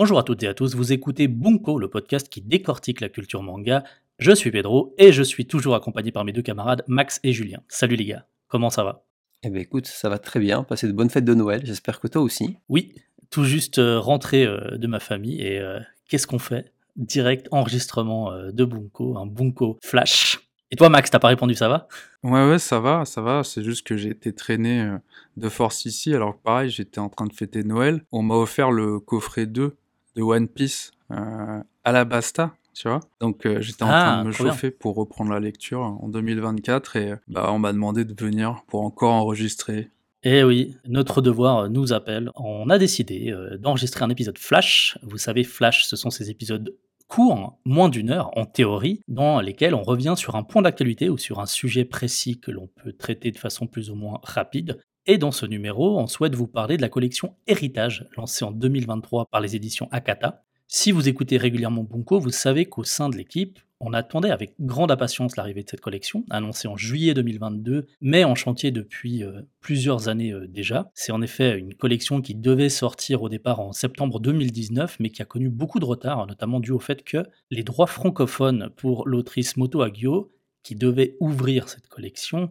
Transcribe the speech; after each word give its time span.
Bonjour 0.00 0.18
à 0.18 0.22
toutes 0.22 0.42
et 0.44 0.48
à 0.48 0.54
tous, 0.54 0.74
vous 0.76 0.94
écoutez 0.94 1.28
Bunko, 1.28 1.78
le 1.78 1.90
podcast 1.90 2.30
qui 2.30 2.40
décortique 2.40 3.02
la 3.02 3.10
culture 3.10 3.42
manga. 3.42 3.84
Je 4.18 4.32
suis 4.32 4.50
Pedro 4.50 4.94
et 4.96 5.12
je 5.12 5.22
suis 5.22 5.44
toujours 5.44 5.74
accompagné 5.74 6.10
par 6.10 6.24
mes 6.24 6.32
deux 6.32 6.40
camarades 6.40 6.82
Max 6.86 7.20
et 7.22 7.34
Julien. 7.34 7.60
Salut 7.68 7.96
les 7.96 8.06
gars, 8.06 8.24
comment 8.48 8.70
ça 8.70 8.82
va? 8.82 9.04
Eh 9.42 9.50
ben 9.50 9.60
écoute, 9.60 9.86
ça 9.86 10.08
va 10.08 10.16
très 10.16 10.40
bien, 10.40 10.62
passer 10.62 10.86
de 10.86 10.92
bonnes 10.92 11.10
fêtes 11.10 11.26
de 11.26 11.34
Noël, 11.34 11.60
j'espère 11.66 12.00
que 12.00 12.08
toi 12.08 12.22
aussi. 12.22 12.56
Oui, 12.70 12.94
tout 13.28 13.44
juste 13.44 13.78
euh, 13.78 13.98
rentré 13.98 14.46
euh, 14.46 14.78
de 14.78 14.86
ma 14.86 15.00
famille 15.00 15.38
et 15.38 15.58
euh, 15.58 15.78
qu'est-ce 16.08 16.26
qu'on 16.26 16.38
fait? 16.38 16.72
Direct 16.96 17.48
enregistrement 17.50 18.32
de 18.50 18.64
Bunko, 18.64 19.18
un 19.18 19.26
Bunko 19.26 19.76
flash. 19.82 20.40
Et 20.70 20.76
toi 20.76 20.88
Max, 20.88 21.10
t'as 21.10 21.18
pas 21.18 21.28
répondu, 21.28 21.54
ça 21.54 21.68
va? 21.68 21.88
Ouais, 22.22 22.48
ouais, 22.48 22.58
ça 22.58 22.80
va, 22.80 23.04
ça 23.04 23.20
va. 23.20 23.44
C'est 23.44 23.62
juste 23.62 23.86
que 23.86 23.98
j'ai 23.98 24.08
été 24.08 24.32
traîné 24.32 24.96
de 25.36 25.48
force 25.50 25.84
ici, 25.84 26.14
alors 26.14 26.38
que 26.38 26.42
pareil, 26.42 26.70
j'étais 26.70 27.00
en 27.00 27.10
train 27.10 27.26
de 27.26 27.34
fêter 27.34 27.64
Noël. 27.64 28.02
On 28.12 28.22
m'a 28.22 28.36
offert 28.36 28.70
le 28.70 28.98
coffret 28.98 29.44
2 29.44 29.76
de 30.16 30.22
One 30.22 30.48
Piece 30.48 30.92
euh, 31.10 31.62
à 31.84 31.92
la 31.92 32.04
Basta, 32.04 32.52
tu 32.74 32.88
vois. 32.88 33.00
Donc 33.20 33.46
euh, 33.46 33.60
j'étais 33.60 33.82
en 33.82 33.88
Ah, 33.90 34.00
train 34.02 34.22
de 34.22 34.28
me 34.28 34.32
bien. 34.32 34.38
chauffer 34.50 34.70
pour 34.70 34.94
reprendre 34.96 35.30
la 35.32 35.40
lecture 35.40 35.80
en 35.80 36.08
2024 36.08 36.96
et 36.96 37.14
bah, 37.28 37.50
on 37.52 37.58
m'a 37.58 37.72
demandé 37.72 38.04
de 38.04 38.14
venir 38.20 38.62
pour 38.68 38.82
encore 38.82 39.12
enregistrer. 39.12 39.90
Eh 40.22 40.44
oui, 40.44 40.76
notre 40.86 41.22
devoir 41.22 41.70
nous 41.70 41.92
appelle. 41.94 42.30
On 42.36 42.68
a 42.68 42.78
décidé 42.78 43.30
euh, 43.32 43.56
d'enregistrer 43.56 44.04
un 44.04 44.10
épisode 44.10 44.36
flash. 44.38 44.98
Vous 45.02 45.16
savez, 45.18 45.44
flash, 45.44 45.84
ce 45.86 45.96
sont 45.96 46.10
ces 46.10 46.28
épisodes 46.30 46.76
courts, 47.08 47.58
moins 47.64 47.88
d'une 47.88 48.10
heure 48.10 48.30
en 48.38 48.44
théorie, 48.44 49.00
dans 49.08 49.40
lesquels 49.40 49.74
on 49.74 49.82
revient 49.82 50.14
sur 50.16 50.36
un 50.36 50.44
point 50.44 50.62
d'actualité 50.62 51.08
ou 51.08 51.18
sur 51.18 51.40
un 51.40 51.46
sujet 51.46 51.84
précis 51.84 52.38
que 52.38 52.52
l'on 52.52 52.68
peut 52.68 52.92
traiter 52.92 53.32
de 53.32 53.38
façon 53.38 53.66
plus 53.66 53.90
ou 53.90 53.96
moins 53.96 54.20
rapide. 54.22 54.78
Et 55.06 55.16
dans 55.16 55.32
ce 55.32 55.46
numéro, 55.46 55.98
on 55.98 56.06
souhaite 56.06 56.34
vous 56.34 56.46
parler 56.46 56.76
de 56.76 56.82
la 56.82 56.90
collection 56.90 57.34
Héritage, 57.46 58.06
lancée 58.16 58.44
en 58.44 58.50
2023 58.50 59.26
par 59.30 59.40
les 59.40 59.56
éditions 59.56 59.88
Akata. 59.92 60.44
Si 60.68 60.92
vous 60.92 61.08
écoutez 61.08 61.36
régulièrement 61.36 61.82
Bunko, 61.82 62.20
vous 62.20 62.30
savez 62.30 62.66
qu'au 62.66 62.84
sein 62.84 63.08
de 63.08 63.16
l'équipe, 63.16 63.58
on 63.80 63.94
attendait 63.94 64.30
avec 64.30 64.54
grande 64.60 64.90
impatience 64.90 65.36
l'arrivée 65.36 65.62
de 65.62 65.70
cette 65.70 65.80
collection, 65.80 66.24
annoncée 66.28 66.68
en 66.68 66.76
juillet 66.76 67.14
2022, 67.14 67.86
mais 68.02 68.24
en 68.24 68.34
chantier 68.34 68.70
depuis 68.70 69.24
euh, 69.24 69.40
plusieurs 69.60 70.08
années 70.08 70.32
euh, 70.32 70.46
déjà. 70.46 70.90
C'est 70.94 71.12
en 71.12 71.22
effet 71.22 71.58
une 71.58 71.74
collection 71.74 72.20
qui 72.20 72.34
devait 72.34 72.68
sortir 72.68 73.22
au 73.22 73.30
départ 73.30 73.58
en 73.58 73.72
septembre 73.72 74.20
2019, 74.20 74.98
mais 75.00 75.08
qui 75.08 75.22
a 75.22 75.24
connu 75.24 75.48
beaucoup 75.48 75.80
de 75.80 75.86
retard, 75.86 76.26
notamment 76.26 76.60
dû 76.60 76.72
au 76.72 76.78
fait 76.78 77.02
que 77.02 77.24
les 77.50 77.62
droits 77.62 77.86
francophones 77.86 78.70
pour 78.76 79.08
l'autrice 79.08 79.56
Moto 79.56 79.80
Hagio, 79.80 80.30
qui 80.62 80.74
devait 80.74 81.16
ouvrir 81.20 81.70
cette 81.70 81.88
collection, 81.88 82.50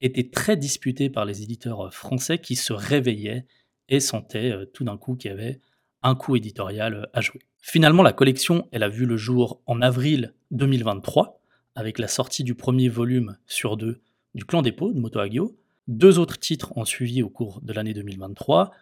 étaient 0.00 0.28
très 0.28 0.56
disputés 0.56 1.10
par 1.10 1.24
les 1.24 1.42
éditeurs 1.42 1.86
euh, 1.86 1.90
français 1.90 2.38
qui 2.38 2.56
se 2.56 2.72
réveillaient 2.72 3.46
et 3.88 4.00
sentaient 4.00 4.52
euh, 4.52 4.64
tout 4.66 4.84
d'un 4.84 4.96
coup 4.96 5.16
qu'il 5.16 5.30
y 5.30 5.34
avait 5.34 5.60
un 6.02 6.14
coup 6.14 6.36
éditorial 6.36 6.94
euh, 6.94 7.06
à 7.12 7.20
jouer. 7.20 7.40
Finalement, 7.58 8.02
la 8.02 8.12
collection, 8.12 8.68
elle 8.72 8.82
a 8.82 8.88
vu 8.88 9.04
le 9.04 9.16
jour 9.16 9.60
en 9.66 9.82
avril 9.82 10.34
2023, 10.50 11.40
avec 11.74 11.98
la 11.98 12.08
sortie 12.08 12.44
du 12.44 12.54
premier 12.54 12.88
volume 12.88 13.36
sur 13.46 13.76
deux 13.76 14.00
du 14.34 14.44
Clan 14.44 14.62
des 14.62 14.72
Pots 14.72 14.92
de 14.92 15.00
Moto 15.00 15.18
Hagio. 15.18 15.56
Deux 15.88 16.18
autres 16.18 16.38
titres 16.38 16.76
ont 16.76 16.84
suivi 16.84 17.22
au 17.22 17.28
cours 17.28 17.60
de 17.62 17.72
l'année 17.72 17.94
2023, 17.94 18.72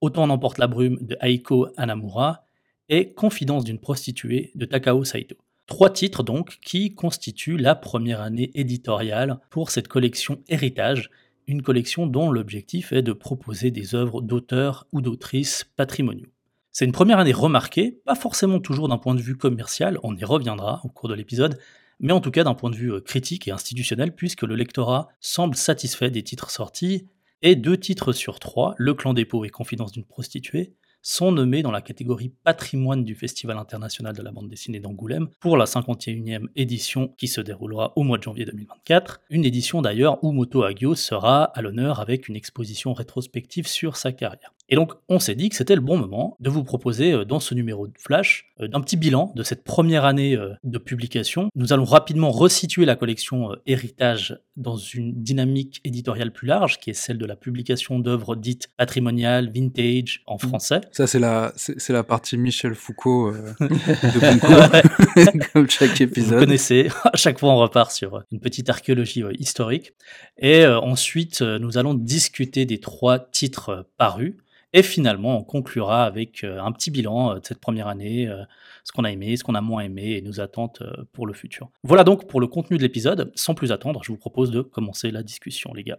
Autant 0.00 0.26
n'emporte 0.26 0.58
la 0.58 0.66
brume 0.66 0.98
de 1.00 1.16
Aiko 1.22 1.68
Hanamura 1.76 2.44
et 2.88 3.14
Confidence 3.14 3.64
d'une 3.64 3.78
prostituée 3.78 4.52
de 4.54 4.66
Takao 4.66 5.04
Saito. 5.04 5.36
Trois 5.66 5.90
titres 5.90 6.22
donc 6.22 6.58
qui 6.62 6.94
constituent 6.94 7.56
la 7.56 7.74
première 7.74 8.20
année 8.20 8.50
éditoriale 8.54 9.40
pour 9.50 9.70
cette 9.70 9.88
collection 9.88 10.40
Héritage, 10.48 11.10
une 11.48 11.62
collection 11.62 12.06
dont 12.06 12.30
l'objectif 12.30 12.92
est 12.92 13.02
de 13.02 13.12
proposer 13.12 13.70
des 13.70 13.94
œuvres 13.94 14.22
d'auteurs 14.22 14.86
ou 14.92 15.00
d'autrices 15.00 15.64
patrimoniaux. 15.76 16.28
C'est 16.70 16.84
une 16.84 16.92
première 16.92 17.18
année 17.18 17.32
remarquée, 17.32 18.00
pas 18.04 18.14
forcément 18.14 18.60
toujours 18.60 18.88
d'un 18.88 18.98
point 18.98 19.14
de 19.14 19.20
vue 19.20 19.36
commercial, 19.36 19.98
on 20.02 20.14
y 20.14 20.24
reviendra 20.24 20.80
au 20.84 20.88
cours 20.88 21.08
de 21.08 21.14
l'épisode, 21.14 21.58
mais 22.00 22.12
en 22.12 22.20
tout 22.20 22.30
cas 22.30 22.44
d'un 22.44 22.54
point 22.54 22.70
de 22.70 22.76
vue 22.76 22.92
euh, 22.92 23.00
critique 23.00 23.48
et 23.48 23.50
institutionnel, 23.50 24.14
puisque 24.14 24.42
le 24.42 24.54
lectorat 24.54 25.08
semble 25.20 25.56
satisfait 25.56 26.10
des 26.10 26.22
titres 26.22 26.50
sortis, 26.50 27.08
et 27.42 27.56
deux 27.56 27.76
titres 27.76 28.12
sur 28.12 28.38
trois, 28.38 28.74
Le 28.78 28.94
Clan 28.94 29.14
des 29.14 29.24
Pots 29.24 29.44
et 29.44 29.50
Confidence 29.50 29.92
d'une 29.92 30.04
prostituée, 30.04 30.74
sont 31.06 31.30
nommés 31.30 31.62
dans 31.62 31.70
la 31.70 31.82
catégorie 31.82 32.32
patrimoine 32.42 33.04
du 33.04 33.14
Festival 33.14 33.58
international 33.58 34.12
de 34.12 34.22
la 34.22 34.32
bande 34.32 34.48
dessinée 34.48 34.80
d'Angoulême 34.80 35.28
pour 35.38 35.56
la 35.56 35.64
51e 35.64 36.48
édition 36.56 37.14
qui 37.16 37.28
se 37.28 37.40
déroulera 37.40 37.92
au 37.94 38.02
mois 38.02 38.18
de 38.18 38.24
janvier 38.24 38.44
2024. 38.44 39.20
Une 39.30 39.44
édition 39.44 39.82
d'ailleurs 39.82 40.22
où 40.24 40.32
Moto 40.32 40.64
Hagio 40.64 40.96
sera 40.96 41.44
à 41.44 41.62
l'honneur 41.62 42.00
avec 42.00 42.26
une 42.28 42.34
exposition 42.34 42.92
rétrospective 42.92 43.68
sur 43.68 43.96
sa 43.96 44.10
carrière. 44.10 44.52
Et 44.68 44.74
donc 44.74 44.94
on 45.08 45.20
s'est 45.20 45.36
dit 45.36 45.48
que 45.48 45.54
c'était 45.54 45.76
le 45.76 45.80
bon 45.80 45.96
moment 45.96 46.36
de 46.40 46.50
vous 46.50 46.64
proposer 46.64 47.12
euh, 47.12 47.24
dans 47.24 47.38
ce 47.38 47.54
numéro 47.54 47.86
de 47.86 47.92
Flash 47.96 48.46
euh, 48.60 48.66
d'un 48.66 48.80
petit 48.80 48.96
bilan 48.96 49.32
de 49.36 49.44
cette 49.44 49.62
première 49.62 50.04
année 50.04 50.34
euh, 50.34 50.54
de 50.64 50.78
publication. 50.78 51.50
Nous 51.54 51.72
allons 51.72 51.84
rapidement 51.84 52.32
resituer 52.32 52.84
la 52.84 52.96
collection 52.96 53.50
Héritage 53.66 54.38
dans 54.56 54.76
une 54.76 55.12
dynamique 55.22 55.80
éditoriale 55.84 56.32
plus 56.32 56.46
large 56.46 56.78
qui 56.78 56.90
est 56.90 56.94
celle 56.94 57.18
de 57.18 57.26
la 57.26 57.36
publication 57.36 57.98
d'œuvres 57.98 58.36
dites 58.36 58.68
patrimoniales, 58.76 59.50
vintage 59.50 60.22
en 60.26 60.38
français. 60.38 60.80
Ça, 60.92 61.06
c'est 61.06 61.18
la, 61.18 61.52
c'est 61.56 61.78
c'est 61.80 61.92
la 61.92 62.02
partie 62.04 62.36
Michel 62.38 62.74
Foucault 62.74 63.28
euh, 63.28 63.52
de 63.60 64.20
Bunko, 64.20 65.48
comme 65.52 65.68
chaque 65.70 65.96
Vous 65.96 66.02
épisode. 66.02 66.40
connaissez, 66.40 66.88
à 67.04 67.16
chaque 67.16 67.38
fois 67.38 67.50
on 67.50 67.58
repart 67.58 67.90
sur 67.90 68.22
une 68.32 68.40
petite 68.40 68.70
archéologie 68.70 69.22
euh, 69.22 69.32
historique. 69.38 69.92
Et 70.38 70.64
euh, 70.64 70.78
ensuite, 70.80 71.42
euh, 71.42 71.58
nous 71.58 71.78
allons 71.78 71.94
discuter 71.94 72.64
des 72.66 72.78
trois 72.78 73.18
titres 73.18 73.68
euh, 73.70 73.82
parus. 73.98 74.34
Et 74.72 74.82
finalement, 74.82 75.38
on 75.38 75.42
conclura 75.42 76.04
avec 76.04 76.44
euh, 76.44 76.60
un 76.60 76.72
petit 76.72 76.90
bilan 76.90 77.30
euh, 77.30 77.38
de 77.38 77.46
cette 77.46 77.60
première 77.60 77.86
année, 77.88 78.28
euh, 78.28 78.42
ce 78.86 78.92
qu'on 78.92 79.02
a 79.02 79.10
aimé, 79.10 79.36
ce 79.36 79.42
qu'on 79.42 79.56
a 79.56 79.60
moins 79.60 79.82
aimé 79.82 80.12
et 80.12 80.22
nos 80.22 80.40
attentes 80.40 80.80
euh, 80.80 81.04
pour 81.12 81.26
le 81.26 81.32
futur. 81.32 81.68
Voilà 81.82 82.04
donc 82.04 82.28
pour 82.28 82.40
le 82.40 82.46
contenu 82.46 82.76
de 82.76 82.82
l'épisode. 82.82 83.32
Sans 83.34 83.54
plus 83.54 83.72
attendre, 83.72 84.04
je 84.04 84.12
vous 84.12 84.18
propose 84.18 84.52
de 84.52 84.62
commencer 84.62 85.10
la 85.10 85.24
discussion, 85.24 85.74
les 85.74 85.82
gars. 85.82 85.98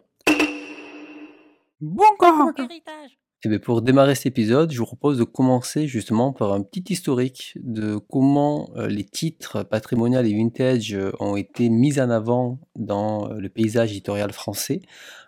Bunko 1.82 2.54
Et 3.48 3.50
bien 3.50 3.60
pour 3.60 3.82
démarrer 3.82 4.14
cet 4.14 4.26
épisode, 4.26 4.74
je 4.74 4.78
vous 4.78 4.86
propose 4.86 5.18
de 5.18 5.24
commencer 5.24 5.88
justement 5.88 6.34
par 6.34 6.52
un 6.52 6.64
petit 6.64 6.84
historique 6.92 7.54
de 7.56 7.96
comment 7.96 8.70
euh, 8.76 8.90
les 8.90 9.06
titres 9.06 9.64
patrimonial 9.64 10.28
et 10.28 10.34
vintage 10.34 10.94
euh, 10.94 11.14
ont 11.22 11.38
été 11.38 11.70
mis 11.70 11.98
en 11.98 12.10
avant 12.10 12.60
dans 12.76 13.32
euh, 13.32 13.36
le 13.40 13.48
paysage 13.48 13.92
éditorial 13.92 14.34
français. 14.34 14.82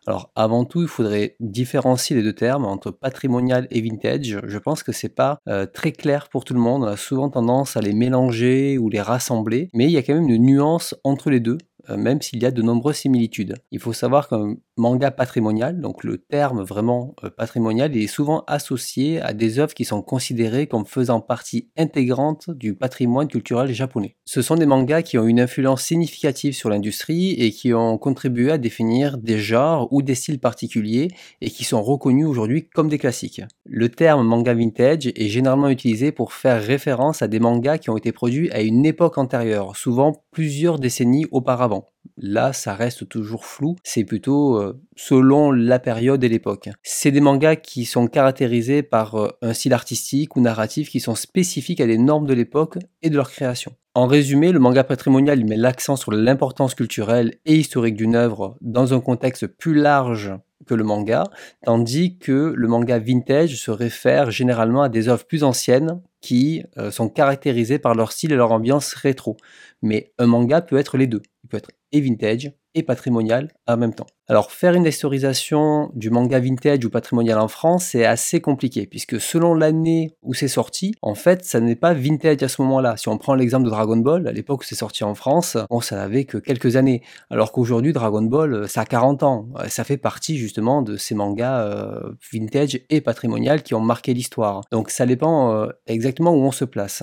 Alors 0.06 0.34
avant 0.36 0.66
tout, 0.66 0.82
il 0.82 0.90
faudrait 0.90 1.38
différencier 1.40 2.14
les 2.14 2.22
deux 2.22 2.34
termes 2.34 2.66
entre 2.66 2.92
patrimonial 2.92 3.70
et 3.72 3.80
vintage. 3.80 4.42
Je 4.44 4.58
pense 4.58 4.84
que 4.84 4.92
c'est 4.92 5.16
pas 5.16 5.40
très 5.74 5.92
clair 5.92 6.30
pour 6.30 6.46
tout 6.46 6.56
le 6.56 6.60
monde. 6.60 6.84
On 6.84 6.88
a 6.88 6.98
souvent 6.98 7.30
tendance 7.30 7.78
à 7.78 7.82
les 7.82 7.94
mélanger 7.94 8.80
ou 8.80 8.90
les 8.90 9.02
rassembler, 9.02 9.70
mais 9.74 9.86
il 9.86 9.92
y 9.92 9.98
a 9.98 10.02
quand 10.02 10.16
même 10.16 10.28
une 10.28 10.44
nuance 10.44 10.96
entre 11.04 11.30
les 11.30 11.40
deux 11.40 11.60
même 11.98 12.22
s'il 12.22 12.42
y 12.42 12.46
a 12.46 12.52
de 12.52 12.62
nombreuses 12.62 12.98
similitudes. 12.98 13.56
Il 13.72 13.80
faut 13.80 13.94
savoir 13.94 14.28
qu'un 14.28 14.56
manga 14.80 15.12
patrimonial, 15.12 15.82
donc 15.82 16.04
le 16.04 16.18
terme 16.18 16.64
vraiment 16.64 17.14
euh, 17.24 17.30
patrimonial, 17.30 17.96
il 17.96 18.04
est 18.04 18.08
souvent 18.08 18.44
associé 18.48 19.22
à 19.22 19.34
des 19.34 19.60
œuvres 19.60 19.74
qui 19.74 19.86
sont 19.86 20.02
considérées 20.02 20.68
comme 20.68 20.86
faisant 20.86 21.20
partie 21.20 21.70
intégrante 21.78 22.50
du 22.50 22.74
patrimoine 22.74 23.28
culturel 23.28 23.72
japonais. 23.74 24.16
Ce 24.26 24.42
sont 24.42 24.56
des 24.56 24.66
mangas 24.66 25.04
qui 25.04 25.18
ont 25.18 25.28
une 25.28 25.42
influence 25.42 25.84
significative 25.84 26.54
sur 26.54 26.70
l'industrie 26.70 27.34
et 27.34 27.52
qui 27.52 27.74
ont 27.74 27.98
contribué 27.98 28.52
à 28.52 28.58
définir 28.58 29.18
des 29.18 29.38
genres 29.38 29.92
ou 29.92 30.02
des 30.02 30.16
styles 30.16 30.40
particuliers 30.40 31.10
et 31.42 31.50
qui 31.50 31.66
sont 31.66 31.84
reconnus 31.84 32.26
aujourd'hui 32.26 32.70
comme 32.70 32.90
des 32.90 32.98
classiques. 32.98 33.42
Le 33.66 33.90
terme 33.90 34.26
manga 34.26 34.54
vintage 34.54 35.08
est 35.08 35.28
généralement 35.28 35.70
utilisé 35.70 36.12
pour 36.12 36.34
faire 36.34 36.64
référence 36.64 37.22
à 37.22 37.28
des 37.28 37.40
mangas 37.40 37.80
qui 37.80 37.90
ont 37.90 37.98
été 37.98 38.12
produits 38.12 38.50
à 38.52 38.62
une 38.62 38.86
époque 38.86 39.18
antérieure, 39.18 39.76
souvent 39.76 40.24
plusieurs 40.32 40.80
décennies 40.80 41.26
auparavant. 41.32 41.90
Là, 42.22 42.52
ça 42.52 42.76
reste 42.76 43.08
toujours 43.08 43.46
flou, 43.46 43.78
c'est 43.84 44.04
plutôt 44.04 44.58
euh, 44.58 44.82
selon 44.98 45.52
la 45.52 45.80
période 45.80 46.22
et 46.24 46.30
l'époque. 46.30 46.70
C'est 46.84 47.12
des 47.12 47.22
mangas 47.22 47.56
qui 47.56 47.86
sont 47.86 48.08
caractérisés 48.08 48.84
par 48.84 49.16
euh, 49.16 49.30
un 49.42 49.54
style 49.54 49.74
artistique 49.74 50.36
ou 50.36 50.42
narratif 50.42 50.90
qui 50.90 51.00
sont 51.00 51.16
spécifiques 51.16 51.80
à 51.80 51.88
des 51.88 51.98
normes 51.98 52.28
de 52.28 52.34
l'époque 52.34 52.78
et 53.02 53.10
de 53.10 53.16
leur 53.16 53.32
création. 53.32 53.74
En 53.96 54.06
résumé, 54.06 54.52
le 54.52 54.60
manga 54.60 54.84
patrimonial 54.84 55.44
met 55.46 55.56
l'accent 55.56 55.96
sur 55.96 56.12
l'importance 56.12 56.76
culturelle 56.76 57.36
et 57.46 57.56
historique 57.56 57.96
d'une 57.96 58.16
œuvre 58.16 58.58
dans 58.62 58.94
un 58.94 59.00
contexte 59.00 59.48
plus 59.48 59.74
large 59.74 60.34
que 60.66 60.76
le 60.76 60.84
manga, 60.84 61.24
tandis 61.64 62.18
que 62.18 62.54
le 62.56 62.68
manga 62.68 63.00
vintage 63.00 63.56
se 63.56 63.72
réfère 63.72 64.30
généralement 64.30 64.84
à 64.84 64.90
des 64.90 65.08
œuvres 65.08 65.26
plus 65.26 65.44
anciennes 65.44 66.02
qui 66.22 66.64
euh, 66.78 66.92
sont 66.92 67.10
caractérisées 67.10 67.80
par 67.80 67.96
leur 67.96 68.12
style 68.12 68.32
et 68.34 68.36
leur 68.36 68.52
ambiance 68.52 68.94
rétro. 68.94 69.38
Mais 69.82 70.12
un 70.18 70.28
manga 70.28 70.62
peut 70.62 70.78
être 70.78 70.98
les 70.98 71.08
deux. 71.08 71.22
Il 71.44 71.48
peut 71.48 71.58
être 71.58 71.72
et 71.92 72.02
vintage 72.02 72.52
et 72.76 72.84
patrimonial 72.84 73.50
en 73.68 73.78
même 73.78 73.94
temps. 73.94 74.06
Alors 74.28 74.52
faire 74.52 74.76
une 74.76 74.86
historisation 74.86 75.90
du 75.96 76.12
manga 76.12 76.40
vintage 76.40 76.86
ou 76.86 76.92
patrimonial 76.92 77.40
en 77.40 77.48
France, 77.48 77.86
c'est 77.86 78.06
assez 78.06 78.42
compliqué 78.42 78.86
puisque 78.86 79.20
selon 79.20 79.56
l'année 79.56 80.16
où 80.22 80.36
c'est 80.36 80.48
sorti, 80.48 80.94
en 81.02 81.16
fait, 81.16 81.44
ça 81.44 81.60
n'est 81.60 81.76
pas 81.76 81.96
vintage 81.96 82.44
à 82.44 82.48
ce 82.48 82.62
moment-là. 82.62 82.96
Si 82.96 83.10
on 83.10 83.18
prend 83.18 83.34
l'exemple 83.34 83.66
de 83.66 83.72
Dragon 83.72 83.98
Ball, 83.98 84.28
à 84.28 84.32
l'époque 84.32 84.62
où 84.62 84.66
c'est 84.66 84.76
sorti 84.76 85.04
en 85.04 85.16
France, 85.16 85.58
on 85.72 85.82
ça 85.82 85.96
n'avait 85.96 86.26
que 86.26 86.38
quelques 86.38 86.76
années. 86.76 87.02
Alors 87.32 87.52
qu'aujourd'hui, 87.52 87.92
Dragon 87.92 88.22
Ball, 88.22 88.70
ça 88.70 88.82
a 88.82 88.86
40 88.86 89.24
ans. 89.24 89.50
Ça 89.68 89.84
fait 89.84 89.98
partie 89.98 90.38
justement 90.38 90.84
de 90.84 90.96
ces 90.96 91.16
mangas 91.16 91.62
euh, 91.62 92.12
vintage 92.32 92.80
et 92.92 93.02
patrimonial 93.02 93.64
qui 93.64 93.74
ont 93.74 93.82
marqué 93.82 94.14
l'histoire. 94.14 94.62
Donc 94.72 94.92
ça 94.92 95.08
dépend 95.08 95.56
euh, 95.56 95.70
exactement 95.88 96.36
où 96.36 96.42
on 96.44 96.52
se 96.52 96.66
place. 96.66 97.02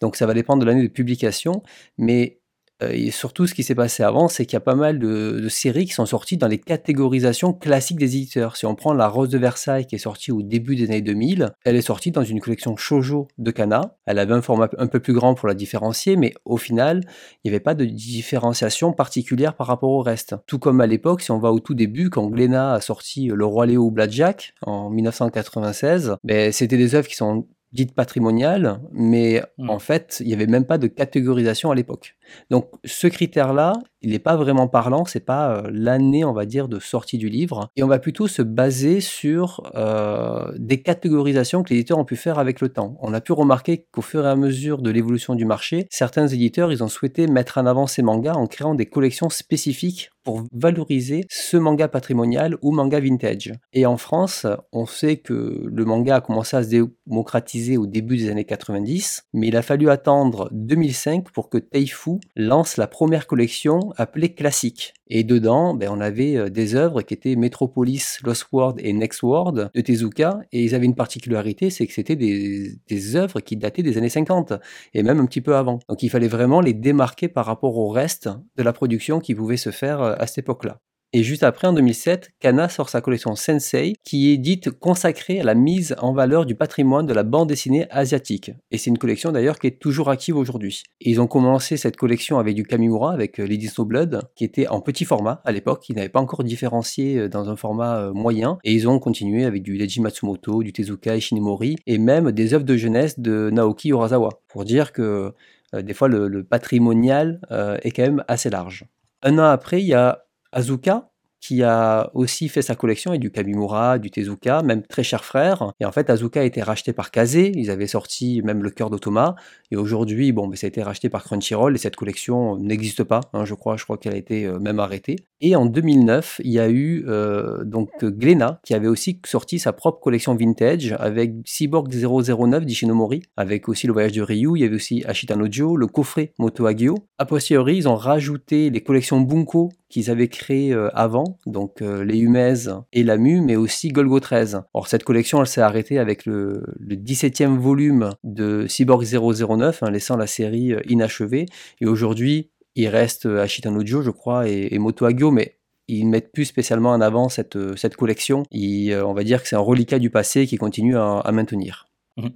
Donc 0.00 0.14
ça 0.14 0.24
va 0.24 0.34
dépendre 0.34 0.60
de 0.60 0.66
l'année 0.66 0.84
de 0.84 0.88
publication, 0.88 1.64
mais 1.98 2.36
euh, 2.36 2.39
et 2.88 3.10
surtout, 3.10 3.46
ce 3.46 3.54
qui 3.54 3.62
s'est 3.62 3.74
passé 3.74 4.02
avant, 4.02 4.28
c'est 4.28 4.46
qu'il 4.46 4.54
y 4.54 4.56
a 4.56 4.60
pas 4.60 4.74
mal 4.74 4.98
de, 4.98 5.48
séries 5.48 5.86
qui 5.86 5.92
sont 5.92 6.06
sorties 6.06 6.36
dans 6.36 6.46
les 6.46 6.58
catégorisations 6.58 7.52
classiques 7.52 7.98
des 7.98 8.16
éditeurs. 8.16 8.56
Si 8.56 8.66
on 8.66 8.74
prend 8.74 8.92
La 8.92 9.08
Rose 9.08 9.28
de 9.28 9.38
Versailles, 9.38 9.86
qui 9.86 9.96
est 9.96 9.98
sortie 9.98 10.32
au 10.32 10.42
début 10.42 10.76
des 10.76 10.84
années 10.84 11.02
2000, 11.02 11.50
elle 11.64 11.76
est 11.76 11.82
sortie 11.82 12.10
dans 12.10 12.22
une 12.22 12.40
collection 12.40 12.76
shoujo 12.76 13.28
de 13.38 13.50
Kana. 13.50 13.96
Elle 14.06 14.18
avait 14.18 14.34
un 14.34 14.42
format 14.42 14.68
un 14.78 14.86
peu 14.86 15.00
plus 15.00 15.12
grand 15.12 15.34
pour 15.34 15.48
la 15.48 15.54
différencier, 15.54 16.16
mais 16.16 16.32
au 16.44 16.56
final, 16.56 17.02
il 17.44 17.50
n'y 17.50 17.54
avait 17.54 17.60
pas 17.60 17.74
de 17.74 17.84
différenciation 17.84 18.92
particulière 18.92 19.54
par 19.54 19.66
rapport 19.66 19.90
au 19.90 20.02
reste. 20.02 20.36
Tout 20.46 20.58
comme 20.58 20.80
à 20.80 20.86
l'époque, 20.86 21.22
si 21.22 21.30
on 21.30 21.38
va 21.38 21.52
au 21.52 21.60
tout 21.60 21.74
début, 21.74 22.10
quand 22.10 22.28
Glénat 22.28 22.74
a 22.74 22.80
sorti 22.80 23.26
Le 23.26 23.44
Roi 23.44 23.66
Léo 23.66 23.84
ou 23.84 23.90
Blackjack 23.90 24.54
en 24.62 24.90
1996, 24.90 26.16
ben, 26.24 26.52
c'était 26.52 26.76
des 26.76 26.94
œuvres 26.94 27.08
qui 27.08 27.16
sont 27.16 27.46
dites 27.72 27.94
patrimoniales, 27.94 28.80
mais 28.92 29.42
mmh. 29.58 29.70
en 29.70 29.78
fait, 29.78 30.18
il 30.20 30.26
n'y 30.26 30.34
avait 30.34 30.46
même 30.46 30.64
pas 30.64 30.78
de 30.78 30.86
catégorisation 30.86 31.70
à 31.70 31.74
l'époque. 31.74 32.16
Donc 32.50 32.70
ce 32.84 33.06
critère-là, 33.06 33.74
il 34.02 34.10
n'est 34.10 34.18
pas 34.18 34.36
vraiment 34.36 34.68
parlant, 34.68 35.04
c'est 35.04 35.24
pas 35.24 35.56
euh, 35.56 35.70
l'année, 35.72 36.24
on 36.24 36.32
va 36.32 36.46
dire, 36.46 36.68
de 36.68 36.78
sortie 36.78 37.18
du 37.18 37.28
livre, 37.28 37.70
et 37.76 37.82
on 37.82 37.88
va 37.88 37.98
plutôt 37.98 38.26
se 38.26 38.42
baser 38.42 39.00
sur 39.00 39.70
euh, 39.74 40.52
des 40.56 40.82
catégorisations 40.82 41.62
que 41.62 41.70
les 41.70 41.76
éditeurs 41.76 41.98
ont 41.98 42.04
pu 42.04 42.16
faire 42.16 42.38
avec 42.38 42.60
le 42.60 42.68
temps. 42.68 42.96
On 43.00 43.12
a 43.12 43.20
pu 43.20 43.32
remarquer 43.32 43.86
qu'au 43.92 44.02
fur 44.02 44.24
et 44.24 44.28
à 44.28 44.36
mesure 44.36 44.82
de 44.82 44.90
l'évolution 44.90 45.34
du 45.34 45.44
marché, 45.44 45.86
certains 45.90 46.28
éditeurs, 46.28 46.72
ils 46.72 46.82
ont 46.82 46.88
souhaité 46.88 47.26
mettre 47.26 47.58
en 47.58 47.66
avant 47.66 47.86
ces 47.86 48.02
mangas 48.02 48.34
en 48.34 48.46
créant 48.46 48.74
des 48.74 48.86
collections 48.86 49.30
spécifiques 49.30 50.10
pour 50.24 50.44
valoriser 50.52 51.24
ce 51.30 51.56
manga 51.56 51.88
patrimonial 51.88 52.56
ou 52.62 52.72
manga 52.72 53.00
vintage. 53.00 53.52
Et 53.72 53.86
en 53.86 53.96
France, 53.96 54.46
on 54.72 54.86
sait 54.86 55.16
que 55.16 55.62
le 55.64 55.84
manga 55.84 56.16
a 56.16 56.20
commencé 56.20 56.56
à 56.56 56.62
se 56.62 56.68
démocratiser 56.68 57.76
au 57.76 57.86
début 57.86 58.16
des 58.16 58.30
années 58.30 58.44
90, 58.44 59.24
mais 59.32 59.48
il 59.48 59.56
a 59.56 59.62
fallu 59.62 59.90
attendre 59.90 60.48
2005 60.52 61.30
pour 61.30 61.48
que 61.48 61.58
Taifu 61.58 62.20
lance 62.36 62.76
la 62.76 62.86
première 62.86 63.26
collection 63.26 63.89
appelée 63.96 64.34
Classique. 64.34 64.94
Et 65.08 65.24
dedans, 65.24 65.74
ben, 65.74 65.88
on 65.90 66.00
avait 66.00 66.36
euh, 66.36 66.48
des 66.48 66.74
œuvres 66.74 67.02
qui 67.02 67.14
étaient 67.14 67.36
Metropolis, 67.36 68.20
Lost 68.24 68.46
World 68.52 68.80
et 68.82 68.92
Next 68.92 69.22
World 69.22 69.70
de 69.74 69.80
Tezuka, 69.80 70.40
et 70.52 70.64
ils 70.64 70.74
avaient 70.74 70.86
une 70.86 70.94
particularité, 70.94 71.70
c'est 71.70 71.86
que 71.86 71.92
c'était 71.92 72.16
des, 72.16 72.76
des 72.88 73.16
œuvres 73.16 73.40
qui 73.40 73.56
dataient 73.56 73.82
des 73.82 73.98
années 73.98 74.08
50, 74.08 74.52
et 74.94 75.02
même 75.02 75.20
un 75.20 75.26
petit 75.26 75.40
peu 75.40 75.56
avant. 75.56 75.80
Donc 75.88 76.02
il 76.02 76.10
fallait 76.10 76.28
vraiment 76.28 76.60
les 76.60 76.74
démarquer 76.74 77.28
par 77.28 77.46
rapport 77.46 77.76
au 77.76 77.88
reste 77.88 78.28
de 78.56 78.62
la 78.62 78.72
production 78.72 79.20
qui 79.20 79.34
pouvait 79.34 79.56
se 79.56 79.70
faire 79.70 80.00
euh, 80.00 80.14
à 80.18 80.26
cette 80.26 80.38
époque-là. 80.38 80.80
Et 81.12 81.24
juste 81.24 81.42
après, 81.42 81.66
en 81.66 81.72
2007, 81.72 82.30
Kana 82.38 82.68
sort 82.68 82.88
sa 82.88 83.00
collection 83.00 83.34
Sensei, 83.34 83.94
qui 84.04 84.30
est 84.30 84.36
dite 84.36 84.70
consacrée 84.70 85.40
à 85.40 85.42
la 85.42 85.56
mise 85.56 85.96
en 85.98 86.12
valeur 86.12 86.46
du 86.46 86.54
patrimoine 86.54 87.04
de 87.04 87.12
la 87.12 87.24
bande 87.24 87.48
dessinée 87.48 87.88
asiatique. 87.90 88.52
Et 88.70 88.78
c'est 88.78 88.90
une 88.90 88.98
collection 88.98 89.32
d'ailleurs 89.32 89.58
qui 89.58 89.66
est 89.66 89.80
toujours 89.80 90.08
active 90.08 90.36
aujourd'hui. 90.36 90.84
Ils 91.00 91.20
ont 91.20 91.26
commencé 91.26 91.76
cette 91.76 91.96
collection 91.96 92.38
avec 92.38 92.54
du 92.54 92.62
Kamimura, 92.62 93.12
avec 93.12 93.40
euh, 93.40 93.44
Lady 93.44 93.66
Snowblood, 93.66 94.22
qui 94.36 94.44
était 94.44 94.68
en 94.68 94.80
petit 94.80 95.04
format 95.04 95.40
à 95.44 95.50
l'époque, 95.50 95.82
qui 95.82 95.94
n'avait 95.94 96.08
pas 96.08 96.20
encore 96.20 96.44
différencié 96.44 97.18
euh, 97.18 97.28
dans 97.28 97.50
un 97.50 97.56
format 97.56 97.98
euh, 97.98 98.12
moyen. 98.12 98.58
Et 98.62 98.72
ils 98.72 98.88
ont 98.88 99.00
continué 99.00 99.44
avec 99.44 99.64
du 99.64 99.76
Leiji 99.76 100.00
Matsumoto, 100.00 100.62
du 100.62 100.72
Tezuka 100.72 101.16
Ishinomori, 101.16 101.74
et 101.88 101.98
même 101.98 102.30
des 102.30 102.54
œuvres 102.54 102.64
de 102.64 102.76
jeunesse 102.76 103.18
de 103.18 103.50
Naoki 103.50 103.88
Urasawa. 103.88 104.28
Pour 104.46 104.64
dire 104.64 104.92
que 104.92 105.34
des 105.72 105.94
fois 105.94 106.08
le, 106.08 106.44
patrimonial 106.44 107.40
est 107.82 107.90
quand 107.92 108.02
même 108.02 108.24
assez 108.26 108.50
large. 108.50 108.86
Un 109.22 109.38
an 109.38 109.44
après, 109.44 109.80
il 109.80 109.86
y 109.86 109.94
a 109.94 110.24
Azuka, 110.52 111.10
qui 111.40 111.62
a 111.62 112.10
aussi 112.14 112.48
fait 112.48 112.62
sa 112.62 112.74
collection 112.74 113.12
et 113.14 113.18
du 113.18 113.30
Kamimura, 113.30 113.98
du 113.98 114.10
Tezuka, 114.10 114.62
même 114.62 114.82
très 114.82 115.02
cher 115.02 115.24
frère. 115.24 115.72
Et 115.80 115.86
en 115.86 115.92
fait, 115.92 116.10
Azuka 116.10 116.40
a 116.40 116.44
été 116.44 116.62
racheté 116.62 116.92
par 116.92 117.10
Kaze, 117.10 117.34
ils 117.34 117.70
avaient 117.70 117.86
sorti 117.86 118.42
même 118.42 118.62
le 118.62 118.70
cœur 118.70 118.90
d'Otoma, 118.90 119.36
et 119.70 119.76
aujourd'hui, 119.76 120.32
bon, 120.32 120.48
mais 120.48 120.56
ça 120.56 120.66
a 120.66 120.68
été 120.68 120.82
racheté 120.82 121.08
par 121.08 121.24
Crunchyroll, 121.24 121.74
et 121.74 121.78
cette 121.78 121.96
collection 121.96 122.56
n'existe 122.58 123.04
pas, 123.04 123.20
hein, 123.32 123.44
je 123.44 123.54
crois, 123.54 123.76
je 123.76 123.84
crois 123.84 123.96
qu'elle 123.96 124.14
a 124.14 124.18
été 124.18 124.44
euh, 124.44 124.58
même 124.58 124.80
arrêtée. 124.80 125.16
Et 125.40 125.56
en 125.56 125.66
2009, 125.66 126.40
il 126.44 126.52
y 126.52 126.58
a 126.58 126.68
eu 126.68 127.04
euh, 127.08 127.64
donc 127.64 128.04
Glénat, 128.04 128.60
qui 128.64 128.74
avait 128.74 128.88
aussi 128.88 129.20
sorti 129.24 129.58
sa 129.58 129.72
propre 129.72 130.00
collection 130.00 130.34
vintage, 130.34 130.94
avec 130.98 131.32
Cyborg 131.44 131.88
009 131.90 132.64
d'Ishinomori, 132.66 133.22
avec 133.36 133.68
aussi 133.68 133.86
le 133.86 133.92
voyage 133.92 134.12
de 134.12 134.22
Ryu, 134.22 134.52
il 134.56 134.62
y 134.62 134.64
avait 134.64 134.74
aussi 134.74 135.02
Ashita 135.06 135.36
Nojo, 135.36 135.76
le 135.76 135.86
coffret 135.86 136.32
Moto 136.38 136.66
Agio. 136.66 136.94
A 137.18 137.24
posteriori, 137.24 137.76
ils 137.76 137.88
ont 137.88 137.96
rajouté 137.96 138.70
les 138.70 138.82
collections 138.82 139.20
Bunko 139.20 139.70
qu'ils 139.90 140.10
avaient 140.10 140.28
créé 140.28 140.72
euh, 140.72 140.88
avant, 140.94 141.38
donc 141.46 141.82
euh, 141.82 142.04
les 142.04 142.18
Humez 142.18 142.54
et 142.92 143.02
Lamu, 143.02 143.40
mais 143.40 143.56
aussi 143.56 143.88
Golgo 143.88 144.20
13. 144.20 144.62
Or, 144.72 144.86
cette 144.86 145.04
collection, 145.04 145.40
elle 145.40 145.46
s'est 145.46 145.60
arrêtée 145.60 145.98
avec 145.98 146.24
le, 146.24 146.64
17e 146.80 147.58
volume 147.58 148.10
de 148.24 148.66
Cyborg 148.68 149.04
009, 149.04 149.82
hein, 149.82 149.90
laissant 149.90 150.16
la 150.16 150.26
série 150.26 150.72
euh, 150.72 150.80
inachevée. 150.88 151.46
Et 151.80 151.86
aujourd'hui, 151.86 152.50
il 152.74 152.88
reste 152.88 153.26
Ashitanojo, 153.26 154.02
je 154.02 154.10
crois, 154.10 154.48
et, 154.48 154.78
Moto 154.78 155.04
Agio, 155.04 155.30
mais 155.30 155.58
ils 155.88 156.04
ne 156.04 156.10
mettent 156.10 156.32
plus 156.32 156.44
spécialement 156.44 156.90
en 156.90 157.00
avant 157.00 157.28
cette, 157.28 157.58
cette 157.76 157.96
collection. 157.96 158.44
on 158.52 159.12
va 159.12 159.24
dire 159.24 159.42
que 159.42 159.48
c'est 159.48 159.56
un 159.56 159.60
reliquat 159.60 159.98
du 159.98 160.10
passé 160.10 160.46
qui 160.46 160.56
continue 160.56 160.96
à 160.96 161.30
maintenir. 161.32 161.89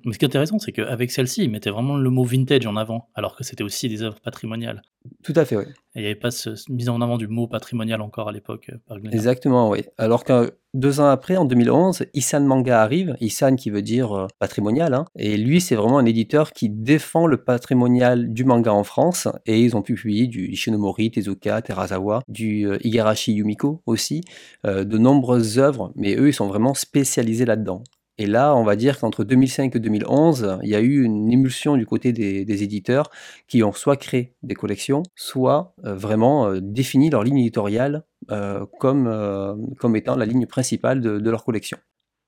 Mais 0.04 0.12
ce 0.12 0.18
qui 0.18 0.24
est 0.24 0.28
intéressant, 0.28 0.58
c'est 0.58 0.72
qu'avec 0.72 1.10
celle-ci, 1.10 1.44
ils 1.44 1.50
mettaient 1.50 1.70
vraiment 1.70 1.96
le 1.96 2.10
mot 2.10 2.24
vintage 2.24 2.66
en 2.66 2.76
avant, 2.76 3.08
alors 3.14 3.36
que 3.36 3.44
c'était 3.44 3.64
aussi 3.64 3.88
des 3.88 4.02
œuvres 4.02 4.20
patrimoniales. 4.20 4.82
Tout 5.22 5.34
à 5.36 5.44
fait, 5.44 5.56
oui. 5.56 5.64
Et 5.96 6.00
il 6.00 6.02
n'y 6.02 6.06
avait 6.06 6.14
pas 6.16 6.30
cette 6.30 6.68
mise 6.68 6.88
en 6.88 7.00
avant 7.00 7.18
du 7.18 7.28
mot 7.28 7.46
patrimonial 7.46 8.00
encore 8.00 8.28
à 8.28 8.32
l'époque 8.32 8.70
euh, 8.72 8.78
par 8.88 8.96
Exactement, 9.12 9.70
oui. 9.70 9.84
Alors 9.96 10.24
que 10.24 10.56
deux 10.72 10.98
ans 10.98 11.06
après, 11.06 11.36
en 11.36 11.44
2011, 11.44 12.06
Isan 12.14 12.40
Manga 12.40 12.82
arrive, 12.82 13.14
Isan 13.20 13.54
qui 13.54 13.70
veut 13.70 13.82
dire 13.82 14.12
euh, 14.12 14.26
patrimonial, 14.40 14.92
hein. 14.94 15.04
et 15.16 15.36
lui, 15.36 15.60
c'est 15.60 15.76
vraiment 15.76 15.98
un 15.98 16.04
éditeur 16.04 16.52
qui 16.52 16.68
défend 16.68 17.26
le 17.26 17.36
patrimonial 17.36 18.32
du 18.32 18.44
manga 18.44 18.72
en 18.72 18.82
France, 18.82 19.28
et 19.46 19.60
ils 19.60 19.76
ont 19.76 19.82
pu 19.82 19.94
publier 19.94 20.26
du 20.26 20.48
Ishinomori, 20.50 21.10
Tezuka, 21.12 21.62
Terazawa, 21.62 22.22
du 22.26 22.66
euh, 22.66 22.78
Igarashi 22.82 23.34
Yumiko 23.34 23.82
aussi, 23.86 24.22
de 24.64 24.98
nombreuses 24.98 25.58
œuvres, 25.58 25.92
mais 25.94 26.16
eux, 26.16 26.28
ils 26.28 26.34
sont 26.34 26.48
vraiment 26.48 26.74
spécialisés 26.74 27.44
là-dedans. 27.44 27.84
Et 28.18 28.26
là, 28.26 28.54
on 28.54 28.62
va 28.62 28.76
dire 28.76 29.00
qu'entre 29.00 29.24
2005 29.24 29.74
et 29.74 29.80
2011, 29.80 30.58
il 30.62 30.68
y 30.68 30.76
a 30.76 30.80
eu 30.80 31.02
une 31.02 31.32
émulsion 31.32 31.76
du 31.76 31.84
côté 31.84 32.12
des, 32.12 32.62
éditeurs 32.62 33.10
qui 33.48 33.64
ont 33.64 33.72
soit 33.72 33.96
créé 33.96 34.34
des 34.42 34.54
collections, 34.54 35.02
soit 35.16 35.74
euh, 35.84 35.96
vraiment 35.96 36.46
euh, 36.46 36.60
défini 36.60 37.10
leur 37.10 37.24
ligne 37.24 37.38
éditoriale 37.38 38.04
euh, 38.30 38.64
comme, 38.78 39.74
comme 39.78 39.96
étant 39.96 40.16
la 40.16 40.26
ligne 40.26 40.46
principale 40.46 41.00
de 41.00 41.30
leur 41.30 41.44
collection. 41.44 41.78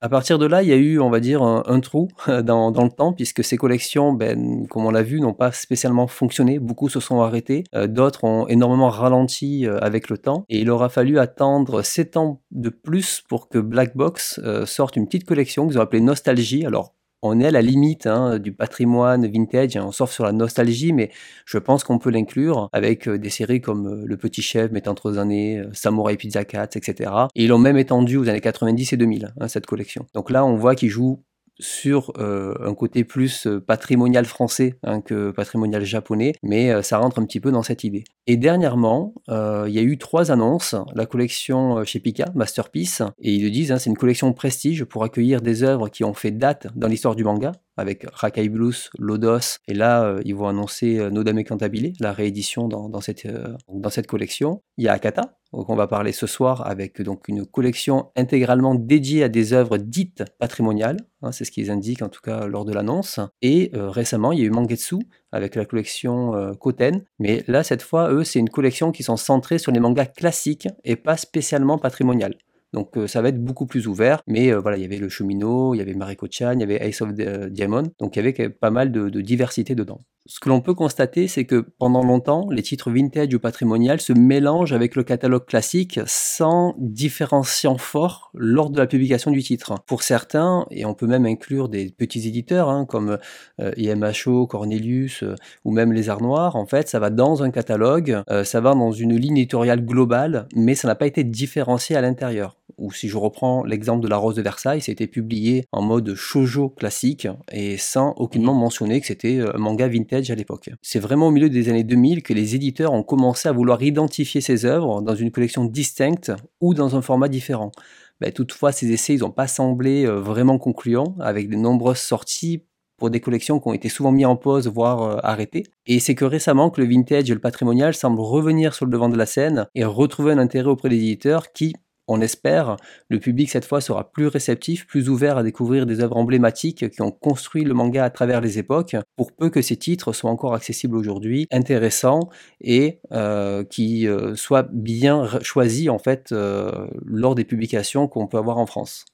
À 0.02 0.10
partir 0.10 0.38
de 0.38 0.44
là, 0.44 0.62
il 0.62 0.68
y 0.68 0.72
a 0.72 0.76
eu, 0.76 1.00
on 1.00 1.08
va 1.08 1.20
dire, 1.20 1.42
un, 1.42 1.80
trou 1.80 2.08
dans, 2.44 2.70
le 2.70 2.90
temps, 2.90 3.14
puisque 3.14 3.42
ces 3.42 3.56
collections, 3.56 4.12
ben, 4.12 4.66
comme 4.68 4.84
on 4.84 4.90
l'a 4.90 5.02
vu, 5.02 5.20
n'ont 5.20 5.32
pas 5.32 5.52
spécialement 5.52 6.06
fonctionné. 6.06 6.58
Beaucoup 6.58 6.90
se 6.90 7.00
sont 7.00 7.22
arrêtés, 7.22 7.64
euh, 7.74 7.86
d'autres 7.86 8.24
ont 8.24 8.46
énormément 8.46 8.90
ralenti 8.90 9.66
euh, 9.66 9.78
avec 9.80 10.10
le 10.10 10.18
temps, 10.18 10.44
et 10.50 10.60
il 10.60 10.70
aura 10.70 10.90
fallu 10.90 11.18
attendre 11.18 11.80
7 11.80 12.18
ans 12.18 12.42
de 12.50 12.68
plus 12.68 13.22
pour 13.26 13.48
que 13.48 13.58
Black 13.58 13.96
Box 13.96 14.38
euh, 14.44 14.66
sorte 14.66 14.96
une 14.96 15.06
petite 15.06 15.24
collection 15.24 15.66
qu'ils 15.66 15.78
ont 15.78 15.82
appelée 15.82 16.02
Nostalgie. 16.02 16.66
Alors, 16.66 16.95
on 17.22 17.40
est 17.40 17.46
à 17.46 17.50
la 17.50 17.62
limite 17.62 18.06
hein, 18.06 18.38
du 18.38 18.52
patrimoine 18.52 19.26
vintage, 19.26 19.76
on 19.76 19.92
sort 19.92 20.08
sur 20.08 20.24
la 20.24 20.32
nostalgie, 20.32 20.92
mais 20.92 21.10
je 21.44 21.58
pense 21.58 21.84
qu'on 21.84 21.98
peut 21.98 22.10
l'inclure 22.10 22.68
avec 22.72 23.08
euh, 23.08 23.18
des 23.18 23.30
séries 23.30 23.60
comme 23.60 23.86
euh, 23.86 24.02
Le 24.04 24.16
Petit 24.16 24.42
Chef, 24.42 24.70
Mettant 24.70 24.94
années, 25.16 25.58
euh, 25.58 25.70
Samurai 25.72 26.16
Pizza 26.16 26.44
Cats, 26.44 26.70
etc. 26.74 27.10
Et 27.34 27.44
ils 27.44 27.48
l'ont 27.48 27.58
même 27.58 27.76
étendu 27.76 28.16
aux 28.16 28.28
années 28.28 28.40
90 28.40 28.92
et 28.92 28.96
2000, 28.96 29.34
hein, 29.38 29.48
cette 29.48 29.66
collection. 29.66 30.06
Donc 30.14 30.30
là, 30.30 30.44
on 30.44 30.56
voit 30.56 30.74
qu'ils 30.74 30.90
jouent 30.90 31.22
sur 31.58 32.12
euh, 32.18 32.54
un 32.60 32.74
côté 32.74 33.04
plus 33.04 33.46
euh, 33.46 33.60
patrimonial 33.60 34.24
français 34.24 34.78
hein, 34.82 35.00
que 35.00 35.30
patrimonial 35.30 35.84
japonais, 35.84 36.34
mais 36.42 36.70
euh, 36.70 36.82
ça 36.82 36.98
rentre 36.98 37.18
un 37.18 37.24
petit 37.24 37.40
peu 37.40 37.50
dans 37.50 37.62
cette 37.62 37.84
idée. 37.84 38.04
Et 38.26 38.36
dernièrement, 38.36 39.14
il 39.28 39.72
y 39.72 39.78
a 39.78 39.82
eu 39.82 39.98
trois 39.98 40.32
annonces. 40.32 40.74
La 40.94 41.06
collection 41.06 41.84
chez 41.84 42.00
Pika, 42.00 42.26
Masterpiece, 42.34 43.02
et 43.20 43.34
ils 43.34 43.42
le 43.42 43.50
disent, 43.50 43.70
hein, 43.70 43.78
c'est 43.78 43.90
une 43.90 43.96
collection 43.96 44.32
prestige 44.32 44.84
pour 44.84 45.04
accueillir 45.04 45.42
des 45.42 45.62
œuvres 45.62 45.88
qui 45.88 46.02
ont 46.02 46.14
fait 46.14 46.32
date 46.32 46.66
dans 46.74 46.88
l'histoire 46.88 47.14
du 47.14 47.22
manga, 47.22 47.52
avec 47.76 48.06
Rakai 48.12 48.48
Blues, 48.48 48.90
Lodos, 48.98 49.58
et 49.68 49.74
là, 49.74 50.04
euh, 50.04 50.22
ils 50.24 50.34
vont 50.34 50.48
annoncer 50.48 50.98
euh, 50.98 51.10
Nodame 51.10 51.44
Cantabile, 51.44 51.92
la 52.00 52.12
réédition 52.12 52.68
dans, 52.68 52.88
dans 52.88 53.00
cette, 53.00 53.26
euh, 53.26 53.54
dans 53.68 53.90
cette 53.90 54.06
collection. 54.06 54.62
Il 54.78 54.84
y 54.84 54.88
a 54.88 54.92
Akata, 54.92 55.38
donc 55.52 55.68
on 55.68 55.76
va 55.76 55.86
parler 55.86 56.12
ce 56.12 56.26
soir 56.26 56.66
avec 56.66 57.00
donc 57.02 57.28
une 57.28 57.44
collection 57.46 58.10
intégralement 58.16 58.74
dédiée 58.74 59.22
à 59.24 59.28
des 59.28 59.52
œuvres 59.52 59.76
dites 59.76 60.24
patrimoniales, 60.38 60.98
hein, 61.22 61.32
c'est 61.32 61.44
ce 61.44 61.50
qu'ils 61.50 61.70
indiquent 61.70 62.02
en 62.02 62.08
tout 62.08 62.20
cas 62.22 62.46
lors 62.46 62.64
de 62.64 62.72
l'annonce. 62.72 63.20
Et 63.42 63.70
récemment, 63.74 64.32
il 64.32 64.40
y 64.40 64.42
a 64.42 64.46
eu 64.46 64.50
Mangetsu 64.50 64.96
avec 65.32 65.54
la 65.54 65.64
collection 65.64 66.54
Koten, 66.60 67.04
mais 67.18 67.44
là 67.46 67.62
cette 67.62 67.82
fois, 67.82 68.10
eux, 68.12 68.24
c'est 68.24 68.38
une 68.38 68.50
collection 68.50 68.92
qui 68.92 69.02
sont 69.02 69.16
centrées 69.16 69.58
sur 69.58 69.72
les 69.72 69.80
mangas 69.80 70.06
classiques 70.06 70.68
et 70.84 70.96
pas 70.96 71.16
spécialement 71.16 71.78
patrimoniales. 71.78 72.34
Donc 72.72 72.96
euh, 72.96 73.06
ça 73.06 73.22
va 73.22 73.28
être 73.28 73.42
beaucoup 73.42 73.66
plus 73.66 73.86
ouvert. 73.86 74.22
Mais 74.26 74.52
euh, 74.52 74.60
voilà, 74.60 74.76
il 74.76 74.82
y 74.82 74.84
avait 74.84 74.98
le 74.98 75.08
Cheminot, 75.08 75.74
il 75.74 75.78
y 75.78 75.80
avait 75.80 75.94
Mariko-chan, 75.94 76.52
il 76.52 76.60
y 76.60 76.62
avait 76.62 76.86
Ace 76.86 77.00
of 77.00 77.10
euh, 77.18 77.48
Diamond. 77.48 77.84
Donc 77.98 78.16
il 78.16 78.24
y 78.24 78.28
avait 78.28 78.48
pas 78.50 78.70
mal 78.70 78.92
de, 78.92 79.08
diversité 79.20 79.74
dedans. 79.74 80.02
Ce 80.28 80.40
que 80.40 80.48
l'on 80.48 80.60
peut 80.60 80.74
constater, 80.74 81.28
c'est 81.28 81.44
que 81.44 81.64
pendant 81.78 82.02
longtemps, 82.02 82.48
les 82.50 82.62
titres 82.62 82.90
vintage 82.90 83.32
ou 83.34 83.38
patrimonial 83.38 84.00
se 84.00 84.12
mélangent 84.12 84.72
avec 84.72 84.96
le 84.96 85.04
catalogue 85.04 85.46
classique 85.46 86.00
sans 86.06 86.74
différenciant 86.78 87.78
fort 87.78 88.30
lors 88.34 88.70
de 88.70 88.78
la 88.78 88.86
publication 88.86 89.30
du 89.30 89.42
titre. 89.42 89.74
Pour 89.86 90.02
certains, 90.02 90.66
et 90.70 90.84
on 90.84 90.94
peut 90.94 91.06
même 91.06 91.26
inclure 91.26 91.68
des 91.68 91.90
petits 91.90 92.26
éditeurs 92.26 92.68
hein, 92.68 92.86
comme 92.86 93.18
IMHO, 93.58 94.46
Cornelius 94.46 95.22
ou 95.64 95.70
même 95.70 95.92
Les 95.92 96.08
Arts 96.08 96.22
Noirs, 96.22 96.56
en 96.56 96.66
fait, 96.66 96.88
ça 96.88 96.98
va 96.98 97.10
dans 97.10 97.42
un 97.42 97.50
catalogue, 97.50 98.22
ça 98.44 98.60
va 98.60 98.74
dans 98.74 98.92
une 98.92 99.16
ligne 99.16 99.38
éditoriale 99.38 99.84
globale, 99.84 100.48
mais 100.54 100.74
ça 100.74 100.88
n'a 100.88 100.96
pas 100.96 101.06
été 101.06 101.22
différencié 101.22 101.94
à 101.94 102.00
l'intérieur 102.00 102.56
ou 102.78 102.92
si 102.92 103.08
je 103.08 103.16
reprends 103.16 103.64
l'exemple 103.64 104.02
de 104.02 104.08
La 104.08 104.16
Rose 104.16 104.34
de 104.34 104.42
Versailles, 104.42 104.80
ça 104.80 104.90
a 104.90 104.92
été 104.92 105.06
publié 105.06 105.64
en 105.72 105.82
mode 105.82 106.14
shoujo 106.14 106.68
classique 106.68 107.28
et 107.52 107.76
sans 107.76 108.12
aucunement 108.16 108.54
mhm. 108.54 108.60
mentionner 108.60 109.00
que 109.00 109.06
c'était 109.06 109.40
un 109.40 109.58
manga 109.58 109.88
vintage 109.88 110.30
à 110.30 110.34
l'époque. 110.34 110.70
C'est 110.82 110.98
vraiment 110.98 111.28
au 111.28 111.30
milieu 111.30 111.48
des 111.48 111.68
années 111.68 111.84
2000 111.84 112.22
que 112.22 112.34
les 112.34 112.54
éditeurs 112.54 112.92
ont 112.92 113.02
commencé 113.02 113.48
à 113.48 113.52
vouloir 113.52 113.82
identifier 113.82 114.40
ces 114.40 114.64
œuvres 114.64 115.02
dans 115.02 115.14
une 115.14 115.30
collection 115.30 115.64
distincte 115.64 116.32
ou 116.60 116.74
dans 116.74 116.96
un 116.96 117.02
format 117.02 117.28
différent. 117.28 117.72
Ben, 118.20 118.32
toutefois, 118.32 118.72
ces 118.72 118.90
essais 118.92 119.16
n'ont 119.16 119.30
pas 119.30 119.46
semblé 119.46 120.06
euh, 120.06 120.20
vraiment 120.20 120.58
concluants, 120.58 121.14
avec 121.20 121.50
de 121.50 121.56
nombreuses 121.56 121.98
sorties 121.98 122.62
pour 122.96 123.10
des 123.10 123.20
collections 123.20 123.60
qui 123.60 123.68
ont 123.68 123.74
été 123.74 123.90
souvent 123.90 124.10
mises 124.10 124.24
en 124.24 124.36
pause, 124.36 124.68
voire 124.68 125.02
euh, 125.02 125.18
arrêtées. 125.22 125.64
Et 125.86 126.00
c'est 126.00 126.14
que 126.14 126.24
récemment 126.24 126.70
que 126.70 126.80
le 126.80 126.88
vintage 126.88 127.30
et 127.30 127.34
le 127.34 127.40
patrimonial 127.40 127.94
semblent 127.94 128.20
revenir 128.20 128.72
sur 128.72 128.86
le 128.86 128.90
devant 128.90 129.10
de 129.10 129.18
la 129.18 129.26
scène 129.26 129.66
et 129.74 129.84
retrouver 129.84 130.32
un 130.32 130.38
intérêt 130.38 130.70
auprès 130.70 130.88
des 130.88 130.96
éditeurs 130.96 131.52
qui, 131.52 131.74
on 132.08 132.20
espère, 132.20 132.76
le 133.08 133.18
public 133.18 133.50
cette 133.50 133.64
fois 133.64 133.80
sera 133.80 134.10
plus 134.10 134.26
réceptif, 134.26 134.86
plus 134.86 135.08
ouvert 135.08 135.38
à 135.38 135.42
découvrir 135.42 135.86
des 135.86 136.00
œuvres 136.00 136.16
emblématiques 136.16 136.90
qui 136.90 137.02
ont 137.02 137.10
construit 137.10 137.64
le 137.64 137.74
manga 137.74 138.04
à 138.04 138.10
travers 138.10 138.40
les 138.40 138.58
époques, 138.58 138.96
pour 139.16 139.32
peu 139.32 139.50
que 139.50 139.62
ces 139.62 139.76
titres 139.76 140.12
soient 140.12 140.30
encore 140.30 140.54
accessibles 140.54 140.96
aujourd'hui, 140.96 141.46
intéressants 141.50 142.28
et 142.60 143.00
euh, 143.12 143.64
qui 143.64 144.06
euh, 144.06 144.34
soient 144.34 144.68
bien 144.70 145.28
choisis 145.42 145.88
en 145.88 145.98
fait 145.98 146.32
euh, 146.32 146.86
lors 147.04 147.34
des 147.34 147.44
publications 147.44 148.08
qu'on 148.08 148.26
peut 148.26 148.38
avoir 148.38 148.58
en 148.58 148.66
France. 148.66 149.04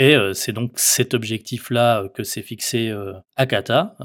Et 0.00 0.16
euh, 0.16 0.32
c'est 0.32 0.52
donc 0.52 0.72
cet 0.76 1.12
objectif-là 1.12 2.04
euh, 2.04 2.08
que 2.08 2.24
s'est 2.24 2.40
fixé 2.40 2.88
euh, 2.88 3.12
Akata, 3.36 3.96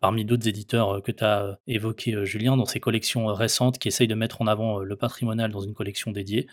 parmi 0.00 0.24
d'autres 0.24 0.48
éditeurs 0.48 1.02
que 1.02 1.12
tu 1.12 1.22
as 1.22 1.58
évoqué, 1.66 2.24
Julien, 2.24 2.56
dans 2.56 2.64
ses 2.64 2.80
collections 2.80 3.26
récentes 3.26 3.78
qui 3.78 3.88
essayent 3.88 4.08
de 4.08 4.14
mettre 4.14 4.40
en 4.40 4.46
avant 4.46 4.78
le 4.78 4.96
patrimonial 4.96 5.50
dans 5.50 5.60
une 5.60 5.74
collection 5.74 6.10
dédiée. 6.10 6.46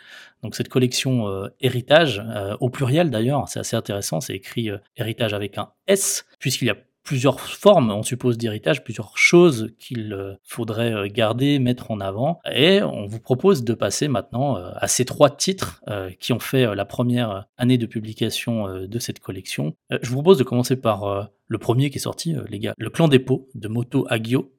Donc 0.44 0.56
cette 0.56 0.70
collection 0.70 1.50
héritage, 1.60 2.24
au 2.60 2.70
pluriel 2.70 3.10
d'ailleurs, 3.10 3.48
c'est 3.50 3.60
assez 3.60 3.76
intéressant, 3.76 4.22
c'est 4.22 4.36
écrit 4.36 4.70
héritage 4.96 5.34
avec 5.34 5.58
un 5.58 5.72
S, 5.88 6.26
puisqu'il 6.40 6.68
y 6.68 6.72
a 6.72 6.78
plusieurs 7.04 7.40
formes, 7.40 7.92
on 7.92 8.04
suppose, 8.04 8.38
d'héritage, 8.38 8.84
plusieurs 8.84 9.18
choses 9.18 9.74
qu'il 9.80 10.14
euh, 10.14 10.36
faudrait 10.44 10.94
euh, 10.94 11.08
garder, 11.08 11.60
mettre 11.60 11.92
en 11.92 12.00
avant. 12.00 12.40
Et 12.54 12.82
on 12.84 13.08
vous 13.08 13.20
propose 13.20 13.64
de 13.64 13.74
passer 13.74 14.08
maintenant 14.08 14.58
euh, 14.58 14.70
à 14.76 14.88
ces 14.88 15.06
trois 15.06 15.30
titres 15.30 15.82
qui 16.20 16.34
ont 16.34 16.40
fait 16.40 16.76
la 16.76 16.86
première 16.86 17.48
année 17.58 17.78
de 17.78 17.86
publication 17.86 18.86
de 18.88 19.00
cette 19.00 19.20
collection. 19.20 19.76
Je 19.90 20.08
vous 20.10 20.16
propose 20.16 20.38
de 20.38 20.44
commencer 20.44 20.76
par 20.76 21.32
le 21.48 21.58
premier 21.58 21.90
qui 21.90 21.98
est 21.98 22.02
sorti, 22.02 22.36
les 22.48 22.60
gars, 22.60 22.74
Le 22.78 22.90
Clan 22.90 23.08
des 23.08 23.26
de 23.56 23.68
Moto 23.68 24.06
Agio. 24.10 24.52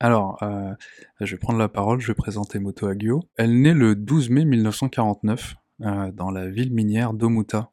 Alors, 0.00 0.38
je 1.20 1.34
vais 1.34 1.38
prendre 1.38 1.58
la 1.58 1.68
parole, 1.68 2.00
je 2.00 2.08
vais 2.08 2.14
présenter 2.14 2.58
Moto 2.58 2.86
Agio. 2.86 3.22
Elle 3.36 3.60
naît 3.60 3.74
le 3.74 3.94
12 3.94 4.30
mai 4.30 4.44
1949 4.44 5.54
dans 6.12 6.30
la 6.30 6.48
ville 6.48 6.72
minière 6.72 7.14
d'Omuta, 7.14 7.70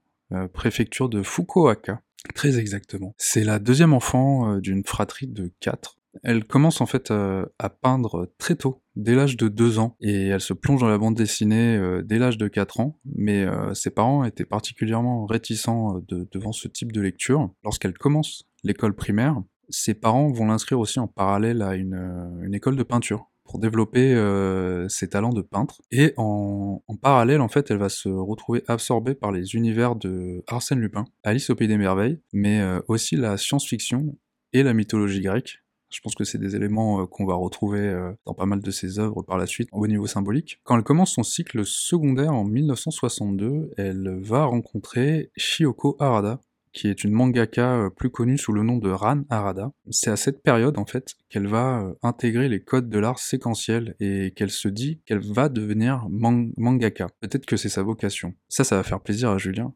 préfecture 0.54 1.10
de 1.10 1.24
Fukuoka. 1.24 2.02
Très 2.36 2.58
exactement. 2.58 3.14
C'est 3.18 3.44
la 3.44 3.60
deuxième 3.60 3.94
enfant 3.94 4.54
euh, 4.54 4.60
d'une 4.60 4.84
fratrie 4.84 5.28
de 5.28 5.52
quatre. 5.60 5.98
Elle 6.24 6.44
commence 6.46 6.80
en 6.80 6.86
fait 6.86 7.10
euh, 7.12 7.46
à 7.58 7.70
peindre 7.70 8.32
très 8.38 8.56
tôt, 8.56 8.84
dès 8.96 9.16
l'âge 9.16 9.36
de 9.36 9.48
2 9.48 9.80
ans, 9.80 9.98
et 10.00 10.28
elle 10.28 10.42
se 10.42 10.54
plonge 10.54 10.80
dans 10.82 10.88
la 10.88 10.98
bande 10.98 11.16
dessinée 11.16 11.76
euh, 11.76 12.04
dès 12.04 12.20
l'âge 12.20 12.38
de 12.38 12.48
4 12.48 12.80
ans, 12.80 13.00
mais 13.06 13.46
ses 13.74 13.90
parents 13.90 14.24
étaient 14.24 14.46
particulièrement 14.46 15.26
réticents 15.26 16.00
devant 16.08 16.52
ce 16.52 16.68
type 16.68 16.92
de 16.92 17.02
lecture. 17.02 17.52
Lorsqu'elle 17.64 17.98
commence 17.98 18.44
l'école 18.64 18.96
primaire, 18.96 19.42
ses 19.70 19.96
parents 19.96 20.32
vont 20.32 20.46
l'inscrire 20.46 20.80
aussi 20.80 21.00
en 21.00 21.08
parallèle 21.08 21.62
à 21.64 21.76
une 21.76 22.54
école 22.54 22.76
de 22.76 22.84
peinture 22.84 23.33
pour 23.44 23.60
développer 23.60 24.14
euh, 24.14 24.88
ses 24.90 25.10
talents 25.10 25.34
de 25.34 25.42
peintre. 25.42 25.82
Et 25.92 26.14
en, 26.18 26.82
parallèle, 27.02 27.42
en 27.42 27.48
fait, 27.48 27.70
elle 27.72 27.78
va 27.78 27.90
se 27.90 28.10
retrouver 28.10 28.64
absorbée 28.68 29.16
par 29.16 29.32
les 29.32 29.56
univers 29.56 29.96
de 29.96 30.44
Arsène 30.48 30.80
Lupin, 30.80 31.06
Alice 31.24 31.50
au 31.50 31.56
Pays 31.56 31.68
des 31.68 31.78
Merveilles, 31.78 32.20
mais 32.32 32.62
euh, 32.62 32.80
aussi 32.88 33.16
la 33.16 33.38
science-fiction 33.38 34.16
et 34.54 34.64
la 34.64 34.74
mythologie 34.74 35.22
grecque. 35.22 35.60
Je 35.90 36.00
pense 36.02 36.16
que 36.16 36.24
c'est 36.24 36.40
des 36.40 36.56
éléments 36.56 37.02
euh, 37.02 37.06
qu'on 37.06 37.26
va 37.26 37.36
retrouver 37.36 37.94
dans 38.26 38.34
pas 38.34 38.46
mal 38.46 38.62
de 38.62 38.72
ses 38.72 39.00
œuvres 39.00 39.22
par 39.22 39.38
la 39.38 39.46
suite 39.46 39.70
au 39.72 39.86
niveau 39.88 40.08
symbolique. 40.08 40.60
Quand 40.64 40.78
elle 40.78 40.84
commence 40.84 41.14
son 41.14 41.24
cycle 41.24 41.66
secondaire 41.66 42.34
en 42.34 42.46
1962, 42.46 43.72
elle 43.78 44.20
va 44.22 44.46
rencontrer 44.46 45.32
Shioko 45.36 45.98
Harada, 46.00 46.40
qui 46.74 46.88
est 46.88 47.04
une 47.04 47.12
mangaka 47.12 47.76
euh, 47.76 47.90
plus 47.90 48.10
connue 48.10 48.38
sous 48.38 48.52
le 48.52 48.64
nom 48.64 48.78
de 48.78 48.90
Ran 48.90 49.22
Arada. 49.30 49.72
C'est 49.92 50.10
à 50.10 50.16
cette 50.16 50.42
période 50.42 50.78
en 50.78 50.86
fait 50.86 51.14
qu'elle 51.30 51.48
va 51.48 51.82
euh, 51.82 51.94
intégrer 52.02 52.50
les 52.50 52.62
codes 52.62 52.90
de 52.90 53.00
l'art 53.00 53.20
séquentiel 53.20 53.96
et 54.00 54.34
qu'elle 54.36 54.50
se 54.50 54.68
dit 54.68 55.02
qu'elle 55.06 55.20
va 55.20 55.50
devenir 55.50 56.08
mangaka. 56.10 57.08
Peut-être 57.22 57.46
que 57.46 57.56
c'est 57.56 57.70
sa 57.70 57.84
vocation. 57.84 58.34
Ça, 58.50 58.64
ça 58.64 58.76
va 58.76 58.84
faire 58.84 59.02
plaisir 59.02 59.30
à 59.30 59.38
Julien. 59.38 59.74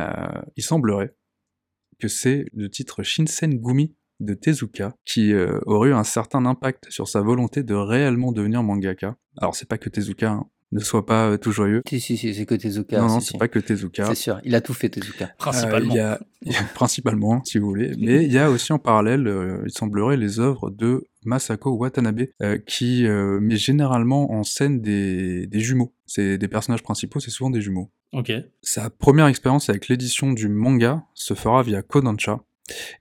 Euh, 0.00 0.42
il 0.56 0.62
semblerait 0.62 1.14
que 1.98 2.08
c'est 2.08 2.46
le 2.54 2.70
titre 2.70 3.02
Shinsen 3.02 3.60
Gumi 3.60 3.94
de 4.20 4.34
Tezuka 4.34 4.94
qui 5.04 5.32
aurait 5.66 5.90
eu 5.90 5.94
un 5.94 6.02
certain 6.02 6.44
impact 6.44 6.90
sur 6.90 7.06
sa 7.06 7.20
volonté 7.20 7.62
de 7.62 7.74
réellement 7.74 8.32
devenir 8.32 8.64
mangaka. 8.64 9.16
Alors 9.36 9.54
c'est 9.54 9.68
pas 9.68 9.78
que 9.78 9.88
Tezuka, 9.88 10.30
hein 10.30 10.48
ne 10.72 10.80
sois 10.80 11.06
pas 11.06 11.30
euh, 11.30 11.36
tout 11.38 11.52
joyeux. 11.52 11.82
Si, 11.88 12.00
si, 12.00 12.16
si, 12.16 12.34
c'est 12.34 12.46
que 12.46 12.54
Tezuka. 12.54 13.00
Non, 13.00 13.08
non, 13.08 13.20
c'est 13.20 13.38
pas 13.38 13.48
que 13.48 13.58
Tezuka. 13.58 14.06
C'est 14.06 14.14
sûr, 14.14 14.40
il 14.44 14.54
a 14.54 14.60
tout 14.60 14.74
fait 14.74 14.88
Tezuka. 14.88 15.30
Principalement. 15.38 15.94
Euh, 15.94 16.16
y 16.44 16.54
a, 16.54 16.62
principalement, 16.74 17.42
si 17.44 17.58
vous 17.58 17.68
voulez. 17.68 17.92
Mais 17.98 18.24
il 18.24 18.32
y 18.32 18.38
a 18.38 18.50
aussi 18.50 18.72
en 18.72 18.78
parallèle, 18.78 19.26
euh, 19.26 19.62
il 19.64 19.72
semblerait, 19.72 20.16
les 20.16 20.40
œuvres 20.40 20.70
de 20.70 21.04
Masako 21.24 21.72
Watanabe, 21.72 22.26
qui 22.66 23.04
met 23.06 23.56
généralement 23.56 24.32
en 24.32 24.44
scène 24.44 24.80
des, 24.80 25.46
des 25.46 25.60
jumeaux. 25.60 25.92
C'est 26.06 26.38
des 26.38 26.48
personnages 26.48 26.82
principaux, 26.82 27.20
c'est 27.20 27.30
souvent 27.30 27.50
des 27.50 27.60
jumeaux. 27.60 27.90
Ok. 28.12 28.32
Sa 28.62 28.88
première 28.88 29.26
expérience 29.26 29.68
avec 29.68 29.88
l'édition 29.88 30.32
du 30.32 30.48
manga 30.48 31.04
se 31.14 31.34
fera 31.34 31.62
via 31.62 31.82
Kodansha, 31.82 32.40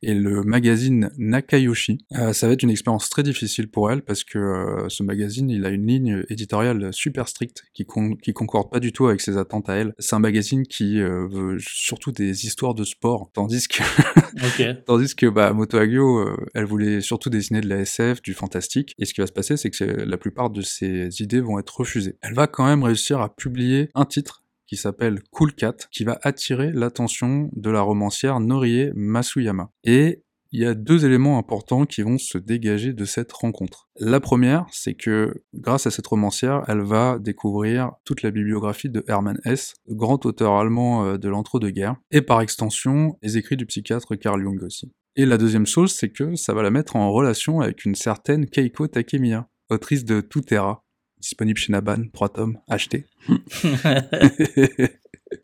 et 0.02 0.14
le 0.14 0.44
magazine 0.44 1.12
Nakayoshi. 1.18 2.06
Euh, 2.18 2.34
ça 2.34 2.48
va 2.48 2.54
être 2.54 2.64
une 2.64 2.70
expérience 2.70 3.10
très 3.10 3.24
difficile 3.24 3.70
pour 3.70 3.92
elle 3.92 4.02
parce 4.02 4.24
que 4.24 4.38
euh, 4.38 4.90
ce 4.90 5.04
magazine, 5.04 5.50
il 5.50 5.66
a 5.66 5.70
une 5.70 5.86
ligne 5.86 6.24
éditoriale 6.30 6.94
super 6.94 7.28
stricte 7.28 7.64
qui, 7.74 7.86
qui 8.22 8.34
concorde 8.34 8.70
pas 8.70 8.80
du 8.80 8.92
tout 8.92 9.08
avec 9.08 9.22
ses 9.22 9.38
attentes 9.38 9.70
à 9.70 9.76
elle. 9.76 9.94
C'est 10.00 10.16
un 10.16 10.20
magazine 10.20 10.66
qui 10.66 11.00
euh, 11.00 11.28
veut 11.28 11.58
surtout 11.60 12.12
des 12.12 12.46
histoires 12.46 12.74
de 12.74 12.84
sport, 12.84 13.30
tandis 13.34 13.68
que 13.68 13.84
tandis 14.86 15.16
que 15.16 15.28
bah, 15.28 15.54
Moto 15.54 15.78
Hagio, 15.78 16.30
elle 16.54 16.66
voulait 16.66 17.02
surtout 17.02 17.30
dessiner 17.30 17.62
de 17.62 17.70
la 17.70 17.80
SF, 17.80 18.22
du 18.22 18.34
fantastique. 18.34 18.94
Et 19.00 19.06
ce 19.06 19.14
qui 19.14 19.22
va 19.22 19.28
se 19.28 19.32
passer, 19.32 19.58
c'est 19.58 19.70
que 19.70 19.84
la 19.84 20.18
plupart 20.18 20.50
de 20.50 20.62
ses 20.62 21.22
idées 21.22 21.42
vont 21.42 21.60
être 21.60 21.78
refusées. 21.78 22.18
Elle 22.22 22.34
va 22.34 22.48
quand 22.48 22.66
même 22.66 22.84
réussir 22.84 23.22
à 23.22 23.34
publier 23.36 23.90
un 23.96 24.06
titre 24.06 24.44
qui 24.68 24.76
s'appelle 24.76 25.22
Cool 25.32 25.54
Cat, 25.54 25.76
qui 25.92 26.04
va 26.04 26.20
attirer 26.22 26.72
l'attention 26.72 27.50
de 27.54 27.70
la 27.70 27.82
romancière 27.82 28.40
Norie 28.40 28.92
Masuyama. 28.94 29.72
Et 29.84 30.24
il 30.52 30.62
y 30.62 30.66
a 30.66 30.74
deux 30.74 31.06
éléments 31.06 31.38
importants 31.38 31.86
qui 31.86 32.02
vont 32.02 32.18
se 32.18 32.38
dégager 32.38 32.94
de 32.94 33.06
cette 33.06 33.32
rencontre. 33.32 33.90
La 34.00 34.20
première, 34.20 34.66
c'est 34.72 34.94
que 34.94 35.44
grâce 35.54 35.88
à 35.88 35.92
cette 35.92 36.08
romancière, 36.08 36.64
elle 36.68 36.82
va 36.82 37.20
découvrir 37.20 37.92
toute 38.06 38.22
la 38.22 38.32
bibliographie 38.32 38.90
de 38.90 39.04
Hermann 39.08 39.40
Hesse, 39.44 39.74
grand 39.90 40.26
auteur 40.26 40.54
allemand 40.54 41.06
euh, 41.06 41.18
de 41.18 41.30
l'entre-deux-guerres, 41.30 41.98
et 42.12 42.22
par 42.22 42.42
extension, 42.42 43.18
les 43.22 43.38
écrits 43.38 43.58
du 43.58 43.66
psychiatre 43.66 44.16
Carl 44.16 44.42
Jung 44.42 44.62
aussi. 44.64 44.92
Et 45.16 45.26
la 45.26 45.38
deuxième 45.38 45.66
chose, 45.66 45.92
c'est 45.92 46.10
que 46.10 46.36
ça 46.36 46.54
va 46.54 46.62
la 46.62 46.70
mettre 46.70 46.96
en 46.96 47.12
relation 47.12 47.60
avec 47.60 47.86
une 47.86 47.96
certaine 47.96 48.46
Keiko 48.46 48.88
Takemiya, 48.88 49.50
autrice 49.70 50.06
de 50.06 50.22
Tutera, 50.22 50.86
disponible 51.20 51.58
chez 51.60 51.72
Naban, 51.72 52.04
3 52.14 52.30
tomes, 52.30 52.60
acheté. 52.68 53.06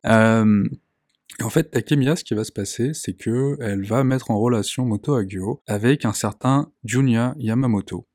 Euh, 0.06 0.64
en 1.42 1.50
fait, 1.50 1.72
Takemiya, 1.72 2.16
ce 2.16 2.24
qui 2.24 2.36
va 2.36 2.44
se 2.44 2.52
passer, 2.52 2.94
c'est 2.94 3.14
que 3.14 3.58
elle 3.60 3.84
va 3.84 4.04
mettre 4.04 4.32
en 4.32 4.40
relation 4.40 4.86
Moto 4.86 5.16
Hagio 5.16 5.62
avec 5.68 6.06
un 6.06 6.14
certain 6.14 6.72
Junya 6.84 7.36
Yamamoto, 7.38 8.08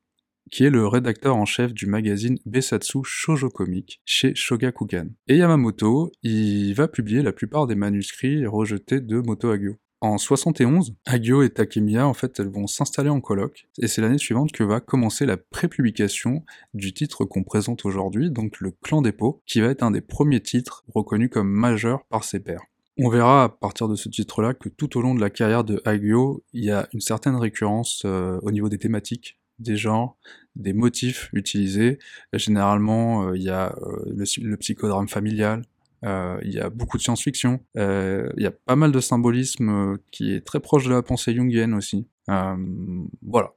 qui 0.51 0.65
est 0.65 0.71
le 0.71 0.87
rédacteur 0.87 1.37
en 1.37 1.45
chef 1.45 1.75
du 1.75 1.87
magazine 1.87 2.39
Besatsu 2.47 3.01
Shoujo 3.03 3.49
Comic 3.51 4.01
chez 4.05 4.35
Shogakukan. 4.35 5.09
Et 5.27 5.37
Yamamoto, 5.37 6.13
il 6.23 6.73
va 6.75 6.89
publier 6.89 7.23
la 7.23 7.33
plupart 7.33 7.67
des 7.67 7.75
manuscrits 7.75 8.47
rejetés 8.47 9.01
de 9.01 9.19
Moto 9.21 9.51
Hagio. 9.51 9.77
En 10.01 10.17
71, 10.17 10.95
Hagio 11.07 11.43
et 11.43 11.51
Takemiya, 11.51 12.07
en 12.07 12.15
fait, 12.15 12.39
elles 12.39 12.49
vont 12.51 12.69
s'installer 12.69 13.09
en 13.11 13.21
colloque, 13.21 13.67
et 13.81 13.89
c'est 13.89 14.01
l'année 14.01 14.19
suivante 14.19 14.53
que 14.53 14.63
va 14.63 14.79
commencer 14.79 15.27
la 15.27 15.37
prépublication 15.37 16.45
du 16.73 16.93
titre 16.93 17.25
qu'on 17.25 17.43
présente 17.43 17.85
aujourd'hui, 17.85 18.31
donc 18.31 18.61
le 18.61 18.71
Clan 18.71 19.03
des 19.03 19.11
Pots, 19.11 19.43
qui 19.45 19.61
va 19.61 19.69
être 19.69 19.83
un 19.83 19.91
des 19.91 20.01
premiers 20.01 20.41
titres 20.41 20.85
reconnus 20.95 21.31
comme 21.33 21.51
majeurs 21.51 22.05
par 22.11 22.23
ses 22.23 22.39
pairs. 22.39 22.63
On 23.01 23.09
verra 23.09 23.45
à 23.45 23.49
partir 23.49 23.89
de 23.89 23.97
ce 23.97 24.09
titre-là 24.09 24.55
que 24.55 24.69
tout 24.69 24.97
au 24.97 25.03
long 25.03 25.15
de 25.15 25.21
la 25.21 25.31
carrière 25.31 25.65
de 25.65 25.81
Hagio, 25.85 26.45
il 26.53 26.65
y 26.65 26.71
a 26.71 26.89
une 26.93 27.01
certaine 27.01 27.37
récurrence 27.37 28.03
euh, 28.05 28.39
au 28.43 28.51
niveau 28.51 28.69
des 28.69 28.79
thématiques, 28.79 29.39
des 29.59 29.77
genres, 29.77 30.17
des 30.57 30.73
motifs 30.73 31.31
utilisés. 31.33 31.99
Généralement, 32.33 33.29
euh, 33.29 33.37
il 33.37 33.43
y 33.43 33.51
a 33.51 33.77
euh, 33.83 34.13
le, 34.15 34.57
psychodrame 34.57 35.09
familial, 35.09 35.63
il 36.03 36.51
y 36.51 36.61
a 36.61 36.71
beaucoup 36.71 36.97
de 36.97 37.03
science-fiction, 37.03 37.61
euh, 37.77 38.31
il 38.37 38.43
y 38.43 38.47
a 38.47 38.51
pas 38.51 38.77
mal 38.77 38.93
de 38.93 39.01
symbolisme 39.01 39.69
euh, 39.69 39.97
qui 40.11 40.33
est 40.33 40.45
très 40.45 40.61
proche 40.61 40.85
de 40.85 40.91
la 40.91 41.03
pensée 41.03 41.35
jungienne 41.35 41.75
aussi. 41.75 42.07
Euh, 42.29 42.57
voilà. 43.23 43.53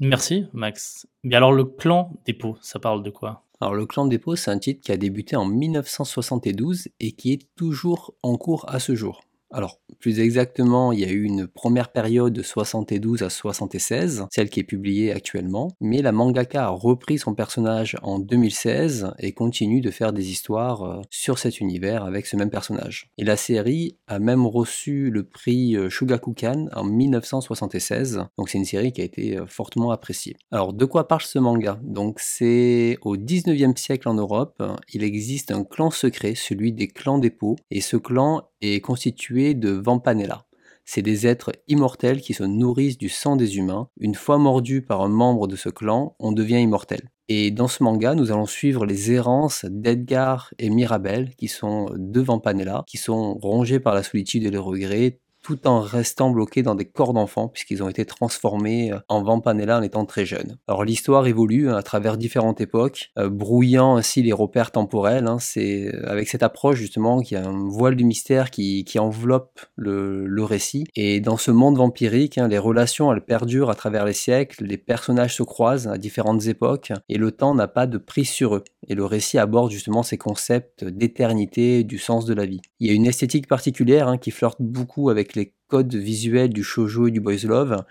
Merci, 0.00 0.46
Max. 0.52 1.06
Mais 1.22 1.36
alors, 1.36 1.52
le 1.52 1.64
clan 1.64 2.12
des 2.24 2.32
pots, 2.32 2.56
ça 2.60 2.78
parle 2.78 3.02
de 3.02 3.10
quoi? 3.10 3.44
Alors 3.60 3.74
le 3.74 3.86
Clan 3.86 4.06
des 4.06 4.18
Pots, 4.18 4.34
c'est 4.34 4.50
un 4.50 4.58
titre 4.58 4.80
qui 4.80 4.90
a 4.90 4.96
débuté 4.96 5.36
en 5.36 5.44
1972 5.44 6.88
et 6.98 7.12
qui 7.12 7.32
est 7.32 7.46
toujours 7.54 8.12
en 8.24 8.36
cours 8.36 8.68
à 8.68 8.80
ce 8.80 8.96
jour. 8.96 9.22
Alors, 9.54 9.80
plus 10.00 10.18
exactement, 10.18 10.92
il 10.92 11.00
y 11.00 11.04
a 11.04 11.10
eu 11.10 11.24
une 11.24 11.46
première 11.46 11.92
période 11.92 12.32
de 12.32 12.42
72 12.42 13.22
à 13.22 13.28
76, 13.28 14.24
celle 14.32 14.48
qui 14.48 14.60
est 14.60 14.64
publiée 14.64 15.12
actuellement, 15.12 15.68
mais 15.78 16.00
la 16.00 16.10
mangaka 16.10 16.64
a 16.64 16.68
repris 16.70 17.18
son 17.18 17.34
personnage 17.34 17.96
en 18.02 18.18
2016 18.18 19.12
et 19.18 19.32
continue 19.32 19.82
de 19.82 19.90
faire 19.90 20.14
des 20.14 20.30
histoires 20.30 20.82
euh, 20.82 21.00
sur 21.10 21.38
cet 21.38 21.60
univers 21.60 22.04
avec 22.04 22.26
ce 22.26 22.36
même 22.36 22.48
personnage. 22.48 23.10
Et 23.18 23.24
la 23.24 23.36
série 23.36 23.98
a 24.06 24.18
même 24.18 24.46
reçu 24.46 25.10
le 25.10 25.22
prix 25.22 25.76
euh, 25.76 25.90
Shugakukan 25.90 26.68
en 26.74 26.84
1976, 26.84 28.24
donc 28.38 28.48
c'est 28.48 28.58
une 28.58 28.64
série 28.64 28.92
qui 28.92 29.02
a 29.02 29.04
été 29.04 29.36
euh, 29.36 29.46
fortement 29.46 29.90
appréciée. 29.90 30.34
Alors, 30.50 30.72
de 30.72 30.84
quoi 30.86 31.06
parle 31.06 31.22
ce 31.22 31.38
manga? 31.38 31.78
Donc, 31.82 32.20
c'est 32.20 32.96
au 33.02 33.18
19e 33.18 33.76
siècle 33.76 34.08
en 34.08 34.14
Europe, 34.14 34.62
il 34.94 35.04
existe 35.04 35.50
un 35.50 35.62
clan 35.62 35.90
secret, 35.90 36.34
celui 36.34 36.72
des 36.72 36.88
clans 36.88 37.18
des 37.18 37.30
pots, 37.30 37.56
et 37.70 37.82
ce 37.82 37.98
clan 37.98 38.42
est 38.62 38.80
constitué 38.80 39.54
de 39.54 39.70
Vampanella. 39.70 40.46
C'est 40.84 41.02
des 41.02 41.26
êtres 41.26 41.52
immortels 41.68 42.20
qui 42.20 42.34
se 42.34 42.42
nourrissent 42.42 42.98
du 42.98 43.08
sang 43.08 43.36
des 43.36 43.56
humains. 43.56 43.88
Une 44.00 44.14
fois 44.14 44.38
mordus 44.38 44.82
par 44.82 45.02
un 45.02 45.08
membre 45.08 45.46
de 45.46 45.56
ce 45.56 45.68
clan, 45.68 46.16
on 46.18 46.32
devient 46.32 46.60
immortel. 46.60 47.10
Et 47.28 47.50
dans 47.50 47.68
ce 47.68 47.82
manga, 47.82 48.14
nous 48.14 48.32
allons 48.32 48.46
suivre 48.46 48.84
les 48.84 49.12
errances 49.12 49.64
d'Edgar 49.70 50.52
et 50.58 50.70
Mirabel, 50.70 51.34
qui 51.36 51.48
sont 51.48 51.86
deux 51.96 52.22
Vampanella, 52.22 52.84
qui 52.86 52.98
sont 52.98 53.34
rongés 53.34 53.80
par 53.80 53.94
la 53.94 54.02
solitude 54.02 54.44
et 54.44 54.50
le 54.50 54.60
regret, 54.60 55.20
tout 55.42 55.66
en 55.66 55.80
restant 55.80 56.30
bloqués 56.30 56.62
dans 56.62 56.74
des 56.74 56.84
corps 56.84 57.12
d'enfants, 57.12 57.48
puisqu'ils 57.48 57.82
ont 57.82 57.88
été 57.88 58.04
transformés 58.04 58.92
euh, 58.92 58.98
en 59.08 59.22
Vampanella 59.22 59.78
en 59.78 59.82
étant 59.82 60.04
très 60.04 60.24
jeunes. 60.24 60.58
Alors 60.68 60.84
l'histoire 60.84 61.26
évolue 61.26 61.68
hein, 61.68 61.76
à 61.76 61.82
travers 61.82 62.16
différentes 62.16 62.60
époques, 62.60 63.10
euh, 63.18 63.28
brouillant 63.28 63.96
ainsi 63.96 64.22
les 64.22 64.32
repères 64.32 64.70
temporels. 64.70 65.26
hein. 65.26 65.38
C'est 65.40 65.94
euh, 65.94 66.08
avec 66.08 66.28
cette 66.28 66.42
approche 66.42 66.76
justement 66.76 67.20
qu'il 67.20 67.38
y 67.38 67.40
a 67.40 67.46
un 67.46 67.68
voile 67.68 67.96
du 67.96 68.04
mystère 68.04 68.50
qui, 68.50 68.84
qui 68.84 68.98
enveloppe 68.98 69.60
le, 69.76 70.26
le 70.26 70.44
récit. 70.44 70.84
Et 70.94 71.20
dans 71.20 71.36
ce 71.36 71.50
monde 71.50 71.76
vampirique, 71.76 72.38
hein, 72.38 72.48
les 72.48 72.58
relations 72.58 73.12
elles 73.12 73.24
perdurent 73.24 73.70
à 73.70 73.74
travers 73.74 74.04
les 74.04 74.12
siècles, 74.12 74.64
les 74.64 74.78
personnages 74.78 75.36
se 75.36 75.42
croisent 75.42 75.88
à 75.88 75.98
différentes 75.98 76.46
époques, 76.46 76.92
et 77.08 77.18
le 77.18 77.32
temps 77.32 77.54
n'a 77.54 77.68
pas 77.68 77.86
de 77.86 77.98
prise 77.98 78.30
sur 78.30 78.56
eux. 78.56 78.64
Et 78.88 78.94
le 78.94 79.04
récit 79.04 79.38
aborde 79.38 79.70
justement 79.70 80.02
ces 80.02 80.18
concepts 80.18 80.84
d'éternité, 80.84 81.84
du 81.84 81.98
sens 81.98 82.24
de 82.24 82.34
la 82.34 82.46
vie. 82.46 82.60
Il 82.80 82.88
y 82.88 82.90
a 82.90 82.94
une 82.94 83.06
esthétique 83.06 83.46
particulière 83.46 84.16
qui 84.20 84.30
flirte 84.30 84.60
beaucoup 84.60 85.10
avec 85.10 85.31
les 85.34 85.54
codes 85.68 85.94
visuels 85.94 86.52
du 86.52 86.62
shoujo 86.62 87.06
et 87.08 87.10
du 87.10 87.20
boys 87.20 87.44
love. 87.44 87.84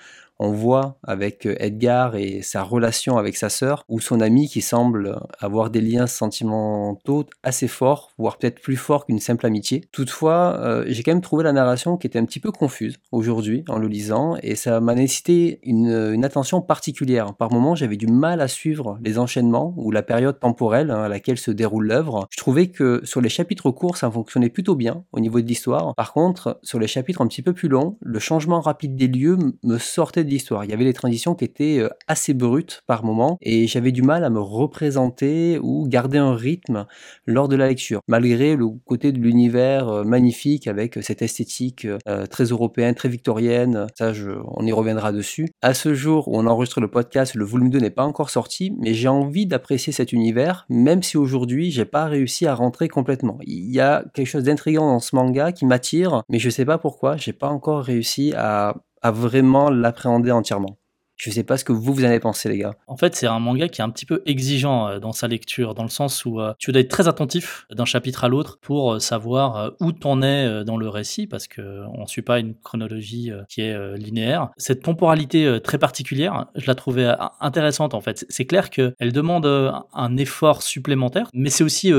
On 0.44 0.54
voit 0.54 0.98
avec 1.04 1.46
euh, 1.46 1.56
Edgar 1.60 2.16
et 2.16 2.42
sa 2.42 2.64
relation 2.64 3.20
avec 3.20 3.38
sa 3.38 3.48
sœur, 3.50 3.86
ou 3.90 4.00
son 4.00 4.20
ami 4.22 4.50
qui 4.50 4.62
semble 4.62 5.20
avoir 5.40 5.70
des 5.70 5.82
liens 5.82 6.08
sentimentaux 6.08 7.26
assez 7.44 7.68
forts, 7.68 8.10
voire 8.18 8.40
peut-être 8.40 8.60
plus 8.60 8.76
forts 8.76 9.06
qu'une 9.06 9.20
simple 9.20 9.46
amitié. 9.46 9.84
Toutefois, 9.92 10.58
euh, 10.60 10.84
j'ai 10.88 11.04
quand 11.04 11.12
même 11.12 11.22
trouvé 11.22 11.44
la 11.44 11.54
narration 11.54 11.96
qui 11.96 12.08
était 12.08 12.18
un 12.18 12.26
petit 12.26 12.40
peu 12.40 12.52
confuse 12.52 12.98
aujourd'hui 13.12 13.64
en 13.70 13.78
le 13.78 13.88
lisant, 13.88 14.36
et 14.42 14.56
ça 14.56 14.82
m'a 14.82 14.96
nécessité 14.96 15.60
une, 15.62 15.92
une 16.12 16.26
attention 16.26 16.60
particulière. 16.60 17.36
Par 17.36 17.54
moments, 17.54 17.76
j'avais 17.76 17.98
du 17.98 18.08
mal 18.08 18.42
à 18.42 18.48
suivre 18.48 18.98
les 19.04 19.20
enchaînements 19.20 19.76
ou 19.78 19.92
la 19.92 20.02
période 20.02 20.40
temporelle 20.40 20.90
hein, 20.90 21.04
à 21.04 21.08
laquelle 21.08 21.38
se 21.38 21.52
déroule 21.52 21.86
l'œuvre. 21.86 22.28
Je 22.32 22.38
trouvais 22.38 22.70
que 22.70 23.02
sur 23.04 23.22
les 23.22 23.30
chapitres 23.30 23.70
courts, 23.70 23.96
ça 23.96 24.10
fonctionnait 24.10 24.50
plutôt 24.50 24.74
bien 24.74 25.04
au 25.12 25.20
niveau 25.20 25.40
de 25.40 25.46
l'histoire. 25.46 25.94
Par 25.94 26.14
contre, 26.14 26.60
sur 26.64 26.80
les 26.80 26.88
chapitres 26.88 27.22
un 27.22 27.28
petit 27.28 27.44
peu 27.44 27.54
plus 27.54 27.70
longs, 27.70 28.00
le 28.02 28.18
changement 28.18 28.60
rapide 28.60 28.96
des 28.96 29.08
lieux 29.08 29.38
me 29.64 29.78
sortait 29.78 30.31
Il 30.32 30.70
y 30.70 30.74
avait 30.74 30.86
des 30.86 30.94
transitions 30.94 31.36
qui 31.36 31.46
étaient 31.46 31.80
euh, 31.80 31.90
assez 32.08 32.34
brutes 32.34 32.82
par 32.88 33.04
moments 33.04 33.38
et 33.42 33.68
j'avais 33.68 33.92
du 33.92 34.02
mal 34.02 34.24
à 34.24 34.30
me 34.30 34.40
représenter 34.40 35.60
ou 35.62 35.88
garder 35.88 36.18
un 36.18 36.36
rythme 36.36 36.86
lors 37.26 37.48
de 37.48 37.56
la 37.56 37.68
lecture, 37.68 38.00
malgré 38.08 38.56
le 38.56 38.68
côté 38.86 39.12
de 39.12 39.20
l'univers 39.20 39.90
euh, 39.90 40.04
magnifique 40.04 40.68
avec 40.68 41.00
cette 41.02 41.22
esthétique 41.22 41.86
euh, 42.08 42.26
très 42.28 42.46
européenne, 42.46 42.96
très 42.96 43.10
victorienne. 43.10 43.88
Ça, 43.98 44.14
je, 44.14 44.32
on 44.46 44.66
y 44.66 44.72
reviendra 44.72 45.12
dessus. 45.12 45.50
À 45.62 45.74
ce 45.74 45.94
jour 45.94 46.28
où 46.28 46.38
on 46.38 46.48
enregistre 46.48 46.80
le 46.80 46.90
podcast, 46.90 47.36
le 47.36 47.46
volume 47.46 47.70
2 47.70 47.80
n'est 47.80 47.90
pas 47.90 48.06
encore 48.06 48.30
sorti, 48.30 48.74
mais 48.80 48.94
j'ai 48.94 49.08
envie 49.08 49.46
d'apprécier 49.46 49.92
cet 49.92 50.14
univers, 50.14 50.66
même 50.70 51.04
si 51.04 51.18
aujourd'hui 51.18 51.72
j'ai 51.72 51.86
pas 51.86 52.06
réussi 52.06 52.46
à 52.46 52.56
rentrer 52.56 52.88
complètement. 52.88 53.38
Il 53.42 53.72
y 53.72 53.80
a 53.80 54.06
quelque 54.14 54.28
chose 54.28 54.44
d'intriguant 54.44 54.88
dans 54.88 55.00
ce 55.00 55.16
manga 55.16 55.52
qui 55.52 55.66
m'attire, 55.66 56.24
mais 56.30 56.40
je 56.40 56.50
sais 56.50 56.66
pas 56.66 56.78
pourquoi, 56.78 57.18
j'ai 57.18 57.34
pas 57.34 57.50
encore 57.50 57.84
réussi 57.84 58.34
à, 58.36 58.76
à 59.02 59.12
vraiment 59.12 59.70
l'appréhender 59.70 60.32
entièrement. 60.32 60.81
Je 61.22 61.30
sais 61.30 61.44
pas 61.44 61.56
ce 61.56 61.64
que 61.64 61.72
vous, 61.72 61.94
vous 61.94 62.02
en 62.04 62.08
avez 62.08 62.20
pensé, 62.20 62.50
les 62.50 62.58
gars. 62.58 62.74
En 62.88 62.98
fait, 62.98 63.16
c'est 63.16 63.28
un 63.28 63.38
manga 63.38 63.68
qui 63.70 63.80
est 63.80 63.84
un 63.84 63.92
petit 63.92 64.08
peu 64.08 64.24
exigeant 64.26 64.88
euh, 64.88 65.00
dans 65.00 65.12
sa 65.12 65.28
lecture, 65.28 65.76
dans 65.76 65.84
le 65.84 65.90
sens 65.90 66.26
où 66.26 66.42
euh, 66.42 66.54
tu 66.58 66.72
dois 66.72 66.82
être 66.82 66.90
très 66.90 67.08
attentif 67.08 67.68
d'un 67.72 67.86
chapitre 67.86 68.24
à 68.24 68.28
l'autre 68.28 68.58
pour 68.60 68.94
euh, 68.94 69.00
savoir 69.00 69.74
où 69.80 69.92
t'en 69.92 70.24
es 70.24 70.64
dans 70.64 70.78
le 70.78 70.90
récit, 70.90 71.28
parce 71.28 71.48
que 71.48 71.62
euh, 71.62 71.86
on 71.94 72.08
suit 72.08 72.24
pas 72.24 72.40
une 72.40 72.56
chronologie 72.56 73.32
qui 73.50 73.62
est 73.62 73.98
linéaire. 73.98 74.50
Cette 74.58 74.82
temporalité 74.82 75.60
très 75.64 75.78
particulière, 75.78 76.48
je 76.56 76.66
la 76.66 76.74
trouvais 76.74 77.14
intéressante 77.40 77.94
en 77.94 78.02
fait. 78.02 78.26
C'est 78.30 78.46
clair 78.46 78.72
qu'elle 78.72 79.12
demande 79.14 79.46
un 79.46 80.18
effort 80.18 80.64
supplémentaire, 80.64 81.30
mais 81.36 81.52
c'est 81.52 81.64
aussi 81.64 81.92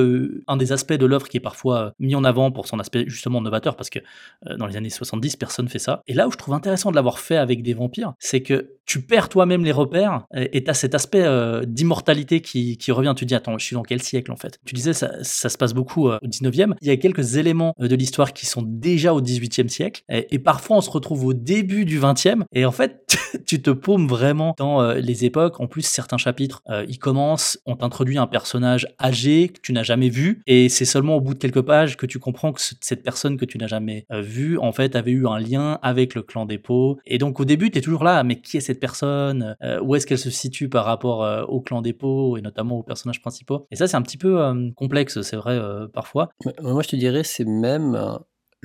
un 0.48 0.56
des 0.56 0.72
aspects 0.72 0.94
de 0.94 1.06
l'œuvre 1.06 1.28
qui 1.28 1.37
est 1.37 1.40
parfois 1.40 1.92
mis 2.00 2.16
en 2.16 2.24
avant 2.24 2.50
pour 2.50 2.66
son 2.66 2.80
aspect 2.80 3.04
justement 3.06 3.40
novateur, 3.40 3.76
parce 3.76 3.90
que 3.90 4.00
dans 4.56 4.66
les 4.66 4.76
années 4.76 4.90
70, 4.90 5.37
personne 5.37 5.68
fait 5.68 5.78
ça. 5.78 6.02
Et 6.08 6.14
là 6.14 6.26
où 6.26 6.32
je 6.32 6.37
trouve 6.37 6.54
intéressant 6.54 6.90
de 6.90 6.96
l'avoir 6.96 7.20
fait 7.20 7.37
avec 7.37 7.62
des 7.62 7.74
vampires, 7.74 8.14
c'est 8.18 8.42
que 8.42 8.72
tu 8.85 9.00
perds 9.12 9.29
toi-même 9.29 9.62
les 9.62 9.72
repères 9.72 10.25
et 10.35 10.64
tu 10.64 10.70
as 10.70 10.72
cet 10.72 10.94
aspect 10.94 11.20
euh, 11.22 11.66
d'immortalité 11.66 12.40
qui, 12.40 12.79
revient. 12.92 13.12
Tu 13.14 13.27
dis, 13.27 13.35
attends, 13.35 13.59
je 13.59 13.66
suis 13.66 13.75
dans 13.75 13.83
quel 13.83 14.03
siècle 14.03 14.33
en 14.33 14.37
fait? 14.37 14.59
Tu 14.64 14.75
disais, 14.75 14.94
ça, 14.94 15.22
se 15.22 15.59
passe 15.59 15.75
beaucoup 15.75 16.09
euh, 16.09 16.18
au 16.22 16.27
19e. 16.27 16.72
Il 16.81 16.88
y 16.88 16.90
a 16.90 16.96
quelques 16.96 17.37
éléments 17.37 17.75
euh, 17.79 17.88
de 17.88 17.94
l'histoire 17.94 18.33
qui 18.33 18.46
sont 18.46 18.62
déjà 18.62 19.12
au 19.12 19.20
18e 19.20 19.68
siècle 19.68 20.03
et, 20.09 20.38
parfois 20.38 20.79
on 20.79 20.81
se 20.81 20.88
retrouve 20.88 21.27
au 21.27 21.35
début 21.35 21.85
du 21.85 22.01
20e 22.01 22.44
et 22.55 22.64
en 22.64 22.72
fait, 22.72 23.18
tu 23.46 23.61
te 23.61 23.68
paumes 23.68 24.09
vraiment 24.09 24.55
dans 24.57 24.92
les 24.92 25.27
époques. 25.27 25.61
En 25.61 25.66
plus, 25.66 25.83
certains 25.83 26.16
chapitres, 26.16 26.62
ils 26.88 26.98
commencent, 26.98 27.59
on 27.66 27.77
t'introduit 27.77 28.16
un 28.16 28.27
personnage 28.27 28.88
âgé 28.98 29.48
que 29.48 29.61
tu 29.61 29.75
n'as 29.75 29.83
jamais 29.83 30.09
vu 30.09 30.40
et 30.46 30.70
c'est 30.70 30.87
seulement 30.87 31.16
au 31.16 31.20
bout 31.20 31.35
de 31.35 31.38
quelques 31.38 31.61
pages 31.61 31.98
que 31.98 32.07
tu 32.07 32.18
comprends 32.18 32.53
que 32.53 32.62
ce- 32.62 32.75
cette 32.81 33.03
personne 33.03 33.37
que 33.37 33.44
tu 33.44 33.59
n'as 33.59 33.66
jamais 33.66 34.07
vue, 34.11 34.57
en 34.59 34.72
fait, 34.72 34.96
avait 34.96 35.11
eu 35.11 35.27
un 35.27 35.38
lien 35.38 35.79
avec 35.83 36.14
le 36.14 36.22
clan 36.22 36.46
des 36.46 36.59
pots. 36.59 36.98
Et 37.05 37.18
donc 37.18 37.38
au 37.40 37.44
début, 37.44 37.70
tu 37.70 37.79
es 37.79 37.83
toujours 37.83 38.05
là, 38.05 38.25
mais 38.25 38.40
qui 38.40 38.57
est 38.57 38.61
cette 38.61 38.81
personne? 38.81 39.01
Euh, 39.02 39.80
Où 39.82 39.94
est-ce 39.94 40.06
qu'elle 40.06 40.18
se 40.18 40.30
situe 40.30 40.68
par 40.68 40.84
rapport 40.84 41.24
euh, 41.24 41.42
au 41.44 41.60
clan 41.60 41.82
des 41.82 41.92
pots 41.92 42.36
et 42.36 42.42
notamment 42.42 42.78
aux 42.78 42.82
personnages 42.82 43.20
principaux 43.20 43.66
Et 43.70 43.76
ça, 43.76 43.86
c'est 43.86 43.96
un 43.96 44.02
petit 44.02 44.18
peu 44.18 44.40
euh, 44.40 44.70
complexe, 44.76 45.20
c'est 45.22 45.36
vrai, 45.36 45.58
parfois. 45.92 46.30
Moi, 46.62 46.82
je 46.82 46.88
te 46.88 46.96
dirais, 46.96 47.24
c'est 47.24 47.44
même 47.44 48.18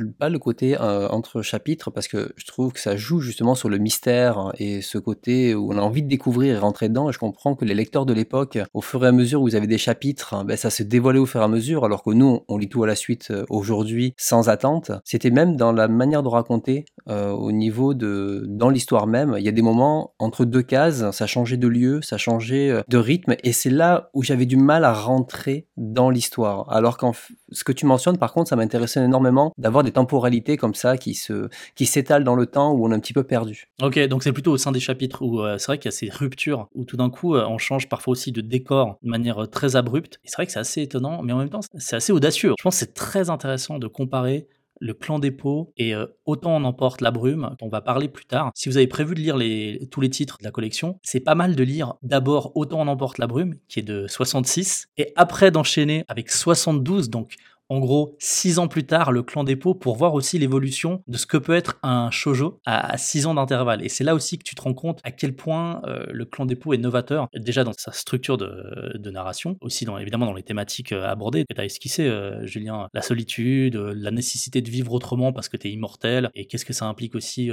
pas 0.05 0.29
le 0.29 0.39
côté 0.39 0.79
euh, 0.79 1.07
entre 1.09 1.41
chapitres, 1.41 1.91
parce 1.91 2.07
que 2.07 2.31
je 2.35 2.45
trouve 2.45 2.73
que 2.73 2.79
ça 2.79 2.95
joue 2.95 3.19
justement 3.19 3.55
sur 3.55 3.69
le 3.69 3.77
mystère 3.77 4.51
et 4.57 4.81
ce 4.81 4.97
côté 4.97 5.55
où 5.55 5.73
on 5.73 5.77
a 5.77 5.81
envie 5.81 6.03
de 6.03 6.07
découvrir 6.07 6.55
et 6.55 6.59
rentrer 6.59 6.89
dedans. 6.89 7.11
Je 7.11 7.19
comprends 7.19 7.55
que 7.55 7.65
les 7.65 7.73
lecteurs 7.73 8.05
de 8.05 8.13
l'époque, 8.13 8.59
au 8.73 8.81
fur 8.81 9.03
et 9.03 9.07
à 9.07 9.11
mesure 9.11 9.41
où 9.41 9.45
vous 9.45 9.55
avez 9.55 9.67
des 9.67 9.77
chapitres, 9.77 10.33
hein, 10.33 10.45
ben, 10.45 10.55
ça 10.55 10.69
se 10.69 10.83
dévoilait 10.83 11.19
au 11.19 11.25
fur 11.25 11.41
et 11.41 11.43
à 11.43 11.47
mesure, 11.47 11.83
alors 11.85 12.03
que 12.03 12.11
nous, 12.11 12.41
on 12.47 12.57
lit 12.57 12.69
tout 12.69 12.83
à 12.83 12.87
la 12.87 12.95
suite 12.95 13.29
euh, 13.31 13.45
aujourd'hui 13.49 14.13
sans 14.17 14.49
attente. 14.49 14.91
C'était 15.03 15.31
même 15.31 15.55
dans 15.55 15.71
la 15.71 15.87
manière 15.87 16.23
de 16.23 16.29
raconter, 16.29 16.85
euh, 17.09 17.31
au 17.31 17.51
niveau 17.51 17.93
de 17.93 18.45
dans 18.47 18.69
l'histoire 18.69 19.07
même. 19.07 19.35
Il 19.37 19.43
y 19.43 19.49
a 19.49 19.51
des 19.53 19.61
moments 19.61 20.13
entre 20.19 20.45
deux 20.45 20.61
cases, 20.61 21.09
ça 21.11 21.27
changeait 21.27 21.57
de 21.57 21.67
lieu, 21.67 22.01
ça 22.01 22.17
changeait 22.17 22.83
de 22.87 22.97
rythme, 22.97 23.35
et 23.43 23.51
c'est 23.51 23.69
là 23.69 24.09
où 24.13 24.23
j'avais 24.23 24.45
du 24.45 24.57
mal 24.57 24.83
à 24.83 24.93
rentrer 24.93 25.67
dans 25.77 26.09
l'histoire. 26.09 26.71
Alors 26.71 26.97
qu'en 26.97 27.13
Ce 27.51 27.63
que 27.63 27.71
tu 27.71 27.85
mentionnes, 27.85 28.17
par 28.17 28.33
contre, 28.33 28.49
ça 28.49 28.55
m'intéressait 28.55 29.03
énormément 29.03 29.53
d'avoir 29.57 29.83
des 29.87 29.93
temporalités 29.93 30.57
comme 30.57 30.75
ça 30.75 30.97
qui 30.97 31.13
se 31.13 31.49
qui 31.75 31.85
s'étalent 31.85 32.23
dans 32.23 32.35
le 32.35 32.45
temps 32.45 32.73
où 32.73 32.85
on 32.85 32.91
est 32.91 32.95
un 32.95 32.99
petit 32.99 33.13
peu 33.13 33.23
perdu. 33.23 33.67
Ok, 33.81 33.99
donc 34.07 34.23
c'est 34.23 34.33
plutôt 34.33 34.51
au 34.51 34.57
sein 34.57 34.71
des 34.71 34.79
chapitres 34.79 35.21
où 35.21 35.41
euh, 35.41 35.57
c'est 35.57 35.67
vrai 35.67 35.77
qu'il 35.77 35.85
y 35.85 35.93
a 35.93 35.97
ces 35.97 36.09
ruptures 36.09 36.67
où 36.75 36.85
tout 36.85 36.97
d'un 36.97 37.09
coup 37.09 37.35
euh, 37.35 37.45
on 37.47 37.57
change 37.57 37.87
parfois 37.89 38.11
aussi 38.11 38.31
de 38.31 38.41
décor 38.41 38.97
de 39.01 39.09
manière 39.09 39.43
euh, 39.43 39.47
très 39.47 39.75
abrupte. 39.75 40.19
Et 40.23 40.27
c'est 40.27 40.35
vrai 40.35 40.45
que 40.45 40.51
c'est 40.51 40.59
assez 40.59 40.81
étonnant, 40.81 41.23
mais 41.23 41.33
en 41.33 41.37
même 41.37 41.49
temps 41.49 41.61
c'est 41.77 41.95
assez 41.95 42.11
audacieux. 42.11 42.53
Je 42.57 42.63
pense 42.63 42.75
que 42.75 42.79
c'est 42.79 42.93
très 42.93 43.29
intéressant 43.29 43.79
de 43.79 43.87
comparer 43.87 44.47
le 44.79 44.93
clan 44.93 45.19
pots 45.19 45.73
et 45.77 45.95
Autant 46.25 46.55
on 46.55 46.63
emporte 46.63 47.01
la 47.01 47.09
brume, 47.09 47.55
dont 47.59 47.65
on 47.65 47.69
va 47.69 47.81
parler 47.81 48.09
plus 48.09 48.25
tard. 48.25 48.51
Si 48.53 48.69
vous 48.69 48.77
avez 48.77 48.85
prévu 48.85 49.15
de 49.15 49.19
lire 49.19 49.35
les, 49.35 49.87
tous 49.89 50.01
les 50.01 50.09
titres 50.11 50.37
de 50.37 50.43
la 50.43 50.51
collection, 50.51 50.99
c'est 51.01 51.19
pas 51.19 51.33
mal 51.33 51.55
de 51.55 51.63
lire 51.63 51.95
d'abord 52.03 52.51
Autant 52.55 52.81
on 52.81 52.87
emporte 52.87 53.17
la 53.17 53.25
brume, 53.25 53.55
qui 53.69 53.79
est 53.79 53.83
de 53.83 54.05
66, 54.05 54.89
et 54.97 55.13
après 55.15 55.49
d'enchaîner 55.49 56.05
avec 56.07 56.29
72, 56.29 57.09
donc 57.09 57.37
en 57.69 57.79
gros, 57.79 58.15
six 58.19 58.59
ans 58.59 58.67
plus 58.67 58.85
tard, 58.85 59.11
le 59.11 59.23
clan 59.23 59.43
des 59.43 59.57
pour 59.57 59.95
voir 59.95 60.13
aussi 60.13 60.37
l'évolution 60.39 61.03
de 61.07 61.17
ce 61.17 61.25
que 61.25 61.37
peut 61.37 61.55
être 61.55 61.79
un 61.83 62.11
shojo 62.11 62.59
à 62.65 62.97
six 62.97 63.25
ans 63.25 63.33
d'intervalle. 63.33 63.83
Et 63.83 63.89
c'est 63.89 64.03
là 64.03 64.15
aussi 64.15 64.37
que 64.37 64.43
tu 64.43 64.55
te 64.55 64.61
rends 64.61 64.73
compte 64.73 64.99
à 65.03 65.11
quel 65.11 65.35
point 65.35 65.81
euh, 65.85 66.05
le 66.11 66.25
clan 66.25 66.45
des 66.45 66.57
est 66.73 66.77
novateur, 66.77 67.27
déjà 67.35 67.63
dans 67.63 67.73
sa 67.73 67.91
structure 67.91 68.37
de, 68.37 69.09
narration, 69.09 69.57
aussi 69.61 69.85
dans, 69.85 69.97
évidemment 69.97 70.25
dans 70.25 70.33
les 70.33 70.43
thématiques 70.43 70.91
euh, 70.91 71.07
abordées 71.07 71.45
que 71.45 71.53
tu 71.53 71.61
as 71.61 71.65
esquissé, 71.65 72.07
euh, 72.07 72.45
Julien, 72.45 72.89
la 72.93 73.01
solitude, 73.01 73.75
la 73.75 74.11
nécessité 74.11 74.61
de 74.61 74.69
vivre 74.69 74.91
autrement 74.91 75.31
parce 75.31 75.49
que 75.49 75.57
tu 75.57 75.67
es 75.67 75.71
immortel, 75.71 76.29
et 76.35 76.45
qu'est-ce 76.45 76.65
que 76.65 76.73
ça 76.73 76.85
implique 76.85 77.15
aussi 77.15 77.49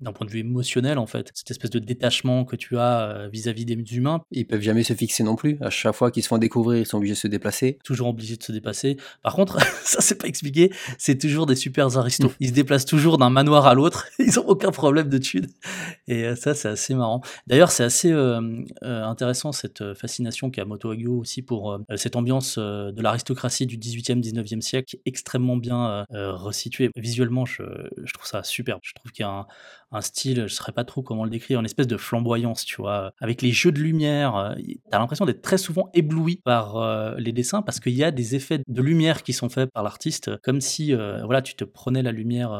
d'un 0.00 0.12
point 0.12 0.26
de 0.26 0.30
vue 0.30 0.40
émotionnel, 0.40 0.98
en 0.98 1.06
fait, 1.06 1.30
cette 1.34 1.50
espèce 1.50 1.70
de 1.70 1.78
détachement 1.78 2.44
que 2.44 2.56
tu 2.56 2.78
as 2.78 3.28
vis-à-vis 3.32 3.64
des 3.64 3.74
humains. 3.96 4.22
Ils 4.30 4.46
peuvent 4.46 4.60
jamais 4.60 4.82
se 4.82 4.92
fixer 4.92 5.22
non 5.22 5.36
plus. 5.36 5.58
À 5.60 5.70
chaque 5.70 5.94
fois 5.94 6.10
qu'ils 6.10 6.22
se 6.22 6.28
font 6.28 6.38
découvrir, 6.38 6.78
ils 6.78 6.86
sont 6.86 6.98
obligés 6.98 7.14
de 7.14 7.18
se 7.18 7.28
déplacer. 7.28 7.78
Toujours 7.84 8.08
obligés 8.08 8.36
de 8.36 8.42
se 8.42 8.52
déplacer. 8.52 8.96
Par 9.22 9.34
contre, 9.34 9.57
ça 9.84 10.00
c'est 10.00 10.16
pas 10.16 10.28
expliqué, 10.28 10.72
c'est 10.98 11.18
toujours 11.18 11.46
des 11.46 11.56
super 11.56 11.96
aristos. 11.96 12.30
Ils 12.40 12.48
se 12.48 12.52
déplacent 12.52 12.84
toujours 12.84 13.18
d'un 13.18 13.30
manoir 13.30 13.66
à 13.66 13.74
l'autre, 13.74 14.06
ils 14.18 14.38
ont 14.38 14.46
aucun 14.46 14.70
problème 14.70 15.08
de 15.08 15.18
thunes. 15.18 15.48
Et 16.06 16.24
euh, 16.24 16.36
ça 16.36 16.54
c'est 16.54 16.68
assez 16.68 16.94
marrant. 16.94 17.22
D'ailleurs 17.46 17.70
c'est 17.70 17.84
assez 17.84 18.12
euh, 18.12 18.40
euh, 18.82 19.04
intéressant 19.04 19.52
cette 19.52 19.94
fascination 19.94 20.50
qu'a 20.50 20.64
Moto 20.64 20.90
Hagio 20.90 21.18
aussi 21.18 21.42
pour 21.42 21.78
cette 21.96 22.16
ambiance 22.16 22.58
de 22.58 23.02
l'aristocratie 23.02 23.66
du 23.66 23.78
18e, 23.78 24.22
19e 24.22 24.60
siècle, 24.60 24.96
extrêmement 25.06 25.56
bien 25.56 26.04
resituée. 26.10 26.90
Visuellement 26.96 27.44
je, 27.44 27.62
je, 28.02 28.12
trouve 28.12 28.26
ça 28.26 28.42
super. 28.42 28.78
Je 28.82 28.92
trouve 28.94 29.12
qu'il 29.12 29.22
y 29.24 29.26
a 29.26 29.30
un, 29.30 29.46
un 29.90 30.00
style, 30.00 30.44
je 30.46 30.54
saurais 30.54 30.72
pas 30.72 30.84
trop 30.84 31.02
comment 31.02 31.24
le 31.24 31.30
décrire, 31.30 31.60
une 31.60 31.64
espèce 31.64 31.86
de 31.86 31.96
flamboyance, 31.96 32.64
tu 32.64 32.76
vois, 32.76 33.12
avec 33.20 33.42
les 33.42 33.52
jeux 33.52 33.72
de 33.72 33.80
lumière. 33.80 34.36
Euh, 34.36 34.54
t'as 34.90 34.98
l'impression 34.98 35.24
d'être 35.24 35.42
très 35.42 35.58
souvent 35.58 35.90
ébloui 35.94 36.40
par 36.44 36.76
euh, 36.76 37.14
les 37.18 37.32
dessins 37.32 37.62
parce 37.62 37.80
qu'il 37.80 37.94
y 37.94 38.04
a 38.04 38.10
des 38.10 38.34
effets 38.34 38.60
de 38.66 38.82
lumière 38.82 39.22
qui 39.22 39.32
sont 39.32 39.48
faits 39.48 39.70
par 39.72 39.82
l'artiste, 39.82 40.36
comme 40.42 40.60
si, 40.60 40.94
euh, 40.94 41.24
voilà, 41.24 41.42
tu 41.42 41.54
te 41.54 41.64
prenais 41.64 42.02
la 42.02 42.12
lumière 42.12 42.50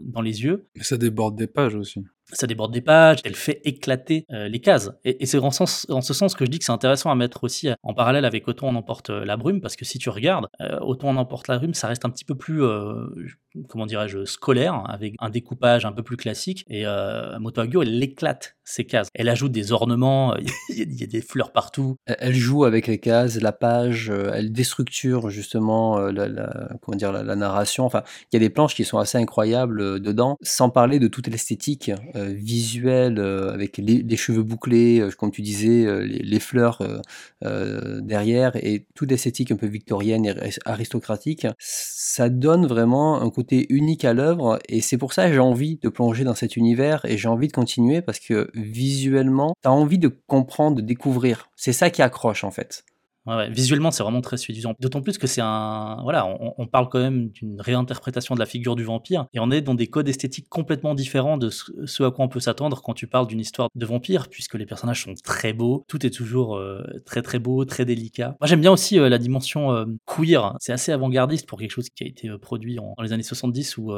dans 0.00 0.22
les 0.22 0.42
yeux. 0.42 0.68
Mais 0.76 0.82
ça 0.82 0.96
déborde 0.96 1.36
des 1.36 1.46
pages 1.46 1.74
aussi 1.74 2.04
ça 2.32 2.46
déborde 2.46 2.72
des 2.72 2.80
pages, 2.80 3.18
elle 3.24 3.34
fait 3.34 3.60
éclater 3.64 4.26
euh, 4.32 4.48
les 4.48 4.60
cases. 4.60 4.90
Et, 5.04 5.26
c'est 5.26 5.38
en, 5.38 5.50
ce 5.50 6.14
sens 6.14 6.34
que 6.34 6.44
je 6.44 6.50
dis 6.50 6.58
que 6.58 6.64
c'est 6.64 6.72
intéressant 6.72 7.10
à 7.10 7.14
mettre 7.14 7.44
aussi 7.44 7.68
euh, 7.68 7.74
en 7.82 7.94
parallèle 7.94 8.24
avec 8.24 8.48
Autant 8.48 8.68
on 8.68 8.74
emporte 8.74 9.10
euh, 9.10 9.24
la 9.24 9.36
brume, 9.36 9.60
parce 9.60 9.76
que 9.76 9.84
si 9.84 9.98
tu 9.98 10.10
regardes, 10.10 10.48
Autant 10.80 11.08
on 11.08 11.16
emporte 11.16 11.48
la 11.48 11.58
brume, 11.58 11.74
ça 11.74 11.88
reste 11.88 12.04
un 12.04 12.10
petit 12.10 12.24
peu 12.24 12.34
plus, 12.34 12.62
comment 13.68 13.86
dirais-je, 13.86 14.24
scolaire, 14.24 14.82
avec 14.88 15.14
un 15.18 15.30
découpage 15.30 15.84
un 15.84 15.92
peu 15.92 16.02
plus 16.02 16.16
classique. 16.16 16.64
Et 16.68 16.84
Moto 17.38 17.60
Hagio, 17.60 17.82
elle 17.82 18.02
éclate 18.02 18.56
ces 18.64 18.84
cases. 18.84 19.08
Elle 19.14 19.28
ajoute 19.28 19.52
des 19.52 19.72
ornements, 19.72 20.36
il 20.68 21.00
y, 21.00 21.02
a 21.02 21.06
des 21.06 21.22
fleurs 21.22 21.52
partout. 21.52 21.96
Elle 22.06 22.34
joue 22.34 22.64
avec 22.64 22.86
les 22.86 22.98
cases, 22.98 23.40
la 23.40 23.52
page, 23.52 24.10
elle 24.10 24.52
déstructure 24.52 25.30
justement 25.30 25.98
la, 25.98 26.70
comment 26.80 26.96
dire, 26.96 27.12
la, 27.12 27.36
narration. 27.36 27.84
Enfin, 27.84 28.02
il 28.32 28.36
y 28.36 28.38
a 28.38 28.40
des 28.40 28.50
planches 28.50 28.74
qui 28.74 28.84
sont 28.84 28.98
assez 28.98 29.18
incroyables 29.18 30.00
dedans, 30.00 30.36
sans 30.42 30.70
parler 30.70 30.98
de 30.98 31.08
toute 31.08 31.28
l'esthétique 31.28 31.90
euh, 32.14 32.32
visuel 32.32 33.18
euh, 33.18 33.52
avec 33.52 33.78
les, 33.78 34.16
cheveux 34.16 34.42
bouclés, 34.42 35.00
euh, 35.00 35.10
comme 35.10 35.30
tu 35.30 35.42
disais, 35.42 35.86
les, 36.06 36.40
fleurs 36.40 36.82
derrière 37.42 38.56
et 38.56 38.86
toute 38.94 39.10
l'esthétique 39.10 39.50
un 39.50 39.56
peu 39.56 39.66
victorienne 39.66 40.24
et 40.24 40.34
aristocratique, 40.64 41.46
ça 41.58 42.28
donne 42.28 42.66
vraiment 42.66 43.20
un 43.20 43.28
unique 43.68 44.04
à 44.04 44.12
l'œuvre 44.12 44.58
et 44.68 44.80
c'est 44.80 44.98
pour 44.98 45.12
ça 45.12 45.26
que 45.26 45.34
j'ai 45.34 45.40
envie 45.40 45.76
de 45.76 45.88
plonger 45.88 46.24
dans 46.24 46.34
cet 46.34 46.56
univers 46.56 47.04
et 47.04 47.18
j'ai 47.18 47.28
envie 47.28 47.48
de 47.48 47.52
continuer 47.52 48.02
parce 48.02 48.18
que 48.18 48.50
visuellement, 48.54 49.54
tu 49.62 49.68
as 49.68 49.72
envie 49.72 49.98
de 49.98 50.08
comprendre, 50.26 50.76
de 50.76 50.82
découvrir. 50.82 51.50
C'est 51.56 51.72
ça 51.72 51.90
qui 51.90 52.02
accroche 52.02 52.44
en 52.44 52.50
fait. 52.50 52.84
Ouais, 53.26 53.50
Visuellement, 53.50 53.90
c'est 53.90 54.02
vraiment 54.02 54.22
très 54.22 54.36
séduisant. 54.38 54.74
D'autant 54.80 55.02
plus 55.02 55.18
que 55.18 55.26
c'est 55.26 55.42
un. 55.42 55.98
Voilà, 56.02 56.26
on, 56.26 56.66
parle 56.66 56.88
quand 56.88 57.00
même 57.00 57.28
d'une 57.30 57.60
réinterprétation 57.60 58.34
de 58.34 58.40
la 58.40 58.46
figure 58.46 58.76
du 58.76 58.84
vampire, 58.84 59.26
et 59.34 59.40
on 59.40 59.50
est 59.50 59.60
dans 59.60 59.74
des 59.74 59.88
codes 59.88 60.08
esthétiques 60.08 60.48
complètement 60.48 60.94
différents 60.94 61.36
de 61.36 61.50
ce, 61.50 62.02
à 62.02 62.10
quoi 62.10 62.24
on 62.24 62.28
peut 62.28 62.40
s'attendre 62.40 62.80
quand 62.82 62.94
tu 62.94 63.06
parles 63.06 63.26
d'une 63.26 63.40
histoire 63.40 63.68
de 63.74 63.86
vampire, 63.86 64.28
puisque 64.28 64.54
les 64.54 64.66
personnages 64.66 65.04
sont 65.04 65.14
très 65.22 65.52
beaux, 65.52 65.84
tout 65.88 66.06
est 66.06 66.10
toujours 66.10 66.56
euh, 66.56 66.82
très 67.04 67.22
très 67.22 67.38
beau, 67.38 67.64
très 67.64 67.84
délicat. 67.84 68.36
Moi, 68.40 68.46
j'aime 68.46 68.60
bien 68.60 68.72
aussi 68.72 68.98
euh, 68.98 69.08
la 69.08 69.18
dimension 69.18 69.72
euh, 69.72 69.84
queer. 70.06 70.56
C'est 70.60 70.72
assez 70.72 70.92
avant-gardiste 70.92 71.46
pour 71.46 71.58
quelque 71.58 71.72
chose 71.72 71.90
qui 71.90 72.04
a 72.04 72.06
été 72.06 72.30
produit 72.38 72.78
en, 72.78 72.94
dans 72.96 73.02
les 73.02 73.12
années 73.12 73.22
70, 73.22 73.76
où 73.76 73.92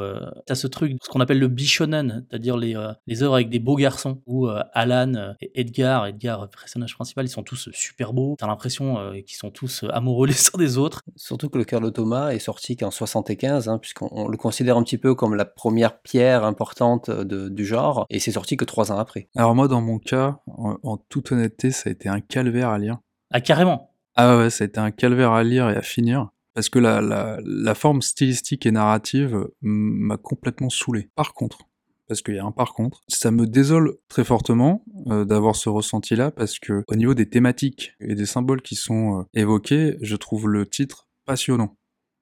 tu 0.45 0.51
as 0.51 0.55
ce 0.55 0.67
truc, 0.67 0.97
ce 1.01 1.09
qu'on 1.09 1.21
appelle 1.21 1.39
le 1.39 1.47
bishonen, 1.47 2.25
c'est-à-dire 2.29 2.57
les, 2.57 2.75
les 3.07 3.23
œuvres 3.23 3.35
avec 3.35 3.49
des 3.49 3.59
beaux 3.59 3.75
garçons, 3.75 4.21
où 4.25 4.47
Alan 4.73 5.35
et 5.39 5.61
Edgar, 5.61 6.07
Edgar, 6.07 6.49
personnage 6.49 6.95
principal, 6.95 7.25
ils 7.25 7.29
sont 7.29 7.43
tous 7.43 7.69
super 7.71 8.13
beaux. 8.13 8.35
T'as 8.37 8.47
l'impression 8.47 9.12
qui 9.21 9.35
sont 9.35 9.51
tous 9.51 9.83
euh, 9.83 9.89
amoureux 9.93 10.27
les 10.27 10.47
uns 10.53 10.57
des 10.57 10.77
autres. 10.77 11.01
Surtout 11.15 11.49
que 11.49 11.57
le 11.57 11.63
cœur 11.63 11.81
de 11.81 11.89
Thomas 11.89 12.31
est 12.31 12.39
sorti 12.39 12.75
qu'en 12.75 12.91
75, 12.91 13.69
hein, 13.69 13.77
puisqu'on 13.77 14.27
le 14.27 14.37
considère 14.37 14.77
un 14.77 14.83
petit 14.83 14.97
peu 14.97 15.13
comme 15.13 15.35
la 15.35 15.45
première 15.45 16.01
pierre 16.01 16.43
importante 16.43 17.11
de, 17.11 17.49
du 17.49 17.65
genre, 17.65 18.05
et 18.09 18.19
c'est 18.19 18.31
sorti 18.31 18.57
que 18.57 18.65
trois 18.65 18.91
ans 18.91 18.97
après. 18.97 19.29
Alors 19.35 19.53
moi, 19.53 19.67
dans 19.67 19.81
mon 19.81 19.99
cas, 19.99 20.39
en, 20.47 20.97
toute 20.97 21.31
honnêteté, 21.31 21.71
ça 21.71 21.89
a 21.89 21.91
été 21.91 22.09
un 22.09 22.21
calvaire 22.21 22.69
à 22.69 22.79
lire. 22.79 22.97
Ah 23.31 23.41
carrément? 23.41 23.91
Ah 24.15 24.37
ouais, 24.37 24.49
ça 24.49 24.63
a 24.63 24.67
été 24.67 24.79
un 24.79 24.91
calvaire 24.91 25.31
à 25.31 25.43
lire 25.43 25.69
et 25.69 25.75
à 25.75 25.81
finir. 25.81 26.29
Parce 26.53 26.69
que 26.69 26.79
la, 26.79 27.01
la, 27.01 27.39
la 27.43 27.75
forme 27.75 28.01
stylistique 28.01 28.65
et 28.65 28.71
narrative 28.71 29.47
m'a 29.61 30.17
complètement 30.17 30.69
saoulé. 30.69 31.09
Par 31.15 31.33
contre, 31.33 31.67
parce 32.07 32.21
qu'il 32.21 32.35
y 32.35 32.39
a 32.39 32.45
un 32.45 32.51
par 32.51 32.73
contre. 32.73 33.01
Ça 33.07 33.31
me 33.31 33.45
désole 33.45 33.95
très 34.07 34.23
fortement 34.23 34.83
euh, 35.07 35.25
d'avoir 35.25 35.55
ce 35.55 35.69
ressenti-là 35.69 36.31
parce 36.31 36.59
que 36.59 36.83
au 36.87 36.95
niveau 36.95 37.13
des 37.13 37.29
thématiques 37.29 37.93
et 37.99 38.15
des 38.15 38.25
symboles 38.25 38.61
qui 38.61 38.75
sont 38.75 39.19
euh, 39.19 39.23
évoqués, 39.33 39.97
je 40.01 40.15
trouve 40.15 40.47
le 40.49 40.65
titre 40.65 41.07
passionnant. 41.25 41.77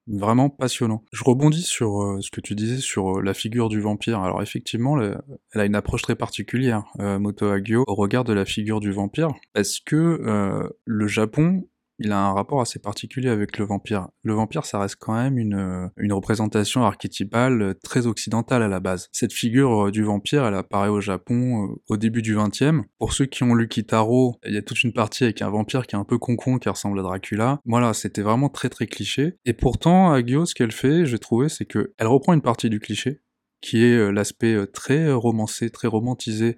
Vraiment 0.08 0.50
passionnant. 0.50 1.04
Je 1.12 1.24
rebondis 1.24 1.62
sur 1.62 2.02
euh, 2.02 2.22
ce 2.22 2.32
que 2.32 2.41
tu 2.41 2.56
disais 2.56 2.78
sur 2.78 3.22
la 3.22 3.34
figure 3.34 3.70
du 3.70 3.80
vampire. 3.80 4.20
Alors 4.20 4.41
effectivement, 4.41 5.00
elle 5.00 5.62
a 5.62 5.65
une 5.65 5.76
approche 5.76 6.02
très 6.02 6.15
particulière, 6.15 6.86
Moto 6.98 7.48
Hagio, 7.48 7.84
au 7.88 7.96
regard 7.96 8.24
de 8.24 8.34
la 8.34 8.46
figure 8.46 8.80
du 8.80 8.91
vampire, 8.91 9.30
parce 9.54 9.80
que 9.80 10.70
le 10.86 11.08
Japon 11.08 11.67
il 12.04 12.12
a 12.12 12.20
un 12.20 12.34
rapport 12.34 12.62
assez 12.62 12.80
particulier 12.80 13.30
avec 13.30 13.58
le 13.58 13.66
vampire. 13.66 14.08
Le 14.24 14.34
vampire, 14.34 14.66
ça 14.66 14.80
reste 14.80 14.98
quand 15.00 15.14
même 15.14 15.38
une, 15.38 15.56
euh, 15.56 15.88
une 15.98 16.14
représentation 16.14 16.84
archétypale 16.84 17.62
euh, 17.62 17.74
très 17.84 18.08
occidentale 18.08 18.64
à 18.64 18.68
la 18.68 18.80
base. 18.80 19.10
Cette 19.12 19.34
figure 19.34 19.88
euh, 19.88 19.92
du 19.92 20.04
vampire, 20.04 20.46
elle 20.46 20.56
apparaît 20.56 20.90
au 20.90 21.02
Japon 21.02 21.76
au 21.88 21.98
début 21.98 22.22
du 22.22 22.36
20e. 22.36 22.84
Pour 23.00 23.14
ceux 23.14 23.26
qui 23.26 23.44
ont 23.44 23.54
lu 23.54 23.68
Kitaro, 23.68 24.36
il 24.46 24.54
y 24.54 24.58
a 24.58 24.62
toute 24.62 24.84
une 24.84 24.94
partie 24.94 25.24
avec 25.24 25.42
un 25.42 25.50
vampire 25.50 25.88
qui 25.88 25.96
est 25.96 26.00
un 26.00 26.04
peu 26.04 26.18
concon, 26.18 26.58
qui 26.58 26.70
ressemble 26.70 27.00
à 27.00 27.04
Dracula. 27.04 27.60
Voilà, 27.66 27.94
c'était 27.94 28.22
vraiment 28.22 28.50
très 28.50 28.70
très 28.70 28.88
cliché. 28.88 29.36
Et 29.46 29.54
pourtant, 29.54 30.12
Agio, 30.12 30.46
ce 30.46 30.56
qu'elle 30.56 30.72
fait, 30.72 31.06
j'ai 31.06 31.20
trouvé, 31.20 31.50
c'est 31.50 31.66
que 31.66 31.94
elle 31.98 32.08
reprend 32.08 32.34
une 32.34 32.42
partie 32.42 32.70
du 32.70 32.80
cliché, 32.80 33.22
qui 33.62 33.84
est 33.86 33.95
euh, 33.95 34.12
l'aspect 34.12 34.54
euh, 34.54 34.65
très 34.65 35.06
euh, 35.06 35.15
romancé, 35.15 35.69
très 35.69 35.88
romantisé 35.88 36.58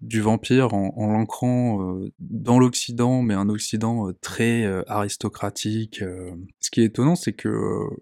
du 0.00 0.20
vampire 0.20 0.74
en, 0.74 1.12
l'ancrant 1.12 2.00
dans 2.20 2.58
l'Occident, 2.58 3.22
mais 3.22 3.34
un 3.34 3.48
Occident 3.48 4.10
très 4.20 4.64
aristocratique. 4.86 6.02
Ce 6.60 6.70
qui 6.70 6.80
est 6.82 6.86
étonnant, 6.86 7.14
c'est 7.14 7.32
que 7.32 7.48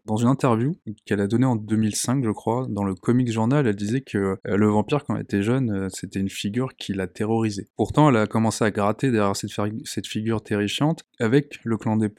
dans 0.07 0.17
une 0.17 0.29
interview 0.29 0.77
qu'elle 1.05 1.21
a 1.21 1.27
donnée 1.27 1.47
en 1.47 1.57
2005, 1.57 2.25
je 2.25 2.31
crois, 2.31 2.67
dans 2.69 2.85
le 2.85 2.95
Comics 2.95 3.31
Journal, 3.31 3.67
elle 3.67 3.77
disait 3.77 4.01
que 4.01 4.37
le 4.45 4.67
vampire, 4.69 5.05
quand 5.05 5.17
elle 5.17 5.23
était 5.23 5.43
jeune, 5.43 5.89
c'était 5.91 6.21
une 6.21 6.31
figure 6.31 6.75
qui 6.77 6.93
l'a 6.93 7.07
terrorisée. 7.07 7.69
Pourtant, 7.77 8.09
elle 8.09 8.17
a 8.17 8.27
commencé 8.27 8.65
à 8.65 8.71
gratter 8.71 9.11
derrière 9.11 9.37
cette, 9.37 9.53
cette 9.85 10.07
figure 10.07 10.43
terrifiante. 10.43 11.05
Avec 11.19 11.61
le 11.65 11.77
clan 11.77 11.97
des 11.97 12.11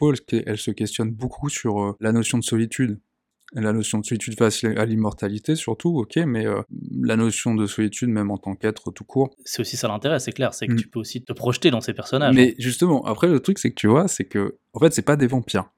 elle 0.46 0.58
se 0.58 0.72
questionne 0.72 1.12
beaucoup 1.12 1.50
sur 1.50 1.96
la 2.00 2.12
notion 2.12 2.38
de 2.38 2.44
solitude 2.44 3.00
la 3.54 3.74
notion 3.74 4.00
de 4.00 4.06
solitude 4.06 4.38
face 4.38 4.64
à 4.64 4.86
l'immortalité, 4.86 5.56
surtout, 5.56 5.98
ok, 5.98 6.18
mais 6.26 6.46
euh, 6.46 6.62
la 7.02 7.18
notion 7.18 7.54
de 7.54 7.66
solitude, 7.68 8.10
même 8.10 8.32
en 8.32 8.38
tant 8.38 8.56
qu'être 8.56 8.92
tout 8.92 9.04
court. 9.04 9.36
C'est 9.44 9.62
aussi 9.62 9.78
ça 9.78 9.88
l'intérêt, 9.88 10.20
c'est 10.20 10.32
clair, 10.32 10.54
c'est 10.54 10.68
que 10.68 10.74
mm. 10.74 10.78
tu 10.78 10.88
peux 10.88 11.00
aussi 11.00 11.22
te 11.22 11.34
projeter 11.34 11.72
dans 11.72 11.82
ces 11.82 11.94
personnages. 11.94 12.36
Mais 12.36 12.56
justement, 12.60 13.04
après, 13.06 13.28
le 13.28 13.40
truc, 13.40 13.60
c'est 13.60 13.70
que 13.70 13.76
tu 13.76 13.88
vois, 13.88 14.08
c'est 14.08 14.26
que, 14.26 14.58
en 14.74 14.80
fait, 14.80 14.94
c'est 14.94 15.02
pas 15.02 15.18
des 15.18 15.28
vampires. 15.28 15.70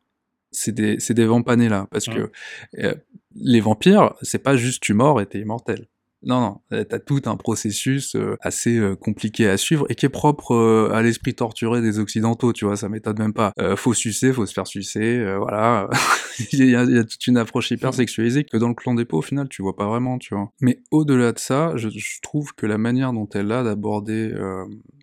C'est 0.51 0.71
des, 0.71 0.99
c'est 0.99 1.15
des 1.15 1.25
vampanés 1.25 1.69
là, 1.69 1.87
parce 1.89 2.07
mm. 2.07 2.13
que 2.13 2.31
euh, 2.79 2.95
les 3.35 3.59
vampires, 3.59 4.13
c'est 4.21 4.43
pas 4.43 4.55
juste 4.55 4.83
tu 4.83 4.93
mords 4.93 5.19
et 5.19 5.25
t'es 5.25 5.39
immortel. 5.39 5.87
Non, 6.25 6.39
non, 6.39 6.61
euh, 6.71 6.83
t'as 6.83 6.99
tout 6.99 7.21
un 7.25 7.35
processus 7.35 8.15
euh, 8.15 8.37
assez 8.41 8.77
euh, 8.77 8.95
compliqué 8.95 9.49
à 9.49 9.57
suivre 9.57 9.85
et 9.89 9.95
qui 9.95 10.05
est 10.05 10.09
propre 10.09 10.89
à 10.93 11.01
l'esprit 11.01 11.35
torturé 11.35 11.81
des 11.81 11.99
occidentaux, 11.99 12.53
tu 12.53 12.65
vois, 12.65 12.77
ça 12.77 12.89
m'étonne 12.89 13.17
même 13.19 13.33
pas. 13.33 13.53
faut 13.75 13.93
sucer, 13.93 14.31
faut 14.31 14.45
se 14.45 14.53
faire 14.53 14.67
sucer, 14.67 15.23
voilà. 15.37 15.89
il, 16.51 16.69
y 16.69 16.75
a, 16.75 16.83
il, 16.83 16.95
y 16.95 16.97
a, 16.97 17.03
toute 17.03 17.27
une 17.27 17.37
approche 17.37 17.71
hyper 17.71 17.93
sexualisée 17.93 18.43
que 18.43 18.57
dans 18.57 18.69
le 18.69 18.75
clan 18.75 18.93
des 18.93 19.05
pots, 19.05 19.19
au 19.19 19.21
final, 19.21 19.47
tu 19.49 19.61
vois 19.61 19.75
pas 19.75 19.87
vraiment, 19.87 20.17
tu 20.17 20.35
vois. 20.35 20.49
Mais 20.61 20.81
au-delà 20.91 21.31
de 21.31 21.39
ça, 21.39 21.73
je, 21.75 21.89
je, 21.89 22.21
trouve 22.21 22.53
que 22.55 22.65
la 22.65 22.77
manière 22.77 23.13
dont 23.13 23.27
elle 23.33 23.51
a 23.51 23.63
d'aborder 23.63 24.33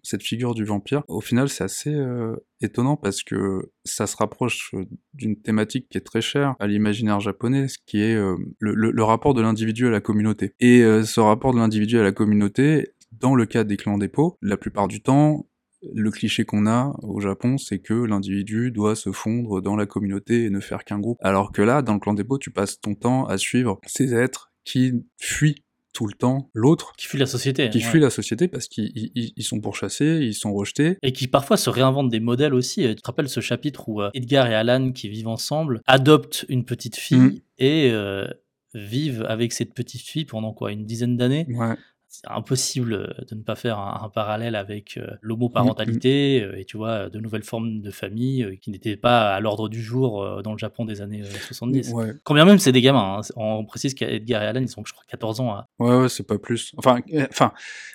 cette 0.03 0.23
figure 0.23 0.55
du 0.55 0.65
vampire, 0.65 1.03
au 1.09 1.21
final, 1.21 1.49
c'est 1.49 1.65
assez 1.65 1.95
euh, 1.95 2.37
étonnant 2.61 2.97
parce 2.97 3.23
que 3.23 3.73
ça 3.85 4.07
se 4.07 4.17
rapproche 4.17 4.71
euh, 4.75 4.85
d'une 5.15 5.41
thématique 5.41 5.89
qui 5.89 5.99
est 5.99 6.03
très 6.03 6.21
chère 6.21 6.55
à 6.61 6.67
l'imaginaire 6.67 7.21
japonais, 7.21 7.69
ce 7.69 7.79
qui 7.87 8.01
est 8.03 8.15
euh, 8.15 8.37
le, 8.59 9.03
rapport 9.03 9.35
de 9.35 9.43
l'individu 9.43 9.87
à 9.87 9.91
la 9.91 10.01
communauté. 10.01 10.55
Et 10.61 10.83
ce 11.05 11.21
rapport 11.21 11.53
de 11.53 11.59
l'individu 11.59 11.99
à 11.99 12.03
la 12.03 12.13
communauté, 12.13 12.95
dans 13.13 13.35
le 13.35 13.47
cas 13.47 13.65
des 13.65 13.77
clans 13.77 13.99
des 13.99 14.09
pots, 14.09 14.37
la 14.43 14.57
plupart 14.57 14.89
du 14.89 15.03
temps, 15.03 15.47
le 15.95 16.11
cliché 16.11 16.45
qu'on 16.45 16.67
a 16.67 16.95
au 17.03 17.21
Japon, 17.21 17.59
c'est 17.59 17.79
que 17.79 17.95
l'individu 17.95 18.71
doit 18.71 18.95
se 18.95 19.13
fondre 19.13 19.63
dans 19.63 19.77
la 19.77 19.87
communauté 19.87 20.45
et 20.45 20.51
ne 20.51 20.61
faire 20.61 20.85
qu'un 20.85 20.99
groupe. 20.99 21.19
Alors 21.21 21.53
que 21.53 21.63
là, 21.63 21.83
dans 21.83 21.95
le 21.95 22.01
clan 22.01 22.15
pots, 22.15 22.39
tu 22.39 22.51
passes 22.51 22.81
ton 22.81 22.95
temps 22.95 23.25
à 23.27 23.39
suivre 23.39 23.81
ces 23.87 24.15
êtres 24.15 24.53
qui 24.65 24.93
fuient 25.19 25.65
tout 25.93 26.07
le 26.07 26.15
temps 26.15 26.51
l'autre. 26.55 26.93
Qui 26.97 27.07
fuit 27.07 27.19
la 27.19 27.27
société. 27.27 27.69
Qui 27.71 27.81
fuit 27.81 28.01
la 28.01 28.11
société 28.11 28.49
parce 28.49 28.69
qu'ils 28.69 29.33
sont 29.41 29.61
pourchassés, 29.61 30.21
ils 30.23 30.35
sont 30.35 30.53
rejetés. 30.53 30.97
Et 31.03 31.13
qui 31.13 31.29
parfois 31.29 31.57
se 31.57 31.71
réinventent 31.71 32.11
des 32.11 32.21
modèles 32.21 32.55
aussi. 32.55 32.83
Tu 32.83 32.97
te 32.97 33.07
rappelles 33.07 33.29
ce 33.29 33.41
chapitre 33.41 33.89
où 33.89 34.03
euh, 34.03 34.11
Edgar 34.15 34.47
et 34.47 34.55
Alan, 34.55 34.93
qui 34.93 35.09
vivent 35.09 35.29
ensemble, 35.29 35.83
adoptent 35.87 36.47
une 36.49 36.65
petite 36.65 36.97
fille 36.97 37.19
mm. 37.19 37.41
et 37.59 37.91
euh, 37.93 38.27
vivent 38.75 39.25
avec 39.29 39.53
cette 39.53 39.75
petite 39.75 40.03
fille 40.03 40.25
pendant 40.25 40.53
quoi 40.53 40.73
Une 40.73 40.85
dizaine 40.85 41.17
d'années? 41.17 41.47
Ouais 41.51 41.77
c'est 42.11 42.29
impossible 42.29 42.93
euh, 42.93 43.25
de 43.31 43.37
ne 43.37 43.43
pas 43.43 43.55
faire 43.55 43.79
un, 43.79 44.09
parallèle 44.09 44.57
avec 44.57 44.97
euh, 44.97 45.07
l'homoparentalité 45.23 46.43
euh, 46.43 46.59
et 46.59 46.65
tu 46.65 46.77
vois 46.77 47.09
de 47.09 47.21
nouvelles 47.21 47.45
formes 47.45 47.81
de 47.81 47.91
famille 47.93 48.59
qui 48.61 48.73
n'étaient 48.73 48.97
pas 48.97 49.33
à 49.33 49.39
l'ordre 49.39 49.69
du 49.69 49.81
jour 49.81 50.43
dans 50.43 50.51
le 50.51 50.59
Japon 50.59 50.85
des 50.85 51.03
années 51.03 51.23
70. 51.25 51.93
Ouais. 51.93 52.13
Quand 52.25 52.35
bien 52.35 52.45
même 52.45 52.59
c'est 52.59 52.73
des 52.73 52.81
gamins, 52.81 53.21
hein. 53.21 53.33
on 53.37 53.65
précise 53.65 53.95
qu'Edgar 53.95 54.43
et 54.43 54.47
Alan 54.47 54.61
ils 54.61 54.69
sont 54.69 54.83
je 54.85 54.93
crois 54.93 55.05
14 55.09 55.41
ans. 55.41 55.53
À... 55.53 55.69
Ouais 55.79 55.97
ouais 55.97 56.09
c'est 56.09 56.27
pas 56.27 56.37
plus. 56.39 56.75
Enfin 56.77 57.01
enfin 57.31 57.53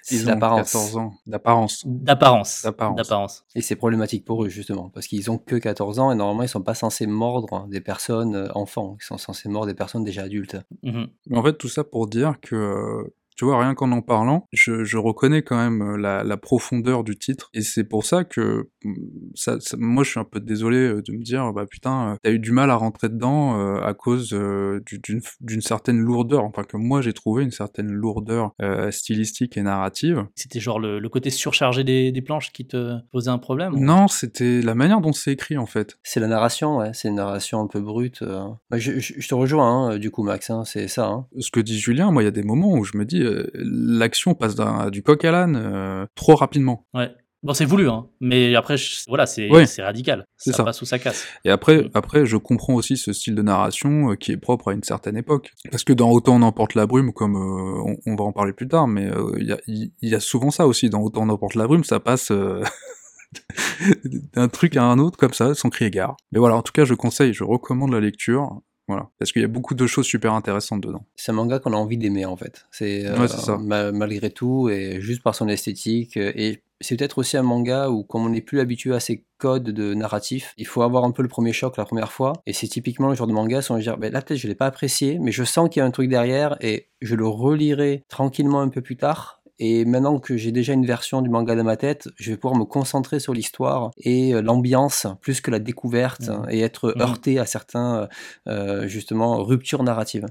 ils 0.10 0.30
ont 0.30 0.40
14 0.40 0.98
ans 0.98 1.14
d'apparence. 1.28 1.84
D'apparence. 1.86 2.64
D'apparence. 2.64 3.44
Et 3.54 3.62
c'est 3.62 3.76
problématique 3.76 4.24
pour 4.24 4.46
eux 4.46 4.50
justement 4.50 4.90
parce 4.90 5.08
qu'ils 5.08 5.30
ont 5.30 5.38
que 5.38 5.58
14 5.58 6.00
ans 6.00 6.12
et 6.14 6.16
normalement 6.16 6.44
ils 6.44 6.50
sont 6.50 6.64
pas 6.64 6.76
censés 6.76 7.06
mordre 7.06 7.68
des 7.68 7.82
personnes 7.82 8.50
enfants, 8.56 8.96
ils 9.02 9.04
sont 9.06 9.18
censés 9.18 9.50
mordre 9.50 9.68
des 9.68 9.76
personnes 9.76 10.06
déjà 10.06 10.24
adultes. 10.24 10.58
Mais 10.84 11.38
en 11.38 11.44
fait 11.44 11.58
tout 11.58 11.70
ça 11.70 11.84
pour 11.84 12.08
dire 12.08 12.36
que 12.42 13.14
tu 13.36 13.44
vois, 13.44 13.60
rien 13.60 13.76
qu'en 13.76 13.92
en 13.92 14.02
parlant, 14.02 14.48
je, 14.54 14.86
je, 14.86 14.98
reconnais 14.98 15.42
quand 15.42 15.58
même 15.58 15.82
euh, 15.82 15.98
la, 15.98 16.24
la, 16.24 16.38
profondeur 16.38 17.04
du 17.04 17.18
titre. 17.18 17.50
Et 17.54 17.62
c'est 17.62 17.84
pour 17.84 18.06
ça 18.06 18.24
que 18.24 18.70
mm, 18.84 18.94
ça, 19.36 19.58
moi, 19.78 20.04
je 20.04 20.12
suis 20.12 20.20
un 20.20 20.26
peu 20.26 20.40
désolé 20.40 20.78
euh, 20.78 21.02
de 21.02 21.12
me 21.12 21.22
dire, 21.22 21.52
bah 21.52 21.66
putain, 21.66 22.14
euh, 22.14 22.16
t'as 22.24 22.32
eu 22.32 22.40
du 22.40 22.52
mal 22.52 22.70
à 22.72 22.76
rentrer 22.76 23.10
dedans 23.10 23.36
à 23.82 23.94
cause 23.94 24.30
d'une 24.30 25.62
certaine 25.62 26.00
lourdeur. 26.00 26.44
Enfin, 26.44 26.64
que 26.64 26.78
moi, 26.78 27.02
j'ai 27.02 27.14
trouvé 27.14 27.44
une 27.44 27.52
certaine 27.52 27.92
lourdeur 27.92 28.54
stylistique 28.92 29.58
et 29.58 29.62
narrative. 29.62 30.26
C'était 30.36 30.60
genre 30.60 30.80
le, 30.80 31.00
le, 31.00 31.10
côté 31.10 31.30
surchargé 31.30 31.84
des, 31.84 32.12
des, 32.12 32.22
planches 32.22 32.52
qui 32.52 32.66
te 32.66 33.00
posait 33.12 33.30
un 33.30 33.38
problème 33.38 33.74
Non, 33.78 34.08
c'était 34.08 34.62
la 34.62 34.76
manière 34.76 35.02
dont 35.02 35.14
c'est 35.14 35.32
écrit, 35.32 35.58
en 35.58 35.66
fait. 35.66 35.98
C'est 36.04 36.20
la 36.20 36.28
narration, 36.28 36.78
ouais. 36.78 36.92
C'est 36.94 37.10
une 37.10 37.16
narration 37.16 37.62
un 37.62 37.68
peu 37.68 37.82
brute. 37.82 38.24
Je, 38.72 39.00
je, 39.00 39.28
te 39.28 39.36
rejoins, 39.36 39.90
hein, 39.90 39.98
du 39.98 40.12
coup, 40.12 40.24
Max, 40.24 40.50
hein, 40.50 40.64
c'est 40.66 40.88
ça. 40.88 41.08
Hein. 41.08 41.28
Ce 41.40 41.52
que 41.52 41.60
dit 41.60 41.80
Julien, 41.80 42.12
moi, 42.12 42.24
il 42.24 42.26
y 42.26 42.30
a 42.30 42.32
des 42.32 42.44
moments 42.44 42.74
où 42.74 42.84
je 42.84 42.98
me 42.98 43.06
dis, 43.06 43.25
l'action 43.54 44.34
passe 44.34 44.56
du 44.92 45.04
coq 45.04 45.24
à 45.26 45.32
l'âne 45.32 45.56
euh, 45.56 46.06
trop 46.16 46.36
rapidement. 46.36 46.86
Ouais. 46.94 47.12
Bon, 47.44 47.54
c'est 47.54 47.66
voulu, 47.66 47.88
hein. 47.88 48.08
mais 48.20 48.56
après, 48.56 48.76
voilà, 49.08 49.28
c'est 49.28 49.48
radical. 49.80 50.26
Ça, 50.36 50.52
ça, 50.52 50.64
passe 50.64 50.82
ou 50.82 50.86
ça 50.86 50.98
casse. 50.98 51.28
Et 51.44 51.52
après, 51.52 51.84
mm. 51.84 51.90
après, 51.94 52.26
je 52.26 52.38
comprends 52.38 52.74
aussi 52.74 52.98
ce 52.98 53.14
style 53.14 53.36
de 53.36 53.44
narration 53.44 54.12
euh, 54.12 54.16
qui 54.16 54.32
est 54.32 54.38
propre 54.38 54.70
à 54.70 54.74
une 54.74 54.82
certaine 54.82 55.16
époque. 55.16 55.52
Parce 55.70 55.84
que 55.84 55.94
dans 55.94 56.10
Autant 56.10 56.38
on 56.38 56.42
emporte 56.42 56.74
la 56.74 56.88
brume, 56.88 57.14
comme 57.14 57.36
on, 57.36 58.16
va 58.16 58.24
en 58.24 58.32
parler 58.32 58.54
plus 58.54 58.68
tard, 58.68 58.88
mais 58.88 59.12
il 59.38 59.92
y, 60.02 60.16
a, 60.16 60.20
souvent 60.20 60.50
ça 60.50 60.66
aussi. 60.66 60.90
Dans 60.90 61.02
Autant 61.02 61.22
on 61.22 61.30
emporte 61.30 61.54
la 61.54 61.68
brume, 61.68 61.84
ça 61.84 62.00
passe 62.00 62.32
d'un 64.34 64.48
truc 64.48 64.76
à 64.76 64.84
un 64.84 64.98
autre 64.98 65.18
comme 65.18 65.34
ça, 65.34 65.54
sans 65.54 65.70
crier 65.70 65.92
gare. 65.92 66.18
Mais 66.32 66.40
voilà, 66.40 66.56
en 66.56 66.64
tout 66.64 66.74
cas, 66.74 66.86
je 66.86 66.96
conseille, 66.96 67.34
je 67.34 67.44
recommande 67.44 67.92
la 67.92 68.00
lecture. 68.00 68.60
Voilà, 68.88 69.10
parce 69.18 69.32
qu'il 69.32 69.42
y 69.42 69.46
a 69.46 69.50
beaucoup 69.50 69.74
de 69.74 69.88
choses 69.88 70.06
super 70.06 70.34
intéressantes 70.34 70.82
dedans. 70.82 71.06
C'est 71.16 71.32
un 71.32 71.36
manga 71.36 71.58
qu'on 71.60 71.74
a 71.74 71.78
envie 71.78 71.98
d'aimer 71.98 72.26
en 72.26 72.36
fait. 72.36 72.68
C'est 72.72 73.06
euh, 73.06 73.92
malgré 73.92 74.30
tout 74.30 74.70
et 74.70 75.02
juste 75.02 75.24
par 75.24 75.34
son 75.34 75.48
esthétique 75.48 76.18
euh, 76.18 76.32
et 76.36 76.62
c'est 76.82 76.98
peut-être 76.98 77.18
aussi 77.18 77.38
un 77.38 77.42
manga 77.42 77.90
où 77.90 78.04
comme 78.04 78.26
on 78.26 78.30
n'est 78.30 78.42
plus 78.42 78.60
habitué 78.60 78.94
à 78.94 79.00
ces 79.00 79.24
codes 79.38 79.64
de 79.64 79.94
narratif, 79.94 80.54
il 80.58 80.68
faut 80.68 80.84
avoir 80.84 81.04
un 81.04 81.12
peu 81.12 81.24
le 81.24 81.30
premier 81.30 81.54
choc 81.54 81.78
la 81.78 81.86
première 81.86 82.12
fois 82.12 82.34
et 82.46 82.54
c'est 82.54 82.68
typiquement 82.68 83.10
le 83.10 83.16
genre 83.16 83.28
de 83.28 83.34
manga 83.34 83.60
où 83.60 83.72
on 83.72 83.76
va 83.76 83.82
dire 83.82 83.98
ben 83.98 84.12
là 84.12 84.22
peut-être 84.22 84.40
je 84.40 84.48
l'ai 84.48 84.56
pas 84.56 84.68
apprécié 84.68 85.18
mais 85.20 85.32
je 85.32 85.44
sens 85.44 85.70
qu'il 85.70 85.80
y 85.80 85.84
a 85.84 85.86
un 85.86 85.92
truc 85.92 86.10
derrière 86.10 86.58
et 86.62 86.90
je 87.02 87.16
le 87.16 87.26
relirai 87.26 88.04
tranquillement 88.08 88.62
un 88.62 88.70
peu 88.70 88.82
plus 88.82 88.98
tard 88.98 89.42
et 89.60 89.86
maintenant 89.86 90.20
que 90.20 90.36
j'ai 90.36 90.52
déjà 90.52 90.74
une 90.74 90.86
version 90.86 91.22
du 91.22 91.30
manga 91.30 91.56
dans 91.56 91.64
ma 91.64 91.78
tête, 91.78 92.10
je 92.18 92.32
vais 92.32 92.38
pouvoir 92.38 92.60
me 92.60 92.66
concentrer 92.66 93.20
sur 93.20 93.34
l'histoire 93.34 93.92
et 93.98 94.34
euh, 94.34 94.42
l'ambiance 94.42 95.08
plus 95.22 95.40
que 95.40 95.50
la 95.50 95.60
découverte 95.60 96.28
mmh. 96.28 96.48
et 96.50 96.60
être 96.62 96.94
mmh. 96.96 97.02
heurté 97.02 97.40
à 97.40 97.46
certains, 97.46 98.10
euh, 98.48 98.88
justement, 98.88 99.44
ruptures 99.44 99.84
narratives. 99.84 100.26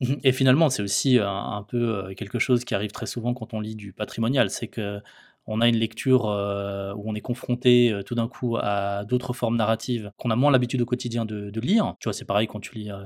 Mmh. 0.00 0.14
Et 0.22 0.32
finalement, 0.32 0.70
c'est 0.70 0.82
aussi 0.82 1.18
un, 1.18 1.26
un, 1.26 1.62
peu 1.62 1.76
euh, 1.76 2.14
quelque 2.14 2.38
chose 2.38 2.64
qui 2.64 2.74
arrive 2.74 2.92
très 2.92 3.06
souvent 3.06 3.34
quand 3.34 3.54
on 3.54 3.60
lit 3.60 3.74
du 3.74 3.92
patrimonial, 3.92 4.50
c'est 4.50 4.68
que 4.68 5.00
on 5.46 5.60
a 5.60 5.68
une 5.68 5.76
lecture 5.76 6.26
euh, 6.26 6.94
où 6.94 7.10
on 7.10 7.14
est 7.14 7.20
confronté 7.20 7.92
euh, 7.92 8.02
tout 8.02 8.14
d'un 8.14 8.28
coup 8.28 8.56
à 8.56 9.04
d'autres 9.04 9.32
formes 9.32 9.56
narratives 9.56 10.10
qu'on 10.16 10.30
a 10.30 10.36
moins 10.36 10.50
l'habitude 10.50 10.80
au 10.82 10.86
quotidien 10.86 11.24
de, 11.24 11.60
lire. 11.60 11.94
Tu 12.00 12.06
vois, 12.06 12.12
c'est 12.12 12.24
pareil 12.24 12.46
quand 12.46 12.60
tu 12.60 12.74
lis 12.74 12.90
euh, 12.90 12.98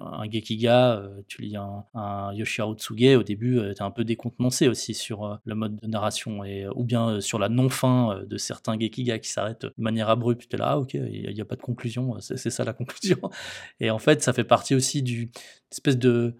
un 0.00 0.30
Gekiga, 0.30 1.02
tu 1.26 1.42
lis 1.42 1.56
un, 1.56 1.84
un 1.94 2.32
Yoshihiro 2.32 2.74
Tsuge, 2.74 3.16
au 3.16 3.22
début, 3.22 3.56
tu 3.56 3.82
es 3.82 3.82
un 3.82 3.90
peu 3.90 4.04
décontenancé 4.04 4.68
aussi 4.68 4.94
sur 4.94 5.38
le 5.44 5.54
mode 5.54 5.76
de 5.76 5.86
narration, 5.86 6.44
et, 6.44 6.66
ou 6.74 6.84
bien 6.84 7.20
sur 7.20 7.38
la 7.38 7.48
non-fin 7.48 8.22
de 8.26 8.36
certains 8.38 8.78
Gekiga 8.78 9.18
qui 9.18 9.28
s'arrêtent 9.28 9.66
de 9.66 9.72
manière 9.76 10.08
abrupte. 10.08 10.48
Tu 10.48 10.56
es 10.56 10.58
là, 10.58 10.70
ah 10.70 10.78
ok, 10.78 10.94
il 10.94 11.32
n'y 11.32 11.40
a, 11.40 11.42
a, 11.42 11.44
pas 11.44 11.56
de 11.56 11.62
conclusion, 11.62 12.16
c'est 12.20 12.50
ça 12.50 12.64
la 12.64 12.72
conclusion. 12.72 13.18
Et 13.80 13.90
en 13.90 13.98
fait, 13.98 14.22
ça 14.22 14.32
fait 14.32 14.44
partie 14.44 14.74
aussi 14.74 15.02
du 15.02 15.30
espèce 15.70 15.98
de 15.98 16.36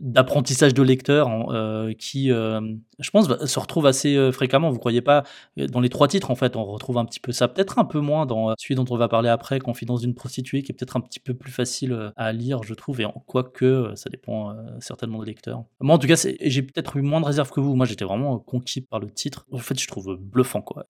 d'apprentissage 0.00 0.74
de 0.74 0.82
lecteur 0.82 1.28
euh, 1.50 1.92
qui, 1.94 2.30
euh, 2.30 2.60
je 2.98 3.10
pense, 3.10 3.28
se 3.44 3.58
retrouve 3.58 3.86
assez 3.86 4.16
euh, 4.16 4.32
fréquemment. 4.32 4.70
Vous 4.70 4.78
croyez 4.78 5.00
pas 5.00 5.24
Dans 5.56 5.80
les 5.80 5.88
trois 5.88 6.08
titres, 6.08 6.30
en 6.30 6.34
fait, 6.34 6.56
on 6.56 6.64
retrouve 6.64 6.98
un 6.98 7.04
petit 7.04 7.20
peu 7.20 7.32
ça. 7.32 7.48
Peut-être 7.48 7.78
un 7.78 7.84
peu 7.84 8.00
moins 8.00 8.26
dans 8.26 8.54
celui 8.58 8.74
dont 8.74 8.84
on 8.90 8.96
va 8.96 9.08
parler 9.08 9.28
après, 9.28 9.58
Confidence 9.58 10.00
d'une 10.00 10.14
prostituée, 10.14 10.62
qui 10.62 10.72
est 10.72 10.74
peut-être 10.74 10.96
un 10.96 11.00
petit 11.00 11.20
peu 11.20 11.34
plus 11.34 11.52
facile 11.52 12.12
à 12.16 12.32
lire, 12.32 12.62
je 12.62 12.74
trouve. 12.74 13.00
Et 13.00 13.06
quoique, 13.26 13.92
ça 13.94 14.10
dépend 14.10 14.54
certainement 14.80 15.20
des 15.20 15.26
lecteurs. 15.26 15.64
Moi, 15.80 15.94
en 15.94 15.98
tout 15.98 16.08
cas, 16.08 16.26
j'ai 16.40 16.62
peut-être 16.62 16.96
eu 16.96 17.02
moins 17.02 17.20
de 17.20 17.26
réserve 17.26 17.50
que 17.50 17.60
vous. 17.60 17.74
Moi, 17.74 17.86
j'étais 17.86 18.04
vraiment 18.04 18.38
conquis 18.38 18.80
par 18.80 19.00
le 19.00 19.10
titre. 19.10 19.46
En 19.52 19.58
fait, 19.58 19.78
je 19.78 19.86
trouve 19.86 20.16
bluffant, 20.16 20.62
quoi. 20.62 20.86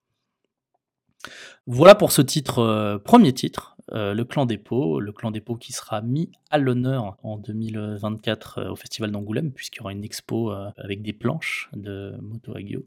Voilà 1.67 1.95
pour 1.95 2.13
ce 2.13 2.23
titre, 2.23 3.01
premier 3.05 3.33
titre. 3.33 3.73
Euh, 3.93 4.15
le 4.15 4.25
clan 4.25 4.47
pots, 4.47 5.01
le 5.01 5.13
clan 5.13 5.33
pots 5.33 5.57
qui 5.57 5.73
sera 5.73 6.01
mis 6.01 6.31
à 6.51 6.59
l'honneur 6.59 7.17
en 7.23 7.37
2024 7.37 8.59
euh, 8.59 8.71
au 8.71 8.77
Festival 8.77 9.11
d'Angoulême, 9.11 9.53
puisqu'il 9.53 9.79
y 9.79 9.81
aura 9.83 9.93
une 9.93 10.05
expo 10.05 10.53
euh, 10.53 10.71
avec 10.77 11.03
des 11.03 11.13
planches 11.13 11.69
de 11.75 12.15
Moto 12.23 12.57
Hagio. 12.57 12.87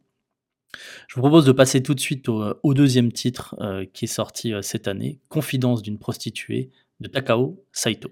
Je 1.07 1.15
vous 1.15 1.21
propose 1.21 1.45
de 1.45 1.51
passer 1.51 1.83
tout 1.83 1.93
de 1.93 1.99
suite 1.99 2.27
au, 2.27 2.73
deuxième 2.73 3.09
titre 3.09 3.55
qui 3.93 4.05
est 4.05 4.09
sorti 4.09 4.53
cette 4.61 4.89
année, 4.89 5.21
Confidence 5.29 5.81
d'une 5.81 5.97
prostituée 5.97 6.69
de 6.99 7.07
Takao 7.07 7.63
Saito. 7.71 8.09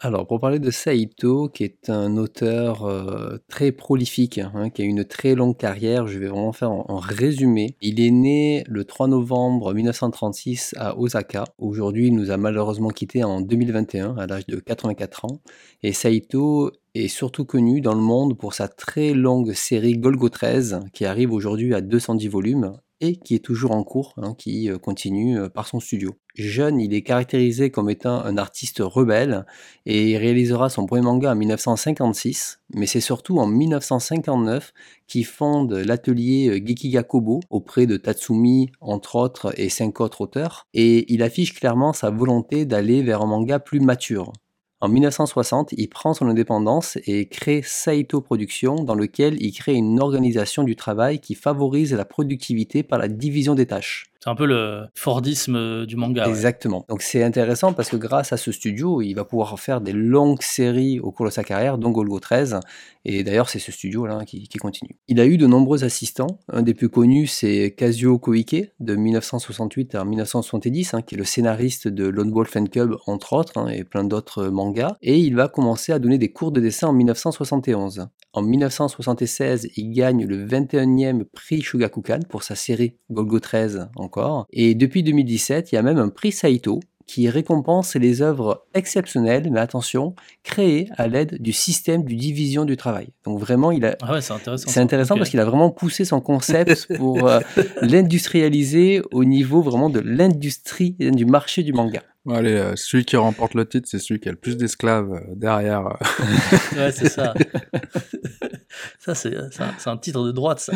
Alors, 0.00 0.28
pour 0.28 0.38
parler 0.38 0.60
de 0.60 0.70
Saito, 0.70 1.48
qui 1.48 1.64
est 1.64 1.90
un 1.90 2.16
auteur 2.18 2.84
euh, 2.84 3.38
très 3.48 3.72
prolifique, 3.72 4.38
hein, 4.38 4.70
qui 4.70 4.82
a 4.82 4.84
une 4.84 5.04
très 5.04 5.34
longue 5.34 5.56
carrière, 5.56 6.06
je 6.06 6.20
vais 6.20 6.28
vraiment 6.28 6.52
faire 6.52 6.70
en, 6.70 6.98
résumé. 6.98 7.74
Il 7.80 8.00
est 8.00 8.12
né 8.12 8.62
le 8.68 8.84
3 8.84 9.08
novembre 9.08 9.74
1936 9.74 10.76
à 10.78 10.96
Osaka. 10.96 11.42
Aujourd'hui, 11.58 12.06
il 12.06 12.14
nous 12.14 12.30
a 12.30 12.36
malheureusement 12.36 12.90
quittés 12.90 13.24
en 13.24 13.40
2021, 13.40 14.16
à 14.18 14.28
l'âge 14.28 14.46
de 14.46 14.60
84 14.60 15.24
ans. 15.24 15.40
Et 15.82 15.92
Saito 15.92 16.70
est 16.94 17.08
surtout 17.08 17.44
connu 17.44 17.80
dans 17.80 17.94
le 17.94 18.00
monde 18.00 18.38
pour 18.38 18.54
sa 18.54 18.68
très 18.68 19.14
longue 19.14 19.52
série 19.52 19.98
Golgo 19.98 20.28
13, 20.28 20.78
qui 20.92 21.06
arrive 21.06 21.32
aujourd'hui 21.32 21.74
à 21.74 21.80
210 21.80 22.28
volumes 22.28 22.72
et 23.00 23.16
qui 23.16 23.34
est 23.34 23.44
toujours 23.44 23.72
en 23.72 23.84
cours, 23.84 24.14
hein, 24.16 24.34
qui 24.36 24.70
euh, 24.70 24.78
continue 24.78 25.38
euh, 25.38 25.48
par 25.48 25.66
son 25.66 25.80
studio. 25.80 26.16
Jeune, 26.34 26.80
il 26.80 26.94
est 26.94 27.02
caractérisé 27.02 27.70
comme 27.70 27.90
étant 27.90 28.24
un 28.24 28.36
artiste 28.36 28.80
rebelle 28.80 29.44
et 29.86 30.12
il 30.12 30.16
réalisera 30.16 30.68
son 30.68 30.86
premier 30.86 31.02
manga 31.02 31.32
en 31.32 31.36
1956, 31.36 32.60
mais 32.74 32.86
c'est 32.86 33.00
surtout 33.00 33.38
en 33.38 33.46
1959 33.46 34.72
qu'il 35.06 35.26
fonde 35.26 35.72
l'atelier 35.72 36.48
euh, 36.48 36.64
Gekiga 36.64 37.02
Kobo 37.02 37.40
auprès 37.50 37.86
de 37.86 37.96
Tatsumi, 37.96 38.70
entre 38.80 39.16
autres, 39.16 39.52
et 39.56 39.68
cinq 39.68 40.00
autres 40.00 40.20
auteurs, 40.20 40.66
et 40.74 41.12
il 41.12 41.22
affiche 41.22 41.54
clairement 41.54 41.92
sa 41.92 42.10
volonté 42.10 42.64
d'aller 42.66 43.02
vers 43.02 43.22
un 43.22 43.26
manga 43.26 43.58
plus 43.58 43.80
mature. 43.80 44.32
En 44.80 44.88
1960, 44.88 45.72
il 45.72 45.88
prend 45.88 46.14
son 46.14 46.28
indépendance 46.28 46.98
et 47.04 47.26
crée 47.26 47.62
Saito 47.64 48.20
Productions, 48.20 48.76
dans 48.76 48.94
lequel 48.94 49.36
il 49.42 49.52
crée 49.52 49.74
une 49.74 49.98
organisation 49.98 50.62
du 50.62 50.76
travail 50.76 51.18
qui 51.18 51.34
favorise 51.34 51.92
la 51.94 52.04
productivité 52.04 52.84
par 52.84 53.00
la 53.00 53.08
division 53.08 53.56
des 53.56 53.66
tâches. 53.66 54.12
C'est 54.20 54.30
un 54.30 54.34
peu 54.34 54.46
le 54.46 54.86
Fordisme 54.94 55.86
du 55.86 55.94
manga. 55.94 56.26
Exactement. 56.26 56.84
Donc 56.88 57.02
c'est 57.02 57.22
intéressant 57.22 57.72
parce 57.72 57.88
que 57.88 57.96
grâce 57.96 58.32
à 58.32 58.36
ce 58.36 58.50
studio, 58.50 59.00
il 59.00 59.14
va 59.14 59.24
pouvoir 59.24 59.58
faire 59.60 59.80
des 59.80 59.92
longues 59.92 60.42
séries 60.42 60.98
au 60.98 61.12
cours 61.12 61.26
de 61.26 61.30
sa 61.30 61.44
carrière, 61.44 61.78
dont 61.78 61.90
Golgo 61.90 62.18
13. 62.18 62.58
Et 63.04 63.22
d'ailleurs, 63.22 63.48
c'est 63.48 63.60
ce 63.60 63.70
studio-là 63.70 64.24
qui, 64.26 64.48
qui 64.48 64.58
continue. 64.58 64.98
Il 65.06 65.20
a 65.20 65.26
eu 65.26 65.38
de 65.38 65.46
nombreux 65.46 65.84
assistants. 65.84 66.40
Un 66.52 66.62
des 66.62 66.74
plus 66.74 66.88
connus, 66.88 67.28
c'est 67.28 67.74
Kazuo 67.76 68.18
Koike, 68.18 68.72
de 68.80 68.96
1968 68.96 69.94
à 69.94 70.04
1970, 70.04 70.94
hein, 70.94 71.02
qui 71.02 71.14
est 71.14 71.18
le 71.18 71.24
scénariste 71.24 71.86
de 71.86 72.08
Lone 72.08 72.32
Wolf 72.32 72.56
and 72.56 72.66
Cub, 72.66 72.96
entre 73.06 73.34
autres, 73.34 73.56
hein, 73.56 73.68
et 73.68 73.84
plein 73.84 74.04
d'autres 74.04 74.48
mangas. 74.48 74.96
Et 75.00 75.18
il 75.18 75.36
va 75.36 75.48
commencer 75.48 75.92
à 75.92 75.98
donner 75.98 76.18
des 76.18 76.32
cours 76.32 76.50
de 76.50 76.60
dessin 76.60 76.88
en 76.88 76.92
1971. 76.92 78.08
En 78.34 78.42
1976, 78.42 79.68
il 79.76 79.92
gagne 79.92 80.26
le 80.26 80.44
21e 80.44 81.24
prix 81.24 81.62
Shugakukan 81.62 82.20
pour 82.28 82.42
sa 82.42 82.56
série 82.56 82.96
Golgo 83.10 83.40
13 83.40 83.88
encore. 84.08 84.46
Et 84.52 84.74
depuis 84.74 85.02
2017, 85.02 85.70
il 85.70 85.74
y 85.74 85.78
a 85.78 85.82
même 85.82 85.98
un 85.98 86.08
prix 86.08 86.32
Saito 86.32 86.80
qui 87.08 87.28
récompense 87.28 87.96
les 87.96 88.20
œuvres 88.20 88.66
exceptionnelles, 88.74 89.48
mais 89.50 89.60
attention, 89.60 90.14
créées 90.44 90.88
à 90.96 91.08
l'aide 91.08 91.40
du 91.40 91.54
système 91.54 92.04
de 92.04 92.14
division 92.14 92.66
du 92.66 92.76
travail. 92.76 93.08
Donc 93.24 93.40
vraiment, 93.40 93.72
il 93.72 93.86
a, 93.86 93.96
Ah 94.02 94.12
ouais, 94.12 94.20
c'est 94.20 94.34
intéressant. 94.34 94.70
c'est 94.70 94.80
intéressant 94.80 95.16
parce 95.16 95.30
qu'il 95.30 95.40
a 95.40 95.46
vraiment 95.46 95.70
poussé 95.70 96.04
son 96.04 96.20
concept 96.20 96.94
pour 96.98 97.26
euh, 97.26 97.40
l'industrialiser 97.82 99.00
au 99.10 99.24
niveau 99.24 99.62
vraiment 99.62 99.88
de 99.88 100.00
l'industrie, 100.00 100.96
du 100.98 101.24
marché 101.24 101.62
du 101.62 101.72
manga. 101.72 102.02
Bon, 102.26 102.34
allez, 102.34 102.52
euh, 102.52 102.76
celui 102.76 103.06
qui 103.06 103.16
remporte 103.16 103.54
le 103.54 103.66
titre, 103.66 103.88
c'est 103.90 103.98
celui 103.98 104.20
qui 104.20 104.28
a 104.28 104.32
le 104.32 104.38
plus 104.38 104.58
d'esclaves 104.58 105.14
euh, 105.14 105.34
derrière. 105.34 105.84
Ouais, 106.76 106.92
c'est 106.92 107.08
ça. 107.08 107.32
ça, 108.98 109.14
c'est 109.14 109.34
c'est 109.50 109.62
un, 109.62 109.74
c'est 109.78 109.88
un 109.88 109.96
titre 109.96 110.26
de 110.26 110.32
droite, 110.32 110.60
ça. 110.60 110.74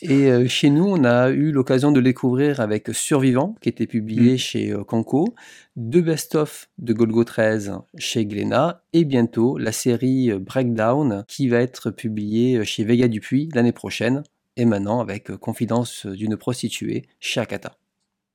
Et 0.00 0.30
euh, 0.30 0.46
chez 0.46 0.70
nous, 0.70 0.84
on 0.84 1.04
a 1.04 1.30
eu 1.30 1.50
l'occasion 1.50 1.90
de 1.90 1.98
le 1.98 2.04
découvrir 2.04 2.60
avec 2.60 2.88
Survivant, 2.92 3.54
qui 3.60 3.68
était 3.68 3.86
publié 3.86 4.34
Mm. 4.34 4.38
chez 4.38 4.70
euh, 4.72 4.84
Conco, 4.84 5.34
deux 5.76 6.02
best-of 6.02 6.68
de 6.78 6.92
Golgo 6.92 7.24
13 7.24 7.78
chez 7.96 8.24
Glénat, 8.24 8.82
et 8.92 9.04
bientôt 9.04 9.58
la 9.58 9.72
série 9.72 10.30
euh, 10.30 10.38
Breakdown, 10.38 11.24
qui 11.26 11.48
va 11.48 11.58
être 11.58 11.90
publiée 11.90 12.58
euh, 12.58 12.64
chez 12.64 12.84
Vega 12.84 13.08
Dupuis 13.08 13.48
l'année 13.54 13.72
prochaine, 13.72 14.22
et 14.56 14.64
maintenant 14.64 15.00
avec 15.00 15.30
euh, 15.30 15.36
Confidence 15.36 16.06
d'une 16.06 16.36
prostituée 16.36 17.06
chez 17.20 17.40
Akata. 17.40 17.74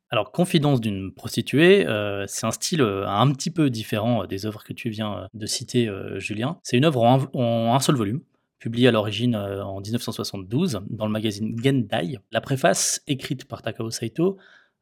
Alors, 0.10 0.32
Confidence 0.32 0.80
d'une 0.80 1.12
prostituée, 1.12 1.88
euh, 1.88 2.26
c'est 2.28 2.46
un 2.46 2.52
style 2.52 2.82
euh, 2.82 3.08
un 3.08 3.32
petit 3.32 3.50
peu 3.50 3.70
différent 3.72 4.24
euh, 4.24 4.28
des 4.28 4.46
œuvres 4.46 4.64
que 4.64 4.74
tu 4.74 4.90
viens 4.90 5.18
euh, 5.18 5.26
de 5.34 5.46
citer, 5.48 5.88
euh, 5.88 6.20
Julien. 6.20 6.60
C'est 6.62 6.78
une 6.78 6.86
œuvre 6.86 7.02
en 7.04 7.74
un 7.74 7.80
seul 7.80 7.96
volume, 7.96 8.20
publiée 8.64 8.88
à 8.88 8.92
l'origine 8.92 9.36
euh, 9.36 9.62
en 9.62 9.82
1972 9.82 10.84
dans 10.90 11.06
le 11.06 11.12
magazine 11.12 11.54
Gendai. 11.62 12.18
La 12.32 12.40
préface, 12.40 13.02
écrite 13.08 13.44
par 13.44 13.62
Takao 13.62 13.92
Saito, 13.92 14.38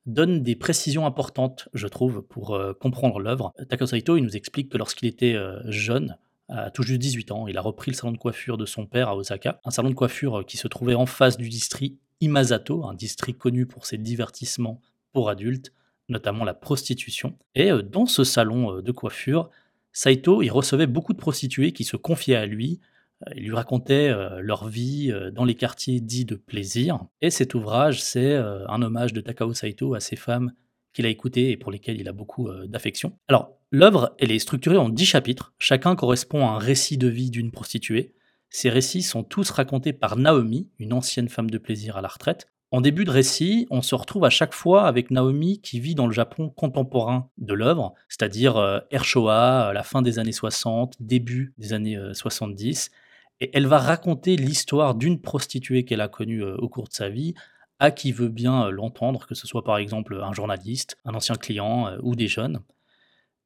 donne 0.06 0.44
des 0.44 0.56
précisions 0.56 1.08
importantes, 1.08 1.67
je 1.74 1.88
trouve, 1.88 2.22
pour 2.22 2.54
euh, 2.54 2.74
comprendre 2.74 3.20
l'œuvre. 3.20 3.54
Takao 3.70 3.88
Saito, 3.88 4.20
nous 4.20 4.38
explique 4.38 4.70
que 4.70 4.78
lorsqu'il 4.78 5.08
était 5.08 5.34
euh, 5.34 5.60
jeune, 5.65 6.15
à 6.48 6.70
tout 6.70 6.84
juste 6.84 7.02
18 7.02 7.32
ans, 7.32 7.48
il 7.48 7.58
a 7.58 7.62
repris 7.62 7.89
le 7.89 7.96
salon 7.96 8.12
de 8.12 8.20
coiffure 8.20 8.56
de 8.56 8.67
son 8.67 8.86
père 8.86 9.10
à 9.10 9.15
Osaka, 9.15 9.60
un 9.65 9.72
salon 9.72 9.89
de 9.89 9.96
coiffure 9.96 10.46
qui 10.46 10.58
se 10.58 10.67
trouvait 10.67 10.94
en 10.94 11.08
face 11.08 11.38
du 11.38 11.50
district 11.50 12.00
Imazato, 12.20 12.86
un 12.86 12.94
district 12.94 13.39
connu 13.39 13.65
pour 13.65 13.88
ses 13.88 13.98
divertissements 13.98 14.80
pour 15.12 15.28
adultes, 15.28 15.74
notamment 16.08 16.44
la 16.44 16.54
prostitution. 16.54 17.36
Et 17.56 17.72
dans 17.72 18.06
ce 18.06 18.24
salon 18.24 18.80
de 18.80 18.91
coiffure, 18.91 19.50
Saito, 19.91 20.44
il 20.44 20.52
recevait 20.52 20.86
beaucoup 20.86 21.13
de 21.13 21.17
prostituées 21.17 21.72
qui 21.72 21.84
se 21.84 21.96
confiaient 21.98 22.36
à 22.36 22.46
lui, 22.46 22.80
euh, 23.27 23.34
il 23.36 23.43
lui 23.43 23.55
racontait 23.55 24.10
euh, 24.10 24.39
leur 24.41 24.67
vie 24.67 25.12
euh, 25.12 25.31
dans 25.31 25.45
les 25.45 25.55
quartiers 25.55 25.99
dits 25.99 26.25
de 26.25 26.36
plaisir. 26.36 26.99
Et 27.21 27.29
cet 27.29 27.53
ouvrage, 27.55 28.01
c'est 28.01 28.36
un 28.36 28.81
hommage 28.81 29.13
de 29.13 29.21
Takao 29.21 29.53
Saito 29.53 29.93
à 29.93 29.99
ces 29.99 30.15
femmes 30.15 30.53
qu'il 30.93 31.05
a 31.05 31.10
écoutées 31.10 31.51
et 31.51 31.57
pour 31.57 31.71
lesquelles 31.71 31.99
il 31.99 32.10
a 32.10 32.13
beaucoup 32.13 32.49
d'affection. 32.67 33.13
Alors, 33.27 33.57
l'œuvre, 33.71 34.13
elle 34.19 34.31
est 34.31 34.39
structurée 34.39 34.77
en 34.77 34.89
dix 34.89 35.05
chapitres. 35.05 35.53
Chacun 35.57 35.95
correspond 35.95 36.45
à 36.45 36.51
un 36.51 36.57
récit 36.57 36.97
de 36.97 37.07
vie 37.07 37.29
d'une 37.29 37.51
prostituée. 37.51 38.13
Ces 38.49 38.69
récits 38.69 39.01
sont 39.01 39.23
tous 39.23 39.49
racontés 39.51 39.93
par 39.93 40.17
Naomi, 40.17 40.69
une 40.79 40.91
ancienne 40.91 41.29
femme 41.29 41.49
de 41.49 41.57
plaisir 41.57 41.95
à 41.95 42.01
la 42.01 42.10
retraite. 42.10 42.47
En 42.71 42.81
début 42.81 43.05
de 43.05 43.12
récit, 43.12 43.67
on 43.69 43.81
se 43.81 43.95
retrouve 43.95 44.25
à 44.25 44.29
chaque 44.29 44.53
fois 44.53 44.88
avec 44.88 45.12
Naomi 45.12 45.62
qui 45.62 45.79
vit 45.79 45.95
dans 45.95 46.07
le 46.07 46.13
Japon 46.13 46.49
contemporain 46.49 47.29
de 47.38 47.53
l'œuvre, 47.53 47.93
c'est-à-dire 48.10 48.81
ère 48.91 49.03
Showa, 49.05 49.71
la 49.73 49.84
fin 49.84 50.01
des 50.01 50.19
années 50.19 50.31
60, 50.31 50.95
début 50.99 51.53
des 51.57 51.73
années 51.73 51.97
euh, 51.97 52.13
70, 52.13 52.91
et 53.41 53.49
elle 53.54 53.67
va 53.67 53.80
raconter 53.80 54.38
l'histoire 54.38 54.95
d'une 54.95 55.19
prostituée 55.19 55.84
qu'elle 55.84 56.01
a 56.01 56.08
connue 56.08 56.43
euh, 56.43 56.56
au 56.58 56.69
cours 56.69 56.88
de 56.88 56.93
sa 56.93 57.10
vie, 57.10 57.34
à 57.80 57.91
qui 57.91 58.13
veut 58.13 58.30
bien 58.30 58.67
euh, 58.67 58.71
l'entendre, 58.71 59.27
que 59.27 59.36
ce 59.36 59.47
soit 59.47 59.63
par 59.63 59.77
exemple 59.77 60.21
un 60.23 60.32
journaliste, 60.32 60.97
un 61.04 61.13
ancien 61.13 61.36
client 61.36 61.88
euh, 61.88 61.97
ou 62.01 62.15
des 62.15 62.27
jeunes. 62.27 62.62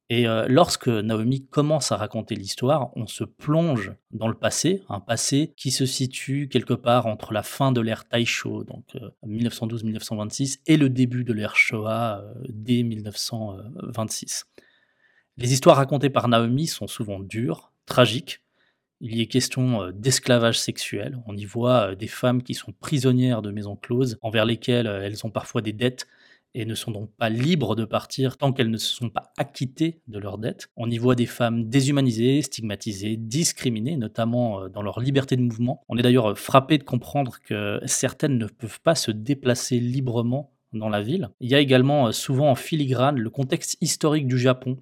Et 0.08 0.26
lorsque 0.46 0.86
Naomi 0.86 1.46
commence 1.46 1.90
à 1.90 1.96
raconter 1.96 2.36
l'histoire, 2.36 2.90
on 2.94 3.08
se 3.08 3.24
plonge 3.24 3.92
dans 4.12 4.28
le 4.28 4.34
passé, 4.34 4.84
un 4.88 5.00
passé 5.00 5.52
qui 5.56 5.72
se 5.72 5.84
situe 5.84 6.48
quelque 6.48 6.74
part 6.74 7.06
entre 7.06 7.32
la 7.32 7.42
fin 7.42 7.72
de 7.72 7.80
l'ère 7.80 8.04
Taisho, 8.04 8.62
donc 8.62 8.84
euh, 8.94 9.10
1912-1926, 9.26 10.60
et 10.66 10.76
le 10.76 10.90
début 10.90 11.24
de 11.24 11.32
l'ère 11.32 11.56
Showa 11.56 12.20
euh, 12.20 12.34
dès 12.48 12.84
1926. 12.84 14.46
Les 15.38 15.52
histoires 15.52 15.76
racontées 15.76 16.10
par 16.10 16.28
Naomi 16.28 16.68
sont 16.68 16.86
souvent 16.86 17.18
dures, 17.18 17.72
tragiques. 17.84 18.42
Il 19.00 19.14
y 19.14 19.20
est 19.20 19.26
question 19.26 19.82
euh, 19.82 19.92
d'esclavage 19.92 20.58
sexuel. 20.58 21.18
On 21.26 21.36
y 21.36 21.44
voit 21.44 21.90
euh, 21.90 21.94
des 21.94 22.06
femmes 22.06 22.42
qui 22.42 22.54
sont 22.54 22.72
prisonnières 22.72 23.42
de 23.42 23.50
maisons 23.50 23.76
closes, 23.76 24.18
envers 24.22 24.46
lesquelles 24.46 24.86
euh, 24.86 25.04
elles 25.04 25.26
ont 25.26 25.30
parfois 25.30 25.60
des 25.60 25.74
dettes 25.74 26.06
et 26.54 26.64
ne 26.64 26.74
sont 26.74 26.90
donc 26.90 27.10
pas 27.18 27.28
libres 27.28 27.76
de 27.76 27.84
partir 27.84 28.38
tant 28.38 28.54
qu'elles 28.54 28.70
ne 28.70 28.78
se 28.78 28.94
sont 28.94 29.10
pas 29.10 29.34
acquittées 29.36 30.00
de 30.08 30.18
leurs 30.18 30.38
dettes. 30.38 30.68
On 30.76 30.88
y 30.88 30.96
voit 30.96 31.14
des 31.14 31.26
femmes 31.26 31.68
déshumanisées, 31.68 32.40
stigmatisées, 32.40 33.18
discriminées, 33.18 33.98
notamment 33.98 34.66
dans 34.70 34.80
leur 34.80 35.00
liberté 35.00 35.36
de 35.36 35.42
mouvement. 35.42 35.82
On 35.90 35.98
est 35.98 36.02
d'ailleurs 36.02 36.38
frappé 36.38 36.78
de 36.78 36.84
comprendre 36.84 37.40
que 37.44 37.78
certaines 37.84 38.38
ne 38.38 38.46
peuvent 38.46 38.80
pas 38.80 38.94
se 38.94 39.10
déplacer 39.10 39.78
librement 39.80 40.54
dans 40.72 40.88
la 40.88 41.02
ville. 41.02 41.28
Il 41.40 41.50
y 41.50 41.54
a 41.54 41.60
également 41.60 42.10
souvent 42.12 42.50
en 42.50 42.54
filigrane 42.54 43.18
le 43.18 43.28
contexte 43.28 43.76
historique 43.82 44.26
du 44.26 44.38
Japon, 44.38 44.78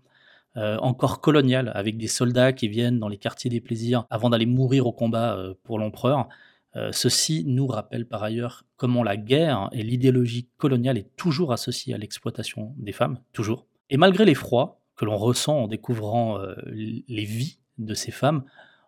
euh, 0.57 0.77
encore 0.79 1.21
colonial, 1.21 1.73
avec 1.75 1.97
des 1.97 2.07
soldats 2.07 2.53
qui 2.53 2.69
viennent 2.69 3.01
dans 3.01 3.09
les 3.09 3.17
quartiers 3.17 3.51
des 3.51 3.61
plaisirs 3.61 4.07
avant 4.09 4.31
d'aller 4.31 4.47
mourir 4.47 4.87
au 4.87 4.93
combat 4.93 5.37
euh, 5.37 5.55
pour 5.64 5.81
l'empereur. 5.81 6.29
Euh, 6.77 6.90
ceci 6.93 7.43
nous 7.45 7.67
rappelle 7.67 8.07
par 8.07 8.23
ailleurs 8.23 8.64
comment 8.77 9.03
la 9.03 9.17
guerre 9.17 9.69
et 9.73 9.83
l'idéologie 9.83 10.49
coloniale 10.57 10.97
est 10.97 11.17
toujours 11.17 11.53
associée 11.53 11.93
à 11.93 11.99
l'exploitation 11.99 12.73
des 12.77 12.93
femmes, 12.93 13.19
toujours. 13.33 13.67
Et 13.90 13.97
malgré 13.97 14.25
l'effroi 14.25 14.81
que 14.95 15.05
l'on 15.05 15.17
ressent 15.17 15.59
en 15.59 15.67
découvrant 15.67 16.38
les 16.69 17.25
vies 17.25 17.59
de 17.79 17.95
ces 17.95 18.12
femmes, 18.12 18.45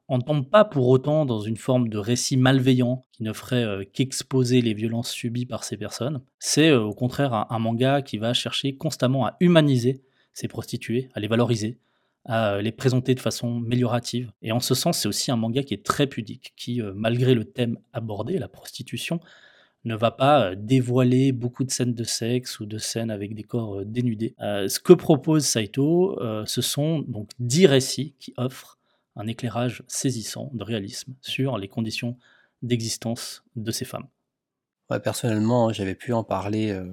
on 0.08 0.18
ne 0.18 0.22
tombe 0.22 0.48
pas 0.48 0.64
pour 0.64 0.86
autant 0.86 1.26
dans 1.26 1.40
une 1.40 1.56
forme 1.56 1.88
de 1.88 1.98
récit 1.98 2.36
malveillant 2.36 3.04
qui 3.10 3.24
ne 3.24 3.32
ferait 3.32 3.86
qu'exposer 3.92 4.60
les 4.62 4.72
violences 4.72 5.10
subies 5.10 5.46
par 5.46 5.64
ces 5.64 5.76
personnes. 5.76 6.22
C'est 6.38 6.72
au 6.72 6.94
contraire 6.94 7.46
un 7.50 7.58
manga 7.58 8.02
qui 8.02 8.18
va 8.18 8.34
chercher 8.34 8.76
constamment 8.76 9.26
à 9.26 9.36
humaniser 9.40 10.05
ces 10.36 10.48
prostituées, 10.48 11.08
à 11.14 11.20
les 11.20 11.28
valoriser, 11.28 11.78
à 12.26 12.56
euh, 12.56 12.62
les 12.62 12.72
présenter 12.72 13.14
de 13.14 13.20
façon 13.20 13.56
améliorative. 13.56 14.30
Et 14.42 14.52
en 14.52 14.60
ce 14.60 14.74
sens, 14.74 14.98
c'est 14.98 15.08
aussi 15.08 15.30
un 15.30 15.36
manga 15.36 15.62
qui 15.62 15.72
est 15.72 15.82
très 15.82 16.06
pudique, 16.06 16.52
qui, 16.56 16.82
euh, 16.82 16.92
malgré 16.94 17.34
le 17.34 17.44
thème 17.44 17.78
abordé, 17.94 18.38
la 18.38 18.48
prostitution, 18.48 19.18
ne 19.84 19.96
va 19.96 20.10
pas 20.10 20.50
euh, 20.50 20.54
dévoiler 20.54 21.32
beaucoup 21.32 21.64
de 21.64 21.70
scènes 21.70 21.94
de 21.94 22.04
sexe 22.04 22.60
ou 22.60 22.66
de 22.66 22.76
scènes 22.76 23.10
avec 23.10 23.34
des 23.34 23.44
corps 23.44 23.82
dénudés. 23.86 24.34
Ce 24.38 24.78
que 24.78 24.92
propose 24.92 25.46
Saito, 25.46 26.18
ce 26.44 26.60
sont 26.60 27.00
donc 27.00 27.30
dix 27.38 27.66
récits 27.66 28.14
qui 28.18 28.34
offrent 28.36 28.78
un 29.14 29.26
éclairage 29.28 29.82
saisissant 29.86 30.50
de 30.52 30.64
réalisme 30.64 31.14
sur 31.22 31.56
les 31.56 31.68
conditions 31.68 32.18
d'existence 32.60 33.42
de 33.54 33.70
ces 33.70 33.86
femmes. 33.86 34.06
Personnellement, 35.02 35.72
j'avais 35.72 35.94
pu 35.94 36.12
en 36.12 36.24
parler 36.24 36.72
le- 36.72 36.92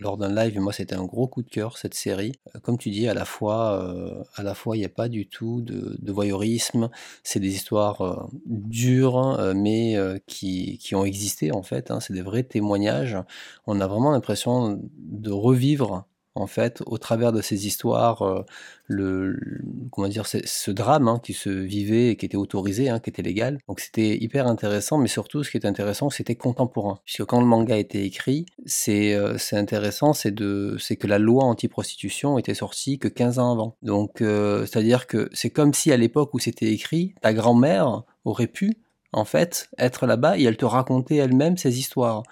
lors 0.00 0.16
d'un 0.16 0.34
live, 0.34 0.56
et 0.56 0.60
moi 0.60 0.72
c'était 0.72 0.94
un 0.94 1.04
gros 1.04 1.28
coup 1.28 1.42
de 1.42 1.48
cœur 1.50 1.78
cette 1.78 1.94
série. 1.94 2.32
Euh, 2.54 2.60
Comme 2.60 2.78
tu 2.78 2.90
dis, 2.90 3.08
à 3.08 3.14
la 3.14 3.24
fois, 3.24 3.82
euh, 3.82 4.22
à 4.34 4.42
la 4.42 4.54
fois, 4.54 4.76
il 4.76 4.80
n'y 4.80 4.86
a 4.86 4.90
pas 4.90 5.08
du 5.08 5.28
tout 5.28 5.60
de, 5.60 5.96
voyeurisme. 6.12 6.90
C'est 7.22 7.40
des 7.40 7.54
histoires 7.54 8.00
euh, 8.02 8.26
dures, 8.46 9.38
euh, 9.38 9.54
mais 9.54 9.96
qui, 10.26 10.78
qui 10.78 10.94
ont 10.94 11.04
existé 11.04 11.52
en 11.52 11.62
fait. 11.62 11.90
hein. 11.90 12.00
C'est 12.00 12.12
des 12.12 12.22
vrais 12.22 12.42
témoignages. 12.42 13.16
On 13.66 13.80
a 13.80 13.86
vraiment 13.86 14.10
l'impression 14.10 14.80
de 14.96 15.30
revivre 15.30 16.06
en 16.36 16.46
fait, 16.46 16.82
au 16.86 16.98
travers 16.98 17.32
de 17.32 17.40
ces 17.40 17.66
histoires, 17.66 18.22
euh, 18.22 18.44
le, 18.86 19.38
comment 19.90 20.06
dire, 20.06 20.26
ce 20.26 20.70
drame 20.70 21.08
hein, 21.08 21.18
qui 21.22 21.32
se 21.32 21.48
vivait 21.48 22.08
et 22.10 22.16
qui 22.16 22.26
était 22.26 22.36
autorisé, 22.36 22.90
hein, 22.90 23.00
qui 23.00 23.10
était 23.10 23.22
légal. 23.22 23.58
Donc 23.68 23.80
c'était 23.80 24.16
hyper 24.16 24.46
intéressant, 24.46 24.98
mais 24.98 25.08
surtout 25.08 25.42
ce 25.42 25.50
qui 25.50 25.56
est 25.56 25.66
intéressant, 25.66 26.10
c'était 26.10 26.36
contemporain. 26.36 27.00
Puisque 27.04 27.24
quand 27.24 27.40
le 27.40 27.46
manga 27.46 27.74
a 27.74 27.78
été 27.78 28.04
écrit, 28.04 28.44
c'est 28.66 29.14
euh, 29.14 29.36
intéressant, 29.52 30.12
c'est 30.12 30.34
que 30.34 31.06
la 31.06 31.18
loi 31.18 31.44
anti-prostitution 31.44 32.38
était 32.38 32.54
sortie 32.54 32.98
que 32.98 33.08
15 33.08 33.38
ans 33.38 33.52
avant. 33.52 33.76
Donc 33.82 34.20
euh, 34.20 34.66
c'est-à-dire 34.66 35.06
que 35.06 35.30
c'est 35.32 35.50
comme 35.50 35.72
si 35.72 35.90
à 35.90 35.96
l'époque 35.96 36.34
où 36.34 36.38
c'était 36.38 36.70
écrit, 36.70 37.14
ta 37.22 37.32
grand-mère 37.32 38.02
aurait 38.24 38.46
pu 38.46 38.76
en 39.12 39.24
fait 39.24 39.70
être 39.78 40.06
là-bas 40.06 40.38
et 40.38 40.44
elle 40.44 40.58
te 40.58 40.66
racontait 40.66 41.16
elle-même 41.16 41.56
ses 41.56 41.78
histoires 41.78 42.22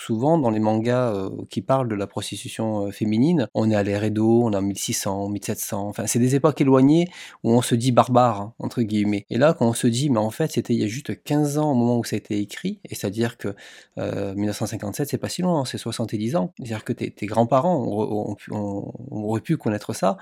souvent 0.00 0.38
dans 0.38 0.50
les 0.50 0.60
mangas 0.60 1.12
euh, 1.14 1.30
qui 1.50 1.62
parlent 1.62 1.88
de 1.88 1.94
la 1.94 2.06
prostitution 2.06 2.86
euh, 2.86 2.90
féminine, 2.90 3.48
on 3.54 3.70
est 3.70 3.74
à 3.74 3.82
l'ère 3.82 4.04
Edo, 4.04 4.42
on 4.44 4.52
est 4.52 4.56
en 4.56 4.62
1600, 4.62 5.28
1700, 5.28 5.88
enfin 5.88 6.06
c'est 6.06 6.18
des 6.18 6.34
époques 6.34 6.60
éloignées 6.60 7.08
où 7.42 7.52
on 7.52 7.62
se 7.62 7.74
dit 7.74 7.92
barbare, 7.92 8.40
hein, 8.40 8.54
entre 8.58 8.82
guillemets. 8.82 9.26
Et 9.30 9.38
là, 9.38 9.54
quand 9.54 9.66
on 9.66 9.74
se 9.74 9.86
dit, 9.86 10.10
mais 10.10 10.18
en 10.18 10.30
fait 10.30 10.52
c'était 10.52 10.74
il 10.74 10.80
y 10.80 10.84
a 10.84 10.88
juste 10.88 11.22
15 11.22 11.58
ans 11.58 11.72
au 11.72 11.74
moment 11.74 11.98
où 11.98 12.04
ça 12.04 12.16
a 12.16 12.18
été 12.18 12.38
écrit, 12.38 12.80
et 12.88 12.94
c'est-à-dire 12.94 13.36
que 13.36 13.54
1957 13.96 15.06
euh, 15.06 15.10
c'est 15.10 15.18
pas 15.18 15.28
si 15.28 15.42
loin, 15.42 15.60
hein, 15.60 15.64
c'est 15.64 15.78
70 15.78 16.36
ans, 16.36 16.52
c'est-à-dire 16.58 16.84
que 16.84 16.92
tes, 16.92 17.26
grands-parents 17.26 17.84
auraient 19.10 19.40
pu 19.40 19.56
connaître 19.56 19.92
ça, 19.94 20.16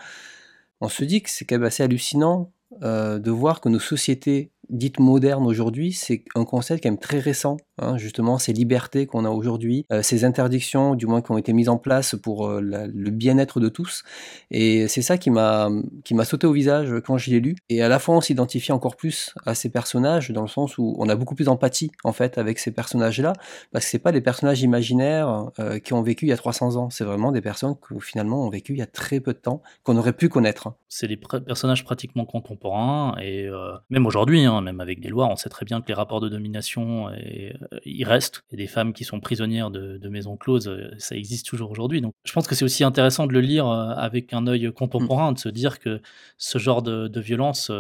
on 0.81 0.89
se 0.89 1.05
dit 1.05 1.22
que 1.22 1.31
c'est 1.31 1.45
quand 1.45 1.57
même 1.57 1.64
assez 1.64 1.83
hallucinant 1.83 2.51
de 2.81 3.31
voir 3.31 3.61
que 3.61 3.68
nos 3.68 3.79
sociétés 3.79 4.51
dite 4.71 5.01
moderne 5.01 5.47
aujourd'hui, 5.47 5.93
c'est 5.93 6.25
un 6.35 6.45
concept 6.45 6.83
quand 6.83 6.91
même 6.91 6.99
très 6.99 7.19
récent, 7.19 7.57
hein, 7.79 7.97
justement, 7.97 8.39
ces 8.39 8.53
libertés 8.53 9.07
qu'on 9.07 9.25
a 9.25 9.31
aujourd'hui, 9.31 9.85
euh, 9.93 10.03
ces 10.03 10.25
interdictions, 10.25 10.95
du 10.95 11.07
moins 11.07 11.23
qui 11.23 11.31
ont 11.31 11.39
été 11.39 11.53
mises 11.53 11.69
en 11.69 11.79
place 11.79 12.15
pour 12.15 12.49
euh, 12.49 12.61
le 12.61 13.11
bien-être 13.11 13.61
de 13.61 13.69
tous. 13.69 14.05
Et 14.51 14.89
c'est 14.89 15.03
ça 15.03 15.19
qui 15.19 15.31
m'a 15.31 15.69
qui 16.05 16.15
m'a 16.15 16.25
sauté 16.25 16.47
au 16.47 16.53
visage 16.53 16.93
quand 17.05 17.19
je 17.19 17.31
l'ai 17.31 17.41
lu. 17.41 17.57
Et 17.69 17.83
à 17.83 17.89
la 17.89 17.99
fois, 17.99 18.17
on 18.17 18.21
s'identifie 18.21 18.73
encore 18.73 18.97
plus 18.97 19.35
à 19.47 19.55
ces 19.55 19.71
personnages, 19.71 20.31
dans 20.31 20.43
le 20.43 20.49
sens 20.49 20.79
où 20.79 20.95
on 20.99 21.09
a 21.09 21.17
beaucoup 21.17 21.35
plus 21.35 21.45
d'empathie, 21.45 21.91
en 22.05 22.12
fait, 22.12 22.39
avec 22.39 22.59
ces 22.59 22.71
personnages-là, 22.71 23.33
parce 23.73 23.85
que 23.85 23.91
c'est 23.91 23.99
pas 23.99 24.12
des 24.12 24.21
personnages 24.21 24.62
imaginaires 24.62 25.51
euh, 25.59 25.79
qui 25.79 25.93
ont 25.93 26.03
vécu 26.03 26.27
il 26.27 26.29
y 26.29 26.33
a 26.33 26.37
300 26.37 26.77
ans, 26.77 26.91
c'est 26.91 27.05
vraiment 27.05 27.33
des 27.33 27.41
personnes 27.41 27.75
qui 27.77 27.95
finalement 28.01 28.47
ont 28.47 28.51
vécu 28.51 28.73
il 28.73 28.79
y 28.79 28.83
a 28.83 28.87
très 28.87 29.21
peu 29.21 29.33
de 29.33 29.39
temps, 29.39 29.62
qu'on 29.83 29.97
aurait 29.97 30.12
pu 30.12 30.29
connaître. 30.29 30.75
C'est 30.89 31.09
des 31.09 31.17
personnages 31.17 31.85
pratiquement 31.85 32.25
contemporains, 32.25 33.17
et 33.21 33.49
même 33.91 34.07
aujourd'hui, 34.07 34.45
hein, 34.45 34.54
Même 34.61 34.81
avec 34.81 35.01
des 35.01 35.09
lois, 35.09 35.29
on 35.31 35.37
sait 35.37 35.49
très 35.49 35.65
bien 35.65 35.81
que 35.81 35.89
les 35.89 35.95
rapports 35.95 36.21
de 36.21 36.29
domination, 36.29 37.11
et, 37.11 37.55
euh, 37.73 37.79
ils 37.85 38.05
restent. 38.05 38.43
Et 38.51 38.57
des 38.57 38.67
femmes 38.67 38.93
qui 38.93 39.05
sont 39.05 39.21
prisonnières 39.21 39.71
de, 39.71 40.09
maisons 40.09 40.37
closes, 40.37 40.69
euh, 40.69 40.91
ça 40.99 41.17
existe 41.17 41.47
toujours 41.47 41.71
aujourd'hui. 41.71 42.01
Donc 42.01 42.15
je 42.25 42.33
pense 42.33 42.47
que 42.47 42.55
c'est 42.55 42.65
aussi 42.65 42.85
intéressant 42.85 43.27
de 43.27 43.33
le 43.33 43.41
lire 43.41 43.69
euh, 43.69 43.95
avec 43.97 44.33
un 44.33 44.47
œil 44.47 44.73
contemporain, 44.73 45.33
de 45.33 45.39
se 45.39 45.49
dire 45.49 45.79
que 45.79 46.01
ce 46.39 46.59
genre 46.59 46.83
de, 46.83 47.21
violence 47.21 47.71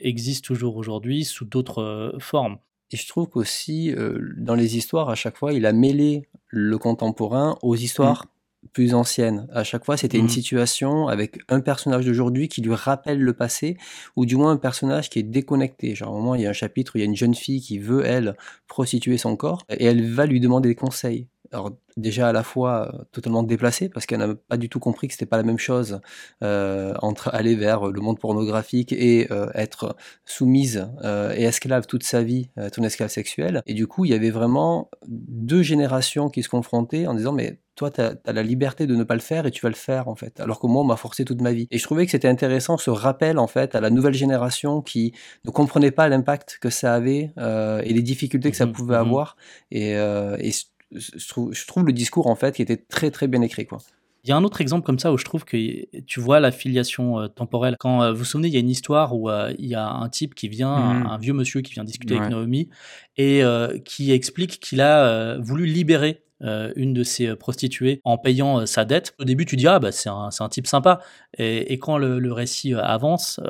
existe 0.00 0.44
toujours 0.44 0.76
aujourd'hui 0.76 1.24
sous 1.24 1.44
d'autres 1.44 2.16
formes. 2.18 2.58
Et 2.90 2.96
je 2.96 3.06
trouve 3.06 3.28
qu'aussi, 3.28 3.94
dans 4.36 4.56
les 4.56 4.76
histoires, 4.76 5.08
à 5.08 5.14
chaque 5.14 5.36
fois, 5.36 5.52
il 5.52 5.66
a 5.66 5.72
mêlé 5.72 6.28
le 6.48 6.78
contemporain 6.78 7.56
aux 7.62 7.76
histoires 7.76 8.26
plus 8.72 8.94
ancienne. 8.94 9.48
À 9.52 9.64
chaque 9.64 9.84
fois, 9.84 9.96
c'était 9.96 10.18
une 10.18 10.26
mmh. 10.26 10.30
situation 10.30 11.08
avec 11.08 11.38
un 11.48 11.60
personnage 11.60 12.06
d'aujourd'hui 12.06 12.48
qui 12.48 12.62
lui 12.62 12.74
rappelle 12.74 13.20
le 13.20 13.32
passé, 13.32 13.76
ou 14.16 14.24
du 14.24 14.36
moins 14.36 14.52
un 14.52 14.56
personnage 14.56 15.10
qui 15.10 15.18
est 15.18 15.24
déconnecté. 15.24 15.94
Genre, 15.94 16.08
à 16.08 16.12
un 16.12 16.14
moment, 16.14 16.34
il 16.34 16.42
y 16.42 16.46
a 16.46 16.50
un 16.50 16.54
chapitre 16.54 16.92
où 16.94 16.98
il 16.98 17.00
y 17.00 17.04
a 17.04 17.06
une 17.06 17.16
jeune 17.16 17.34
fille 17.34 17.60
qui 17.60 17.78
veut, 17.78 18.04
elle, 18.04 18.36
prostituer 18.68 19.18
son 19.18 19.36
corps, 19.36 19.64
et 19.68 19.84
elle 19.84 20.08
va 20.08 20.26
lui 20.26 20.40
demander 20.40 20.68
des 20.68 20.74
conseils. 20.74 21.26
Alors, 21.52 21.72
déjà 21.96 22.28
à 22.28 22.32
la 22.32 22.42
fois 22.42 22.88
euh, 22.94 23.04
totalement 23.12 23.42
déplacée, 23.42 23.88
parce 23.88 24.06
qu'elle 24.06 24.20
n'a 24.20 24.34
pas 24.34 24.56
du 24.56 24.68
tout 24.68 24.80
compris 24.80 25.08
que 25.08 25.14
c'était 25.14 25.26
pas 25.26 25.36
la 25.36 25.42
même 25.42 25.58
chose 25.58 26.00
euh, 26.42 26.94
entre 27.02 27.28
aller 27.34 27.54
vers 27.54 27.86
le 27.86 28.00
monde 28.00 28.18
pornographique 28.18 28.92
et 28.92 29.28
euh, 29.30 29.48
être 29.54 29.96
soumise 30.24 30.88
et 31.36 31.44
esclave 31.44 31.86
toute 31.86 32.04
sa 32.04 32.22
vie, 32.22 32.50
ton 32.72 32.82
esclave 32.82 33.10
sexuelle. 33.10 33.62
Et 33.66 33.74
du 33.74 33.86
coup, 33.86 34.04
il 34.04 34.10
y 34.10 34.14
avait 34.14 34.30
vraiment 34.30 34.90
deux 35.06 35.62
générations 35.62 36.30
qui 36.30 36.42
se 36.42 36.48
confrontaient 36.48 37.06
en 37.06 37.14
disant, 37.14 37.32
mais 37.32 37.58
toi, 37.74 37.90
tu 37.90 38.00
as, 38.00 38.14
la 38.26 38.42
liberté 38.42 38.86
de 38.86 38.94
ne 38.94 39.02
pas 39.02 39.14
le 39.14 39.20
faire 39.20 39.46
et 39.46 39.50
tu 39.50 39.62
vas 39.62 39.68
le 39.68 39.74
faire, 39.74 40.08
en 40.08 40.14
fait. 40.14 40.40
Alors 40.40 40.60
que 40.60 40.66
moi, 40.66 40.82
on 40.82 40.84
m'a 40.84 40.96
forcé 40.96 41.24
toute 41.24 41.40
ma 41.40 41.52
vie. 41.52 41.66
Et 41.70 41.78
je 41.78 41.84
trouvais 41.84 42.04
que 42.04 42.12
c'était 42.12 42.28
intéressant 42.28 42.76
ce 42.76 42.90
rappel, 42.90 43.38
en 43.38 43.46
fait, 43.46 43.74
à 43.74 43.80
la 43.80 43.90
nouvelle 43.90 44.14
génération 44.14 44.82
qui 44.82 45.12
ne 45.44 45.50
comprenait 45.50 45.90
pas 45.90 46.08
l'impact 46.08 46.58
que 46.60 46.70
ça 46.70 46.94
avait 46.94 47.32
et 47.38 47.92
les 47.92 48.02
difficultés 48.02 48.50
que 48.50 48.56
ça 48.56 48.66
mmh 48.66 48.72
pouvait 48.72 48.96
mmh 48.96 49.00
avoir. 49.00 49.36
Et, 49.70 49.92
et 49.92 50.52
je 50.94 51.28
trouve, 51.28 51.52
je 51.52 51.66
trouve 51.66 51.84
le 51.86 51.92
discours, 51.92 52.26
en 52.26 52.34
fait, 52.34 52.56
qui 52.56 52.62
était 52.62 52.76
très, 52.76 53.10
très 53.10 53.28
bien 53.28 53.42
écrit, 53.42 53.66
quoi. 53.66 53.78
Il 54.24 54.28
y 54.28 54.32
a 54.32 54.36
un 54.36 54.44
autre 54.44 54.60
exemple 54.60 54.86
comme 54.86 55.00
ça 55.00 55.12
où 55.12 55.18
je 55.18 55.24
trouve 55.24 55.44
que 55.44 55.56
tu 56.02 56.20
vois 56.20 56.38
la 56.38 56.52
filiation 56.52 57.18
euh, 57.18 57.26
temporelle. 57.26 57.76
Quand 57.78 58.02
euh, 58.02 58.12
vous 58.12 58.18
vous 58.18 58.24
souvenez, 58.24 58.48
il 58.48 58.54
y 58.54 58.56
a 58.56 58.60
une 58.60 58.70
histoire 58.70 59.16
où 59.16 59.28
euh, 59.28 59.52
il 59.58 59.66
y 59.66 59.74
a 59.74 59.88
un 59.88 60.08
type 60.08 60.36
qui 60.36 60.48
vient, 60.48 60.72
un, 60.72 61.18
mmh. 61.18 61.20
vieux 61.20 61.32
monsieur 61.32 61.60
qui 61.60 61.72
vient 61.72 61.82
discuter 61.82 62.16
avec 62.16 62.30
Naomi 62.30 62.68
et 63.16 63.42
qui 63.84 64.12
explique 64.12 64.60
qu'il 64.60 64.80
a 64.80 65.36
voulu 65.38 65.66
libérer 65.66 66.22
une 66.40 66.92
de 66.92 67.04
ses 67.04 67.34
prostituées 67.36 68.00
en 68.04 68.16
payant 68.16 68.64
sa 68.66 68.84
dette. 68.84 69.14
Au 69.18 69.24
début, 69.24 69.44
tu 69.44 69.56
dis 69.56 69.66
ah 69.66 69.78
bah 69.78 69.92
c'est 69.92 70.08
un, 70.08 70.30
un, 70.38 70.48
type 70.48 70.66
sympa. 70.66 71.00
Et, 71.36 71.72
et 71.72 71.78
quand 71.78 71.98
le, 71.98 72.18
le 72.18 72.32
récit 72.32 72.74
avance, 72.74 73.40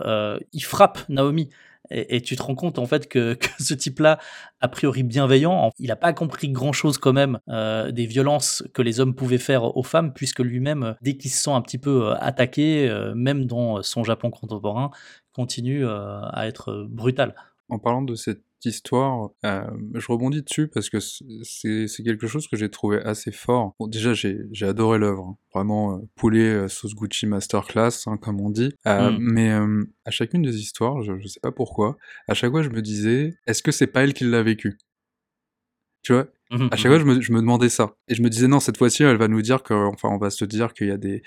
il 0.53 0.64
frappe 0.64 1.01
Naomi. 1.09 1.51
Et, 1.93 2.20
tu 2.22 2.36
te 2.36 2.43
rends 2.43 2.55
compte 2.55 2.78
en 2.78 2.86
fait 2.86 3.09
que, 3.09 3.38
ce 3.61 3.74
type-là, 3.74 4.18
a 4.61 4.68
priori 4.68 5.03
bienveillant, 5.03 5.70
il 5.78 5.88
n'a 5.88 5.97
pas 5.97 6.12
compris 6.12 6.49
grand-chose 6.49 6.99
quand 6.99 7.12
même 7.12 7.38
euh, 7.49 7.93
des 7.93 8.07
violences 8.07 8.64
que 8.72 8.82
les 8.82 9.01
hommes 9.01 9.14
pouvaient 9.14 9.38
faire 9.38 9.76
aux 9.76 9.82
femmes, 9.82 10.12
puisque 10.12 10.40
lui-même, 10.40 10.97
dès 11.03 11.16
qu'il 11.16 11.30
se 11.30 11.43
sent 11.43 11.51
un 11.51 11.61
petit 11.61 11.78
peu 11.78 12.07
euh, 12.07 12.14
attaqué, 12.18 12.88
euh, 12.88 13.14
même 13.14 13.47
dans 13.47 13.82
son 13.82 14.05
Japon 14.05 14.30
contemporain, 14.30 14.90
continue 15.32 15.86
à 15.86 16.47
être 16.47 16.86
brutal. 16.90 17.34
En 17.70 17.78
parlant 17.78 18.03
de 18.03 18.14
cette 18.14 18.43
histoire, 18.65 19.31
euh, 19.45 19.67
je 19.95 20.07
rebondis 20.07 20.43
dessus 20.43 20.69
parce 20.69 20.91
que 20.91 20.99
c'est 21.01 22.03
quelque 22.05 22.27
chose 22.27 22.49
que 22.49 22.57
j'ai 22.57 22.71
trouvé 22.71 22.99
assez 22.99 23.33
fort. 23.33 23.75
Bon, 23.79 23.87
déjà, 23.87 24.15
j'ai 24.15 24.47
adoré 24.63 24.99
l'œuvre, 24.99 25.25
hein. 25.29 25.39
vraiment 25.55 25.95
euh, 25.95 25.99
poulet 26.17 26.49
euh, 26.49 26.69
sauce 26.69 26.95
Gucci 26.95 27.27
masterclass, 27.27 28.07
hein, 28.07 28.17
comme 28.17 28.41
on 28.41 28.51
dit. 28.51 28.75
Mm. 28.85 29.17
Mais 29.21 29.51
à 30.05 30.11
chacune 30.11 30.43
des 30.43 30.57
histoires, 30.59 31.03
je, 31.03 31.19
je 31.19 31.27
sais 31.27 31.41
pas 31.41 31.53
pourquoi, 31.53 31.97
à 32.29 32.35
chaque 32.35 32.51
fois, 32.51 32.63
je 32.63 32.71
me 32.71 32.83
disais, 32.83 33.35
est-ce 33.47 33.63
que 33.63 33.73
c'est 33.73 33.87
pas 33.87 34.03
elle 34.05 34.15
qui 34.15 34.25
l'a 34.25 34.43
vécu? 34.43 34.79
Tu 36.03 36.13
vois? 36.13 36.27
Mmh 36.53 36.68
à 36.70 36.76
chaque 36.76 36.92
fois, 36.92 37.03
mmh 37.03 37.20
je 37.22 37.32
me, 37.32 37.40
demandais 37.40 37.70
ça. 37.70 37.94
Et 38.09 38.14
je 38.14 38.22
me 38.22 38.28
disais, 38.28 38.46
non, 38.46 38.61
cette 38.61 38.76
fois-ci, 38.76 39.03
elle 39.03 39.16
va 39.16 39.26
nous 39.26 39.40
dire 39.40 39.62
que, 39.62 39.72
enfin, 39.72 40.11
on 40.11 40.18
va 40.18 40.28
se 40.28 40.44
dire 40.44 40.74
qu'il 40.74 40.88
y 40.88 40.90
a 40.90 40.98
des, 40.98 41.22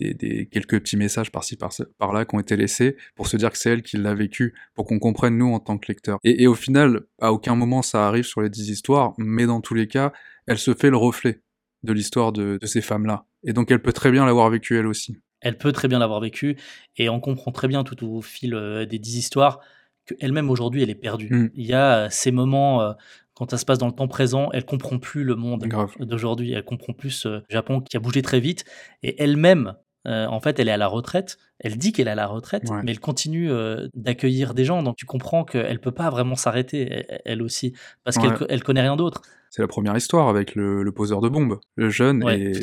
des, 0.00 0.48
quelques 0.50 0.80
petits 0.80 0.96
messages 0.96 1.30
par-ci, 1.30 1.56
par, 1.56 2.12
là 2.12 2.24
qui 2.24 2.34
ont 2.34 2.40
été 2.40 2.56
laissés 2.56 2.96
pour 3.14 3.28
se 3.28 3.36
dire 3.36 3.52
que 3.52 3.58
c'est 3.58 3.70
elle 3.70 3.82
qui 3.82 3.96
l'a 3.96 4.14
vécu, 4.14 4.52
pour 4.74 4.84
qu'on 4.84 4.98
comprenne 4.98 5.38
nous 5.38 5.52
en 5.52 5.60
tant 5.60 5.78
que 5.78 5.86
lecteur. 5.86 6.18
Et, 6.24 6.46
au 6.48 6.54
final, 6.54 7.02
à 7.20 7.32
aucun 7.32 7.54
moment 7.54 7.82
ça 7.82 8.08
arrive 8.08 8.24
sur 8.24 8.42
les 8.42 8.50
dix 8.50 8.68
histoires, 8.68 9.14
mais 9.16 9.46
dans 9.46 9.60
tous 9.60 9.74
les 9.74 9.86
cas, 9.86 10.12
elle 10.46 10.58
se 10.58 10.74
fait 10.74 10.90
le 10.90 10.96
reflet 10.96 11.40
de 11.84 11.92
l'histoire 11.92 12.32
de, 12.32 12.58
ces 12.64 12.80
femmes-là. 12.80 13.26
Et 13.44 13.52
donc, 13.52 13.70
elle 13.70 13.80
peut 13.80 13.92
très 13.92 14.10
bien 14.10 14.26
l'avoir 14.26 14.50
vécu 14.50 14.76
elle 14.76 14.86
aussi. 14.86 15.16
Elle 15.40 15.58
peut 15.58 15.72
très 15.72 15.88
bien 15.88 15.98
l'avoir 15.98 16.20
vécu, 16.20 16.56
et 16.96 17.08
on 17.10 17.20
comprend 17.20 17.52
très 17.52 17.68
bien 17.68 17.84
tout 17.84 18.04
au 18.04 18.22
fil 18.22 18.54
euh, 18.54 18.86
des 18.86 18.98
dix 18.98 19.18
histoires 19.18 19.60
qu'elle-même 20.06 20.50
aujourd'hui 20.50 20.82
elle 20.82 20.90
est 20.90 20.94
perdue. 20.94 21.28
Mmh. 21.30 21.50
Il 21.54 21.66
y 21.66 21.72
a 21.72 21.96
euh, 21.96 22.08
ces 22.10 22.30
moments 22.30 22.82
euh, 22.82 22.92
quand 23.34 23.50
ça 23.50 23.58
se 23.58 23.64
passe 23.64 23.78
dans 23.78 23.86
le 23.86 23.92
temps 23.92 24.08
présent, 24.08 24.48
elle 24.52 24.64
comprend 24.64 24.98
plus 24.98 25.24
le 25.24 25.34
monde 25.34 25.66
d'aujourd'hui. 25.98 26.52
Elle 26.52 26.64
comprend 26.64 26.92
plus 26.92 27.26
le 27.26 27.42
Japon 27.48 27.80
qui 27.80 27.96
a 27.96 28.00
bougé 28.00 28.22
très 28.22 28.40
vite. 28.40 28.64
Et 29.02 29.20
elle-même, 29.22 29.74
euh, 30.06 30.26
en 30.26 30.40
fait, 30.40 30.58
elle 30.60 30.68
est 30.68 30.72
à 30.72 30.76
la 30.76 30.86
retraite. 30.86 31.38
Elle 31.58 31.76
dit 31.76 31.92
qu'elle 31.92 32.08
est 32.08 32.12
à 32.12 32.16
la 32.16 32.26
retraite, 32.26 32.64
mais 32.82 32.92
elle 32.92 33.00
continue 33.00 33.50
euh, 33.50 33.88
d'accueillir 33.94 34.54
des 34.54 34.64
gens. 34.64 34.82
Donc 34.82 34.96
tu 34.96 35.06
comprends 35.06 35.44
qu'elle 35.44 35.80
peut 35.80 35.92
pas 35.92 36.10
vraiment 36.10 36.36
s'arrêter, 36.36 37.06
elle, 37.24 37.42
aussi, 37.42 37.74
parce 38.04 38.18
qu'elle 38.18 38.34
elle 38.48 38.62
connaît 38.62 38.82
rien 38.82 38.96
d'autre 38.96 39.22
c'est 39.54 39.62
la 39.62 39.68
première 39.68 39.96
histoire 39.96 40.28
avec 40.28 40.56
le, 40.56 40.90
poseur 40.90 41.20
de 41.20 41.28
bombes, 41.28 41.60
le 41.76 41.88
jeune, 41.88 42.28
et 42.28 42.54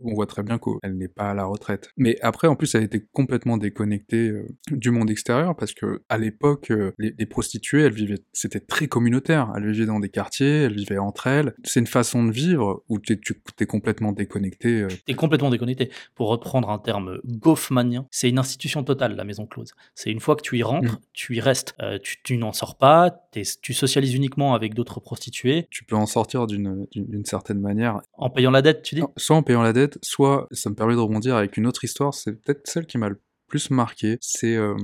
on 0.00 0.14
voit 0.14 0.26
très 0.26 0.44
bien 0.44 0.60
qu'elle 0.60 0.96
n'est 0.96 1.08
pas 1.08 1.30
à 1.30 1.34
la 1.34 1.44
retraite. 1.44 1.90
Mais 1.96 2.18
après, 2.22 2.46
en 2.46 2.54
plus, 2.54 2.72
elle 2.76 2.84
était 2.84 3.04
complètement 3.12 3.56
déconnectée 3.56 4.28
euh, 4.28 4.46
du 4.70 4.92
monde 4.92 5.10
extérieur 5.10 5.56
parce 5.56 5.74
que 5.74 6.04
à 6.08 6.18
l'époque, 6.18 6.70
euh, 6.70 6.92
les, 6.98 7.26
prostituées, 7.26 7.82
elles 7.82 7.92
vivaient, 7.92 8.20
c'était 8.32 8.60
très 8.60 8.86
communautaire. 8.86 9.52
Elles 9.56 9.68
vivaient 9.72 9.86
dans 9.86 9.98
des 9.98 10.08
quartiers, 10.08 10.62
elles 10.62 10.76
vivaient 10.76 10.98
entre 10.98 11.26
elles. 11.26 11.52
C'est 11.64 11.80
une 11.80 11.88
façon 11.88 12.24
de 12.24 12.30
vivre 12.30 12.84
où 12.88 13.00
tu 13.00 13.18
es 13.58 13.66
complètement 13.66 14.12
déconnecté. 14.12 14.82
Euh. 14.82 14.88
Tu 14.88 15.12
es 15.12 15.14
complètement 15.14 15.50
déconnecté. 15.50 15.90
Pour 16.14 16.28
reprendre 16.28 16.70
un 16.70 16.78
terme 16.78 17.18
goffmanien, 17.24 18.06
c'est 18.12 18.28
une 18.28 18.38
institution 18.38 18.84
totale, 18.84 19.16
la 19.16 19.24
maison 19.24 19.46
close. 19.46 19.72
C'est 19.96 20.12
une 20.12 20.20
fois 20.20 20.36
que 20.36 20.42
tu 20.42 20.58
y 20.58 20.62
rentres, 20.62 20.92
mm. 20.92 21.00
tu 21.12 21.34
y 21.34 21.40
restes. 21.40 21.74
tu, 22.22 22.38
n'en 22.38 22.52
sors 22.52 22.78
pas, 22.78 23.28
tu 23.32 23.74
socialises 23.74 24.14
uniquement 24.14 24.54
avec 24.54 24.74
d'autres 24.74 25.00
prostituées. 25.00 25.66
Tu 25.70 25.82
peux 25.82 25.96
en 25.96 26.06
sortir 26.06 26.35
d'une 26.46 27.24
certaine 27.24 27.60
manière. 27.60 28.00
En 28.12 28.28
payant 28.28 28.50
la 28.50 28.60
dette, 28.60 28.82
tu 28.82 28.96
dis? 28.96 29.02
Soit 29.16 29.36
en 29.36 29.42
payant 29.42 29.62
la 29.62 29.72
dette, 29.72 29.98
soit 30.02 30.46
ça 30.50 30.68
me 30.68 30.74
permet 30.74 30.94
de 30.94 31.00
rebondir 31.00 31.36
avec 31.36 31.56
une 31.56 31.66
autre 31.66 31.84
histoire, 31.84 32.12
c'est 32.12 32.32
peut-être 32.32 32.66
celle 32.66 32.86
qui 32.86 32.98
m'a 32.98 33.08
le 33.08 33.20
plus 33.48 33.70
marqué, 33.70 34.18
c'est 34.20 34.56
euh, 34.56 34.74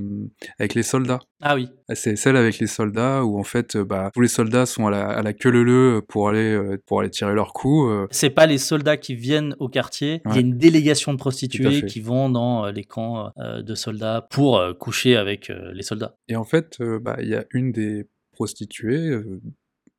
avec 0.60 0.74
les 0.76 0.84
soldats. 0.84 1.18
Ah 1.40 1.56
oui. 1.56 1.68
C'est 1.94 2.14
celle 2.14 2.36
avec 2.36 2.60
les 2.60 2.68
soldats 2.68 3.24
où 3.24 3.36
en 3.36 3.42
fait, 3.42 3.74
euh, 3.74 3.84
bah, 3.84 4.12
tous 4.14 4.20
les 4.20 4.28
soldats 4.28 4.66
sont 4.66 4.86
à 4.86 4.90
la, 4.92 5.08
à 5.08 5.20
la 5.20 5.32
queue 5.32 5.50
leu 5.50 6.00
pour 6.08 6.28
aller 6.28 6.52
euh, 6.54 6.80
pour 6.86 7.00
aller 7.00 7.10
tirer 7.10 7.34
leur 7.34 7.54
coup. 7.54 7.88
euh. 7.88 8.06
C'est 8.12 8.30
pas 8.30 8.46
les 8.46 8.58
soldats 8.58 8.96
qui 8.96 9.16
viennent 9.16 9.56
au 9.58 9.68
quartier, 9.68 10.22
il 10.26 10.34
y 10.34 10.38
a 10.38 10.40
une 10.40 10.58
délégation 10.58 11.12
de 11.12 11.18
prostituées 11.18 11.86
qui 11.86 12.00
vont 12.00 12.30
dans 12.30 12.66
euh, 12.66 12.70
les 12.70 12.84
camps 12.84 13.32
euh, 13.38 13.62
de 13.62 13.74
soldats 13.74 14.28
pour 14.30 14.58
euh, 14.58 14.74
coucher 14.74 15.16
avec 15.16 15.50
euh, 15.50 15.72
les 15.74 15.82
soldats. 15.82 16.14
Et 16.28 16.36
en 16.36 16.44
fait, 16.44 16.76
euh, 16.80 17.00
bah, 17.00 17.16
il 17.20 17.30
y 17.30 17.34
a 17.34 17.44
une 17.50 17.72
des 17.72 18.06
prostituées 18.30 19.08
euh, 19.08 19.40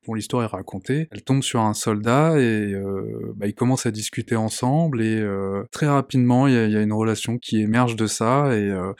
dont 0.06 0.14
l'histoire 0.14 0.42
est 0.42 0.46
racontée. 0.46 1.08
Elle 1.10 1.22
tombe 1.22 1.42
sur 1.42 1.60
un 1.60 1.74
soldat 1.74 2.38
et 2.38 2.72
euh, 2.74 3.32
bah, 3.36 3.46
ils 3.46 3.54
commencent 3.54 3.86
à 3.86 3.90
discuter 3.90 4.36
ensemble 4.36 5.02
et 5.02 5.16
euh, 5.20 5.62
très 5.70 5.86
rapidement, 5.86 6.46
il 6.46 6.54
y, 6.54 6.56
a- 6.56 6.66
il 6.66 6.72
y 6.72 6.76
a 6.76 6.82
une 6.82 6.92
relation 6.92 7.38
qui 7.38 7.60
émerge 7.60 7.96
de 7.96 8.06
ça 8.06 8.56
et, 8.56 8.68
euh, 8.70 8.92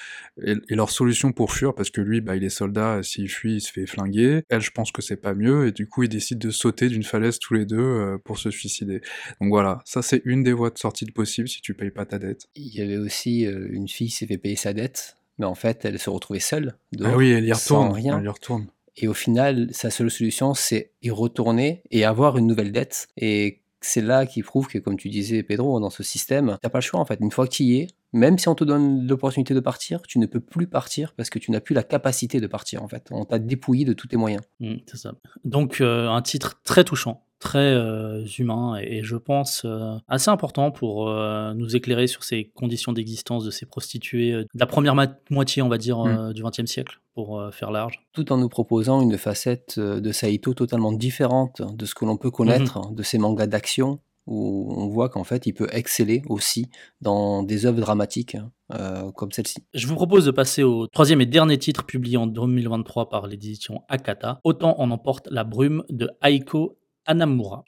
et, 0.43 0.55
et 0.69 0.75
leur 0.75 0.91
solution 0.91 1.33
pour 1.33 1.53
fuir, 1.53 1.75
parce 1.75 1.91
que 1.91 2.01
lui, 2.01 2.21
bah, 2.21 2.37
il 2.37 2.45
est 2.45 2.49
soldat, 2.49 3.03
s'il 3.03 3.29
fuit, 3.29 3.57
il 3.57 3.61
se 3.61 3.73
fait 3.73 3.87
flinguer. 3.87 4.43
Elle, 4.49 4.61
je 4.61 4.71
pense 4.71 4.93
que 4.93 5.03
c'est 5.03 5.17
pas 5.17 5.35
mieux 5.35 5.67
et 5.67 5.73
du 5.73 5.87
coup, 5.89 6.03
ils 6.03 6.09
décident 6.09 6.47
de 6.47 6.51
sauter 6.51 6.89
d'une 6.89 7.03
falaise 7.05 7.39
tous 7.39 7.55
les 7.55 7.67
deux 7.67 8.17
pour 8.25 8.39
se 8.39 8.51
suicider. 8.51 9.01
Donc 9.41 9.51
voilà, 9.51 9.81
ça 9.85 10.03
c'est 10.03 10.23
une 10.25 10.43
des 10.43 10.53
voies 10.53 10.71
de 10.71 10.79
sortie 10.79 11.05
de 11.05 11.13
possible 11.13 11.49
si 11.49 11.61
tu 11.61 11.75
payes 11.75 11.91
pas 11.91 12.07
ta 12.07 12.19
dette. 12.19 12.47
Il 12.55 12.75
y 12.75 12.81
avait 12.81 12.97
aussi 12.99 13.43
une 13.43 13.89
fille 13.89 14.09
qui 14.09 14.15
s'est 14.15 14.27
fait 14.27 14.39
payer 14.39 14.57
sa 14.57 14.73
dette, 14.73 15.17
mais 15.39 15.47
en 15.47 15.55
fait, 15.55 15.85
elle 15.85 15.99
se 15.99 16.11
retrouvait 16.11 16.41
seule. 16.41 16.75
dehors, 16.93 17.13
ah 17.13 17.17
oui, 17.17 17.31
elle 17.31 17.45
y 17.45 17.55
sans 17.55 17.81
retourne. 17.89 17.93
rien. 17.95 18.19
Elle 18.19 18.25
y 18.25 18.29
retourne. 18.29 18.67
Et 18.97 19.09
au 19.09 19.15
final, 19.15 19.69
sa 19.73 19.91
seule 19.91 20.11
solution, 20.11 20.55
c'est 20.55 20.93
y 21.03 21.11
retourner 21.11 21.83
et 21.91 22.05
avoir 22.05 22.39
une 22.39 22.47
nouvelle 22.47 22.73
dette. 22.73 23.09
Et 23.17 23.63
c'est 23.81 24.01
là 24.01 24.27
qu'il 24.27 24.45
prouve 24.45 24.69
que, 24.69 24.79
comme 24.79 24.97
tu 24.97 25.09
disais, 25.09 25.43
Pedro, 25.43 25.79
dans 25.81 25.91
ce 25.91 26.03
système, 26.03 26.59
t'as 26.63 26.69
pas 26.69 26.79
le 26.79 26.83
choix 26.83 27.01
en 27.01 27.05
fait. 27.05 27.19
Une 27.21 27.31
fois 27.31 27.47
tu 27.47 27.65
y 27.65 27.81
es, 27.81 27.87
même 28.13 28.39
si 28.39 28.49
on 28.49 28.55
te 28.55 28.65
donne 28.65 29.07
l'opportunité 29.07 29.55
de 29.55 29.61
partir, 29.61 30.03
tu 30.03 30.19
ne 30.19 30.27
peux 30.27 30.41
plus 30.41 30.67
partir 30.67 31.13
parce 31.15 31.31
que 31.31 31.39
tu 31.39 31.51
n'as 31.51 31.61
plus 31.61 31.75
la 31.75 31.83
capacité 31.83 32.41
de 32.41 32.47
partir 32.47 32.83
en 32.83 32.89
fait. 32.89 33.09
On 33.11 33.25
t'a 33.25 33.39
dépouillé 33.39 33.85
de 33.85 33.93
tous 33.93 34.07
tes 34.07 34.17
moyens. 34.17 34.43
Mm, 34.61 34.77
c'est 34.87 34.97
ça. 34.97 35.15
Donc 35.45 35.81
euh, 35.81 36.09
un 36.09 36.23
titre 36.23 36.61
très 36.63 36.85
touchant, 36.85 37.27
très 37.45 37.59
euh, 37.59 38.25
humain 38.39 38.81
et, 38.81 38.97
et 38.97 39.03
je 39.03 39.17
pense 39.17 39.63
euh, 39.67 39.97
assez 40.09 40.31
important 40.31 40.71
pour 40.71 41.09
euh, 41.09 41.53
nous 41.53 41.77
éclairer 41.77 42.07
sur 42.07 42.25
ces 42.25 42.51
conditions 42.55 42.95
d'existence 42.95 43.45
de 43.45 43.51
ces 43.51 43.67
prostituées 43.67 44.33
de 44.33 44.49
la 44.55 44.67
première 44.67 44.97
moitié, 45.31 45.61
on 45.61 45.69
va 45.69 45.77
dire, 45.77 46.01
euh, 46.01 46.33
du 46.33 46.43
XXe 46.43 46.65
siècle, 46.65 47.01
pour 47.15 47.41
faire 47.53 47.71
large. 47.71 48.03
Tout 48.15 48.33
en 48.33 48.39
nous 48.39 48.49
proposant 48.49 49.03
une 49.03 49.19
facette 49.19 49.79
de 49.79 50.13
Saito 50.13 50.55
totalement 50.55 50.91
différente 50.91 51.61
de 51.61 51.85
ce 51.85 51.95
que 51.95 52.07
l'on 52.07 52.17
peut 52.17 52.31
connaître 52.31 52.91
de 52.91 53.03
ces 53.03 53.19
mangas 53.19 53.47
d'action 53.47 54.01
où 54.27 54.73
on 54.75 54.89
voit 54.89 55.09
qu'en 55.09 55.25
fait 55.25 55.47
il 55.47 55.53
peut 55.53 55.69
exceller 55.73 56.23
aussi 56.29 56.71
dans 57.01 57.43
des 57.43 57.67
œuvres 57.67 57.81
dramatiques 57.81 58.37
euh, 58.73 59.13
comme 59.13 59.33
celle-ci. 59.33 59.59
Je 59.75 59.87
vous 59.87 59.95
propose 59.95 60.25
de 60.25 60.31
passer 60.31 60.63
au 60.63 60.87
troisième 60.87 61.21
et 61.21 61.27
dernier 61.27 61.59
titre 61.59 61.85
publié 61.85 62.17
en 62.17 62.27
2023 62.27 63.09
par 63.09 63.27
l'édition 63.27 63.83
Akata, 63.89 64.41
Autant 64.45 64.77
on 64.79 64.91
emporte 64.91 65.29
la 65.31 65.45
brume 65.45 65.85
de 65.91 66.11
Aiko 66.23 66.79
Hanamura. 67.07 67.65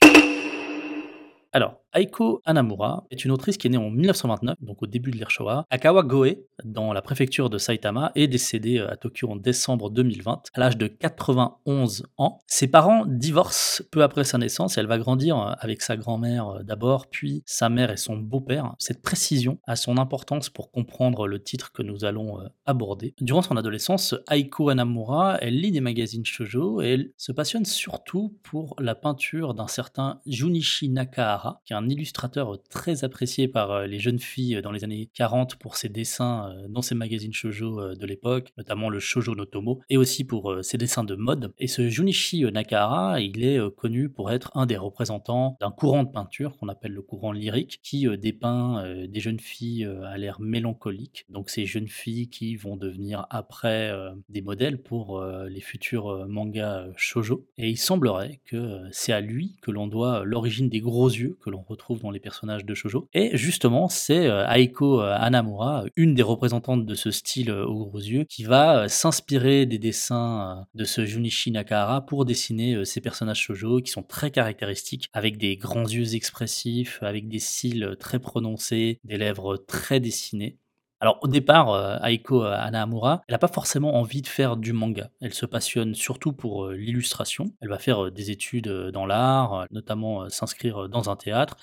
Alors, 1.51 1.75
Aiko 1.97 2.43
Hanamura 2.45 3.05
est 3.09 3.25
une 3.25 3.31
autrice 3.31 3.57
qui 3.57 3.65
est 3.65 3.69
née 3.71 3.77
en 3.77 3.89
1929, 3.89 4.57
donc 4.61 4.83
au 4.83 4.85
début 4.85 5.09
de 5.09 5.17
l'ère 5.17 5.31
Showa, 5.31 5.65
à 5.71 5.77
Kawagoe, 5.79 6.35
dans 6.63 6.93
la 6.93 7.01
préfecture 7.01 7.49
de 7.49 7.57
Saitama, 7.57 8.11
et 8.13 8.27
décédée 8.27 8.77
euh, 8.77 8.91
à 8.91 8.97
Tokyo 8.97 9.31
en 9.31 9.35
décembre 9.35 9.89
2020, 9.89 10.43
à 10.53 10.59
l'âge 10.59 10.77
de 10.77 10.85
91 10.85 12.03
ans. 12.17 12.37
Ses 12.45 12.67
parents 12.67 13.05
divorcent 13.07 13.83
peu 13.91 14.03
après 14.03 14.25
sa 14.25 14.37
naissance, 14.37 14.77
et 14.77 14.81
elle 14.81 14.87
va 14.87 14.99
grandir 14.99 15.39
euh, 15.39 15.53
avec 15.59 15.81
sa 15.81 15.97
grand-mère 15.97 16.49
euh, 16.49 16.63
d'abord, 16.63 17.07
puis 17.07 17.41
sa 17.47 17.69
mère 17.69 17.89
et 17.89 17.97
son 17.97 18.17
beau-père. 18.17 18.75
Cette 18.77 19.01
précision 19.01 19.57
a 19.65 19.75
son 19.75 19.97
importance 19.97 20.51
pour 20.51 20.69
comprendre 20.69 21.25
le 21.25 21.41
titre 21.41 21.71
que 21.71 21.81
nous 21.81 22.05
allons 22.05 22.37
aborder. 22.67 23.15
Durant 23.21 23.41
son 23.41 23.57
adolescence, 23.57 24.13
Aiko 24.29 24.69
Hanamura, 24.69 25.39
elle 25.41 25.59
lit 25.59 25.71
des 25.71 25.81
magazines 25.81 26.25
shoujo 26.25 26.81
et 26.81 26.93
elle 26.93 27.11
se 27.17 27.31
passionne 27.31 27.65
surtout 27.65 28.37
pour 28.43 28.75
la 28.79 28.93
peinture 28.93 29.55
d'un 29.55 29.67
certain 29.67 30.21
Junichi 30.27 30.89
Nakahara, 30.89 31.61
qui 31.65 31.73
est 31.73 31.75
un 31.75 31.86
illustrateur 31.89 32.61
très 32.69 33.03
apprécié 33.03 33.47
par 33.47 33.71
euh, 33.71 33.87
les 33.87 33.99
jeunes 33.99 34.19
filles 34.19 34.61
dans 34.61 34.71
les 34.71 34.83
années 34.83 35.09
40 35.13 35.55
pour 35.55 35.77
ses 35.77 35.89
dessins 35.89 36.49
euh, 36.49 36.67
dans 36.67 36.81
ses 36.81 36.95
magazines 36.95 37.33
shoujo 37.33 37.79
euh, 37.79 37.95
de 37.95 38.05
l'époque, 38.05 38.53
notamment 38.57 38.89
le 38.89 38.99
Shoujo 38.99 39.35
no 39.35 39.45
Tomo, 39.45 39.79
et 39.89 39.97
aussi 39.97 40.23
pour 40.23 40.51
euh, 40.51 40.61
ses 40.61 40.77
dessins 40.77 41.03
de 41.03 41.15
mode. 41.15 41.53
Et 41.57 41.67
ce 41.67 41.89
Junichi 41.89 42.43
Nakahara, 42.51 43.21
il 43.21 43.43
est 43.43 43.59
euh, 43.59 43.69
connu 43.69 44.09
pour 44.09 44.31
être 44.31 44.51
un 44.55 44.65
des 44.65 44.77
représentants 44.77 45.57
d'un 45.59 45.71
courant 45.71 46.03
de 46.03 46.11
peinture 46.11 46.57
qu'on 46.57 46.67
appelle 46.69 46.93
le 46.93 47.01
courant 47.01 47.31
lyrique, 47.31 47.79
qui 47.83 48.07
euh, 48.07 48.17
dépeint 48.17 48.83
euh, 48.83 49.07
des 49.07 49.19
jeunes 49.19 49.39
filles 49.39 49.85
euh, 49.85 50.03
à 50.03 50.17
l'air 50.17 50.39
mélancolique. 50.39 51.25
Donc 51.29 51.49
ces 51.49 51.65
jeunes 51.65 51.87
filles 51.87 52.29
qui 52.29 52.55
vont 52.55 52.77
devenir 52.77 53.25
après 53.29 53.89
euh, 53.89 54.11
des 54.29 54.41
modèles 54.41 54.81
pour 54.81 55.19
euh, 55.19 55.47
les 55.49 55.61
futurs 55.61 56.09
euh, 56.09 56.25
mangas 56.27 56.87
euh, 56.87 56.93
shoujo. 56.95 57.45
Et 57.57 57.69
il 57.69 57.77
semblerait 57.77 58.41
que 58.45 58.57
euh, 58.57 58.89
c'est 58.91 59.13
à 59.13 59.21
lui 59.21 59.57
que 59.61 59.71
l'on 59.71 59.87
doit 59.87 60.21
euh, 60.21 60.23
l'origine 60.23 60.69
des 60.69 60.81
gros 60.81 61.09
yeux 61.09 61.37
que 61.41 61.49
l'on 61.49 61.61
retrouve 61.61 61.76
dans 62.01 62.11
les 62.11 62.19
personnages 62.19 62.65
de 62.65 62.73
shoujo. 62.73 63.07
Et 63.13 63.35
justement, 63.37 63.87
c'est 63.89 64.27
euh, 64.27 64.47
Aiko 64.49 65.01
euh, 65.01 65.15
Hanamura, 65.17 65.85
une 65.95 66.13
des 66.13 66.21
représentantes 66.23 66.85
de 66.85 66.95
ce 66.95 67.11
style 67.11 67.49
euh, 67.49 67.65
aux 67.65 67.85
gros 67.85 67.99
yeux, 67.99 68.25
qui 68.29 68.43
va 68.43 68.83
euh, 68.83 68.87
s'inspirer 68.87 69.65
des 69.65 69.79
dessins 69.79 70.57
euh, 70.59 70.63
de 70.75 70.83
ce 70.83 71.05
Junichi 71.05 71.51
Nakahara 71.51 72.05
pour 72.05 72.25
dessiner 72.25 72.75
euh, 72.75 72.83
ces 72.83 73.01
personnages 73.01 73.39
shoujo 73.41 73.81
qui 73.81 73.91
sont 73.91 74.03
très 74.03 74.31
caractéristiques, 74.31 75.07
avec 75.13 75.37
des 75.37 75.55
grands 75.55 75.87
yeux 75.87 76.15
expressifs, 76.15 77.01
avec 77.01 77.27
des 77.27 77.39
cils 77.39 77.83
euh, 77.83 77.95
très 77.95 78.19
prononcés, 78.19 78.99
des 79.03 79.17
lèvres 79.17 79.57
très 79.57 79.99
dessinées. 79.99 80.57
Alors 80.99 81.19
au 81.21 81.27
départ, 81.27 81.69
euh, 81.73 81.99
Aiko 81.99 82.43
euh, 82.43 82.57
Hanamura, 82.57 83.21
elle 83.27 83.33
n'a 83.33 83.39
pas 83.39 83.47
forcément 83.47 83.95
envie 83.95 84.23
de 84.23 84.27
faire 84.27 84.57
du 84.57 84.73
manga. 84.73 85.11
Elle 85.21 85.33
se 85.33 85.45
passionne 85.45 85.93
surtout 85.93 86.33
pour 86.33 86.65
euh, 86.65 86.75
l'illustration. 86.75 87.51
Elle 87.61 87.69
va 87.69 87.77
faire 87.77 88.11
des 88.11 88.31
études 88.31 88.67
dans 88.67 89.05
l'art, 89.05 89.67
notamment 89.69 90.27
s'inscrire 90.29 90.89
dans 90.89 91.09
un 91.09 91.15
théâtre. 91.15 91.57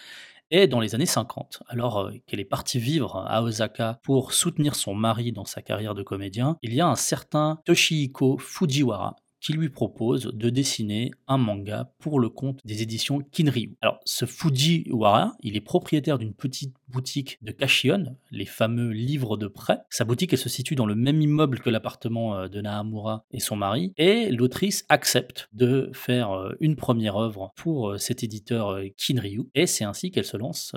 Et 0.50 0.68
dans 0.68 0.78
les 0.78 0.94
années 0.94 1.06
50, 1.06 1.64
alors 1.68 2.10
qu'elle 2.26 2.38
est 2.38 2.44
partie 2.44 2.78
vivre 2.78 3.24
à 3.26 3.42
Osaka 3.42 3.98
pour 4.04 4.32
soutenir 4.32 4.76
son 4.76 4.94
mari 4.94 5.32
dans 5.32 5.46
sa 5.46 5.62
carrière 5.62 5.94
de 5.94 6.02
comédien, 6.02 6.58
il 6.62 6.74
y 6.74 6.80
a 6.80 6.86
un 6.86 6.94
certain 6.94 7.58
Toshihiko 7.64 8.38
Fujiwara 8.38 9.16
qui 9.44 9.52
lui 9.52 9.68
propose 9.68 10.24
de 10.32 10.48
dessiner 10.48 11.10
un 11.28 11.36
manga 11.36 11.92
pour 11.98 12.18
le 12.18 12.30
compte 12.30 12.60
des 12.64 12.80
éditions 12.80 13.20
Kinryu. 13.20 13.76
Alors, 13.82 14.00
ce 14.06 14.24
Fujiwara, 14.24 15.34
il 15.40 15.54
est 15.54 15.60
propriétaire 15.60 16.18
d'une 16.18 16.32
petite 16.32 16.74
boutique 16.94 17.38
de 17.42 17.50
Kashion, 17.50 18.16
les 18.30 18.46
fameux 18.46 18.90
livres 18.90 19.36
de 19.36 19.48
prêt. 19.48 19.80
Sa 19.90 20.04
boutique, 20.04 20.32
elle 20.32 20.38
se 20.38 20.48
situe 20.48 20.76
dans 20.76 20.86
le 20.86 20.94
même 20.94 21.20
immeuble 21.20 21.58
que 21.58 21.68
l'appartement 21.68 22.36
euh, 22.36 22.48
de 22.48 22.60
Nahamura 22.60 23.24
et 23.32 23.40
son 23.40 23.56
mari, 23.56 23.92
et 23.96 24.30
l'autrice 24.30 24.84
accepte 24.88 25.48
de 25.52 25.90
faire 25.92 26.30
euh, 26.30 26.52
une 26.60 26.76
première 26.76 27.16
œuvre 27.16 27.52
pour 27.56 27.90
euh, 27.90 27.98
cet 27.98 28.22
éditeur 28.22 28.80
Kinryu, 28.96 29.48
et 29.56 29.66
c'est 29.66 29.84
ainsi 29.84 30.12
qu'elle 30.12 30.24
se 30.24 30.36
lance 30.36 30.74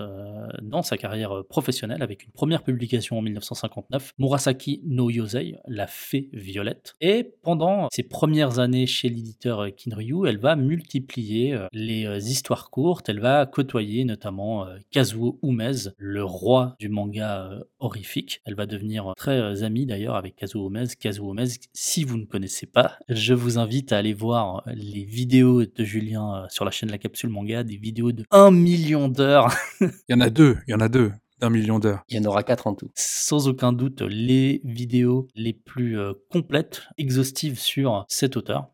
dans 0.61 0.81
sa 0.81 0.97
carrière 0.97 1.43
professionnelle 1.47 2.01
avec 2.01 2.23
une 2.23 2.31
première 2.31 2.63
publication 2.63 3.19
en 3.19 3.21
1959, 3.21 4.13
Murasaki 4.17 4.81
no 4.85 5.09
Yosei, 5.09 5.55
la 5.67 5.85
fée 5.85 6.29
violette. 6.33 6.95
Et 6.99 7.35
pendant 7.43 7.87
ses 7.91 8.03
premières 8.03 8.57
années 8.59 8.87
chez 8.87 9.09
l'éditeur 9.09 9.67
Kinryu, 9.75 10.27
elle 10.27 10.39
va 10.39 10.55
multiplier 10.55 11.57
les 11.73 12.31
histoires 12.31 12.69
courtes, 12.69 13.09
elle 13.09 13.19
va 13.19 13.45
côtoyer 13.45 14.05
notamment 14.05 14.65
Kazuo 14.91 15.39
Umez, 15.43 15.89
le 16.07 16.23
roi 16.23 16.75
du 16.79 16.89
manga 16.89 17.49
euh, 17.51 17.63
horrifique. 17.79 18.41
Elle 18.45 18.55
va 18.55 18.65
devenir 18.65 19.07
euh, 19.07 19.13
très 19.15 19.37
euh, 19.37 19.63
amie 19.63 19.85
d'ailleurs 19.85 20.15
avec 20.15 20.35
Kazuo 20.35 20.69
Umez. 20.69 20.87
Kazuo 20.99 21.33
Umez, 21.33 21.47
si 21.73 22.03
vous 22.03 22.17
ne 22.17 22.25
connaissez 22.25 22.65
pas, 22.65 22.97
je 23.09 23.33
vous 23.33 23.59
invite 23.59 23.91
à 23.91 23.97
aller 23.97 24.13
voir 24.13 24.63
les 24.67 25.03
vidéos 25.03 25.65
de 25.65 25.83
Julien 25.83 26.45
sur 26.49 26.65
la 26.65 26.71
chaîne 26.71 26.89
La 26.89 26.97
Capsule 26.97 27.29
Manga, 27.29 27.63
des 27.63 27.77
vidéos 27.77 28.11
de 28.11 28.23
1 28.31 28.51
million 28.51 29.09
d'heures 29.09 29.53
Il 29.81 29.89
y 30.09 30.13
en 30.13 30.21
a 30.21 30.29
deux, 30.29 30.57
il 30.67 30.71
y 30.71 30.73
en 30.73 30.79
a 30.79 30.89
deux 30.89 31.11
d'un 31.39 31.49
million 31.51 31.77
d'heures. 31.77 32.03
Il 32.09 32.17
y 32.17 32.19
en 32.19 32.27
aura 32.27 32.41
quatre 32.41 32.65
en 32.65 32.73
tout. 32.73 32.89
sans 32.95 33.47
aucun 33.47 33.71
doute 33.71 34.01
les 34.01 34.59
vidéos 34.63 35.27
les 35.35 35.53
plus 35.53 35.95
complètes, 36.31 36.87
exhaustives 36.97 37.59
sur 37.59 38.05
cet 38.07 38.37
auteur. 38.37 38.71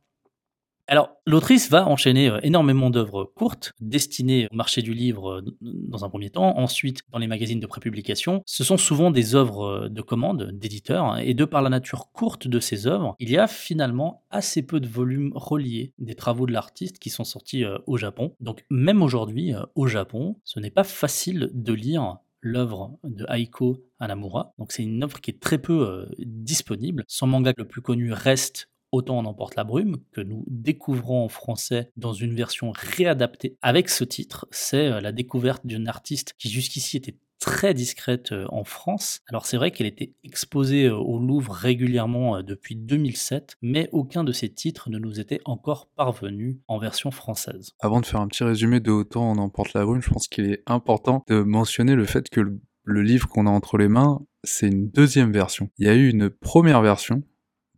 Alors, 0.87 1.11
l'autrice 1.25 1.69
va 1.69 1.87
enchaîner 1.87 2.29
euh, 2.29 2.39
énormément 2.43 2.89
d'œuvres 2.89 3.31
courtes 3.35 3.71
destinées 3.79 4.49
au 4.51 4.55
marché 4.55 4.81
du 4.81 4.93
livre 4.93 5.37
euh, 5.37 5.41
dans 5.61 6.03
un 6.03 6.09
premier 6.09 6.29
temps, 6.29 6.57
ensuite 6.57 6.99
dans 7.09 7.19
les 7.19 7.27
magazines 7.27 7.61
de 7.61 7.67
prépublication. 7.67 8.43
Ce 8.45 8.65
sont 8.65 8.75
souvent 8.75 9.09
des 9.09 9.33
œuvres 9.33 9.85
euh, 9.85 9.89
de 9.89 10.01
commande 10.01 10.51
d'éditeurs, 10.51 11.05
hein, 11.05 11.17
et 11.19 11.33
de 11.33 11.45
par 11.45 11.61
la 11.61 11.69
nature 11.69 12.11
courte 12.11 12.49
de 12.49 12.59
ces 12.59 12.85
œuvres, 12.85 13.15
il 13.19 13.31
y 13.31 13.37
a 13.37 13.47
finalement 13.47 14.25
assez 14.29 14.61
peu 14.61 14.81
de 14.81 14.87
volumes 14.87 15.31
reliés 15.35 15.93
des 15.99 16.15
travaux 16.15 16.45
de 16.45 16.51
l'artiste 16.51 16.99
qui 16.99 17.09
sont 17.09 17.23
sortis 17.23 17.63
au 17.87 17.95
Japon. 17.95 18.35
Donc, 18.41 18.65
même 18.69 19.01
aujourd'hui, 19.01 19.53
au 19.75 19.87
Japon, 19.87 20.35
ce 20.43 20.59
n'est 20.59 20.69
pas 20.69 20.83
facile 20.83 21.49
de 21.53 21.73
lire 21.73 22.17
l'œuvre 22.41 22.97
de 23.03 23.25
Aiko 23.29 23.85
Hanamura. 23.99 24.53
Donc 24.57 24.71
c'est 24.71 24.83
une 24.83 25.01
œuvre 25.03 25.21
qui 25.21 25.31
est 25.31 25.39
très 25.39 25.59
peu 25.59 26.07
disponible. 26.19 27.05
Son 27.07 27.27
manga 27.27 27.53
le 27.55 27.65
plus 27.65 27.81
connu 27.81 28.11
reste 28.11 28.69
Autant 28.93 29.17
en 29.17 29.25
emporte 29.25 29.55
la 29.55 29.63
brume, 29.63 29.97
que 30.11 30.21
nous 30.21 30.45
découvrons 30.47 31.25
en 31.25 31.27
français 31.27 31.89
dans 31.97 32.13
une 32.13 32.35
version 32.35 32.71
réadaptée 32.75 33.57
avec 33.63 33.89
ce 33.89 34.03
titre. 34.03 34.47
C'est 34.51 34.85
euh, 34.85 35.01
la 35.01 35.11
découverte 35.11 35.65
d'une 35.65 35.87
artiste 35.87 36.35
qui 36.37 36.47
jusqu'ici 36.47 36.97
était 36.97 37.17
très 37.39 37.73
discrète 37.73 38.35
en 38.49 38.63
France. 38.63 39.21
Alors 39.27 39.47
c'est 39.47 39.57
vrai 39.57 39.71
qu'elle 39.71 39.87
était 39.87 40.13
exposée 40.23 40.91
au 40.91 41.17
Louvre 41.17 41.51
régulièrement 41.51 42.43
depuis 42.43 42.75
2007, 42.75 43.57
mais 43.63 43.89
aucun 43.91 44.23
de 44.23 44.31
ces 44.31 44.47
titres 44.47 44.91
ne 44.91 44.99
nous 44.99 45.19
était 45.19 45.41
encore 45.43 45.87
parvenu 45.97 46.59
en 46.67 46.77
version 46.77 47.09
française. 47.09 47.71
Avant 47.79 47.99
de 47.99 48.05
faire 48.05 48.21
un 48.21 48.27
petit 48.27 48.43
résumé 48.43 48.79
de 48.79 48.91
Autant 48.91 49.31
on 49.31 49.39
emporte 49.39 49.73
la 49.73 49.83
brume, 49.85 50.03
je 50.03 50.09
pense 50.11 50.27
qu'il 50.27 50.45
est 50.51 50.61
important 50.67 51.23
de 51.27 51.41
mentionner 51.41 51.95
le 51.95 52.05
fait 52.05 52.29
que 52.29 52.59
le 52.83 53.01
livre 53.01 53.27
qu'on 53.27 53.47
a 53.47 53.49
entre 53.49 53.77
les 53.77 53.87
mains, 53.87 54.21
c'est 54.43 54.67
une 54.67 54.89
deuxième 54.89 55.31
version. 55.31 55.69
Il 55.79 55.87
y 55.87 55.89
a 55.89 55.95
eu 55.95 56.09
une 56.09 56.29
première 56.29 56.81
version 56.81 57.23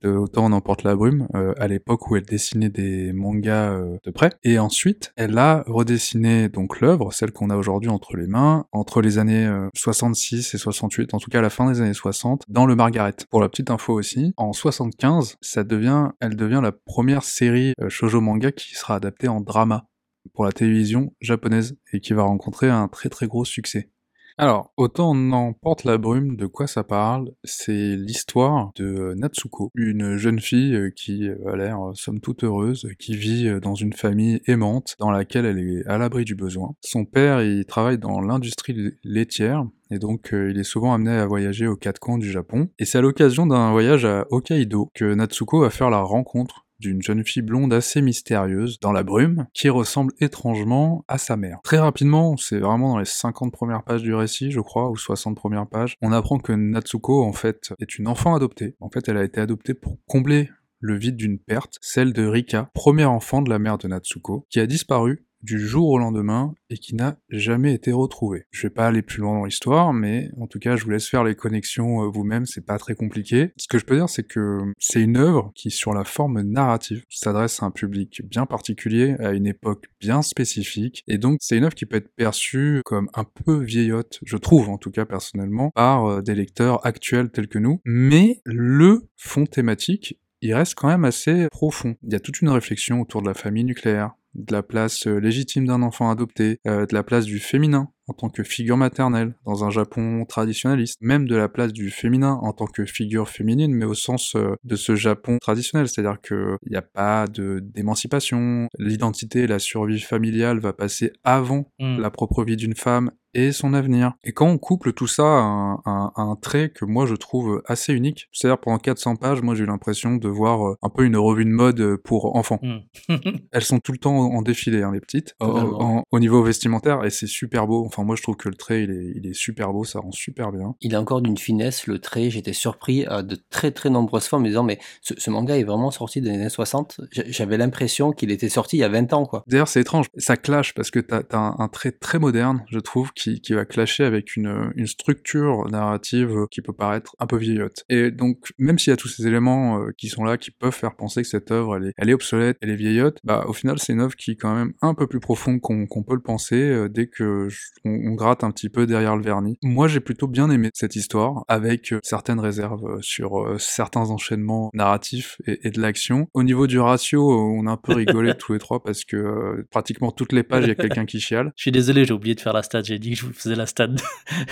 Autant 0.07 0.45
on 0.45 0.51
emporte 0.51 0.83
la 0.83 0.95
brume 0.95 1.27
euh, 1.35 1.53
à 1.57 1.67
l'époque 1.67 2.09
où 2.09 2.15
elle 2.15 2.25
dessinait 2.25 2.69
des 2.69 3.13
mangas 3.13 3.71
euh, 3.71 3.97
de 4.03 4.11
près. 4.11 4.31
Et 4.43 4.59
ensuite 4.59 5.11
elle 5.15 5.37
a 5.37 5.63
redessiné 5.67 6.49
donc 6.49 6.79
l'œuvre 6.79 7.13
celle 7.13 7.31
qu'on 7.31 7.49
a 7.49 7.55
aujourd'hui 7.55 7.89
entre 7.89 8.15
les 8.17 8.27
mains 8.27 8.65
entre 8.71 9.01
les 9.01 9.17
années 9.17 9.49
66 9.75 10.53
euh, 10.53 10.57
et 10.57 10.59
68 10.59 11.13
en 11.13 11.19
tout 11.19 11.29
cas 11.29 11.39
à 11.39 11.41
la 11.41 11.49
fin 11.49 11.71
des 11.71 11.81
années 11.81 11.93
60 11.93 12.43
dans 12.47 12.65
le 12.65 12.75
Margaret. 12.75 13.15
Pour 13.29 13.41
la 13.41 13.49
petite 13.49 13.71
info 13.71 13.93
aussi 13.93 14.33
en 14.37 14.53
75 14.53 15.37
ça 15.41 15.63
devient 15.63 16.09
elle 16.19 16.35
devient 16.35 16.61
la 16.61 16.71
première 16.71 17.23
série 17.23 17.73
shojo 17.87 18.21
manga 18.21 18.51
qui 18.51 18.75
sera 18.75 18.95
adaptée 18.95 19.27
en 19.27 19.41
drama 19.41 19.87
pour 20.33 20.45
la 20.45 20.51
télévision 20.51 21.13
japonaise 21.21 21.77
et 21.93 21.99
qui 21.99 22.13
va 22.13 22.23
rencontrer 22.23 22.69
un 22.69 22.87
très 22.87 23.09
très 23.09 23.27
gros 23.27 23.45
succès 23.45 23.89
alors, 24.37 24.73
autant 24.75 25.15
on 25.15 25.31
emporte 25.31 25.85
la 25.85 25.97
brume, 25.97 26.35
de 26.35 26.45
quoi 26.45 26.67
ça 26.67 26.83
parle? 26.83 27.31
C'est 27.45 27.95
l'histoire 27.95 28.71
de 28.75 29.13
Natsuko, 29.15 29.71
une 29.75 30.17
jeune 30.17 30.41
fille 30.41 30.75
euh, 30.75 30.89
qui 30.93 31.29
euh, 31.29 31.37
a 31.53 31.55
l'air 31.55 31.79
euh, 31.79 31.93
somme 31.93 32.19
toute 32.19 32.43
heureuse, 32.43 32.89
qui 32.99 33.15
vit 33.15 33.49
dans 33.61 33.75
une 33.75 33.93
famille 33.93 34.41
aimante, 34.45 34.97
dans 34.99 35.09
laquelle 35.09 35.45
elle 35.45 35.59
est 35.59 35.87
à 35.87 35.97
l'abri 35.97 36.25
du 36.25 36.35
besoin. 36.35 36.73
Son 36.81 37.05
père, 37.05 37.41
il 37.41 37.63
travaille 37.65 37.97
dans 37.97 38.19
l'industrie 38.19 38.75
laitière, 39.05 39.65
et 39.89 39.99
donc 39.99 40.31
il 40.33 40.59
est 40.59 40.63
souvent 40.63 40.93
amené 40.93 41.11
à 41.11 41.25
voyager 41.25 41.67
aux 41.67 41.77
quatre 41.77 41.99
coins 41.99 42.17
du 42.17 42.29
Japon. 42.29 42.67
Et 42.77 42.83
c'est 42.83 42.97
à 42.97 43.01
l'occasion 43.01 43.47
d'un 43.47 43.71
voyage 43.71 44.03
à 44.03 44.25
Hokkaido 44.31 44.89
que 44.93 45.13
Natsuko 45.13 45.61
va 45.61 45.69
faire 45.69 45.89
la 45.89 46.01
rencontre 46.01 46.64
d'une 46.79 47.01
jeune 47.01 47.23
fille 47.23 47.41
blonde 47.41 47.73
assez 47.73 48.01
mystérieuse 48.01 48.79
dans 48.79 48.91
la 48.91 49.03
brume 49.03 49.47
qui 49.53 49.69
ressemble 49.69 50.13
étrangement 50.19 51.03
à 51.07 51.17
sa 51.17 51.37
mère. 51.37 51.59
Très 51.63 51.79
rapidement, 51.79 52.37
c'est 52.37 52.59
vraiment 52.59 52.89
dans 52.89 52.99
les 52.99 53.05
50 53.05 53.51
premières 53.51 53.83
pages 53.83 54.03
du 54.03 54.13
récit, 54.13 54.51
je 54.51 54.59
crois, 54.59 54.89
ou 54.89 54.97
60 54.97 55.35
premières 55.35 55.67
pages, 55.67 55.95
on 56.01 56.11
apprend 56.11 56.39
que 56.39 56.51
Natsuko 56.53 57.23
en 57.23 57.33
fait 57.33 57.73
est 57.79 57.97
une 57.97 58.07
enfant 58.07 58.35
adoptée. 58.35 58.75
En 58.79 58.89
fait, 58.89 59.07
elle 59.07 59.17
a 59.17 59.23
été 59.23 59.39
adoptée 59.41 59.73
pour 59.73 59.97
combler 60.07 60.49
le 60.79 60.97
vide 60.97 61.15
d'une 61.15 61.39
perte, 61.39 61.77
celle 61.81 62.13
de 62.13 62.25
Rika, 62.25 62.69
premier 62.73 63.05
enfant 63.05 63.41
de 63.41 63.49
la 63.49 63.59
mère 63.59 63.77
de 63.77 63.87
Natsuko, 63.87 64.45
qui 64.49 64.59
a 64.59 64.67
disparu 64.67 65.25
du 65.45 65.59
jour 65.59 65.89
au 65.89 65.97
lendemain 65.97 66.53
et 66.69 66.77
qui 66.77 66.95
n'a 66.95 67.17
jamais 67.29 67.73
été 67.73 67.91
retrouvé. 67.91 68.45
Je 68.51 68.63
vais 68.63 68.73
pas 68.73 68.87
aller 68.87 69.01
plus 69.01 69.21
loin 69.21 69.37
dans 69.37 69.45
l'histoire, 69.45 69.93
mais 69.93 70.31
en 70.39 70.47
tout 70.47 70.59
cas, 70.59 70.75
je 70.75 70.83
vous 70.83 70.89
laisse 70.89 71.07
faire 71.07 71.23
les 71.23 71.35
connexions 71.35 72.03
euh, 72.03 72.07
vous-même, 72.07 72.45
c'est 72.45 72.65
pas 72.65 72.77
très 72.77 72.95
compliqué. 72.95 73.51
Ce 73.57 73.67
que 73.67 73.77
je 73.77 73.85
peux 73.85 73.95
dire, 73.95 74.09
c'est 74.09 74.27
que 74.27 74.57
c'est 74.79 75.01
une 75.01 75.17
œuvre 75.17 75.51
qui, 75.55 75.69
sur 75.71 75.93
la 75.93 76.03
forme 76.03 76.41
narrative, 76.41 77.03
s'adresse 77.09 77.61
à 77.61 77.67
un 77.67 77.71
public 77.71 78.21
bien 78.25 78.45
particulier, 78.45 79.15
à 79.19 79.31
une 79.31 79.45
époque 79.45 79.85
bien 79.99 80.21
spécifique, 80.21 81.03
et 81.07 81.17
donc 81.17 81.37
c'est 81.41 81.57
une 81.57 81.63
œuvre 81.63 81.75
qui 81.75 81.85
peut 81.85 81.97
être 81.97 82.13
perçue 82.15 82.81
comme 82.83 83.09
un 83.13 83.23
peu 83.23 83.63
vieillotte, 83.63 84.19
je 84.25 84.37
trouve 84.37 84.69
en 84.69 84.77
tout 84.77 84.91
cas 84.91 85.05
personnellement, 85.05 85.69
par 85.75 86.05
euh, 86.05 86.21
des 86.21 86.35
lecteurs 86.35 86.85
actuels 86.85 87.29
tels 87.29 87.47
que 87.47 87.59
nous, 87.59 87.79
mais 87.85 88.41
le 88.45 89.07
fond 89.15 89.45
thématique 89.45 90.19
il 90.41 90.53
reste 90.53 90.75
quand 90.75 90.89
même 90.89 91.05
assez 91.05 91.47
profond. 91.49 91.95
Il 92.03 92.13
y 92.13 92.15
a 92.15 92.19
toute 92.19 92.41
une 92.41 92.49
réflexion 92.49 93.01
autour 93.01 93.23
de 93.23 93.27
la 93.27 93.33
famille 93.33 93.63
nucléaire, 93.63 94.11
de 94.35 94.53
la 94.53 94.63
place 94.63 95.07
euh, 95.07 95.17
légitime 95.17 95.65
d'un 95.65 95.81
enfant 95.81 96.09
adopté, 96.09 96.59
euh, 96.67 96.85
de 96.85 96.93
la 96.93 97.03
place 97.03 97.25
du 97.25 97.39
féminin 97.39 97.89
en 98.07 98.13
tant 98.13 98.29
que 98.29 98.43
figure 98.43 98.77
maternelle 98.77 99.35
dans 99.45 99.63
un 99.63 99.69
Japon 99.69 100.25
traditionnaliste, 100.25 100.99
même 101.01 101.27
de 101.27 101.35
la 101.35 101.49
place 101.49 101.73
du 101.73 101.89
féminin 101.89 102.39
en 102.41 102.53
tant 102.53 102.67
que 102.67 102.85
figure 102.85 103.29
féminine, 103.29 103.73
mais 103.73 103.85
au 103.85 103.95
sens 103.95 104.35
euh, 104.35 104.55
de 104.63 104.75
ce 104.75 104.95
Japon 104.95 105.37
traditionnel, 105.39 105.87
c'est-à-dire 105.87 106.21
qu'il 106.21 106.57
n'y 106.69 106.77
a 106.77 106.83
pas 106.83 107.25
de 107.27 107.59
d'émancipation, 107.59 108.67
l'identité 108.77 109.47
la 109.47 109.59
survie 109.59 109.99
familiale 109.99 110.59
va 110.59 110.73
passer 110.73 111.13
avant 111.23 111.71
mmh. 111.79 111.99
la 111.99 112.11
propre 112.11 112.43
vie 112.43 112.57
d'une 112.57 112.75
femme 112.75 113.11
et 113.33 113.51
son 113.51 113.73
avenir. 113.73 114.13
Et 114.23 114.31
quand 114.31 114.47
on 114.47 114.57
couple 114.57 114.93
tout 114.93 115.07
ça 115.07 115.23
à 115.25 116.11
un, 116.15 116.35
trait 116.41 116.69
que 116.69 116.85
moi 116.85 117.05
je 117.05 117.15
trouve 117.15 117.61
assez 117.65 117.93
unique, 117.93 118.29
c'est-à-dire 118.31 118.59
pendant 118.59 118.77
400 118.77 119.17
pages, 119.17 119.41
moi 119.41 119.55
j'ai 119.55 119.63
eu 119.63 119.67
l'impression 119.67 120.15
de 120.15 120.29
voir 120.29 120.77
un 120.81 120.89
peu 120.89 121.03
une 121.03 121.17
revue 121.17 121.43
de 121.43 121.49
mode 121.49 121.97
pour 121.97 122.37
enfants. 122.37 122.59
Hmm. 122.61 122.79
Elles 123.51 123.63
sont 123.63 123.79
tout 123.79 123.91
le 123.91 123.97
temps 123.97 124.24
en 124.31 124.41
défilé, 124.41 124.83
hein, 124.83 124.91
les 124.93 124.99
petites, 124.99 125.35
au 125.39 126.19
niveau 126.19 126.43
vestimentaire, 126.43 127.03
et 127.03 127.09
c'est 127.09 127.27
super 127.27 127.67
beau. 127.67 127.85
Enfin, 127.85 128.03
moi 128.03 128.15
je 128.15 128.23
trouve 128.23 128.37
que 128.37 128.49
le 128.49 128.55
trait, 128.55 128.83
il 128.83 128.91
est, 128.91 129.13
il 129.15 129.27
est 129.27 129.33
super 129.33 129.71
beau, 129.71 129.83
ça 129.83 129.99
rend 129.99 130.11
super 130.11 130.51
bien. 130.51 130.75
Il 130.81 130.95
a 130.95 131.01
encore 131.01 131.21
d'une 131.21 131.37
finesse, 131.37 131.87
le 131.87 131.99
trait, 131.99 132.29
j'étais 132.29 132.53
surpris 132.53 133.05
à 133.05 133.21
de 133.21 133.37
très 133.49 133.71
très 133.71 133.89
nombreuses 133.89 134.27
fois 134.27 134.39
en 134.39 134.41
me 134.41 134.47
disant, 134.47 134.63
mais 134.63 134.79
ce, 135.01 135.29
manga 135.29 135.57
est 135.57 135.63
vraiment 135.63 135.91
sorti 135.91 136.21
des 136.21 136.29
années 136.29 136.49
60. 136.49 137.01
J'avais 137.11 137.57
l'impression 137.57 138.11
qu'il 138.11 138.31
était 138.31 138.49
sorti 138.49 138.77
il 138.77 138.79
y 138.79 138.83
a 138.83 138.89
20 138.89 139.13
ans, 139.13 139.25
quoi. 139.25 139.43
D'ailleurs, 139.47 139.67
c'est 139.67 139.81
étrange, 139.81 140.07
ça 140.17 140.37
clash 140.37 140.73
parce 140.73 140.91
que 140.91 140.99
t'as 140.99 141.21
as 141.31 141.37
un, 141.37 141.55
un, 141.59 141.67
trait 141.67 141.91
très 141.91 142.19
moderne, 142.19 142.63
je 142.69 142.79
trouve, 142.79 143.11
qui 143.13 143.35
qui, 143.41 143.53
va 143.53 143.65
clasher 143.65 144.03
avec 144.03 144.35
une, 144.35 144.71
une, 144.75 144.87
structure 144.87 145.69
narrative 145.69 146.45
qui 146.51 146.61
peut 146.61 146.73
paraître 146.73 147.15
un 147.19 147.27
peu 147.27 147.37
vieillotte. 147.37 147.83
Et 147.89 148.11
donc, 148.11 148.51
même 148.57 148.79
s'il 148.79 148.91
y 148.91 148.93
a 148.93 148.97
tous 148.97 149.07
ces 149.07 149.27
éléments 149.27 149.79
euh, 149.79 149.91
qui 149.97 150.07
sont 150.07 150.23
là, 150.23 150.37
qui 150.37 150.51
peuvent 150.51 150.73
faire 150.73 150.95
penser 150.95 151.21
que 151.21 151.27
cette 151.27 151.51
œuvre, 151.51 151.77
elle 151.77 151.87
est, 151.87 151.93
elle 151.97 152.09
est 152.09 152.13
obsolète, 152.13 152.57
elle 152.61 152.69
est 152.69 152.75
vieillotte, 152.75 153.19
bah, 153.23 153.45
au 153.47 153.53
final, 153.53 153.79
c'est 153.79 153.93
une 153.93 154.01
œuvre 154.01 154.14
qui 154.15 154.31
est 154.31 154.35
quand 154.35 154.55
même 154.55 154.73
un 154.81 154.93
peu 154.93 155.07
plus 155.07 155.19
profonde 155.19 155.59
qu'on 155.61 156.03
peut 156.03 156.15
le 156.15 156.21
penser 156.21 156.55
euh, 156.55 156.89
dès 156.89 157.07
que 157.07 157.47
on, 157.83 158.13
gratte 158.15 158.43
un 158.43 158.51
petit 158.51 158.69
peu 158.69 158.85
derrière 158.85 159.17
le 159.17 159.23
vernis. 159.23 159.57
Moi, 159.63 159.87
j'ai 159.87 159.99
plutôt 159.99 160.27
bien 160.27 160.49
aimé 160.49 160.69
cette 160.73 160.95
histoire, 160.95 161.43
avec 161.47 161.91
euh, 161.91 161.99
certaines 162.03 162.39
réserves 162.39 163.01
sur 163.01 163.55
certains 163.59 164.09
enchaînements 164.09 164.69
narratifs 164.73 165.37
et, 165.45 165.67
et 165.67 165.71
de 165.71 165.81
l'action. 165.81 166.27
Au 166.33 166.43
niveau 166.43 166.67
du 166.67 166.79
ratio, 166.79 167.29
on 167.29 167.67
a 167.67 167.71
un 167.71 167.77
peu 167.77 167.93
rigolé 167.95 168.33
tous 168.35 168.53
les 168.53 168.59
trois 168.59 168.81
parce 168.81 169.03
que 169.03 169.65
pratiquement 169.71 170.11
toutes 170.11 170.31
les 170.31 170.43
pages, 170.43 170.63
il 170.65 170.69
y 170.69 170.71
a 170.71 170.75
quelqu'un 170.75 171.05
qui 171.05 171.19
chiale. 171.19 171.51
Je 171.55 171.63
suis 171.63 171.71
désolé, 171.71 172.05
j'ai 172.05 172.13
oublié 172.13 172.35
de 172.35 172.41
faire 172.41 172.53
la 172.53 172.63
stat. 172.63 172.83
J'ai 172.83 172.99
dit 172.99 173.11
que 173.11 173.17
je 173.17 173.25
faisais 173.27 173.55
la 173.55 173.65
stade 173.65 173.99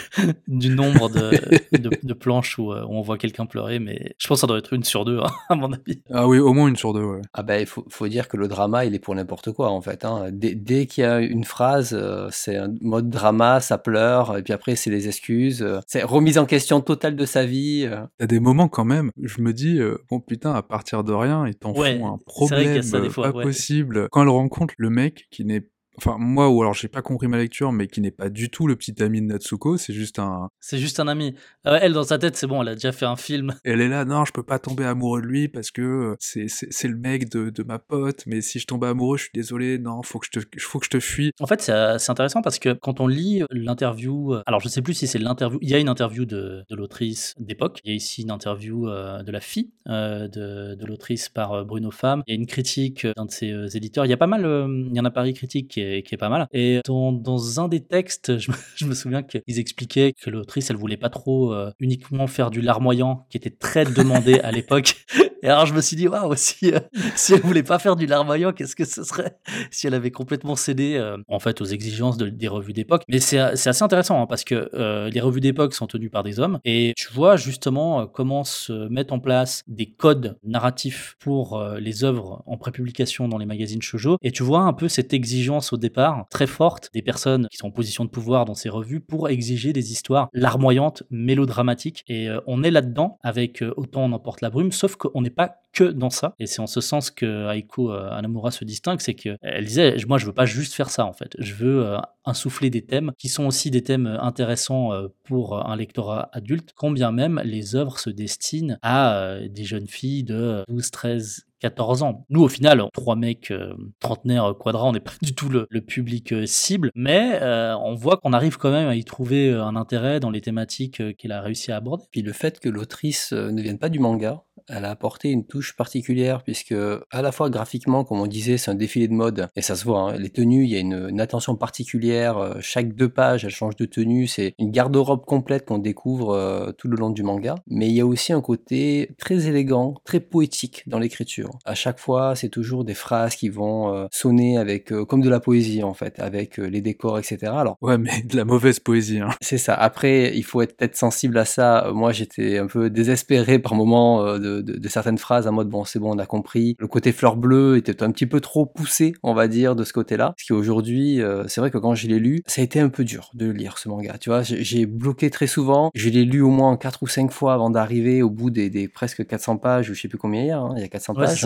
du 0.48 0.70
nombre 0.70 1.10
de, 1.10 1.78
de, 1.78 2.14
planches 2.14 2.58
où, 2.60 2.72
euh, 2.72 2.84
où, 2.84 2.96
on 2.96 3.02
voit 3.02 3.18
quelqu'un 3.18 3.46
pleurer, 3.46 3.80
mais 3.80 4.16
je 4.18 4.28
pense 4.28 4.38
que 4.38 4.42
ça 4.42 4.48
doit 4.48 4.58
être 4.58 4.74
une 4.74 4.84
sur 4.84 5.06
deux, 5.06 5.20
hein, 5.20 5.32
à 5.50 5.56
mon 5.56 5.72
avis. 5.72 6.02
Ah 6.12 6.28
oui, 6.28 6.40
au 6.40 6.54
moins 6.54 6.68
une 6.68 6.76
sur 6.76 6.94
deux, 6.94 7.04
ouais. 7.04 7.22
Ah 7.34 7.44
ben, 7.44 7.60
il 7.60 7.66
faut, 7.66 7.86
faut, 7.90 8.08
dire 8.08 8.28
que 8.28 8.38
le 8.38 8.48
drama, 8.48 8.86
il 8.86 8.96
est 8.96 9.00
pour 9.00 9.16
n'importe 9.16 9.52
quoi, 9.54 9.70
en 9.70 9.82
fait. 9.82 10.06
Hein. 10.06 10.30
Dès, 10.32 10.56
dès 10.56 10.86
qu'il 10.86 11.04
y 11.04 11.08
a 11.08 11.20
une 11.20 11.44
phrase, 11.44 11.94
euh, 11.94 12.28
c'est 12.32 12.58
un 12.58 12.74
mode 12.82 13.10
drama, 13.10 13.60
ça 13.60 13.78
pleure, 13.78 14.38
et 14.38 14.44
puis 14.44 14.54
après, 14.54 14.76
c'est 14.76 14.90
les 14.90 15.08
excuses. 15.08 15.62
Euh, 15.62 15.80
c'est 15.88 16.04
remise 16.04 16.38
en 16.38 16.46
question 16.46 16.82
totale 16.82 17.16
de 17.16 17.26
sa 17.26 17.46
vie. 17.46 17.82
Il 17.84 18.20
y 18.20 18.24
a 18.24 18.28
des 18.28 18.40
moments 18.40 18.68
quand 18.68 18.86
même, 18.86 19.12
je 19.22 19.42
me 19.42 19.54
dis, 19.54 19.80
bon 20.10 20.20
putain, 20.20 20.54
à 20.54 20.62
partir 20.62 21.04
de 21.04 21.14
rien, 21.14 21.48
ils 21.48 21.56
t'en 21.56 21.74
font 21.74 22.14
un 22.14 22.18
problème 22.26 22.82
pas 23.16 23.32
possible. 23.32 24.08
Quand 24.12 24.24
elle 24.24 24.30
rencontre 24.30 24.74
le 24.78 24.90
mec 24.90 25.28
qui 25.32 25.46
n'est 25.46 25.66
enfin 25.98 26.18
moi 26.20 26.50
ou 26.50 26.62
alors 26.62 26.74
j'ai 26.74 26.88
pas 26.88 27.02
compris 27.02 27.28
ma 27.28 27.38
lecture 27.38 27.72
mais 27.72 27.88
qui 27.88 28.02
n'est 28.02 28.12
pas 28.12 28.30
du 28.30 28.50
tout 28.50 28.68
le 28.68 28.76
petit 28.76 29.02
ami 29.02 29.22
de 29.22 29.28
Natsuko 29.28 29.78
c'est 29.78 29.94
juste 29.94 30.20
un 30.20 30.50
c'est 30.60 30.78
juste 30.78 31.00
un 31.00 31.08
ami. 31.08 31.36
Euh, 31.68 31.78
elle 31.82 31.94
dans 31.94 32.04
sa 32.04 32.18
tête 32.18 32.36
c'est 32.36 32.48
bon 32.48 32.62
elle 32.62 32.70
a 32.70 32.74
déjà 32.74 32.92
fait 32.92 33.06
un 33.06 33.16
film. 33.16 33.54
Elle 33.64 33.82
est 33.82 33.90
là 33.90 34.06
non 34.06 34.26
je 34.26 34.32
peux 34.32 34.44
pas 34.44 34.60
tomber 34.60 34.86
amoureux 34.86 35.22
de 35.22 35.28
lui 35.28 35.48
parce 35.48 35.72
que 35.72 35.82
euh, 35.82 36.16
c'est 36.20 36.48
c'est 36.48 36.88
le 36.88 36.98
mec 36.98 37.30
de, 37.30 37.50
de 37.50 37.64
ma 37.64 37.80
pote 37.80 38.24
mais 38.26 38.42
si 38.42 38.60
je 38.60 38.68
tombe 38.68 38.84
amoureux 38.84 39.18
je 39.18 39.24
suis 39.24 39.32
désolé 39.34 39.78
non 39.78 40.02
faut 40.04 40.20
que 40.20 40.28
je 40.32 40.40
te 40.40 40.60
faut 40.60 40.80
que 40.80 40.86
je 40.86 40.92
te 40.92 41.00
fuis. 41.00 41.32
En 41.40 41.48
fait 41.48 41.62
c'est 41.62 42.10
intéressant 42.10 42.42
parce 42.42 42.60
que 42.60 42.74
quand 42.74 43.00
on 43.00 43.08
lit 43.08 43.44
l'interview 43.52 44.34
euh, 44.34 44.44
alors 44.46 44.60
je 44.60 44.68
sais 44.68 44.82
plus 44.82 44.94
si 44.94 45.08
c'est 45.08 45.20
l'interview 45.20 45.60
il 45.62 45.70
y 45.70 45.76
a 45.76 45.80
une 45.80 45.90
interview 45.90 46.26
de, 46.26 46.64
de 46.70 46.76
l'autrice 46.76 47.34
d'époque 47.40 47.80
il 47.84 47.90
y 47.92 47.94
a 47.94 47.96
ici 47.96 48.24
une 48.24 48.32
interview 48.32 48.88
de 48.88 49.32
la 49.32 49.40
fille 49.40 49.72
de, 49.88 50.76
de 50.76 50.86
l'autrice 50.86 51.30
par 51.30 51.66
Bruno 51.66 51.92
Femme 51.92 52.24
il 52.28 52.34
y 52.34 52.38
a 52.38 52.40
une 52.40 52.48
critique 52.48 53.06
d'un 53.16 53.26
de 53.26 53.32
ses 53.32 53.78
éditeurs. 53.78 54.06
Il 54.06 54.10
y 54.10 54.14
a 54.14 54.18
pas 54.18 54.28
mal 54.28 54.42
il 54.44 54.96
y 54.96 55.00
en 55.00 55.06
a 55.06 55.12
Paris 55.12 55.34
critique 55.34 55.70
qui 55.70 55.83
qui 56.06 56.16
est 56.16 56.18
pas 56.18 56.30
mal. 56.30 56.48
Et 56.52 56.82
dans, 56.86 57.60
un 57.60 57.68
des 57.68 57.82
textes, 57.82 58.38
je 58.38 58.52
me, 58.52 58.56
je 58.76 58.86
me 58.86 58.94
souviens 58.94 59.24
qu'ils 59.24 59.60
expliquaient 59.60 60.14
que 60.14 60.30
l'autrice, 60.30 60.70
elle 60.70 60.78
voulait 60.78 60.98
pas 60.98 61.10
trop 61.10 61.54
euh, 61.54 61.72
uniquement 61.80 62.28
faire 62.28 62.52
du 62.52 62.62
larmoyant, 62.62 63.26
qui 63.30 63.38
était 63.38 63.50
très 63.50 63.86
demandé 63.86 64.40
à 64.40 64.52
l'époque. 64.52 64.96
Et 65.44 65.50
alors 65.50 65.66
je 65.66 65.74
me 65.74 65.82
suis 65.82 65.96
dit, 65.96 66.08
waouh, 66.08 66.34
si, 66.38 66.74
euh, 66.74 66.80
si 67.16 67.34
elle 67.34 67.42
voulait 67.42 67.64
pas 67.64 67.80
faire 67.80 67.96
du 67.96 68.06
larmoyant, 68.06 68.52
qu'est-ce 68.54 68.76
que 68.76 68.86
ce 68.86 69.04
serait 69.04 69.38
si 69.72 69.88
elle 69.88 69.94
avait 69.94 70.12
complètement 70.12 70.56
cédé 70.56 70.96
euh, 70.96 71.18
en 71.28 71.40
fait 71.40 71.62
aux 71.62 71.66
exigences 71.66 72.18
de, 72.18 72.30
des 72.30 72.48
revues 72.48 72.74
d'époque. 72.74 73.04
Mais 73.10 73.20
c'est 73.20 73.40
assez 73.40 73.84
intéressant 73.84 74.22
hein, 74.22 74.26
parce 74.28 74.44
que 74.44 74.70
les 75.10 75.22
revues 75.22 75.42
d'époque 75.42 75.74
sont 75.74 75.88
tenues 75.88 76.10
par 76.10 76.24
des 76.24 76.40
hommes 76.40 76.60
et 76.66 76.94
tu 76.96 77.12
vois 77.12 77.36
justement 77.36 78.08
comment 78.08 78.44
se 78.44 78.88
mettre 78.90 79.14
en 79.14 79.20
place 79.20 79.64
des 79.68 79.88
codes 79.88 80.38
narratifs 80.44 81.16
pour 81.20 81.64
les 81.80 82.04
œuvres 82.04 82.44
en 82.46 82.58
prépublication 82.58 83.28
dans 83.28 83.38
les 83.38 83.46
magazines 83.46 83.82
shoujo 83.82 84.18
et 84.22 84.32
tu 84.32 84.44
vois 84.44 84.62
un 84.62 84.74
peu 84.74 84.88
cette 84.88 85.14
exigence 85.14 85.74
au 85.74 85.78
départ 85.78 86.26
très 86.30 86.48
forte 86.48 86.90
des 86.94 87.02
personnes 87.02 87.48
qui 87.52 87.58
sont 87.58 87.68
en 87.68 87.72
position 87.72 88.06
de 88.06 88.10
pouvoir 88.10 88.46
dans 88.46 88.56
ces 88.56 88.70
revues 88.70 89.00
pour 89.00 89.30
exiger 89.30 89.74
des 89.74 89.92
histoires 89.92 90.30
larmoyantes, 90.34 91.04
mélodramatiques. 91.10 92.04
Et 92.08 92.30
euh, 92.30 92.40
on 92.48 92.64
est 92.64 92.72
là-dedans 92.72 93.20
avec 93.22 93.62
euh, 93.62 93.74
Autant 93.76 94.04
on 94.04 94.12
emporte 94.12 94.42
la 94.42 94.50
brume, 94.50 94.72
sauf 94.72 94.96
qu'on 94.96 95.22
n'est 95.22 95.30
pas 95.34 95.58
que 95.74 95.84
dans 95.84 96.10
ça. 96.10 96.36
Et 96.40 96.46
c'est 96.46 96.62
en 96.62 96.68
ce 96.68 96.82
sens 96.82 97.12
que 97.12 97.52
Aiko 97.54 97.92
euh, 97.92 98.10
Anamura 98.12 98.52
se 98.52 98.64
distingue, 98.64 99.02
c'est 99.02 99.16
qu'elle 99.16 99.66
disait, 99.66 99.98
moi 100.08 100.18
je 100.18 100.26
veux 100.26 100.34
pas 100.34 100.46
juste 100.46 100.74
faire 100.74 100.90
ça 100.90 101.06
en 101.06 101.14
fait, 101.14 101.36
je 101.40 101.54
veux 101.54 101.86
euh, 101.86 101.98
insuffler 102.26 102.70
des 102.70 102.86
thèmes 102.86 103.12
qui 103.18 103.28
sont 103.28 103.46
aussi 103.46 103.72
des 103.72 103.84
thèmes 103.84 104.08
intéressants 104.08 104.94
euh, 104.94 105.08
pour 105.24 105.68
un 105.68 105.76
lectorat 105.76 106.30
adulte, 106.32 106.74
quand 106.76 106.92
bien 106.92 107.12
même 107.12 107.42
les 107.44 107.76
œuvres 107.76 108.00
se 108.00 108.10
destinent 108.10 108.78
à 108.82 109.38
des 109.50 109.64
jeunes 109.64 109.88
filles 109.88 110.24
de 110.24 110.64
12, 110.68 110.92
13, 110.92 111.46
14 111.64 112.04
ans. 112.04 112.26
Nous, 112.30 112.44
au 112.44 112.50
final, 112.50 112.84
trois 112.92 113.16
mecs 113.16 113.50
euh, 113.52 113.74
trentenaires 114.02 114.54
quadra, 114.60 114.86
on 114.86 114.92
n'est 114.92 115.00
pas 115.00 115.14
du 115.22 115.34
tout 115.34 115.48
le, 115.48 115.66
public 115.80 116.34
euh, 116.34 116.46
cible, 116.46 116.92
mais 116.94 117.40
euh, 117.42 117.74
on 117.78 117.96
voit 117.96 118.18
qu'on 118.18 118.34
arrive 118.34 118.58
quand 118.58 118.72
même 118.72 118.90
à 118.90 118.96
y 118.96 119.06
trouver 119.06 119.50
un 119.50 119.78
intérêt 119.78 120.20
dans 120.20 120.30
les 120.30 120.42
thématiques 120.42 121.02
qu'elle 121.18 121.32
a 121.32 121.42
réussi 121.42 121.72
à 121.72 121.78
aborder. 121.78 122.04
Puis 122.12 122.22
le 122.22 122.34
fait 122.34 122.60
que 122.60 122.68
l'autrice 122.68 123.32
ne 123.32 123.62
vienne 123.62 123.80
pas 123.80 123.88
du 123.88 124.00
manga, 124.00 124.44
elle 124.70 124.86
a 124.86 124.92
apporté 124.92 125.30
une 125.30 125.46
touche 125.46 125.76
particulière 125.76 126.44
puisque 126.44 126.76
à 127.12 127.22
la 127.22 127.32
fois 127.32 127.50
graphiquement, 127.50 128.04
comme 128.04 128.20
on 128.20 128.28
disait, 128.28 128.58
c'est 128.58 128.72
un 128.72 128.76
défilé 128.76 129.08
de 129.08 129.14
mode 129.14 129.48
et 129.56 129.62
ça 129.62 129.76
se 129.76 129.84
voit. 129.84 130.00
Hein, 130.00 130.18
les 130.18 130.30
tenues, 130.30 130.64
il 130.64 130.70
y 130.70 130.76
a 130.76 130.80
une, 130.80 131.20
attention 131.20 131.56
particulière. 131.56 132.58
Chaque 132.62 132.94
deux 132.96 133.10
pages, 133.10 133.46
elle 133.46 133.52
change 133.52 133.76
de 133.76 133.86
tenue. 133.86 134.28
C'est 134.28 134.54
une 134.60 134.72
garde-robe 134.72 135.26
complète 135.26 135.66
qu'on 135.66 135.80
découvre 135.80 136.74
tout 136.78 136.88
le 136.88 136.98
long 136.98 137.10
du 137.10 137.24
manga. 137.24 137.56
Mais 137.68 137.88
il 137.88 137.94
y 137.94 138.02
a 138.02 138.06
aussi 138.06 138.34
un 138.34 138.42
côté 138.42 139.12
très 139.18 139.48
élégant, 139.48 139.96
très 140.06 140.20
poétique 140.20 140.84
dans 140.88 141.00
l'écriture. 141.00 141.53
À 141.66 141.76
chaque 141.76 142.00
fois, 142.00 142.36
c'est 142.36 142.50
toujours 142.50 142.84
des 142.84 142.94
phrases 142.94 143.36
qui 143.36 143.50
vont 143.50 143.94
euh, 143.94 144.08
sonner 144.12 144.58
avec 144.58 144.92
euh, 144.92 145.06
comme 145.06 145.22
de 145.22 145.30
la 145.30 145.40
poésie 145.40 145.84
en 145.84 145.94
fait, 145.94 146.20
avec 146.20 146.60
euh, 146.60 146.66
les 146.66 146.82
décors, 146.82 147.18
etc. 147.20 147.38
Alors 147.56 147.78
ouais, 147.82 147.98
mais 147.98 148.22
de 148.24 148.36
la 148.36 148.46
mauvaise 148.46 148.80
poésie. 148.80 149.20
Hein. 149.20 149.30
C'est 149.42 149.58
ça. 149.58 149.74
Après, 149.74 150.36
il 150.36 150.44
faut 150.44 150.62
être 150.62 150.78
peut-être 150.78 150.96
sensible 150.96 151.38
à 151.38 151.46
ça. 151.46 151.92
Moi, 151.94 152.12
j'étais 152.12 152.58
un 152.58 152.68
peu 152.68 152.90
désespéré 152.90 153.60
par 153.60 153.76
moments 153.76 154.24
de, 154.38 154.62
de, 154.62 154.78
de, 154.78 154.90
certaines 154.90 155.18
phrases, 155.18 155.48
en 155.48 155.52
mode 155.52 155.70
bon, 155.70 155.86
c'est 155.86 156.00
bon, 156.00 156.16
on 156.16 156.20
a 156.20 156.26
compris. 156.26 156.76
Le 156.80 156.88
côté 156.88 157.12
fleur 157.12 157.36
bleue 157.36 157.78
était 157.78 158.04
un 158.04 158.12
petit 158.12 158.26
peu 158.26 158.40
trop 158.40 158.66
poussé, 158.66 159.14
on 159.24 159.34
va 159.34 159.48
dire, 159.48 159.76
de 159.76 159.84
ce 159.84 159.94
côté-là. 159.94 160.34
Ce 160.38 160.46
qui 160.46 160.54
aujourd'hui, 160.54 161.22
c'est 161.48 161.62
vrai 161.62 161.72
que 161.72 161.78
quand 161.78 161.96
je 161.96 162.08
l'ai 162.08 162.20
lu, 162.20 162.42
ça 162.48 162.62
a 162.62 162.64
été 162.64 162.80
un 162.80 162.90
peu 162.90 163.04
dur 163.04 163.32
de 163.34 163.50
lire 163.50 163.78
ce 163.78 163.90
manga. 163.90 164.18
Tu 164.20 164.30
vois, 164.30 164.44
j'ai 164.44 164.86
bloqué 164.86 165.30
très 165.30 165.48
souvent. 165.48 165.92
Je 165.96 166.10
l'ai 166.10 166.26
lu 166.26 166.42
au 166.42 166.50
moins 166.50 166.78
quatre 166.78 167.04
ou 167.04 167.08
cinq 167.08 167.32
fois 167.32 167.54
avant 167.54 167.70
d'arriver 167.70 168.22
au 168.22 168.30
bout 168.30 168.50
des, 168.50 168.70
des, 168.70 168.88
presque 168.88 169.26
400 169.26 169.58
pages, 169.58 169.90
ou 169.90 169.94
je 169.94 170.02
sais 170.02 170.08
plus 170.08 170.18
combien 170.18 170.42
il 170.42 170.48
y 170.48 170.52
a. 170.52 170.60
Hein. 170.60 170.74
Il 170.76 170.82
y 170.82 170.86
a 170.86 170.88
400 170.88 171.14
pages. 171.14 171.43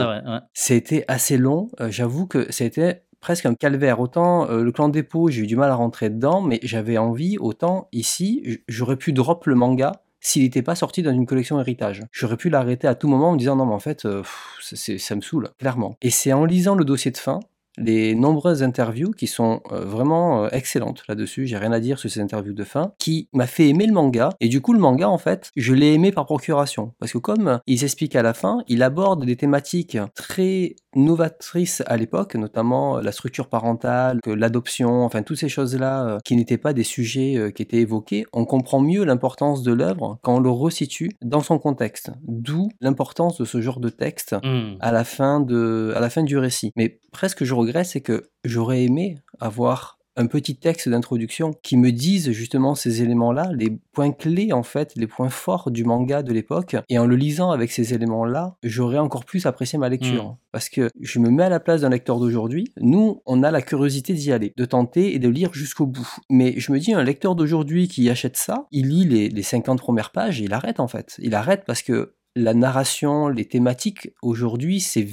C'était 0.54 1.06
assez 1.08 1.38
long. 1.38 1.70
Euh, 1.80 1.89
j'avoue 1.89 2.28
que 2.28 2.52
c'était 2.52 3.04
presque 3.20 3.45
un 3.45 3.56
calvaire. 3.56 4.00
Autant 4.00 4.50
euh, 4.50 4.64
le 4.64 4.72
clan 4.72 4.89
dépôt, 4.89 5.30
j'ai 5.30 5.43
eu 5.43 5.48
du 5.48 5.56
mal 5.56 5.70
à 5.70 5.76
rentrer 5.76 6.10
dedans, 6.10 6.41
mais 6.41 6.60
j'avais 6.64 6.98
envie, 6.98 7.38
autant 7.39 7.88
ici, 7.91 8.62
j'aurais 8.68 8.98
pu 8.98 9.14
drop 9.14 9.45
le 9.45 9.56
manga 9.56 10.04
s'il 10.20 10.43
n'était 10.43 10.62
pas 10.62 10.76
sorti 10.76 11.04
dans 11.04 11.14
une 11.14 11.26
collection 11.26 11.60
héritage. 11.60 12.04
J'aurais 12.12 12.38
pu 12.38 12.50
l'arrêter 12.50 12.88
à 12.88 12.95
tout 12.95 13.08
moment 13.08 13.30
en 13.30 13.34
me 13.34 13.38
disant 13.38 13.56
non 13.56 13.66
mais 13.66 13.74
en 13.74 13.80
fait 13.80 14.06
euh, 14.06 14.24
ça 14.60 15.16
me 15.16 15.22
saoule, 15.22 15.50
clairement. 15.58 15.95
Et 16.02 16.10
c'est 16.10 16.34
en 16.34 16.43
lisant 16.43 16.76
le 16.76 16.86
dossier 16.86 17.12
de 17.12 17.18
fin 17.18 17.39
les 17.78 18.15
nombreuses 18.15 18.63
interviews 18.63 19.11
qui 19.11 19.28
sont 19.28 19.61
euh, 19.71 19.86
vraiment 19.86 20.45
euh, 20.45 20.49
excellentes 20.51 21.03
là-dessus, 21.07 21.45
j'ai 21.45 21.57
rien 21.57 21.71
à 21.71 21.80
dire 21.80 21.99
sur 21.99 22.09
ces 22.09 22.19
interviews 22.19 22.53
de 22.53 22.63
fin, 22.63 22.93
qui 22.99 23.30
m'a 23.34 23.47
fait 23.47 23.69
aimer 23.69 23.86
le 23.86 23.93
manga, 23.93 24.30
et 24.39 24.47
du 24.47 24.61
coup 24.61 24.73
le 24.73 24.80
manga 24.80 25.07
en 25.07 25.17
fait, 25.17 25.51
je 25.55 25.73
l'ai 25.73 25.93
aimé 25.93 26.11
par 26.11 26.25
procuration, 26.25 26.93
parce 26.99 27.13
que 27.13 27.17
comme 27.17 27.59
il 27.67 27.80
s'explique 27.80 28.15
à 28.15 28.21
la 28.21 28.34
fin, 28.34 28.63
il 28.67 28.84
aborde 28.84 29.25
des 29.25 29.36
thématiques 29.36 29.97
très 30.15 30.75
novatrices 30.95 31.84
à 31.86 31.97
l'époque, 31.97 32.36
notamment 32.36 32.99
la 32.99 33.11
structure 33.11 33.49
parentale, 33.49 34.19
l'adoption, 34.25 35.03
enfin 35.03 35.21
toutes 35.21 35.38
ces 35.38 35.49
choses-là 35.49 36.07
euh, 36.07 36.17
qui 36.25 36.36
n'étaient 36.36 36.57
pas 36.57 36.73
des 36.73 36.84
sujets 36.84 37.51
qui 37.55 37.61
étaient 37.61 37.78
évoqués, 37.78 38.25
on 38.34 38.45
comprend 38.45 38.80
mieux 38.80 39.03
l'importance 39.03 39.61
de 39.61 39.71
l'œuvre 39.71 40.17
quand 40.23 40.38
on 40.38 40.39
le 40.39 40.49
resitue 40.49 41.11
dans 41.21 41.41
son 41.41 41.59
contexte, 41.59 42.11
d'où 42.23 42.69
l'importance 42.82 43.39
de 43.39 43.45
ce 43.45 43.61
genre 43.61 43.80
de 43.80 43.89
texte 43.89 44.36
mmh. 44.43 44.78
à 44.80 44.91
la 44.91 45.03
fin 45.03 45.39
de 45.39 45.93
à 45.95 45.99
la 45.99 46.09
fin 46.09 46.23
du 46.23 46.38
récit. 46.38 46.71
Mais 46.75 46.99
presque 47.11 47.43
je 47.43 47.53
c'est 47.84 48.01
que 48.01 48.30
j'aurais 48.43 48.84
aimé 48.84 49.18
avoir 49.39 49.97
un 50.18 50.26
petit 50.26 50.55
texte 50.55 50.89
d'introduction 50.89 51.53
qui 51.61 51.78
me 51.78 51.91
dise 51.91 52.32
justement 52.32 52.76
ces 52.76 53.03
éléments-là, 53.03 53.51
les 53.53 53.78
points 53.93 54.11
clés 54.11 54.51
en 54.51 54.63
fait, 54.63 54.93
les 54.95 55.07
points 55.07 55.30
forts 55.30 55.70
du 55.72 55.84
manga 55.84 56.24
de 56.24 56.34
l'époque. 56.34 56.76
Et 56.89 56.97
en 56.97 57.05
le 57.05 57.15
lisant 57.15 57.51
avec 57.51 57.72
ces 57.72 57.93
éléments-là, 57.93 58.57
j'aurais 58.63 58.97
encore 58.97 59.26
plus 59.26 59.45
apprécié 59.45 59.78
ma 59.78 59.89
lecture. 59.89 60.26
Hmm. 60.26 60.38
Parce 60.51 60.70
que 60.70 60.89
je 60.99 61.20
me 61.20 61.30
mets 61.30 61.43
à 61.43 61.49
la 61.49 61.59
place 61.59 61.82
d'un 61.82 61.89
lecteur 61.89 62.20
d'aujourd'hui. 62.20 62.74
Nous, 62.82 63.22
on 63.28 63.43
a 63.43 63.51
la 63.51 63.61
curiosité 63.61 64.13
d'y 64.13 64.32
aller, 64.32 64.53
de 64.57 64.65
tenter 64.65 65.13
et 65.13 65.20
de 65.20 65.30
lire 65.30 65.53
jusqu'au 65.53 65.86
bout. 65.86 66.09
Mais 66.32 66.55
je 66.57 66.72
me 66.72 66.80
dis, 66.80 66.93
un 66.93 67.03
lecteur 67.03 67.36
d'aujourd'hui 67.36 67.88
qui 67.88 68.09
achète 68.09 68.38
ça, 68.38 68.65
il 68.72 68.89
lit 68.89 69.05
les, 69.05 69.30
les 69.30 69.43
50 69.43 69.80
premières 69.80 70.11
pages 70.11 70.41
et 70.41 70.45
il 70.45 70.53
arrête 70.53 70.80
en 70.80 70.88
fait. 70.88 71.15
Il 71.22 71.36
arrête 71.36 71.63
parce 71.65 71.84
que 71.84 72.15
la 72.38 72.54
narration, 72.54 73.28
les 73.28 73.46
thématiques 73.46 74.12
aujourd'hui, 74.22 74.80
c'est 74.80 75.04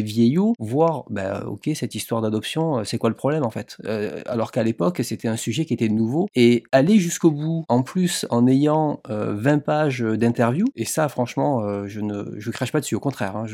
vieillot, 0.00 0.54
voir, 0.58 1.04
bah, 1.10 1.44
ok, 1.46 1.70
cette 1.74 1.94
histoire 1.94 2.20
d'adoption, 2.20 2.78
euh, 2.78 2.84
c'est 2.84 2.98
quoi 2.98 3.08
le 3.08 3.16
problème 3.16 3.44
en 3.44 3.50
fait 3.50 3.78
euh, 3.84 4.20
Alors 4.26 4.50
qu'à 4.50 4.62
l'époque, 4.62 5.00
c'était 5.02 5.28
un 5.28 5.36
sujet 5.36 5.64
qui 5.64 5.74
était 5.74 5.88
nouveau. 5.88 6.28
Et 6.34 6.64
aller 6.72 6.98
jusqu'au 6.98 7.30
bout, 7.30 7.64
en 7.68 7.82
plus, 7.82 8.26
en 8.30 8.46
ayant 8.46 9.00
20 9.08 9.10
euh, 9.10 9.58
pages 9.58 10.00
d'interview, 10.00 10.66
et 10.76 10.84
ça, 10.84 11.08
franchement, 11.08 11.86
je 11.86 12.00
ne 12.00 12.24
je 12.36 12.50
crache 12.50 12.72
pas 12.72 12.80
dessus, 12.80 12.94
au 12.94 13.00
contraire, 13.00 13.36
hein, 13.36 13.46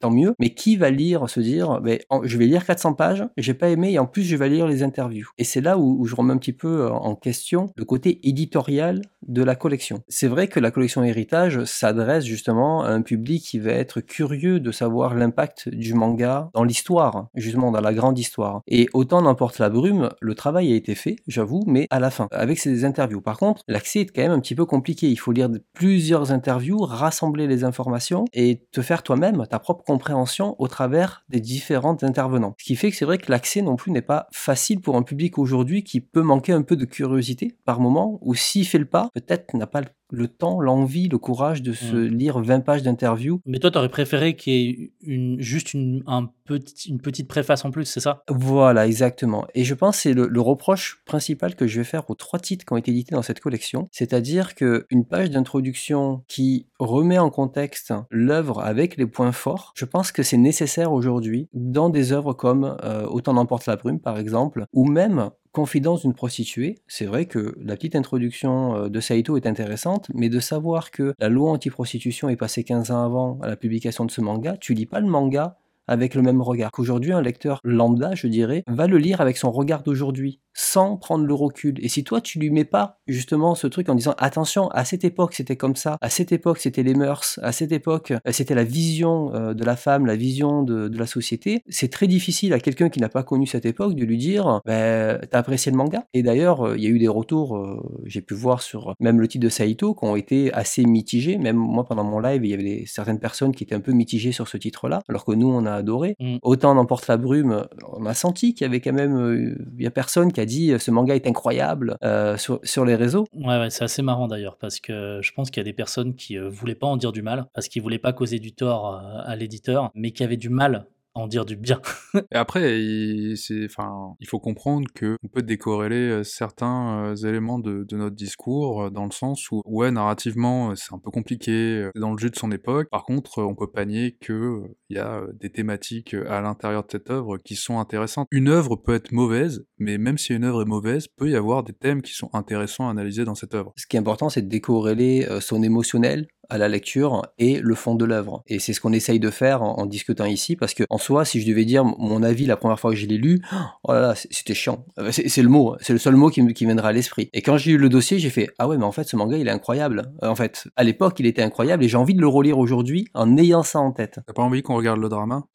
tant 0.00 0.10
mieux. 0.10 0.34
Mais 0.38 0.50
qui 0.50 0.76
va 0.76 0.90
lire, 0.90 1.28
se 1.28 1.40
dire, 1.40 1.80
bah, 1.80 1.92
je 2.22 2.38
vais 2.38 2.46
lire 2.46 2.64
400 2.64 2.94
pages, 2.94 3.26
j'ai 3.36 3.54
pas 3.54 3.68
aimé, 3.68 3.92
et 3.92 3.98
en 3.98 4.06
plus, 4.06 4.22
je 4.22 4.36
vais 4.36 4.48
lire 4.48 4.66
les 4.66 4.82
interviews. 4.82 5.28
Et 5.38 5.44
c'est 5.44 5.60
là 5.60 5.78
où, 5.78 6.04
je 6.06 6.14
remets 6.14 6.32
un 6.32 6.38
petit 6.38 6.52
peu 6.52 6.88
en 6.88 7.14
question 7.14 7.72
le 7.76 7.84
côté 7.84 8.26
éditorial 8.26 9.02
de 9.26 9.42
la 9.42 9.54
collection. 9.54 10.02
C'est 10.08 10.28
vrai 10.28 10.48
que 10.48 10.60
la 10.60 10.70
collection 10.70 11.04
Héritage 11.04 11.64
s'adresse 11.64 12.24
justement 12.24 12.69
un 12.78 13.02
public 13.02 13.42
qui 13.42 13.58
va 13.58 13.72
être 13.72 14.00
curieux 14.00 14.60
de 14.60 14.72
savoir 14.72 15.14
l'impact 15.14 15.68
du 15.68 15.94
manga 15.94 16.50
dans 16.54 16.64
l'histoire, 16.64 17.28
justement 17.34 17.70
dans 17.70 17.80
la 17.80 17.92
grande 17.92 18.18
histoire. 18.18 18.62
Et 18.66 18.88
autant 18.92 19.22
n'importe 19.22 19.58
la 19.58 19.68
brume, 19.68 20.10
le 20.20 20.34
travail 20.34 20.72
a 20.72 20.76
été 20.76 20.94
fait, 20.94 21.16
j'avoue, 21.26 21.62
mais 21.66 21.86
à 21.90 22.00
la 22.00 22.10
fin, 22.10 22.28
avec 22.30 22.58
ces 22.58 22.84
interviews. 22.84 23.20
Par 23.20 23.38
contre, 23.38 23.62
l'accès 23.68 24.00
est 24.00 24.06
quand 24.06 24.22
même 24.22 24.32
un 24.32 24.40
petit 24.40 24.54
peu 24.54 24.64
compliqué. 24.64 25.08
Il 25.08 25.18
faut 25.18 25.32
lire 25.32 25.48
plusieurs 25.74 26.32
interviews, 26.32 26.78
rassembler 26.78 27.46
les 27.46 27.64
informations 27.64 28.24
et 28.32 28.66
te 28.72 28.82
faire 28.82 29.02
toi-même 29.02 29.44
ta 29.50 29.58
propre 29.58 29.84
compréhension 29.84 30.54
au 30.58 30.68
travers 30.68 31.24
des 31.28 31.40
différents 31.40 31.96
intervenants. 32.02 32.54
Ce 32.58 32.64
qui 32.64 32.76
fait 32.76 32.90
que 32.90 32.96
c'est 32.96 33.04
vrai 33.04 33.18
que 33.18 33.30
l'accès 33.30 33.62
non 33.62 33.76
plus 33.76 33.92
n'est 33.92 34.02
pas 34.02 34.26
facile 34.32 34.80
pour 34.80 34.96
un 34.96 35.02
public 35.02 35.38
aujourd'hui 35.38 35.82
qui 35.82 36.00
peut 36.00 36.22
manquer 36.22 36.52
un 36.52 36.62
peu 36.62 36.76
de 36.76 36.84
curiosité 36.84 37.56
par 37.64 37.80
moment, 37.80 38.18
ou 38.22 38.34
s'il 38.34 38.66
fait 38.66 38.78
le 38.78 38.84
pas, 38.84 39.08
peut-être 39.14 39.54
n'a 39.54 39.66
pas 39.66 39.80
le 39.80 39.88
le 40.10 40.28
temps, 40.28 40.60
l'envie, 40.60 41.08
le 41.08 41.18
courage 41.18 41.62
de 41.62 41.72
se 41.72 41.96
mmh. 41.96 42.06
lire 42.06 42.40
20 42.40 42.60
pages 42.60 42.82
d'interview. 42.82 43.40
Mais 43.46 43.58
toi, 43.58 43.70
tu 43.70 43.78
aurais 43.78 43.88
préféré 43.88 44.36
qu'il 44.36 44.52
y 44.52 44.70
ait 44.70 44.92
une, 45.02 45.40
juste 45.40 45.74
une, 45.74 46.02
un 46.06 46.30
petit, 46.44 46.90
une 46.90 47.00
petite 47.00 47.28
préface 47.28 47.64
en 47.64 47.70
plus, 47.70 47.84
c'est 47.84 48.00
ça? 48.00 48.22
Voilà, 48.28 48.86
exactement. 48.86 49.46
Et 49.54 49.64
je 49.64 49.74
pense 49.74 49.96
que 49.96 50.02
c'est 50.02 50.14
le, 50.14 50.40
reproche 50.40 51.02
principal 51.04 51.54
que 51.54 51.66
je 51.66 51.78
vais 51.78 51.84
faire 51.84 52.08
aux 52.08 52.14
trois 52.14 52.38
titres 52.38 52.64
qui 52.64 52.72
ont 52.72 52.76
été 52.76 52.90
édités 52.90 53.14
dans 53.14 53.22
cette 53.22 53.40
collection. 53.40 53.88
C'est-à-dire 53.92 54.54
qu'une 54.54 55.04
page 55.08 55.30
d'introduction 55.30 56.24
qui 56.28 56.66
remet 56.78 57.18
en 57.18 57.30
contexte 57.30 57.92
l'œuvre 58.10 58.60
avec 58.60 58.96
les 58.96 59.06
points 59.06 59.32
forts, 59.32 59.72
je 59.76 59.84
pense 59.84 60.12
que 60.12 60.22
c'est 60.22 60.38
nécessaire 60.38 60.92
aujourd'hui 60.92 61.48
dans 61.52 61.90
des 61.90 62.12
œuvres 62.12 62.32
comme 62.32 62.76
euh, 62.84 63.06
Autant 63.06 63.34
n'emporte 63.34 63.66
la 63.66 63.76
brume, 63.76 64.00
par 64.00 64.18
exemple, 64.18 64.64
ou 64.72 64.86
même 64.86 65.30
Confidence 65.52 66.02
d'une 66.02 66.14
prostituée, 66.14 66.78
c'est 66.86 67.06
vrai 67.06 67.26
que 67.26 67.56
la 67.60 67.74
petite 67.74 67.96
introduction 67.96 68.76
euh, 68.76 68.88
de 68.88 69.00
Saito 69.00 69.36
est 69.36 69.48
intéressante, 69.48 70.06
mais 70.14 70.28
de 70.28 70.38
savoir 70.38 70.92
que 70.92 71.12
la 71.18 71.28
loi 71.28 71.50
anti-prostitution 71.50 72.28
est 72.28 72.36
passée 72.36 72.62
15 72.62 72.92
ans 72.92 73.02
avant 73.02 73.38
la 73.42 73.56
publication 73.56 74.04
de 74.04 74.12
ce 74.12 74.20
manga, 74.20 74.56
tu 74.56 74.74
lis 74.74 74.86
pas 74.86 75.00
le 75.00 75.08
manga 75.08 75.58
avec 75.88 76.14
le 76.14 76.22
même 76.22 76.40
regard. 76.40 76.70
Qu'aujourd'hui, 76.70 77.12
un 77.12 77.20
lecteur 77.20 77.58
lambda, 77.64 78.14
je 78.14 78.28
dirais, 78.28 78.62
va 78.68 78.86
le 78.86 78.96
lire 78.96 79.20
avec 79.20 79.36
son 79.36 79.50
regard 79.50 79.82
d'aujourd'hui 79.82 80.38
sans 80.60 80.96
prendre 80.96 81.24
le 81.24 81.32
recul. 81.32 81.74
Et 81.80 81.88
si 81.88 82.04
toi, 82.04 82.20
tu 82.20 82.38
lui 82.38 82.50
mets 82.50 82.66
pas 82.66 82.98
justement 83.06 83.54
ce 83.54 83.66
truc 83.66 83.88
en 83.88 83.94
disant 83.94 84.14
attention, 84.18 84.68
à 84.68 84.84
cette 84.84 85.04
époque, 85.04 85.32
c'était 85.32 85.56
comme 85.56 85.74
ça, 85.74 85.96
à 86.02 86.10
cette 86.10 86.32
époque, 86.32 86.58
c'était 86.58 86.82
les 86.82 86.94
mœurs, 86.94 87.40
à 87.42 87.50
cette 87.50 87.72
époque, 87.72 88.10
euh, 88.10 88.18
c'était 88.30 88.54
la 88.54 88.64
vision 88.64 89.34
euh, 89.34 89.54
de 89.54 89.64
la 89.64 89.74
femme, 89.74 90.04
la 90.04 90.16
vision 90.16 90.62
de, 90.62 90.90
la 90.98 91.06
société, 91.06 91.62
c'est 91.68 91.88
très 91.88 92.06
difficile 92.06 92.52
à 92.52 92.60
quelqu'un 92.60 92.90
qui 92.90 93.00
n'a 93.00 93.08
pas 93.08 93.22
connu 93.22 93.46
cette 93.46 93.64
époque 93.64 93.94
de 93.94 94.04
lui 94.04 94.18
dire 94.18 94.60
bah, 94.66 95.18
t'as 95.26 95.38
apprécié 95.38 95.72
le 95.72 95.78
manga. 95.78 96.04
Et 96.12 96.22
d'ailleurs, 96.22 96.66
euh, 96.66 96.76
il 96.76 96.84
y 96.84 96.86
a 96.86 96.90
eu 96.90 96.98
des 96.98 97.08
retours, 97.08 97.80
j'ai 98.04 98.20
pu 98.20 98.34
voir 98.34 98.60
sur 98.60 98.94
même 99.00 99.18
le 99.18 99.28
titre 99.28 99.44
de 99.44 99.48
Saito, 99.48 99.94
qui 99.94 100.04
ont 100.04 100.16
été 100.16 100.52
assez 100.52 100.84
mitigés. 100.84 101.38
Même 101.38 101.56
moi, 101.56 101.84
pendant 101.84 102.04
mon 102.04 102.20
live, 102.20 102.44
il 102.44 102.50
y 102.50 102.54
avait 102.54 102.84
certaines 102.86 103.18
personnes 103.18 103.54
qui 103.54 103.64
étaient 103.64 103.74
un 103.74 103.80
peu 103.80 103.92
mitigées 103.92 104.32
sur 104.32 104.46
ce 104.46 104.58
titre-là, 104.58 105.00
alors 105.08 105.24
que 105.24 105.32
nous, 105.32 105.48
on 105.48 105.64
a 105.64 105.72
adoré. 105.72 106.16
Mm. 106.20 106.36
Autant 106.42 106.74
n'emporte 106.74 107.08
la 107.08 107.16
brume, 107.16 107.66
on 107.94 108.04
a 108.04 108.12
senti 108.12 108.52
qu'il 108.52 108.66
y 108.66 108.68
avait 108.68 108.80
quand 108.80 108.92
même, 108.92 109.56
il 109.78 109.82
y 109.82 109.86
a 109.86 109.90
personne 109.90 110.32
qui 110.32 110.40
a 110.40 110.46
dit 110.50 110.72
euh, 110.72 110.78
ce 110.78 110.90
manga 110.90 111.14
est 111.14 111.26
incroyable 111.26 111.96
euh, 112.04 112.36
sur, 112.36 112.84
les 112.84 112.96
réseaux. 112.96 113.26
Ouais, 113.32 113.70
c'est 113.70 113.84
assez 113.84 114.02
marrant 114.02 114.26
d'ailleurs 114.26 114.56
parce 114.58 114.80
que 114.80 115.20
je 115.22 115.32
pense 115.32 115.50
qu'il 115.50 115.60
y 115.60 115.64
a 115.64 115.64
des 115.64 115.72
personnes 115.72 116.14
qui 116.14 116.36
euh, 116.36 116.48
voulaient 116.48 116.74
pas 116.74 116.86
en 116.86 116.96
dire 116.96 117.12
du 117.12 117.22
mal 117.22 117.46
parce 117.54 117.68
qu'ils 117.68 117.82
voulaient 117.82 117.98
pas 117.98 118.12
causer 118.12 118.38
du 118.38 118.52
tort 118.52 119.00
à 119.24 119.36
l'éditeur, 119.36 119.90
mais 119.94 120.10
qui 120.10 120.24
avaient 120.24 120.36
du 120.36 120.50
mal 120.50 120.86
en 121.20 121.28
dire 121.28 121.44
du 121.44 121.56
bien. 121.56 121.80
Et 122.32 122.36
après, 122.36 122.80
il, 122.80 123.36
enfin, 123.64 124.14
il 124.20 124.28
faut 124.28 124.40
comprendre 124.40 124.86
que 124.94 125.16
on 125.22 125.28
peut 125.28 125.42
décorréler 125.42 126.22
certains 126.24 127.14
éléments 127.16 127.58
de, 127.58 127.84
de, 127.84 127.96
notre 127.96 128.16
discours 128.16 128.90
dans 128.90 129.04
le 129.04 129.10
sens 129.10 129.50
où, 129.50 129.62
ouais, 129.66 129.90
narrativement, 129.90 130.74
c'est 130.74 130.94
un 130.94 130.98
peu 130.98 131.10
compliqué, 131.10 131.88
dans 131.94 132.12
le 132.12 132.18
jeu 132.18 132.30
de 132.30 132.36
son 132.36 132.50
époque. 132.50 132.88
Par 132.90 133.04
contre, 133.04 133.42
on 133.42 133.54
peut 133.54 133.70
pas 133.70 133.84
nier 133.84 134.16
que 134.20 134.62
il 134.88 134.96
y 134.96 135.00
a 135.00 135.22
des 135.38 135.50
thématiques 135.50 136.14
à 136.14 136.40
l'intérieur 136.40 136.84
de 136.84 136.90
cette 136.90 137.10
œuvre 137.10 137.38
qui 137.38 137.56
sont 137.56 137.78
intéressantes. 137.78 138.26
Une 138.30 138.48
œuvre 138.48 138.76
peut 138.76 138.94
être 138.94 139.12
mauvaise, 139.12 139.64
mais 139.78 139.98
même 139.98 140.18
si 140.18 140.34
une 140.34 140.44
œuvre 140.44 140.62
est 140.62 140.66
mauvaise, 140.66 141.06
peut 141.08 141.30
y 141.30 141.36
avoir 141.36 141.62
des 141.62 141.72
thèmes 141.72 142.02
qui 142.02 142.12
sont 142.12 142.30
intéressants 142.32 142.88
à 142.88 142.90
analyser 142.90 143.24
dans 143.24 143.34
cette 143.34 143.54
œuvre. 143.54 143.72
Ce 143.76 143.86
qui 143.86 143.96
est 143.96 144.00
important, 144.00 144.28
c'est 144.28 144.42
de 144.42 144.48
décorréler 144.48 145.26
son 145.40 145.62
émotionnel 145.62 146.26
à 146.50 146.58
la 146.58 146.68
lecture 146.68 147.22
et 147.38 147.60
le 147.60 147.74
fond 147.74 147.94
de 147.94 148.04
l'œuvre. 148.04 148.42
Et 148.46 148.58
c'est 148.58 148.72
ce 148.72 148.80
qu'on 148.80 148.92
essaye 148.92 149.20
de 149.20 149.30
faire 149.30 149.62
en, 149.62 149.86
discutant 149.86 150.26
ici, 150.26 150.56
parce 150.56 150.74
que 150.74 150.84
en 150.90 150.98
soi, 150.98 151.24
si 151.24 151.40
je 151.40 151.48
devais 151.48 151.64
dire 151.64 151.84
mon 151.84 152.22
avis 152.22 152.46
la 152.46 152.56
première 152.56 152.78
fois 152.78 152.90
que 152.90 152.96
je 152.96 153.06
l'ai 153.06 153.16
lu, 153.16 153.40
oh 153.84 153.92
là 153.92 154.00
là, 154.00 154.14
c'était 154.14 154.54
chiant. 154.54 154.84
Euh, 154.98 155.10
c'est 155.10 155.42
le 155.42 155.48
mot, 155.48 155.76
c'est 155.80 155.92
le 155.92 155.98
seul 155.98 156.16
mot 156.16 156.30
qui, 156.30 156.46
qui 156.52 156.66
viendra 156.66 156.88
à 156.88 156.92
l'esprit. 156.92 157.30
Et 157.32 157.42
quand 157.42 157.56
j'ai 157.56 157.72
lu 157.72 157.78
le 157.78 157.88
dossier, 157.88 158.18
j'ai 158.18 158.30
fait 158.30 158.50
ah 158.58 158.68
ouais, 158.68 158.76
mais 158.76 158.84
en 158.84 158.92
fait, 158.92 159.04
ce 159.04 159.16
manga, 159.16 159.36
il 159.36 159.48
est 159.48 159.52
incroyable. 159.52 160.12
Euh, 160.22 160.28
en 160.28 160.34
fait, 160.34 160.68
à 160.76 160.84
l'époque, 160.84 161.18
il 161.20 161.26
était 161.26 161.42
incroyable 161.42 161.84
et 161.84 161.88
j'ai 161.88 161.96
envie 161.96 162.14
de 162.14 162.20
le 162.20 162.28
relire 162.28 162.58
aujourd'hui 162.58 163.06
en 163.14 163.36
ayant 163.36 163.62
ça 163.62 163.80
en 163.80 163.92
tête. 163.92 164.20
T'as 164.26 164.32
pas 164.32 164.42
envie 164.42 164.62
qu'on 164.62 164.76
regarde 164.76 165.00
le 165.00 165.08
drama? 165.08 165.44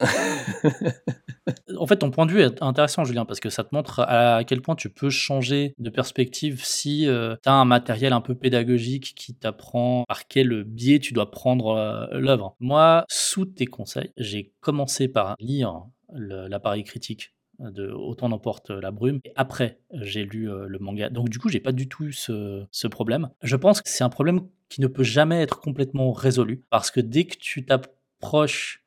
En 1.78 1.86
fait, 1.86 1.96
ton 1.96 2.10
point 2.10 2.26
de 2.26 2.32
vue 2.32 2.40
est 2.40 2.62
intéressant, 2.62 3.04
Julien, 3.04 3.24
parce 3.24 3.38
que 3.38 3.50
ça 3.50 3.62
te 3.62 3.74
montre 3.74 4.00
à 4.00 4.42
quel 4.44 4.62
point 4.62 4.74
tu 4.74 4.88
peux 4.88 5.10
changer 5.10 5.74
de 5.78 5.90
perspective 5.90 6.64
si 6.64 7.06
euh, 7.06 7.36
tu 7.42 7.48
as 7.48 7.52
un 7.52 7.64
matériel 7.64 8.12
un 8.12 8.20
peu 8.20 8.34
pédagogique 8.34 9.14
qui 9.14 9.34
t'apprend 9.34 10.04
par 10.08 10.26
quel 10.26 10.64
biais 10.64 10.85
tu 11.00 11.12
dois 11.12 11.30
prendre 11.30 11.68
euh, 11.68 12.06
l'œuvre. 12.18 12.56
Moi, 12.60 13.04
sous 13.08 13.44
tes 13.44 13.66
conseils, 13.66 14.12
j'ai 14.16 14.52
commencé 14.60 15.08
par 15.08 15.36
lire 15.38 15.82
l'appareil 16.12 16.84
critique 16.84 17.32
de 17.58 17.90
Autant 17.90 18.28
n'emporte 18.28 18.70
la 18.70 18.90
brume. 18.90 19.20
Et 19.24 19.32
après, 19.34 19.80
j'ai 19.92 20.24
lu 20.24 20.50
euh, 20.50 20.66
le 20.68 20.78
manga. 20.78 21.08
Donc 21.08 21.28
du 21.28 21.38
coup, 21.38 21.48
j'ai 21.48 21.60
pas 21.60 21.72
du 21.72 21.88
tout 21.88 22.12
ce, 22.12 22.64
ce 22.70 22.86
problème. 22.86 23.30
Je 23.42 23.56
pense 23.56 23.80
que 23.80 23.88
c'est 23.88 24.04
un 24.04 24.08
problème 24.08 24.42
qui 24.68 24.80
ne 24.80 24.86
peut 24.86 25.04
jamais 25.04 25.40
être 25.40 25.60
complètement 25.60 26.12
résolu 26.12 26.64
parce 26.70 26.90
que 26.90 27.00
dès 27.00 27.24
que 27.24 27.36
tu 27.38 27.64
t'approches 27.64 28.84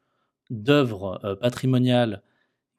d'œuvres 0.49 1.37
patrimoniales 1.41 2.23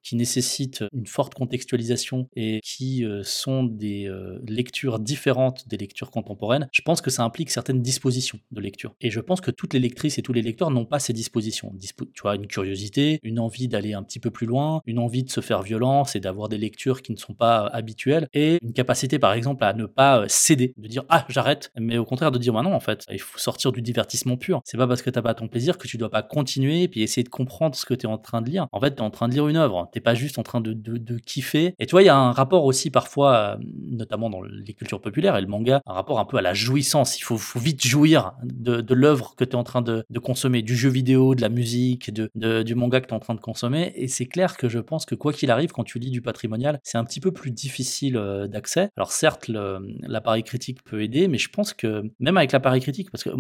qui 0.02 0.16
nécessitent 0.16 0.84
une 0.92 1.06
forte 1.06 1.34
contextualisation 1.34 2.28
et 2.36 2.60
qui 2.62 3.04
euh, 3.04 3.22
sont 3.22 3.64
des 3.64 4.06
euh, 4.06 4.38
lectures 4.46 4.98
différentes 4.98 5.68
des 5.68 5.76
lectures 5.76 6.10
contemporaines, 6.10 6.68
je 6.72 6.82
pense 6.82 7.00
que 7.00 7.10
ça 7.10 7.22
implique 7.22 7.50
certaines 7.50 7.82
dispositions 7.82 8.38
de 8.50 8.60
lecture. 8.60 8.94
Et 9.00 9.10
je 9.10 9.20
pense 9.20 9.40
que 9.40 9.50
toutes 9.50 9.74
les 9.74 9.80
lectrices 9.80 10.18
et 10.18 10.22
tous 10.22 10.32
les 10.32 10.42
lecteurs 10.42 10.70
n'ont 10.70 10.84
pas 10.84 10.98
ces 10.98 11.12
dispositions. 11.12 11.72
tu 11.78 12.22
vois, 12.22 12.34
une 12.34 12.46
curiosité, 12.46 13.20
une 13.22 13.38
envie 13.38 13.68
d'aller 13.68 13.94
un 13.94 14.02
petit 14.02 14.20
peu 14.20 14.30
plus 14.30 14.46
loin, 14.46 14.82
une 14.86 14.98
envie 14.98 15.22
de 15.22 15.30
se 15.30 15.40
faire 15.40 15.62
violence 15.62 16.16
et 16.16 16.20
d'avoir 16.20 16.48
des 16.48 16.58
lectures 16.58 17.02
qui 17.02 17.12
ne 17.12 17.16
sont 17.16 17.34
pas 17.34 17.66
habituelles, 17.66 18.28
et 18.34 18.58
une 18.62 18.72
capacité 18.72 19.18
par 19.18 19.32
exemple 19.32 19.64
à 19.64 19.72
ne 19.72 19.86
pas 19.86 20.22
euh, 20.22 20.24
céder, 20.28 20.74
de 20.76 20.88
dire 20.88 21.04
ah 21.08 21.26
j'arrête, 21.28 21.70
mais 21.78 21.98
au 21.98 22.04
contraire 22.04 22.30
de 22.30 22.38
dire 22.38 22.52
bah 22.52 22.62
non 22.62 22.74
en 22.74 22.80
fait, 22.80 23.04
il 23.10 23.20
faut 23.20 23.38
sortir 23.38 23.72
du 23.72 23.82
divertissement 23.82 24.36
pur. 24.36 24.60
C'est 24.64 24.76
pas 24.76 24.86
parce 24.86 25.02
que 25.02 25.10
t'as 25.10 25.22
pas 25.22 25.34
ton 25.34 25.48
plaisir 25.48 25.78
que 25.78 25.86
tu 25.86 25.98
dois 25.98 26.10
pas 26.10 26.22
continuer 26.22 26.82
et 26.82 26.88
puis 26.88 27.02
essayer 27.02 27.24
de 27.24 27.28
comprendre 27.28 27.74
ce 27.74 27.84
que 27.84 27.94
tu 27.94 28.06
es 28.06 28.08
en 28.08 28.18
train 28.18 28.42
de 28.42 28.50
lire. 28.50 28.66
En 28.72 28.80
fait, 28.80 28.94
tu 28.94 28.98
es 28.98 29.04
en 29.04 29.10
train 29.10 29.28
de 29.28 29.34
lire 29.34 29.48
une 29.48 29.56
œuvre 29.56 29.89
t'es 29.92 30.00
pas 30.00 30.14
juste 30.14 30.38
en 30.38 30.42
train 30.42 30.60
de, 30.60 30.72
de, 30.72 31.18
kiffer. 31.18 31.74
Et 31.78 31.86
tu 31.86 31.92
vois, 31.92 32.02
il 32.02 32.06
y 32.06 32.10
a 32.10 32.16
un 32.16 32.32
rapport 32.32 32.64
aussi 32.64 32.90
parfois, 32.90 33.58
notamment 33.74 34.30
dans 34.30 34.42
les 34.42 34.74
cultures 34.74 35.00
populaires 35.00 35.36
et 35.36 35.40
le 35.40 35.46
manga, 35.46 35.82
un 35.86 35.92
rapport 35.92 36.18
un 36.18 36.24
peu 36.24 36.36
à 36.36 36.42
la 36.42 36.54
jouissance. 36.54 37.18
Il 37.18 37.22
faut, 37.22 37.38
faut 37.38 37.58
vite 37.58 37.86
jouir 37.86 38.32
de, 38.42 38.80
de 38.80 38.94
l'œuvre 38.94 39.34
que 39.36 39.44
tu 39.44 39.52
es 39.52 39.56
en 39.56 39.64
train 39.64 39.82
de, 39.82 40.04
de, 40.08 40.18
consommer, 40.18 40.62
du 40.62 40.76
jeu 40.76 40.88
vidéo, 40.88 41.34
de 41.34 41.40
la 41.40 41.48
musique, 41.48 42.12
de, 42.12 42.62
du 42.62 42.74
manga 42.74 43.00
que 43.00 43.06
tu 43.06 43.12
es 43.12 43.16
en 43.16 43.20
train 43.20 43.34
de 43.34 43.40
consommer. 43.40 43.92
Et 43.96 44.08
c'est 44.08 44.26
clair 44.26 44.56
que 44.56 44.68
je 44.68 44.78
pense 44.78 45.06
que 45.06 45.14
quoi 45.14 45.32
qu'il 45.32 45.50
arrive, 45.50 45.70
quand 45.72 45.84
tu 45.84 45.98
lis 45.98 46.10
du 46.10 46.22
patrimonial, 46.22 46.80
c'est 46.82 46.98
un 46.98 47.04
petit 47.04 47.20
peu 47.20 47.32
plus 47.32 47.50
difficile 47.50 48.16
euh, 48.16 48.46
d'accès. 48.46 48.90
Alors 48.96 49.12
certes, 49.12 49.48
l'appareil 49.48 50.42
critique 50.42 50.82
peut 50.84 51.02
aider, 51.02 51.28
mais 51.28 51.38
je 51.38 51.48
pense 51.48 51.74
que 51.74 52.02
même 52.18 52.36
avec 52.36 52.52
l'appareil 52.52 52.80
critique, 52.80 53.10
parce 53.10 53.24
que 53.24 53.30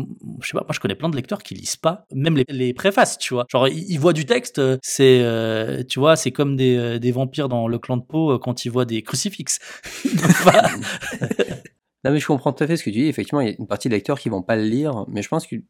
je 0.40 0.46
sais 0.46 0.52
pas, 0.52 0.64
moi 0.64 0.72
je 0.72 0.80
connais 0.80 0.94
plein 0.94 1.08
de 1.08 1.16
lecteurs 1.16 1.42
qui 1.42 1.54
lisent 1.54 1.76
pas, 1.76 2.06
même 2.12 2.36
les, 2.36 2.44
les 2.48 2.74
préfaces, 2.74 3.18
tu 3.18 3.34
vois. 3.34 3.46
Genre 3.48 3.68
ils, 3.68 3.98
voient 3.98 4.12
du 4.12 4.26
texte, 4.26 4.58
euh, 4.58 4.78
c'est, 4.82 5.20
euh, 5.22 5.82
tu 5.88 5.98
vois, 5.98 6.16
c'est 6.16 6.30
comme 6.40 6.56
des, 6.56 6.74
euh, 6.74 6.98
des, 6.98 7.12
vampires 7.12 7.50
dans 7.50 7.68
le 7.68 7.78
clan 7.78 7.98
de 7.98 8.02
Pau 8.02 8.32
euh, 8.32 8.38
quand 8.38 8.64
ils 8.64 8.70
voient 8.70 8.86
des 8.86 9.02
crucifixes. 9.02 9.58
non 12.02 12.12
mais 12.12 12.18
je 12.18 12.26
comprends 12.26 12.54
tout 12.54 12.64
à 12.64 12.66
fait 12.66 12.78
ce 12.78 12.82
que 12.82 12.88
tu 12.88 13.00
dis. 13.00 13.08
Effectivement, 13.08 13.42
il 13.42 13.48
y 13.48 13.52
a 13.52 13.56
une 13.58 13.66
partie 13.66 13.90
de 13.90 13.94
lecteurs 13.94 14.18
qui 14.18 14.30
vont 14.30 14.40
pas 14.40 14.56
le 14.56 14.62
lire, 14.62 15.04
mais 15.08 15.20
je 15.20 15.28
pense 15.28 15.46
qu'une 15.46 15.64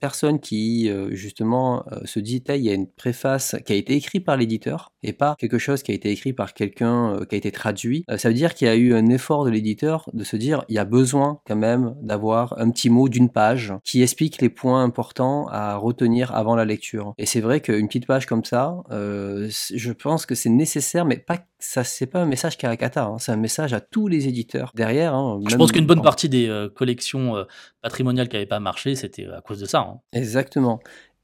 personne 0.00 0.40
qui 0.40 0.88
euh, 0.88 1.14
justement 1.14 1.84
euh, 1.92 2.00
se 2.04 2.18
dit 2.18 2.42
il 2.48 2.62
y 2.62 2.70
a 2.70 2.74
une 2.74 2.88
préface 2.88 3.54
qui 3.64 3.72
a 3.72 3.76
été 3.76 3.94
écrite 3.94 4.24
par 4.24 4.36
l'éditeur 4.36 4.92
et 5.02 5.12
pas 5.12 5.34
quelque 5.38 5.58
chose 5.58 5.82
qui 5.82 5.92
a 5.92 5.94
été 5.94 6.10
écrit 6.10 6.32
par 6.32 6.54
quelqu'un 6.54 7.14
euh, 7.14 7.24
qui 7.24 7.34
a 7.34 7.38
été 7.38 7.52
traduit, 7.52 8.04
ça 8.16 8.28
veut 8.28 8.34
dire 8.34 8.54
qu'il 8.54 8.66
y 8.66 8.70
a 8.70 8.76
eu 8.76 8.94
un 8.94 9.08
effort 9.08 9.44
de 9.44 9.50
l'éditeur 9.50 10.08
de 10.12 10.24
se 10.24 10.36
dire 10.36 10.64
il 10.68 10.74
y 10.74 10.78
a 10.78 10.84
besoin 10.84 11.40
quand 11.46 11.56
même 11.56 11.94
d'avoir 12.00 12.58
un 12.58 12.70
petit 12.70 12.88
mot 12.88 13.08
d'une 13.08 13.28
page 13.28 13.74
qui 13.84 14.02
explique 14.02 14.40
les 14.40 14.48
points 14.48 14.82
importants 14.82 15.46
à 15.48 15.76
retenir 15.76 16.34
avant 16.34 16.56
la 16.56 16.64
lecture. 16.64 17.14
Et 17.18 17.26
c'est 17.26 17.40
vrai 17.40 17.60
qu'une 17.60 17.86
petite 17.86 18.06
page 18.06 18.26
comme 18.26 18.44
ça, 18.44 18.76
je 18.88 19.92
pense 19.92 20.24
que 20.26 20.34
c'est 20.34 20.48
nécessaire, 20.48 21.04
mais 21.04 21.18
pas 21.18 21.38
ça 21.58 21.84
c'est 21.84 22.06
pas 22.06 22.20
un 22.20 22.26
message 22.26 22.56
Karakata, 22.56 23.04
hein, 23.04 23.16
c'est 23.18 23.32
un 23.32 23.36
message 23.36 23.74
à 23.74 23.80
tous 23.80 24.08
les 24.08 24.28
éditeurs 24.28 24.72
derrière. 24.74 25.14
Hein, 25.14 25.40
je 25.46 25.56
pense 25.56 25.72
qu'une 25.72 25.86
bonne 25.86 26.02
partie 26.02 26.28
des 26.28 26.68
collections 26.74 27.34
patrimoniales 27.82 28.28
qui 28.28 28.36
n'avaient 28.36 28.46
pas 28.46 28.60
marché, 28.60 28.94
c'était 28.94 29.26
à 29.26 29.40
cause 29.40 29.60
de 29.60 29.66
ça. 29.66 29.80
Hein. 29.80 30.00
Exactement. 30.12 30.80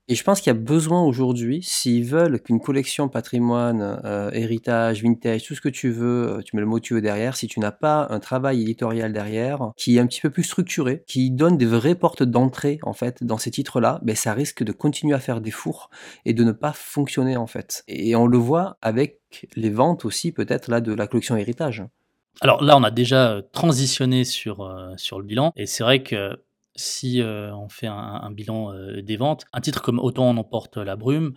Et 0.09 0.15
je 0.15 0.23
pense 0.23 0.41
qu'il 0.41 0.53
y 0.53 0.57
a 0.57 0.59
besoin 0.59 1.03
aujourd'hui, 1.03 1.65
s'ils 1.65 2.05
veulent 2.05 2.41
qu'une 2.41 2.61
collection 2.61 3.09
patrimoine, 3.09 4.01
euh, 4.05 4.31
héritage, 4.31 5.03
vintage, 5.03 5.43
tout 5.43 5.57
ce 5.57 5.61
que 5.61 5.69
tu 5.69 5.91
veux, 5.91 6.29
euh, 6.29 6.43
tu 6.43 6.55
mets 6.55 6.61
le 6.61 6.69
mot 6.69 6.77
que 6.77 6.83
tu 6.83 6.95
veux 6.95 7.01
derrière, 7.01 7.35
si 7.35 7.49
tu 7.49 7.59
n'as 7.59 7.73
pas 7.73 8.07
un 8.11 8.21
travail 8.21 8.63
éditorial 8.63 9.13
derrière, 9.13 9.73
qui 9.77 9.97
est 9.97 10.01
un 10.01 10.07
petit 10.07 10.21
peu 10.21 10.31
plus 10.31 10.45
structuré, 10.45 11.03
qui 11.09 11.33
donne 11.33 11.57
des 11.57 11.67
vraies 11.67 11.97
portes 11.97 12.23
d'entrée, 12.23 12.79
en 12.83 12.93
fait, 12.93 13.25
dans 13.25 13.37
ces 13.37 13.51
titres-là, 13.51 13.99
ben, 14.05 14.15
ça 14.15 14.33
risque 14.33 14.63
de 14.63 14.71
continuer 14.71 15.13
à 15.13 15.19
faire 15.19 15.41
des 15.41 15.51
fours 15.51 15.91
et 16.25 16.35
de 16.35 16.45
ne 16.45 16.53
pas 16.53 16.73
fonctionner, 16.73 17.37
en 17.37 17.49
fait. 17.49 17.83
Et 17.89 18.15
on 18.15 18.29
le 18.29 18.39
voit 18.39 18.79
avec 18.83 19.19
les 19.57 19.71
ventes 19.71 20.05
aussi, 20.05 20.31
peut-être, 20.31 20.71
là, 20.71 20.81
de 20.81 20.95
la 20.95 21.09
collection 21.09 21.37
héritage. 21.37 21.83
Alors 22.43 22.63
là, 22.63 22.77
on 22.77 22.85
a 22.85 22.93
déjà 22.93 23.33
euh, 23.33 23.43
transitionné 23.53 24.23
sur, 24.23 24.73
sur 24.99 25.19
le 25.19 25.25
bilan, 25.25 25.53
et 25.57 25.67
c'est 25.67 25.83
vrai 25.83 26.05
que 26.05 26.39
si 26.77 27.21
euh, 27.21 27.55
on 27.55 27.69
fait 27.69 27.87
un, 27.87 28.31
bilan 28.31 28.73
euh, 28.73 29.03
des 29.03 29.17
ventes, 29.17 29.45
un 29.53 29.61
titre 29.61 29.83
comme 29.83 29.99
Autant 29.99 30.31
on 30.31 30.37
emporte 30.37 30.77
la 30.77 30.97
brume, 30.97 31.35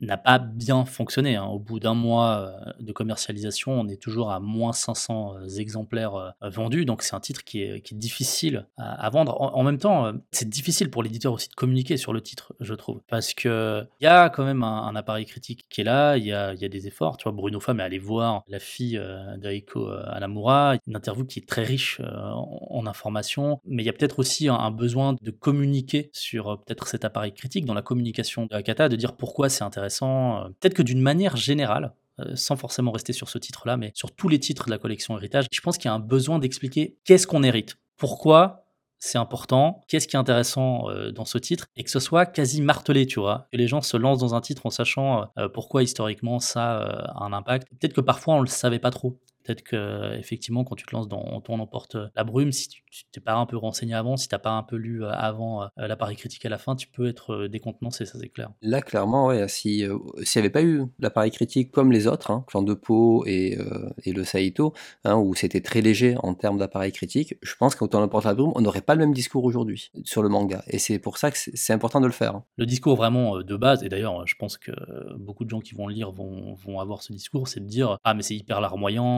n'a 0.00 0.16
pas 0.16 0.38
bien 0.38 0.84
fonctionné. 0.84 1.36
Hein. 1.36 1.44
Au 1.46 1.58
bout 1.58 1.80
d'un 1.80 1.94
mois 1.94 2.38
euh, 2.68 2.72
de 2.80 2.92
commercialisation, 2.92 3.72
on 3.72 3.88
est 3.88 4.00
toujours 4.00 4.30
à 4.30 4.40
moins 4.40 4.72
500 4.72 5.34
euh, 5.34 5.48
exemplaires 5.58 6.14
euh, 6.14 6.30
vendus, 6.50 6.84
donc 6.84 7.02
c'est 7.02 7.14
un 7.14 7.20
titre 7.20 7.44
qui 7.44 7.62
est, 7.62 7.94
difficile 7.94 8.66
à, 8.76 9.08
vendre. 9.10 9.40
En, 9.40 9.62
même 9.62 9.78
temps, 9.78 10.12
c'est 10.30 10.48
difficile 10.48 10.90
pour 10.90 11.02
l'éditeur 11.02 11.32
aussi 11.32 11.48
de 11.48 11.54
communiquer 11.54 11.96
sur 11.96 12.12
le 12.12 12.20
titre, 12.20 12.52
je 12.60 12.74
trouve, 12.74 13.00
parce 13.08 13.32
que 13.32 13.86
il 14.00 14.04
y 14.04 14.06
a 14.06 14.28
quand 14.28 14.44
même 14.44 14.62
un, 14.62 14.94
appareil 14.94 15.24
critique 15.24 15.64
qui 15.70 15.80
est 15.80 15.84
là, 15.84 16.16
il 16.16 16.24
y 16.24 16.32
a, 16.32 16.54
des 16.54 16.86
efforts. 16.86 17.16
Tu 17.16 17.24
vois, 17.24 17.32
Bruno 17.32 17.60
Femme 17.60 17.80
est 17.80 17.82
allé 17.82 17.98
voir 17.98 18.42
la 18.46 18.58
fille 18.58 19.00
d'Aiko 19.38 19.88
Anamura, 19.88 20.74
une 20.86 20.96
interview 20.96 21.24
qui 21.24 21.38
est 21.40 21.48
très 21.48 21.64
riche 21.64 22.00
en, 22.00 22.86
informations, 22.86 23.60
mais 23.64 23.82
il 23.82 23.86
y 23.86 23.90
a 23.90 23.92
peut-être 23.92 24.18
aussi 24.18 24.48
un, 24.48 24.70
besoin 24.70 25.16
de 25.20 25.30
communiquer 25.30 26.10
sur 26.12 26.62
peut-être 26.64 26.88
cet 26.88 27.04
appareil 27.04 27.32
critique 27.32 27.64
dans 27.64 27.74
la 27.74 27.82
communication 27.82 28.46
de 28.46 28.54
Akata, 28.54 28.88
de 28.88 28.96
dire 28.96 29.16
pourquoi 29.16 29.48
c'est 29.48 29.64
intéressant 29.64 29.87
euh, 30.02 30.48
peut-être 30.60 30.74
que 30.74 30.82
d'une 30.82 31.00
manière 31.00 31.36
générale, 31.36 31.92
euh, 32.20 32.34
sans 32.34 32.56
forcément 32.56 32.90
rester 32.90 33.12
sur 33.12 33.28
ce 33.28 33.38
titre-là, 33.38 33.76
mais 33.76 33.92
sur 33.94 34.12
tous 34.12 34.28
les 34.28 34.40
titres 34.40 34.66
de 34.66 34.70
la 34.70 34.78
collection 34.78 35.16
héritage, 35.16 35.46
je 35.52 35.60
pense 35.60 35.78
qu'il 35.78 35.88
y 35.88 35.92
a 35.92 35.94
un 35.94 36.00
besoin 36.00 36.38
d'expliquer 36.38 36.96
qu'est-ce 37.04 37.26
qu'on 37.26 37.42
hérite, 37.42 37.76
pourquoi 37.96 38.64
c'est 39.00 39.18
important, 39.18 39.82
qu'est-ce 39.86 40.08
qui 40.08 40.16
est 40.16 40.18
intéressant 40.18 40.90
euh, 40.90 41.12
dans 41.12 41.24
ce 41.24 41.38
titre, 41.38 41.66
et 41.76 41.84
que 41.84 41.90
ce 41.90 42.00
soit 42.00 42.26
quasi 42.26 42.60
martelé, 42.60 43.06
tu 43.06 43.20
vois, 43.20 43.46
que 43.52 43.56
les 43.56 43.68
gens 43.68 43.80
se 43.80 43.96
lancent 43.96 44.18
dans 44.18 44.34
un 44.34 44.40
titre 44.40 44.66
en 44.66 44.70
sachant 44.70 45.28
pourquoi 45.54 45.84
historiquement 45.84 46.40
ça 46.40 46.78
a 46.80 47.24
un 47.24 47.32
impact. 47.32 47.68
Peut-être 47.78 47.92
que 47.92 48.00
parfois 48.00 48.34
on 48.34 48.40
le 48.40 48.48
savait 48.48 48.80
pas 48.80 48.90
trop. 48.90 49.20
Peut-être 49.44 49.62
que 49.62 50.14
effectivement, 50.18 50.64
quand 50.64 50.74
tu 50.74 50.84
te 50.84 50.94
lances 50.94 51.08
dans 51.08 51.40
ton 51.40 51.58
emporte 51.60 51.96
la 52.16 52.24
brume, 52.24 52.52
si 52.52 52.68
tu 52.68 52.82
t'es 53.12 53.20
pas 53.20 53.34
un 53.34 53.46
peu 53.46 53.56
renseigné 53.56 53.94
avant, 53.94 54.16
si 54.16 54.28
t'as 54.28 54.38
pas 54.38 54.50
un 54.50 54.62
peu 54.62 54.76
lu 54.76 55.04
euh, 55.04 55.10
avant 55.10 55.62
euh, 55.62 55.66
l'appareil 55.76 56.16
critique 56.16 56.44
à 56.44 56.48
la 56.48 56.58
fin, 56.58 56.76
tu 56.76 56.88
peux 56.88 57.08
être 57.08 57.34
euh, 57.34 57.48
décontenancé, 57.48 58.06
ça 58.06 58.18
c'est 58.18 58.28
clair. 58.28 58.50
Là, 58.62 58.82
clairement, 58.82 59.26
ouais, 59.26 59.48
si 59.48 59.84
s'il 60.22 60.40
n'y 60.40 60.46
avait 60.46 60.50
pas 60.50 60.62
eu 60.62 60.84
l'appareil 60.98 61.30
critique 61.30 61.70
comme 61.70 61.92
les 61.92 62.06
autres, 62.06 62.30
hein, 62.30 62.44
Clan 62.46 62.62
de 62.62 62.74
Pau 62.74 63.24
et, 63.26 63.58
et 64.04 64.12
le 64.12 64.24
Saito, 64.24 64.72
hein, 65.04 65.16
où 65.16 65.34
c'était 65.34 65.60
très 65.60 65.80
léger 65.80 66.16
en 66.22 66.34
termes 66.34 66.58
d'appareil 66.58 66.92
critique, 66.92 67.34
je 67.42 67.54
pense 67.56 67.74
qu'autant 67.74 68.00
l'emporte 68.00 68.24
la 68.24 68.34
brume, 68.34 68.52
on 68.54 68.60
n'aurait 68.60 68.82
pas 68.82 68.94
le 68.94 69.00
même 69.00 69.14
discours 69.14 69.44
aujourd'hui 69.44 69.90
sur 70.04 70.22
le 70.22 70.28
manga. 70.28 70.62
Et 70.68 70.78
c'est 70.78 70.98
pour 70.98 71.18
ça 71.18 71.30
que 71.30 71.38
c'est 71.38 71.72
important 71.72 72.00
de 72.00 72.06
le 72.06 72.12
faire. 72.12 72.36
Hein. 72.36 72.44
Le 72.56 72.66
discours 72.66 72.96
vraiment 72.96 73.38
de 73.38 73.56
base, 73.56 73.84
et 73.84 73.88
d'ailleurs, 73.88 74.26
je 74.26 74.34
pense 74.36 74.58
que 74.58 74.72
beaucoup 75.16 75.44
de 75.44 75.50
gens 75.50 75.60
qui 75.60 75.74
vont 75.74 75.86
le 75.86 75.94
lire 75.94 76.10
vont, 76.10 76.54
vont 76.54 76.80
avoir 76.80 77.02
ce 77.02 77.12
discours, 77.12 77.48
c'est 77.48 77.60
de 77.60 77.66
dire 77.66 77.98
Ah, 78.04 78.14
mais 78.14 78.22
c'est 78.22 78.36
hyper 78.36 78.60
larmoyant 78.60 79.08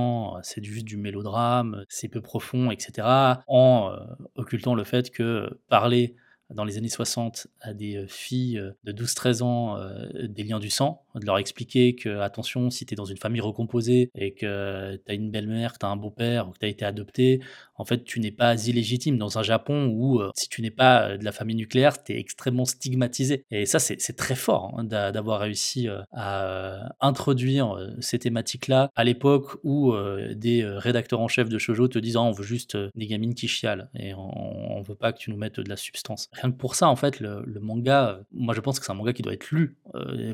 c'est 0.43 0.62
juste 0.64 0.87
du 0.87 0.97
mélodrame, 0.97 1.85
c'est 1.89 2.09
peu 2.09 2.21
profond, 2.21 2.71
etc. 2.71 3.07
En 3.47 3.60
euh, 3.69 3.97
occultant 4.35 4.75
le 4.75 4.85
fait 4.85 5.11
que 5.11 5.61
parler 5.69 6.17
dans 6.51 6.65
les 6.65 6.79
années 6.79 6.89
60 6.89 7.47
à 7.61 7.73
des 7.75 8.07
filles 8.09 8.61
de 8.83 8.93
12-13 8.93 9.43
ans 9.45 9.79
des 10.21 10.43
liens 10.43 10.59
du 10.59 10.69
sang, 10.69 11.05
de 11.15 11.25
leur 11.25 11.39
expliquer 11.39 11.95
que, 11.95 12.19
attention, 12.19 12.71
si 12.71 12.85
tu 12.85 12.95
es 12.95 12.97
dans 12.97 13.05
une 13.05 13.19
famille 13.19 13.41
recomposée 13.41 14.11
et 14.17 14.35
que 14.35 14.97
tu 14.97 15.13
as 15.13 15.15
une 15.15 15.31
belle-mère, 15.31 15.75
que 15.75 15.79
tu 15.79 15.87
as 15.87 15.91
un 15.91 15.97
beau-père 15.97 16.49
ou 16.49 16.51
que 16.51 16.59
tu 16.59 16.67
as 16.67 16.69
été 16.69 16.85
adopté, 16.85 17.41
en 17.81 17.85
fait, 17.87 18.05
tu 18.05 18.20
n'es 18.20 18.31
pas 18.31 18.66
illégitime 18.66 19.16
dans 19.16 19.39
un 19.39 19.43
Japon 19.43 19.87
où, 19.87 20.20
si 20.37 20.51
tu 20.51 20.61
n'es 20.61 20.70
pas 20.70 21.16
de 21.16 21.24
la 21.24 21.33
famille 21.33 21.57
nucléaire, 21.57 22.05
tu 22.05 22.12
es 22.12 22.20
extrêmement 22.20 22.66
stigmatisé. 22.66 23.47
Et 23.51 23.64
ça, 23.64 23.78
c'est 23.78 24.16
très 24.16 24.35
fort 24.35 24.74
hein, 24.76 24.85
d'avoir 24.85 25.41
réussi 25.41 25.89
à 26.12 26.95
introduire 27.01 27.78
ces 28.01 28.18
thématiques-là 28.18 28.91
à 28.95 29.05
l'époque 29.05 29.57
où 29.64 29.95
des 30.35 30.62
rédacteurs 30.66 31.20
en 31.20 31.28
chef 31.28 31.49
de 31.49 31.57
shoujo 31.57 31.89
te 31.89 31.99
disent 31.99 32.18
ah, 32.18 32.22
on 32.22 32.33
veut 32.33 32.45
juste 32.45 32.76
des 32.95 33.07
gamines 33.07 33.35
qui 33.35 33.49
chialent 33.49 33.89
et 33.95 34.12
on, 34.12 34.76
on, 34.76 34.83
veut 34.83 34.95
pas 34.95 35.14
que 35.14 35.18
tu 35.18 35.31
nous 35.31 35.39
mettes 35.39 35.59
de 35.59 35.68
la 35.68 35.76
substance. 35.76 36.28
Rien 36.33 36.51
que 36.51 36.57
pour 36.57 36.74
ça, 36.74 36.89
en 36.89 36.97
fait, 36.97 37.18
le, 37.20 37.45
manga, 37.61 38.20
moi 38.31 38.55
je 38.55 38.61
pense 38.61 38.78
que 38.78 38.85
c'est 38.85 38.93
un 38.93 38.95
manga 38.95 39.14
qui 39.14 39.22
doit 39.22 39.33
être 39.33 39.51
lu 39.53 39.78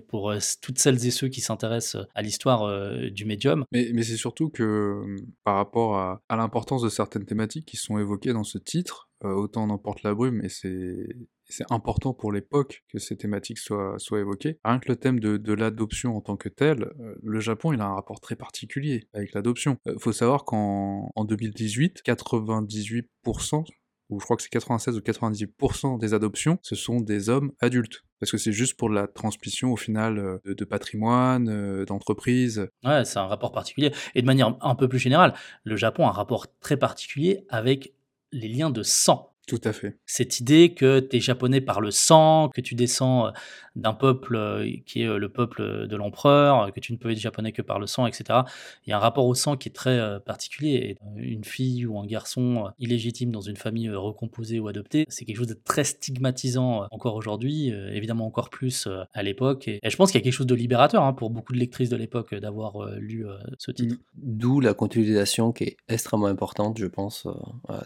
pour 0.09 0.35
toutes 0.61 0.81
celles 0.81 1.07
et 1.07 1.13
ceux 1.13 1.29
qui 1.29 1.41
s'intéressent 1.41 2.05
à 2.17 2.23
l'histoire 2.23 2.69
du 3.11 3.25
médium. 3.25 3.65
Mais, 3.71 3.91
mais 3.95 4.03
c'est 4.03 4.17
surtout 4.17 4.49
que 4.49 5.05
par 5.45 5.55
rapport 5.55 5.97
à, 5.97 6.21
à 6.29 6.35
l'importance 6.35 6.83
de 6.83 6.89
certaines 6.89 7.25
thématiques 7.25 7.36
qui 7.67 7.77
sont 7.77 7.99
évoquées 7.99 8.33
dans 8.33 8.45
ce 8.45 8.59
titre, 8.59 9.09
autant 9.23 9.65
on 9.65 9.71
emporte 9.71 10.03
la 10.03 10.15
brume, 10.15 10.43
et 10.45 10.49
c'est 10.49 11.65
important 11.71 12.13
pour 12.13 12.33
l'époque 12.33 12.85
que 12.89 12.99
ces 12.99 13.17
thématiques 13.17 13.59
soient, 13.59 13.97
évoquées. 14.13 14.59
Rien 14.65 14.79
que 14.79 14.89
le 14.89 14.97
thème 14.97 15.21
de, 15.21 15.53
l'adoption 15.53 16.17
en 16.17 16.21
tant 16.21 16.37
que 16.37 16.49
tel, 16.49 16.93
le 17.23 17.41
Japon, 17.41 17.73
il 17.73 17.81
a 17.81 17.87
un 17.87 17.95
rapport 17.95 18.21
très 18.21 18.37
particulier 18.37 19.09
avec 19.13 19.33
l'adoption. 19.33 19.79
Il 19.87 20.01
faut 20.01 20.13
savoir 20.13 20.45
qu'en 20.45 21.11
en 21.15 21.25
2018, 21.25 22.03
98%, 22.05 23.65
ou 24.09 24.21
je 24.21 24.25
crois 24.25 24.37
que 24.37 24.43
c'est 24.43 24.49
96 24.49 24.97
ou 24.97 25.01
98% 25.01 25.99
des 25.99 26.15
adoptions, 26.15 26.59
ce 26.63 26.75
sont 26.75 27.01
des 27.01 27.29
hommes 27.29 27.53
adultes. 27.61 28.05
Parce 28.21 28.33
que 28.33 28.39
c'est 28.39 28.53
juste 28.53 28.77
pour 28.77 28.89
la 28.89 29.07
transmission 29.07 29.73
au 29.73 29.77
final 29.77 30.41
de, 30.45 30.55
de 30.55 30.65
patrimoine, 30.65 31.85
d'entreprise. 31.85 32.69
Ouais, 32.85 33.05
c'est 33.05 33.19
un 33.19 33.27
rapport 33.27 33.53
particulier. 33.53 33.93
Et 34.15 34.23
de 34.23 34.27
manière 34.27 34.57
un 34.61 34.75
peu 34.75 34.89
plus 34.89 34.99
générale, 34.99 35.35
le 35.65 35.77
Japon 35.77 36.07
a 36.07 36.09
un 36.09 36.13
rapport 36.13 36.47
très 36.61 36.77
particulier 36.77 37.45
avec 37.49 37.93
les 38.33 38.49
liens 38.49 38.71
de 38.71 38.83
sang. 38.83 39.36
Tout 39.47 39.61
à 39.63 39.73
fait. 39.73 39.97
Cette 40.07 40.41
idée 40.41 40.75
que 40.75 40.99
tu 40.99 41.17
es 41.17 41.21
japonais 41.21 41.61
par 41.61 41.81
le 41.81 41.93
sang, 41.93 42.49
que 42.49 42.61
tu 42.61 42.75
descends 42.75 43.33
d'un 43.77 43.93
peuple 43.93 44.65
qui 44.87 45.03
est 45.03 45.19
le 45.19 45.29
peuple 45.29 45.87
de 45.87 45.97
l'empereur, 45.97 46.73
que 46.73 46.81
tu 46.81 46.93
ne 46.93 46.99
peux 46.99 47.11
être 47.11 47.19
japonais 47.19 47.53
que 47.53 47.63
par 47.63 47.79
le 47.79 47.87
sang, 47.87 48.07
etc. 48.07 48.41
Il 48.87 48.91
y 48.91 48.93
a 48.93 48.97
un 48.97 49.01
rapport 49.01 49.27
au 49.27 49.35
sang 49.35 49.57
qui 49.57 49.69
est 49.69 49.73
très 49.73 50.19
particulier. 50.21 50.97
Une 51.17 51.45
fille 51.45 51.87
ou 51.87 51.99
un 51.99 52.07
garçon 52.07 52.71
illégitime 52.79 53.31
dans 53.31 53.41
une 53.41 53.57
famille 53.57 53.91
recomposée 53.91 54.59
ou 54.59 54.67
adoptée, 54.69 55.05
c'est 55.09 55.25
quelque 55.25 55.37
chose 55.37 55.47
de 55.47 55.59
très 55.63 55.85
stigmatisant 55.85 56.87
encore 56.91 57.15
aujourd'hui, 57.15 57.69
évidemment 57.93 58.27
encore 58.27 58.51
plus 58.51 58.89
à 59.13 59.23
l'époque. 59.23 59.69
Et, 59.69 59.79
je 59.85 59.97
pense 59.97 60.11
qu'il 60.11 60.21
y 60.21 60.23
a 60.23 60.25
quelque 60.25 60.33
chose 60.33 60.47
de 60.47 60.55
libérateur 60.55 61.05
hein, 61.05 61.13
pour 61.13 61.31
beaucoup 61.31 61.53
de 61.53 61.59
lectrices 61.59 61.91
de 61.91 61.97
l'époque 61.97 62.35
d'avoir 62.35 62.91
lu 62.97 63.27
ce 63.59 63.71
titre. 63.71 63.97
D'où 64.15 64.61
la 64.61 64.75
continuation 64.75 65.53
qui 65.53 65.65
est 65.65 65.77
extrêmement 65.89 66.27
importante, 66.27 66.79
je 66.79 66.87
pense, 66.87 67.29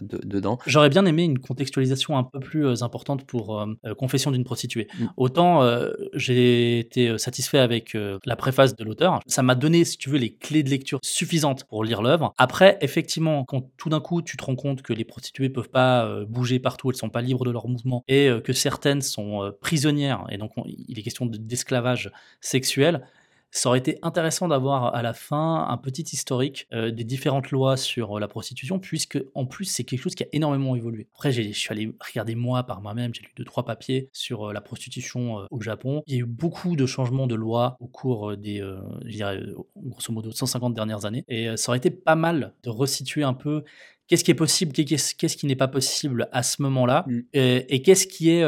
dedans. 0.01 0.57
J'aurais 0.65 0.89
bien 0.89 1.05
aimé 1.05 1.23
une 1.23 1.39
contextualisation 1.51 2.17
un 2.17 2.23
peu 2.23 2.39
plus 2.39 2.83
importante 2.83 3.25
pour 3.25 3.65
Confession 3.97 4.31
d'une 4.31 4.43
prostituée. 4.43 4.87
Mmh. 4.97 5.05
Autant 5.17 5.63
euh, 5.63 5.91
j'ai 6.13 6.79
été 6.79 7.09
euh, 7.09 7.17
satisfait 7.17 7.59
avec 7.59 7.95
euh, 7.95 8.19
la 8.25 8.35
préface 8.35 8.75
de 8.75 8.83
l'auteur. 8.83 9.19
Ça 9.27 9.43
m'a 9.43 9.55
donné, 9.55 9.83
si 9.85 9.97
tu 9.97 10.09
veux, 10.09 10.17
les 10.17 10.33
clés 10.33 10.63
de 10.63 10.69
lecture 10.69 10.99
suffisantes 11.03 11.63
pour 11.65 11.83
lire 11.83 12.01
l'œuvre. 12.01 12.33
Après, 12.37 12.77
effectivement, 12.81 13.43
quand 13.45 13.69
tout 13.77 13.89
d'un 13.89 13.99
coup 13.99 14.21
tu 14.21 14.37
te 14.37 14.43
rends 14.43 14.55
compte 14.55 14.81
que 14.81 14.93
les 14.93 15.05
prostituées 15.05 15.49
peuvent 15.49 15.69
pas 15.69 16.07
bouger 16.25 16.59
partout, 16.59 16.89
elles 16.89 16.97
sont 16.97 17.09
pas 17.09 17.21
libres 17.21 17.45
de 17.45 17.51
leur 17.51 17.67
mouvement, 17.67 18.03
et 18.07 18.29
que 18.43 18.53
certaines 18.53 19.01
sont 19.01 19.51
prisonnières, 19.61 20.25
et 20.29 20.37
donc 20.37 20.51
il 20.65 20.97
est 20.97 21.01
question 21.01 21.25
d'esclavage 21.25 22.11
sexuel, 22.39 23.05
ça 23.51 23.69
aurait 23.69 23.79
été 23.79 23.99
intéressant 24.01 24.47
d'avoir 24.47 24.95
à 24.95 25.01
la 25.01 25.13
fin 25.13 25.67
un 25.69 25.77
petit 25.77 26.03
historique 26.03 26.67
euh, 26.73 26.89
des 26.89 27.03
différentes 27.03 27.51
lois 27.51 27.75
sur 27.75 28.17
euh, 28.17 28.19
la 28.19 28.29
prostitution, 28.29 28.79
puisque 28.79 29.21
en 29.35 29.45
plus 29.45 29.65
c'est 29.65 29.83
quelque 29.83 29.99
chose 29.99 30.15
qui 30.15 30.23
a 30.23 30.27
énormément 30.31 30.75
évolué. 30.75 31.07
Après, 31.13 31.31
je 31.31 31.41
suis 31.51 31.71
allé 31.71 31.93
regarder 31.99 32.35
moi 32.35 32.63
par 32.63 32.81
moi-même, 32.81 33.13
j'ai 33.13 33.21
lu 33.21 33.29
deux 33.35 33.43
trois 33.43 33.65
papiers 33.65 34.09
sur 34.13 34.49
euh, 34.49 34.53
la 34.53 34.61
prostitution 34.61 35.45
au 35.51 35.61
Japon. 35.61 36.01
Il 36.07 36.13
y 36.13 36.17
a 36.17 36.21
eu 36.21 36.25
beaucoup 36.25 36.75
de 36.75 36.85
changements 36.85 37.27
de 37.27 37.35
lois 37.35 37.75
au 37.79 37.87
cours 37.87 38.37
des, 38.37 38.59
je 39.05 39.11
dirais, 39.11 39.41
grosso 39.75 40.13
modo 40.13 40.31
150 40.31 40.73
dernières 40.73 41.05
années, 41.05 41.25
et 41.27 41.57
ça 41.57 41.71
aurait 41.71 41.77
été 41.77 41.91
pas 41.91 42.15
mal 42.15 42.53
de 42.63 42.69
resituer 42.69 43.23
un 43.23 43.33
peu 43.33 43.63
qu'est-ce 44.07 44.23
qui 44.23 44.31
est 44.31 44.35
possible, 44.35 44.71
qu'est-ce 44.71 45.37
qui 45.37 45.45
n'est 45.45 45.55
pas 45.55 45.67
possible 45.67 46.29
à 46.31 46.43
ce 46.43 46.61
moment-là, 46.61 47.05
mm. 47.07 47.21
et, 47.33 47.81
qu'est-ce 47.81 48.07
qui 48.07 48.29
est 48.29 48.45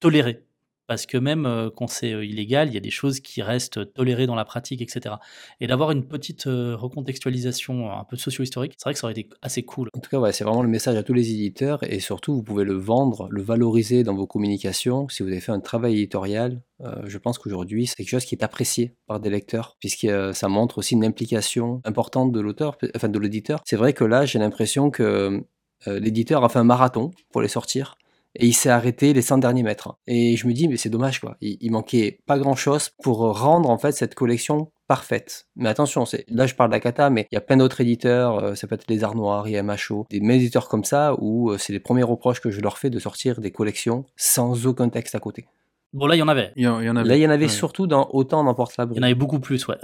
toléré 0.00 0.44
parce 0.86 1.06
que 1.06 1.18
même 1.18 1.70
quand 1.76 1.86
c'est 1.86 2.10
illégal, 2.10 2.68
il 2.68 2.74
y 2.74 2.76
a 2.76 2.80
des 2.80 2.90
choses 2.90 3.20
qui 3.20 3.42
restent 3.42 3.92
tolérées 3.94 4.26
dans 4.26 4.34
la 4.34 4.44
pratique, 4.44 4.82
etc. 4.82 5.16
Et 5.60 5.66
d'avoir 5.66 5.90
une 5.90 6.06
petite 6.06 6.44
recontextualisation 6.44 7.90
un 7.90 8.04
peu 8.04 8.16
socio-historique, 8.16 8.74
c'est 8.76 8.84
vrai 8.84 8.94
que 8.94 8.98
ça 9.00 9.06
aurait 9.06 9.12
été 9.12 9.28
assez 9.42 9.62
cool. 9.62 9.88
En 9.94 10.00
tout 10.00 10.10
cas, 10.10 10.32
c'est 10.32 10.44
vraiment 10.44 10.62
le 10.62 10.68
message 10.68 10.96
à 10.96 11.02
tous 11.02 11.14
les 11.14 11.30
éditeurs, 11.30 11.82
et 11.82 12.00
surtout, 12.00 12.34
vous 12.34 12.42
pouvez 12.42 12.64
le 12.64 12.74
vendre, 12.74 13.28
le 13.30 13.42
valoriser 13.42 14.02
dans 14.02 14.14
vos 14.14 14.26
communications. 14.26 15.08
Si 15.08 15.22
vous 15.22 15.28
avez 15.28 15.40
fait 15.40 15.52
un 15.52 15.60
travail 15.60 15.94
éditorial, 15.94 16.62
je 17.04 17.18
pense 17.18 17.38
qu'aujourd'hui, 17.38 17.86
c'est 17.86 17.94
quelque 17.96 18.10
chose 18.10 18.24
qui 18.24 18.34
est 18.34 18.44
apprécié 18.44 18.94
par 19.06 19.20
des 19.20 19.30
lecteurs, 19.30 19.76
puisque 19.80 20.08
ça 20.32 20.48
montre 20.48 20.78
aussi 20.78 20.94
une 20.94 21.04
implication 21.04 21.80
importante 21.84 22.32
de 22.32 22.40
l'auteur, 22.40 22.76
enfin 22.94 23.08
de 23.08 23.18
l'éditeur. 23.18 23.60
C'est 23.64 23.76
vrai 23.76 23.92
que 23.92 24.04
là, 24.04 24.26
j'ai 24.26 24.38
l'impression 24.38 24.90
que 24.90 25.44
l'éditeur 25.86 26.44
a 26.44 26.48
fait 26.48 26.58
un 26.58 26.64
marathon 26.64 27.10
pour 27.30 27.42
les 27.42 27.48
sortir 27.48 27.94
et 28.34 28.46
il 28.46 28.52
s'est 28.54 28.70
arrêté 28.70 29.12
les 29.12 29.22
100 29.22 29.38
derniers 29.38 29.62
mètres. 29.62 29.96
Et 30.06 30.36
je 30.36 30.46
me 30.46 30.52
dis, 30.52 30.68
mais 30.68 30.76
c'est 30.76 30.90
dommage, 30.90 31.20
quoi. 31.20 31.36
Il, 31.40 31.70
manquait 31.70 32.20
pas 32.26 32.38
grand 32.38 32.56
chose 32.56 32.90
pour 33.02 33.18
rendre, 33.38 33.70
en 33.70 33.78
fait, 33.78 33.92
cette 33.92 34.14
collection 34.14 34.70
parfaite. 34.86 35.46
Mais 35.56 35.68
attention, 35.68 36.04
c'est, 36.04 36.24
là 36.28 36.46
je 36.46 36.54
parle 36.54 36.70
d'Akata, 36.70 37.10
mais 37.10 37.26
il 37.30 37.34
y 37.34 37.38
a 37.38 37.40
plein 37.40 37.56
d'autres 37.56 37.80
éditeurs, 37.80 38.38
euh, 38.38 38.54
ça 38.54 38.66
peut 38.66 38.74
être 38.74 38.84
les 38.88 39.02
Arts 39.02 39.14
Noirs, 39.14 39.48
IMHO, 39.48 40.06
des 40.10 40.18
éditeurs 40.18 40.68
comme 40.68 40.84
ça, 40.84 41.14
où 41.18 41.50
euh, 41.50 41.58
c'est 41.58 41.72
les 41.72 41.80
premiers 41.80 42.02
reproches 42.02 42.40
que 42.40 42.50
je 42.50 42.60
leur 42.60 42.76
fais 42.76 42.90
de 42.90 42.98
sortir 42.98 43.40
des 43.40 43.50
collections 43.50 44.04
sans 44.16 44.66
aucun 44.66 44.90
texte 44.90 45.14
à 45.14 45.20
côté. 45.20 45.46
Bon, 45.94 46.08
là, 46.08 46.16
il 46.16 46.18
y 46.18 46.22
en 46.22 46.28
avait. 46.28 46.52
Il 46.56 46.64
y, 46.64 46.66
en 46.66 46.96
avait. 46.96 47.08
Là, 47.08 47.16
il 47.16 47.22
y 47.22 47.26
en 47.26 47.30
avait 47.30 47.46
surtout 47.46 47.86
dans 47.86 48.08
Autant 48.12 48.42
n'importe 48.42 48.76
la 48.76 48.84
brume. 48.84 48.96
Il 48.96 48.98
y 48.98 49.00
en 49.00 49.04
avait 49.04 49.14
beaucoup 49.14 49.38
plus, 49.38 49.64
ouais. 49.68 49.76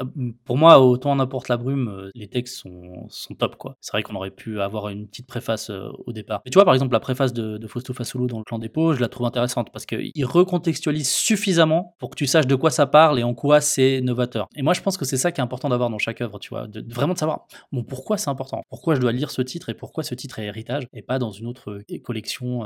Pour 0.44 0.58
moi, 0.58 0.80
Autant 0.80 1.14
n'importe 1.14 1.48
la 1.48 1.56
brume, 1.56 1.88
euh, 1.88 2.11
les 2.16 2.26
textes 2.26 2.56
sont, 2.56 3.06
sont 3.08 3.34
top, 3.34 3.54
quoi. 3.54 3.76
C'est 3.80 3.92
vrai 3.92 4.02
qu'on 4.02 4.16
aurait 4.16 4.32
pu 4.32 4.61
avoir 4.61 4.88
une 4.88 5.06
petite 5.06 5.28
préface 5.28 5.70
euh, 5.70 5.88
au 6.06 6.12
départ. 6.12 6.42
Et 6.46 6.50
tu 6.50 6.56
vois, 6.56 6.64
par 6.64 6.74
exemple, 6.74 6.92
la 6.92 6.98
préface 6.98 7.32
de, 7.32 7.58
de 7.58 7.66
Fausto 7.68 7.94
Fasolo 7.94 8.26
dans 8.26 8.38
le 8.38 8.44
clan 8.44 8.58
des 8.58 8.68
pots, 8.68 8.92
je 8.94 9.00
la 9.00 9.08
trouve 9.08 9.24
intéressante 9.24 9.70
parce 9.72 9.86
qu'il 9.86 10.26
recontextualise 10.26 11.08
suffisamment 11.08 11.94
pour 12.00 12.11
que 12.11 12.16
tu 12.16 12.26
saches 12.26 12.48
de 12.48 12.56
quoi 12.56 12.70
ça 12.70 12.86
parle 12.86 13.20
et 13.20 13.22
en 13.22 13.34
quoi 13.34 13.61
c'est 13.61 14.00
novateur. 14.00 14.48
Et 14.56 14.62
moi, 14.62 14.74
je 14.74 14.80
pense 14.80 14.96
que 14.96 15.04
c'est 15.04 15.16
ça 15.16 15.30
qui 15.30 15.40
est 15.40 15.44
important 15.44 15.68
d'avoir 15.68 15.90
dans 15.90 15.98
chaque 15.98 16.20
œuvre, 16.22 16.40
tu 16.40 16.48
vois. 16.48 16.66
De, 16.66 16.84
vraiment 16.92 17.14
de 17.14 17.18
savoir, 17.18 17.46
bon, 17.70 17.84
pourquoi 17.84 18.18
c'est 18.18 18.30
important? 18.30 18.62
Pourquoi 18.68 18.96
je 18.96 19.00
dois 19.00 19.12
lire 19.12 19.30
ce 19.30 19.42
titre 19.42 19.68
et 19.68 19.74
pourquoi 19.74 20.02
ce 20.02 20.16
titre 20.16 20.40
est 20.40 20.46
héritage 20.46 20.88
et 20.92 21.02
pas 21.02 21.20
dans 21.20 21.30
une 21.30 21.46
autre 21.46 21.70
euh, 21.70 21.98
collection 22.02 22.64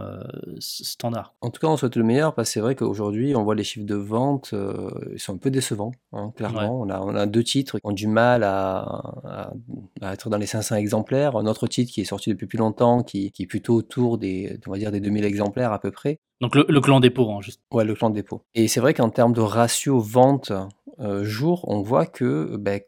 standard? 0.60 1.34
En 1.42 1.50
tout 1.50 1.60
cas, 1.60 1.68
on 1.68 1.76
souhaite 1.76 1.96
le 1.96 2.04
meilleur 2.04 2.34
parce 2.34 2.48
que 2.48 2.52
c'est 2.54 2.60
vrai 2.60 2.74
qu'aujourd'hui, 2.74 3.33
on 3.36 3.44
voit 3.44 3.54
les 3.54 3.64
chiffres 3.64 3.86
de 3.86 3.94
ventes, 3.94 4.50
euh, 4.52 4.90
ils 5.12 5.18
sont 5.18 5.34
un 5.34 5.38
peu 5.38 5.50
décevants, 5.50 5.92
hein, 6.12 6.32
clairement. 6.36 6.80
On, 6.80 6.88
a, 6.88 7.00
on 7.00 7.14
a 7.14 7.26
deux 7.26 7.44
titres 7.44 7.78
qui 7.78 7.86
ont 7.86 7.92
du 7.92 8.06
mal 8.06 8.42
à, 8.44 9.52
être 10.02 10.30
dans 10.30 10.38
les 10.38 10.46
500 10.46 10.76
exemplaires. 10.76 11.36
Un 11.36 11.46
autre 11.46 11.66
titre 11.66 11.92
qui 11.92 12.00
est 12.00 12.04
sorti 12.04 12.30
depuis 12.30 12.46
plus 12.46 12.58
longtemps, 12.58 13.02
qui, 13.02 13.32
est 13.38 13.46
plutôt 13.46 13.74
autour 13.74 14.18
des, 14.18 14.58
on 14.66 14.70
va 14.70 14.78
dire, 14.78 14.92
des 14.92 15.00
2000 15.00 15.24
exemplaires 15.24 15.72
à 15.72 15.78
peu 15.78 15.90
près. 15.90 16.18
Donc 16.40 16.54
le, 16.54 16.80
clan 16.80 17.00
dépôt, 17.00 17.30
hein, 17.30 17.40
juste. 17.40 17.60
Ouais, 17.72 17.84
le 17.84 17.94
clan 17.94 18.10
dépôt. 18.10 18.42
Et 18.54 18.68
c'est 18.68 18.80
vrai 18.80 18.94
qu'en 18.94 19.10
termes 19.10 19.32
de 19.32 19.40
ratio 19.40 20.00
vente 20.00 20.52
euh, 21.00 21.24
on 21.64 21.82
voit 21.82 22.06
que 22.06 22.56
ben, 22.56 22.80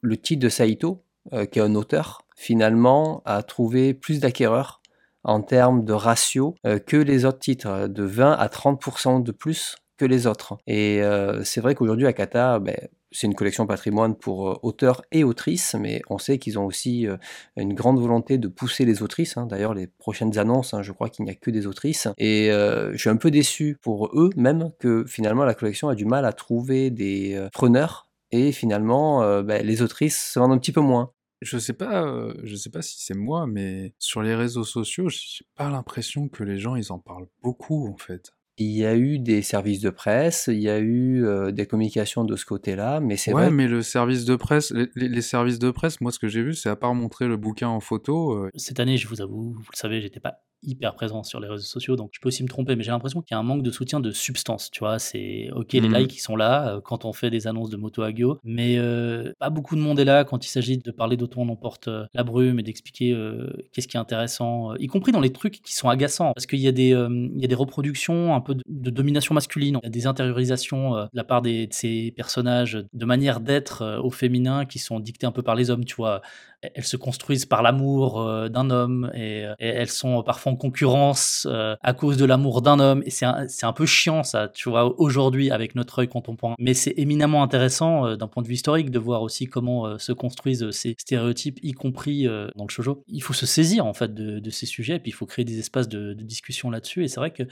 le 0.00 0.16
titre 0.16 0.42
de 0.42 0.48
Saito, 0.48 1.04
euh, 1.32 1.46
qui 1.46 1.58
est 1.58 1.62
un 1.62 1.74
auteur, 1.74 2.22
finalement 2.36 3.22
a 3.24 3.42
trouvé 3.42 3.94
plus 3.94 4.20
d'acquéreurs 4.20 4.80
en 5.24 5.40
termes 5.42 5.84
de 5.84 5.92
ratio 5.92 6.56
que 6.86 6.96
les 6.96 7.24
autres 7.24 7.38
titres, 7.38 7.86
de 7.86 8.02
20 8.02 8.32
à 8.32 8.48
30% 8.48 9.22
de 9.22 9.30
plus 9.30 9.76
les 10.04 10.26
autres. 10.26 10.56
Et 10.66 11.02
euh, 11.02 11.42
c'est 11.44 11.60
vrai 11.60 11.74
qu'aujourd'hui, 11.74 12.06
Akata, 12.06 12.58
ben, 12.58 12.76
c'est 13.10 13.26
une 13.26 13.34
collection 13.34 13.66
patrimoine 13.66 14.16
pour 14.16 14.48
euh, 14.48 14.58
auteurs 14.62 15.02
et 15.12 15.24
autrices, 15.24 15.74
mais 15.78 16.02
on 16.08 16.18
sait 16.18 16.38
qu'ils 16.38 16.58
ont 16.58 16.64
aussi 16.64 17.06
euh, 17.06 17.16
une 17.56 17.74
grande 17.74 18.00
volonté 18.00 18.38
de 18.38 18.48
pousser 18.48 18.84
les 18.84 19.02
autrices. 19.02 19.36
Hein. 19.36 19.46
D'ailleurs, 19.46 19.74
les 19.74 19.86
prochaines 19.86 20.38
annonces, 20.38 20.74
hein, 20.74 20.82
je 20.82 20.92
crois 20.92 21.08
qu'il 21.08 21.24
n'y 21.24 21.30
a 21.30 21.34
que 21.34 21.50
des 21.50 21.66
autrices. 21.66 22.08
Et 22.18 22.48
je 22.50 22.96
suis 22.96 23.10
un 23.10 23.16
peu 23.16 23.30
déçu 23.30 23.76
pour 23.82 24.10
eux 24.18 24.30
même 24.36 24.70
que 24.78 25.04
finalement 25.06 25.44
la 25.44 25.54
collection 25.54 25.88
a 25.88 25.94
du 25.94 26.04
mal 26.04 26.24
à 26.24 26.32
trouver 26.32 26.90
des 26.90 27.48
preneurs 27.52 28.08
et 28.30 28.52
finalement 28.52 29.42
ben, 29.42 29.64
les 29.64 29.82
autrices 29.82 30.32
se 30.32 30.38
vendent 30.38 30.52
un 30.52 30.58
petit 30.58 30.72
peu 30.72 30.80
moins. 30.80 31.12
Je 31.40 31.58
sais 31.58 31.72
pas, 31.72 32.28
je 32.42 32.56
sais 32.56 32.70
pas 32.70 32.82
si 32.82 33.04
c'est 33.04 33.16
moi, 33.16 33.46
mais 33.46 33.94
sur 33.98 34.22
les 34.22 34.34
réseaux 34.34 34.64
sociaux, 34.64 35.08
j'ai 35.08 35.44
pas 35.56 35.70
l'impression 35.70 36.28
que 36.28 36.44
les 36.44 36.58
gens 36.58 36.76
ils 36.76 36.92
en 36.92 36.98
parlent 36.98 37.28
beaucoup 37.42 37.88
en 37.88 37.96
fait. 37.96 38.32
Il 38.58 38.70
y 38.70 38.84
a 38.84 38.94
eu 38.96 39.18
des 39.18 39.40
services 39.42 39.80
de 39.80 39.88
presse, 39.90 40.44
il 40.52 40.60
y 40.60 40.68
a 40.68 40.78
eu 40.78 41.24
euh, 41.24 41.52
des 41.52 41.66
communications 41.66 42.24
de 42.24 42.36
ce 42.36 42.44
côté-là, 42.44 43.00
mais 43.00 43.16
c'est 43.16 43.32
Ouais, 43.32 43.44
vrai. 43.44 43.50
mais 43.50 43.66
le 43.66 43.82
service 43.82 44.24
de 44.26 44.36
presse, 44.36 44.70
les, 44.72 44.88
les- 44.94 45.08
les 45.08 45.22
services 45.22 45.58
de 45.58 45.70
presse, 45.70 46.00
moi, 46.02 46.12
ce 46.12 46.18
que 46.18 46.28
j'ai 46.28 46.42
vu, 46.42 46.52
c'est 46.54 46.68
à 46.68 46.76
part 46.76 46.94
montrer 46.94 47.26
le 47.28 47.36
bouquin 47.38 47.68
en 47.68 47.80
photo, 47.80 48.32
euh, 48.34 48.50
Cette 48.54 48.78
année, 48.78 48.98
je 48.98 49.08
vous 49.08 49.22
avoue, 49.22 49.52
vous 49.54 49.70
le 49.72 49.76
savez, 49.76 50.00
j'étais 50.02 50.20
pas 50.20 50.42
hyper 50.62 50.94
présent 50.94 51.22
sur 51.22 51.40
les 51.40 51.48
réseaux 51.48 51.64
sociaux, 51.64 51.96
donc 51.96 52.10
je 52.12 52.20
peux 52.20 52.28
aussi 52.28 52.42
me 52.42 52.48
tromper, 52.48 52.76
mais 52.76 52.82
j'ai 52.82 52.90
l'impression 52.92 53.20
qu'il 53.22 53.34
y 53.34 53.36
a 53.36 53.38
un 53.38 53.42
manque 53.42 53.62
de 53.62 53.70
soutien 53.70 54.00
de 54.00 54.10
substance, 54.10 54.70
tu 54.70 54.80
vois. 54.80 54.98
C'est 54.98 55.50
ok, 55.54 55.72
les 55.72 55.80
Mhm. 55.88 55.96
likes, 55.96 56.16
ils 56.16 56.20
sont 56.20 56.36
là 56.36 56.74
euh, 56.76 56.80
quand 56.80 57.04
on 57.04 57.12
fait 57.12 57.30
des 57.30 57.46
annonces 57.46 57.70
de 57.70 57.76
Moto 57.76 58.02
Agio, 58.02 58.38
mais 58.44 58.76
euh, 58.78 59.32
pas 59.38 59.50
beaucoup 59.50 59.76
de 59.76 59.80
monde 59.80 59.98
est 60.00 60.04
là 60.04 60.24
quand 60.24 60.44
il 60.46 60.48
s'agit 60.48 60.78
de 60.78 60.90
parler 60.90 61.16
d'auto 61.16 61.40
on 61.40 61.48
emporte 61.48 61.88
euh, 61.88 62.04
la 62.14 62.22
brume 62.24 62.60
et 62.60 62.62
d'expliquer 62.62 63.16
qu'est-ce 63.72 63.88
qui 63.88 63.96
est 63.96 64.00
intéressant, 64.00 64.74
y 64.76 64.86
compris 64.86 65.12
dans 65.12 65.20
les 65.20 65.32
trucs 65.32 65.60
qui 65.62 65.74
sont 65.74 65.88
agaçants, 65.88 66.32
parce 66.34 66.46
qu'il 66.46 66.60
y, 66.60 66.68
a 66.68 66.72
des, 66.72 66.90
il 66.90 67.40
y 67.40 67.44
a 67.44 67.48
des 67.48 67.54
reproductions 67.54 68.34
un 68.34 68.40
peu 68.40 68.54
de, 68.54 68.62
de 68.68 68.90
domination 68.90 69.34
masculine, 69.34 69.78
il 69.82 69.86
y 69.86 69.88
a 69.88 69.90
des 69.90 70.06
intériorisations 70.06 70.92
de 70.96 71.08
la 71.12 71.24
part 71.24 71.42
des, 71.42 71.66
de 71.66 71.72
ces 71.72 72.12
personnages, 72.16 72.78
de 72.92 73.04
manière 73.04 73.40
d'être 73.40 74.00
au 74.02 74.10
féminin 74.10 74.64
qui 74.66 74.78
sont 74.78 75.00
dictées 75.00 75.26
un 75.26 75.32
peu 75.32 75.42
par 75.42 75.54
les 75.54 75.70
hommes, 75.70 75.84
tu 75.84 75.94
vois 75.96 76.22
elles 76.76 76.84
se 76.84 76.96
construisent 76.96 77.44
par 77.44 77.60
l'amour 77.62 78.24
d'un 78.48 78.70
homme 78.70 79.10
et, 79.14 79.40
et 79.58 79.66
elles 79.66 79.88
sont 79.88 80.22
parfois 80.22 80.51
en 80.52 80.56
concurrence 80.56 81.46
euh, 81.50 81.76
à 81.82 81.94
cause 81.94 82.16
de 82.16 82.24
l'amour 82.24 82.62
d'un 82.62 82.78
homme. 82.78 83.02
Et 83.06 83.10
c'est 83.10 83.26
un, 83.26 83.72
peu 83.72 83.86
chiant 83.86 84.22
ça, 84.22 84.48
tu 84.48 84.68
vois, 84.68 85.00
aujourd'hui 85.00 85.50
avec 85.50 85.74
notre 85.74 86.00
œil 86.00 86.08
contemporain. 86.08 86.54
Mais 86.58 86.74
c'est 86.74 86.94
éminemment 86.96 87.42
intéressant 87.42 88.06
euh, 88.06 88.16
d'un 88.16 88.28
point 88.28 88.42
de 88.42 88.48
vue 88.48 88.54
historique 88.54 88.90
de 88.90 88.98
voir 88.98 89.22
aussi 89.22 89.46
comment 89.46 89.86
euh, 89.86 89.98
se 89.98 90.12
construisent 90.12 90.70
ces 90.70 90.94
stéréotypes, 90.98 91.58
y 91.62 91.72
compris 91.72 92.26
dans 92.56 92.64
le 92.64 92.68
shoujo. 92.68 93.04
Il 93.08 93.22
faut 93.22 93.32
se 93.32 93.46
saisir 93.46 93.86
en 93.86 93.94
fait 93.94 94.14
de, 94.14 94.38
de 94.38 94.50
ces 94.50 94.66
sujets 94.66 94.96
et 94.96 94.98
puis 94.98 95.10
il 95.10 95.14
faut 95.14 95.26
créer 95.26 95.44
des 95.44 95.58
espaces 95.58 95.88
de, 95.88 96.12
de 96.12 96.22
discussion 96.22 96.70
là-dessus. 96.70 97.04
Et 97.04 97.08
c'est 97.08 97.20
vrai 97.20 97.30
que 97.30 97.44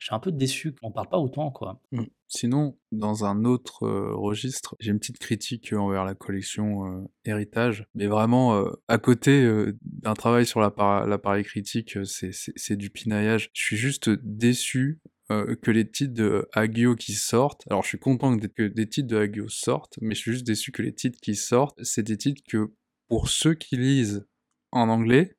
je 0.00 0.06
suis 0.06 0.14
un 0.14 0.18
peu 0.18 0.32
déçu 0.32 0.72
qu'on 0.72 0.90
parle 0.90 1.08
pas 1.08 1.18
autant, 1.18 1.50
quoi. 1.50 1.80
Mm. 1.92 2.04
Sinon, 2.26 2.78
dans 2.90 3.24
un 3.26 3.44
autre 3.44 3.84
euh, 3.84 4.14
registre, 4.14 4.74
j'ai 4.80 4.90
une 4.92 4.98
petite 4.98 5.18
critique 5.18 5.72
envers 5.72 6.04
la 6.04 6.14
collection 6.14 6.86
euh, 6.86 7.04
Héritage, 7.26 7.84
mais 7.94 8.06
vraiment, 8.06 8.56
euh, 8.56 8.70
à 8.88 8.98
côté 8.98 9.42
euh, 9.44 9.76
d'un 9.84 10.14
travail 10.14 10.46
sur 10.46 10.60
l'appareil 10.60 11.44
critique, 11.44 11.96
euh, 11.98 12.04
c'est- 12.04 12.76
du 12.76 12.88
pinaillage. 12.90 13.50
Je 13.52 13.62
suis 13.62 13.76
juste 13.76 14.08
déçu 14.08 15.00
euh, 15.30 15.54
que 15.56 15.70
les 15.70 15.88
titres 15.88 16.14
de 16.14 16.48
Hagio 16.54 16.96
qui 16.96 17.12
sortent, 17.12 17.64
alors 17.68 17.82
je 17.82 17.88
suis 17.88 17.98
content 17.98 18.36
que 18.38 18.66
des 18.68 18.88
titres 18.88 19.08
de 19.08 19.16
Hagio 19.18 19.48
sortent, 19.48 19.98
mais 20.00 20.14
je 20.14 20.20
suis 20.20 20.32
juste 20.32 20.46
déçu 20.46 20.72
que 20.72 20.82
les 20.82 20.94
titres 20.94 21.18
qui 21.20 21.36
sortent, 21.36 21.78
c'est 21.84 22.02
des 22.02 22.16
titres 22.16 22.42
que, 22.48 22.72
pour 23.08 23.28
ceux 23.28 23.54
qui 23.54 23.76
lisent 23.76 24.26
en 24.72 24.88
anglais, 24.88 25.36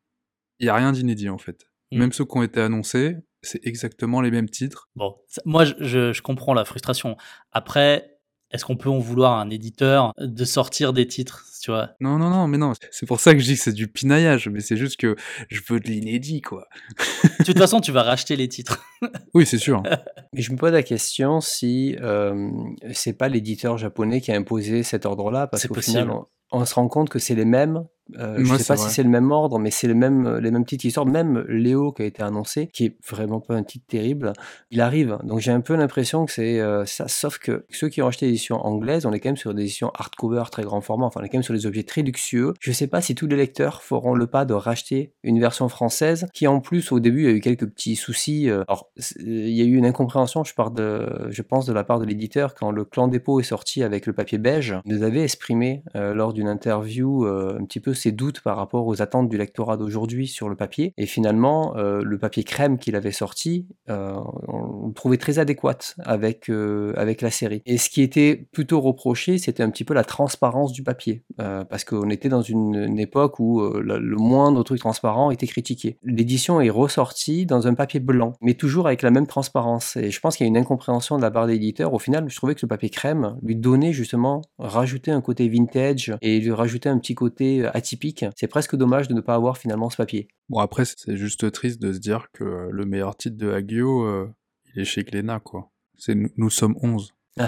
il 0.60 0.66
n'y 0.66 0.70
a 0.70 0.76
rien 0.76 0.92
d'inédit 0.92 1.30
en 1.30 1.38
fait. 1.38 1.66
Mm. 1.92 1.98
Même 2.00 2.12
ceux 2.14 2.26
qui 2.26 2.38
ont 2.38 2.44
été 2.44 2.60
annoncés, 2.62 3.18
c'est 3.42 3.66
exactement 3.66 4.22
les 4.22 4.32
mêmes 4.32 4.50
titres. 4.50 4.90
Bon, 4.96 5.16
ça- 5.28 5.42
moi, 5.46 5.66
je, 5.66 5.74
je- 5.80 6.14
je 6.14 6.22
comprends 6.22 6.54
la 6.54 6.66
frustration. 6.66 7.18
Après, 7.52 8.08
est-ce 8.52 8.66
qu'on 8.66 8.76
peut 8.76 8.90
en 8.90 9.00
vouloir 9.00 9.34
à 9.34 9.42
un 9.42 9.50
éditeur 9.50 10.12
de 10.20 10.44
sortir 10.46 10.92
des 10.94 11.08
titres, 11.08 11.46
tu 11.62 11.72
vois? 11.72 11.92
Non, 12.02 12.18
non, 12.18 12.30
non, 12.30 12.48
mais 12.48 12.58
non, 12.58 12.74
c'est 12.92 13.06
pour 13.06 13.20
ça 13.22 13.34
que 13.34 13.40
je 13.40 13.46
dis 13.46 13.54
que 13.56 13.62
c'est 13.62 13.72
du 13.74 13.88
pinaillage, 13.88 14.50
mais 14.50 14.60
c'est 14.60 14.76
juste 14.76 14.98
que 15.00 15.16
je 15.50 15.62
veux 15.70 15.80
de 15.80 15.88
l'inédit, 15.88 16.42
quoi. 16.42 16.68
De 17.40 17.46
toute 17.46 17.58
façon, 17.58 17.80
tu 17.80 17.92
vas 17.94 18.04
racheter 18.04 18.36
les 18.36 18.48
titres. 18.48 18.84
Oui, 19.34 19.46
c'est 19.48 19.58
sûr. 19.58 19.82
Mais 20.34 20.42
je 20.44 20.52
me 20.52 20.58
pose 20.58 20.74
la 20.74 20.84
question 20.84 21.42
si 21.42 21.96
euh, 22.02 22.52
c'est 22.94 23.14
pas 23.14 23.30
l'éditeur 23.30 23.78
japonais 23.80 24.22
qui 24.22 24.32
a 24.32 24.36
imposé 24.36 24.84
cet 24.84 25.06
ordre-là, 25.08 25.48
parce 25.48 25.64
C'est 25.64 25.70
qu'au 25.70 25.82
final, 25.82 26.12
on, 26.12 26.28
on 26.52 26.66
se 26.66 26.76
rend 26.76 26.88
compte 26.88 27.10
que 27.10 27.18
c'est 27.18 27.34
les 27.34 27.46
mêmes. 27.46 27.84
Euh, 28.20 28.36
je 28.44 28.52
Ouais, 28.52 28.58
sais 28.58 28.66
pas 28.66 28.78
si 28.78 28.90
c'est 28.90 29.04
le 29.04 29.10
même 29.10 29.32
ordre, 29.32 29.60
mais 29.60 29.72
c'est 29.72 29.88
les 29.88 29.94
mêmes, 29.94 30.38
les 30.38 30.52
mêmes 30.52 30.66
titres 30.66 30.82
qui 30.82 30.92
sortent. 30.92 31.10
Même 31.10 31.46
Léo 31.48 31.92
qui 31.92 32.02
a 32.02 32.06
été 32.06 32.22
annoncé, 32.24 32.68
qui 32.68 32.86
est 32.86 32.96
vraiment 33.08 33.40
pas 33.40 33.56
un 33.56 33.64
titre 33.64 33.86
terrible, 33.88 34.34
il 34.70 34.82
arrive. 34.82 35.18
Donc 35.24 35.40
j'ai 35.40 35.52
un 35.52 35.62
peu 35.62 35.76
l'impression 35.76 36.26
que 36.26 36.32
c'est 36.32 36.60
euh, 36.60 36.86
ça, 36.86 37.08
sauf 37.08 37.38
que 37.38 37.66
ceux 37.70 37.90
qui 37.90 38.02
ont 38.02 38.08
acheté 38.08 38.26
l'édition 38.26 38.58
anglaise, 38.66 39.06
on 39.06 39.14
est 39.14 39.20
quand 39.20 39.30
même 39.30 39.38
sur 39.38 39.54
des 39.54 39.64
éditions 39.64 39.92
hardcover 39.98 40.44
très 40.52 40.64
grand 40.64 40.82
format, 40.82 41.06
enfin 41.06 41.22
on 41.22 41.24
est 41.24 41.30
quand 41.30 41.38
même 41.38 41.44
sur 41.44 41.54
des 41.54 41.66
objets 41.66 41.84
très 41.84 42.02
luxueux. 42.02 42.54
Je 42.60 42.72
sais 42.72 42.88
pas 42.88 43.02
si 43.02 43.16
tous 43.16 43.28
les 43.28 43.36
lecteurs 43.36 43.82
feront 43.82 44.14
le 44.14 44.28
pas 44.28 44.46
de 44.46 44.54
racheter 44.54 45.14
une 45.24 45.40
version 45.40 45.70
française, 45.70 46.28
qui 46.34 46.48
en 46.48 46.60
plus 46.60 46.92
au 46.92 47.00
début 47.00 47.28
a 47.28 47.32
eu 47.32 47.40
quelques 47.40 47.68
petits 47.68 47.96
soucis. 47.96 48.50
euh, 48.50 48.64
Alors 48.68 48.90
il 49.20 49.50
y 49.50 49.62
a 49.62 49.66
eu 49.66 49.76
une 49.76 49.86
incompréhension, 49.86 50.44
je, 50.44 50.54
parle 50.54 50.74
de, 50.74 51.08
je 51.30 51.42
pense, 51.42 51.66
de 51.66 51.74
la 51.74 51.84
part 51.84 52.00
de 52.00 52.06
l'éditeur 52.06 52.56
quand 52.56 52.72
le 52.72 52.86
clan 52.86 53.08
dépôt 53.08 53.40
est 53.40 53.44
sorti 53.44 53.84
avec 53.84 54.06
le 54.06 54.14
papier 54.14 54.38
beige. 54.38 54.76
Il 54.86 54.96
nous 54.96 55.04
avait 55.04 55.24
exprimé 55.24 55.84
euh, 55.96 56.14
lors 56.14 56.34
d'une 56.34 56.48
interview 56.48 57.26
euh, 57.26 57.58
un 57.60 57.66
petit 57.66 57.80
peu 57.80 57.94
ses 58.02 58.12
doutes 58.12 58.42
par 58.42 58.58
rapport 58.58 58.88
aux 58.88 59.02
attentes 59.02 59.30
du 59.30 59.38
lectorat 59.38 59.78
d'aujourd'hui 59.78 60.28
sur 60.28 60.50
le 60.50 60.56
papier. 60.56 60.94
Et 60.98 61.06
finalement, 61.06 61.76
euh, 61.78 62.02
le 62.04 62.18
papier 62.18 62.44
crème 62.44 62.78
qu'il 62.78 62.96
avait 62.96 63.12
sorti, 63.12 63.68
euh, 63.90 64.16
on 64.48 64.88
le 64.88 64.94
trouvait 64.94 65.18
très 65.18 65.40
adéquat 65.40 65.78
avec, 66.00 66.50
euh, 66.50 66.94
avec 66.98 67.22
la 67.22 67.32
série. 67.32 67.62
Et 67.66 67.78
ce 67.78 67.90
qui 67.90 68.02
était 68.02 68.48
plutôt 68.52 68.82
reproché, 68.82 69.38
c'était 69.38 69.64
un 69.64 69.70
petit 69.70 69.84
peu 69.84 69.94
la 69.94 70.04
transparence 70.04 70.72
du 70.74 70.84
papier. 70.84 71.24
Parce 71.38 71.84
qu'on 71.84 72.10
était 72.10 72.30
dans 72.30 72.42
une, 72.42 73.00
époque 73.00 73.40
où 73.40 73.62
euh, 73.62 73.82
le, 73.82 74.16
moindre 74.18 74.64
truc 74.64 74.80
transparent 74.80 75.32
était 75.32 75.48
critiqué. 75.48 75.98
L'édition 76.04 76.62
est 76.62 76.70
ressortie 76.70 77.46
dans 77.46 77.68
un 77.68 77.74
papier 77.74 78.00
blanc, 78.00 78.34
mais 78.42 78.54
toujours 78.54 78.88
avec 78.88 79.02
la 79.02 79.12
même 79.12 79.28
transparence. 79.28 79.96
Et 79.96 80.12
je 80.12 80.20
pense 80.20 80.38
qu'il 80.38 80.46
y 80.46 80.48
a 80.48 80.50
une 80.50 80.58
incompréhension 80.58 81.18
de 81.18 81.22
la 81.22 81.32
part 81.32 81.48
de 81.48 81.52
l'éditeur. 81.52 81.94
Au 81.94 82.00
final, 82.00 82.26
je 82.30 82.36
trouvais 82.36 82.56
que 82.56 82.60
le 82.62 82.68
papier 82.68 82.90
crème 82.90 83.38
lui 83.42 83.56
donnait 83.56 83.94
justement, 83.94 84.42
rajouter 84.60 85.12
un 85.12 85.22
côté 85.22 85.48
vintage 85.48 86.14
et 86.22 86.40
lui 86.40 86.52
rajouter 86.52 86.90
un 86.90 86.98
petit 87.00 87.16
côté 87.16 87.66
euh, 87.66 87.70
atypique. 87.92 88.26
C'est 88.36 88.48
presque 88.48 88.76
dommage 88.76 89.08
de 89.08 89.14
ne 89.14 89.22
pas 89.22 89.36
avoir 89.36 89.58
finalement 89.58 89.90
ce 89.90 89.98
papier. 89.98 90.28
Bon, 90.50 90.60
après, 90.60 90.86
c'est 90.86 91.18
juste 91.18 91.52
triste 91.52 91.82
de 91.82 91.94
se 91.94 92.00
dire 92.00 92.28
que 92.34 92.44
euh, 92.44 92.70
le 92.72 92.86
meilleur 92.86 93.16
titre 93.16 93.38
de 93.38 93.52
Hagio, 93.52 94.06
euh, 94.06 94.34
il 94.74 94.82
est 94.82 94.86
chez 94.86 95.04
Glénat, 95.04 95.40
quoi. 95.40 95.70
C'est 95.98 96.16
nous, 96.16 96.30
nous 96.38 96.50
sommes 96.50 96.76
11. 96.82 97.14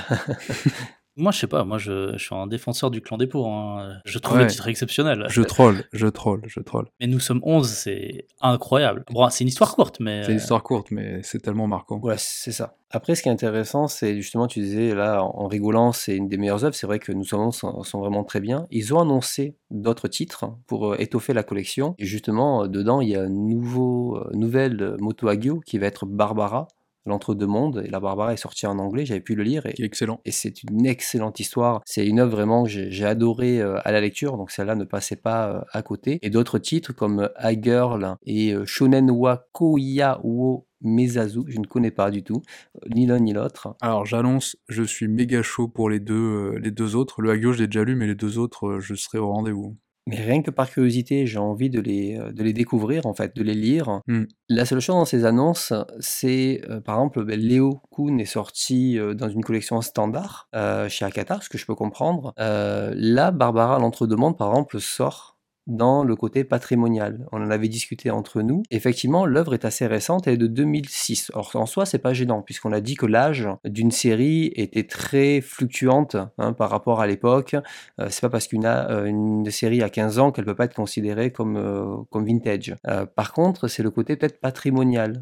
Moi, 1.15 1.31
je 1.31 1.39
sais 1.39 1.47
pas. 1.47 1.63
Moi, 1.63 1.77
je, 1.77 2.13
je 2.17 2.23
suis 2.23 2.33
un 2.33 2.47
défenseur 2.47 2.89
du 2.89 2.99
clan 3.01 3.17
des 3.17 3.27
pauvres. 3.27 3.47
hein. 3.49 3.99
Je 4.05 4.17
trouve 4.17 4.37
Ouais. 4.37 4.43
le 4.45 4.49
titre 4.49 4.67
exceptionnel. 4.67 5.25
Je 5.29 5.41
troll, 5.43 5.83
je 5.93 6.07
troll, 6.07 6.41
je 6.47 6.59
troll. 6.59 6.85
Mais 6.99 7.05
nous 7.07 7.19
sommes 7.19 7.39
11, 7.43 7.67
c'est 7.69 8.25
incroyable. 8.41 9.03
Bon, 9.11 9.29
c'est 9.29 9.43
une 9.43 9.47
histoire 9.47 9.75
courte, 9.75 9.99
mais. 9.99 10.23
C'est 10.23 10.31
une 10.31 10.37
histoire 10.37 10.63
courte, 10.63 10.89
mais 10.91 11.21
c'est 11.23 11.39
tellement 11.39 11.67
marquant. 11.67 11.99
Voilà, 12.01 12.17
c'est 12.17 12.51
ça. 12.51 12.75
Après, 12.89 13.15
ce 13.15 13.21
qui 13.23 13.29
est 13.29 13.31
intéressant, 13.31 13.87
c'est 13.87 14.15
justement, 14.15 14.47
tu 14.47 14.59
disais 14.59 14.93
là, 14.95 15.23
en 15.23 15.47
rigolant, 15.47 15.91
c'est 15.91 16.15
une 16.15 16.27
des 16.27 16.37
meilleures 16.37 16.63
œuvres. 16.63 16.75
C'est 16.75 16.87
vrai 16.87 16.99
que 16.99 17.11
nous 17.11 17.23
sommes 17.25 17.51
sont 17.51 17.99
vraiment 17.99 18.23
très 18.23 18.39
bien. 18.39 18.65
Ils 18.71 18.93
ont 18.93 18.99
annoncé 18.99 19.55
d'autres 19.71 20.07
titres 20.07 20.45
pour 20.67 20.93
euh, 20.93 20.95
étoffer 20.99 21.33
la 21.33 21.43
collection. 21.43 21.95
Et 21.99 22.05
justement, 22.05 22.63
euh, 22.63 22.67
dedans, 22.67 23.01
il 23.01 23.09
y 23.09 23.15
a 23.15 23.21
un 23.21 23.29
nouveau, 23.29 24.17
euh, 24.17 24.29
nouvelle 24.33 24.81
euh, 24.81 24.97
Moto 24.99 25.27
Hagio 25.27 25.59
qui 25.65 25.77
va 25.79 25.87
être 25.87 26.05
Barbara, 26.05 26.67
l'entre-deux 27.05 27.47
mondes. 27.47 27.83
Et 27.85 27.89
la 27.89 27.99
Barbara 27.99 28.33
est 28.33 28.37
sortie 28.37 28.65
en 28.67 28.79
anglais, 28.79 29.05
j'avais 29.05 29.21
pu 29.21 29.35
le 29.35 29.43
lire. 29.43 29.65
Et 29.65 29.83
excellent. 29.83 30.21
et 30.25 30.31
c'est 30.31 30.63
une 30.63 30.85
excellente 30.85 31.39
histoire. 31.39 31.81
C'est 31.85 32.05
une 32.05 32.19
œuvre 32.19 32.31
vraiment 32.31 32.63
que 32.63 32.69
j'ai 32.69 32.91
j'ai 32.91 33.05
adoré 33.05 33.61
euh, 33.61 33.79
à 33.83 33.91
la 33.91 34.01
lecture, 34.01 34.37
donc 34.37 34.51
celle-là 34.51 34.75
ne 34.75 34.83
passait 34.83 35.15
pas 35.15 35.49
euh, 35.49 35.61
à 35.71 35.81
côté. 35.81 36.19
Et 36.21 36.29
d'autres 36.29 36.59
titres 36.59 36.93
comme 36.93 37.21
euh, 37.21 37.27
High 37.41 37.63
Girl 37.63 38.15
et 38.25 38.53
euh, 38.53 38.65
Shonen 38.65 39.09
wa 39.11 39.47
Koya 39.51 40.19
wo 40.23 40.67
Mezazu, 40.83 41.41
je 41.47 41.59
ne 41.59 41.65
connais 41.65 41.91
pas 41.91 42.11
du 42.11 42.23
tout, 42.23 42.41
euh, 42.75 42.89
ni 42.93 43.05
l'un 43.05 43.19
ni 43.19 43.33
l'autre. 43.33 43.75
Alors, 43.81 44.05
j'annonce, 44.05 44.57
je 44.67 44.83
suis 44.83 45.07
méga 45.07 45.41
chaud 45.41 45.67
pour 45.67 45.89
les 45.89 45.99
deux, 45.99 46.13
euh, 46.13 46.59
les 46.59 46.71
deux 46.71 46.95
autres. 46.95 47.21
Le 47.21 47.31
Hagio, 47.31 47.53
je 47.53 47.59
l'ai 47.59 47.67
déjà 47.67 47.83
lu, 47.83 47.95
mais 47.95 48.07
les 48.07 48.15
deux 48.15 48.37
autres, 48.37 48.67
euh, 48.67 48.79
je 48.79 48.93
serai 48.93 49.17
au 49.17 49.31
rendez-vous. 49.31 49.77
Mais 50.05 50.17
rien 50.17 50.41
que 50.41 50.51
par 50.51 50.69
curiosité, 50.69 51.25
j'ai 51.25 51.37
envie 51.37 51.69
de 51.69 51.79
les, 51.79 52.17
euh, 52.17 52.31
de 52.31 52.43
les 52.43 52.51
découvrir, 52.53 53.05
en 53.05 53.13
fait, 53.13 53.35
de 53.35 53.43
les 53.43 53.53
lire. 53.53 54.01
Hmm. 54.07 54.23
La 54.49 54.65
seule 54.65 54.81
chose 54.81 54.95
dans 54.95 55.05
ces 55.05 55.25
annonces, 55.25 55.73
c'est, 55.99 56.61
euh, 56.69 56.81
par 56.81 56.95
exemple, 56.95 57.23
ben, 57.23 57.39
Léo 57.39 57.79
Kuhn 57.91 58.19
est 58.19 58.25
sorti 58.25 58.99
euh, 58.99 59.13
dans 59.13 59.29
une 59.29 59.43
collection 59.43 59.81
standard 59.81 60.49
euh, 60.55 60.89
chez 60.89 61.05
Akata, 61.05 61.39
ce 61.41 61.49
que 61.49 61.57
je 61.57 61.65
peux 61.65 61.75
comprendre. 61.75 62.33
Là, 62.37 63.31
Barbara 63.31 63.79
l'entre-demande, 63.79 64.37
par 64.37 64.49
exemple, 64.49 64.79
sort 64.79 65.32
dans 65.67 66.03
le 66.03 66.15
côté 66.15 66.43
patrimonial. 66.43 67.25
On 67.31 67.41
en 67.41 67.49
avait 67.49 67.67
discuté 67.67 68.11
entre 68.11 68.41
nous. 68.41 68.63
Effectivement, 68.71 69.25
l'œuvre 69.25 69.53
est 69.53 69.65
assez 69.65 69.87
récente, 69.87 70.27
elle 70.27 70.35
est 70.35 70.37
de 70.37 70.47
2006. 70.47 71.31
Alors 71.33 71.55
en 71.55 71.65
soi, 71.65 71.85
c'est 71.85 71.99
pas 71.99 72.13
gênant, 72.13 72.41
puisqu'on 72.41 72.71
a 72.71 72.81
dit 72.81 72.95
que 72.95 73.05
l'âge 73.05 73.47
d'une 73.65 73.91
série 73.91 74.51
était 74.55 74.83
très 74.83 75.41
fluctuante 75.41 76.17
hein, 76.37 76.53
par 76.53 76.69
rapport 76.69 77.01
à 77.01 77.07
l'époque. 77.07 77.55
Euh, 77.99 78.07
c'est 78.09 78.21
pas 78.21 78.29
parce 78.29 78.47
qu'une 78.47 78.65
euh, 78.65 79.49
série 79.51 79.81
a 79.81 79.89
15 79.89 80.19
ans 80.19 80.31
qu'elle 80.31 80.45
peut 80.45 80.55
pas 80.55 80.65
être 80.65 80.75
considérée 80.75 81.31
comme, 81.31 81.57
euh, 81.57 81.95
comme 82.09 82.25
vintage. 82.25 82.75
Euh, 82.87 83.05
par 83.05 83.33
contre, 83.33 83.67
c'est 83.67 83.83
le 83.83 83.91
côté 83.91 84.15
peut-être 84.15 84.39
patrimonial. 84.39 85.21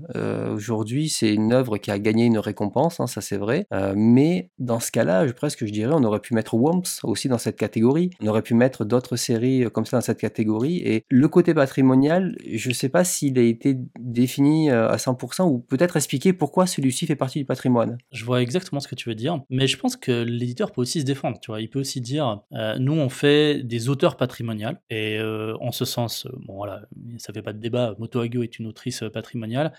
Aujourd'hui, 0.53 1.09
c'est 1.09 1.33
une 1.33 1.53
œuvre 1.53 1.77
qui 1.77 1.91
a 1.91 1.99
gagné 1.99 2.25
une 2.25 2.39
récompense, 2.39 2.99
hein, 2.99 3.07
ça 3.07 3.21
c'est 3.21 3.37
vrai. 3.37 3.65
Mais 3.95 4.49
dans 4.59 4.79
ce 4.79 4.91
cas-là, 4.91 5.25
presque 5.33 5.65
je 5.65 5.71
dirais, 5.71 5.93
on 5.95 6.03
aurait 6.03 6.19
pu 6.19 6.33
mettre 6.33 6.53
Womps 6.53 6.99
aussi 7.03 7.27
dans 7.27 7.37
cette 7.37 7.57
catégorie. 7.57 8.11
On 8.21 8.27
aurait 8.27 8.41
pu 8.41 8.53
mettre 8.53 8.85
d'autres 8.85 9.15
séries 9.15 9.65
comme 9.73 9.85
ça 9.85 9.97
dans 9.97 10.01
cette 10.01 10.19
catégorie. 10.19 10.30
Et 10.39 11.03
le 11.09 11.27
côté 11.27 11.53
patrimonial, 11.53 12.35
je 12.51 12.71
sais 12.71 12.89
pas 12.89 13.03
s'il 13.03 13.37
a 13.39 13.41
été 13.41 13.77
défini 13.99 14.69
euh, 14.69 14.89
à 14.89 14.97
100% 14.97 15.43
ou 15.43 15.59
peut-être 15.59 15.97
expliquer 15.97 16.33
pourquoi 16.33 16.65
celui-ci 16.65 17.05
fait 17.05 17.15
partie 17.15 17.39
du 17.39 17.45
patrimoine. 17.45 17.97
Je 18.11 18.25
vois 18.25 18.41
exactement 18.41 18.79
ce 18.79 18.87
que 18.87 18.95
tu 18.95 19.09
veux 19.09 19.15
dire, 19.15 19.41
mais 19.49 19.67
je 19.67 19.77
pense 19.77 19.95
que 19.95 20.23
l'éditeur 20.23 20.71
peut 20.71 20.81
aussi 20.81 21.01
se 21.01 21.05
défendre, 21.05 21.39
tu 21.39 21.51
vois. 21.51 21.61
Il 21.61 21.69
peut 21.69 21.79
aussi 21.79 22.01
dire, 22.01 22.41
euh, 22.53 22.77
nous 22.79 22.93
on 22.93 23.09
fait 23.09 23.63
des 23.63 23.89
auteurs 23.89 24.17
patrimoniales, 24.17 24.81
et 24.89 25.17
euh, 25.17 25.55
en 25.59 25.71
ce 25.71 25.85
sens, 25.85 26.27
bon 26.47 26.55
voilà, 26.55 26.81
ça 27.17 27.33
fait 27.33 27.41
pas 27.41 27.53
de 27.53 27.59
débat, 27.59 27.95
Moto 27.99 28.19
Hagio 28.19 28.43
est 28.43 28.59
une 28.59 28.67
autrice 28.67 29.03
patrimoniale, 29.13 29.73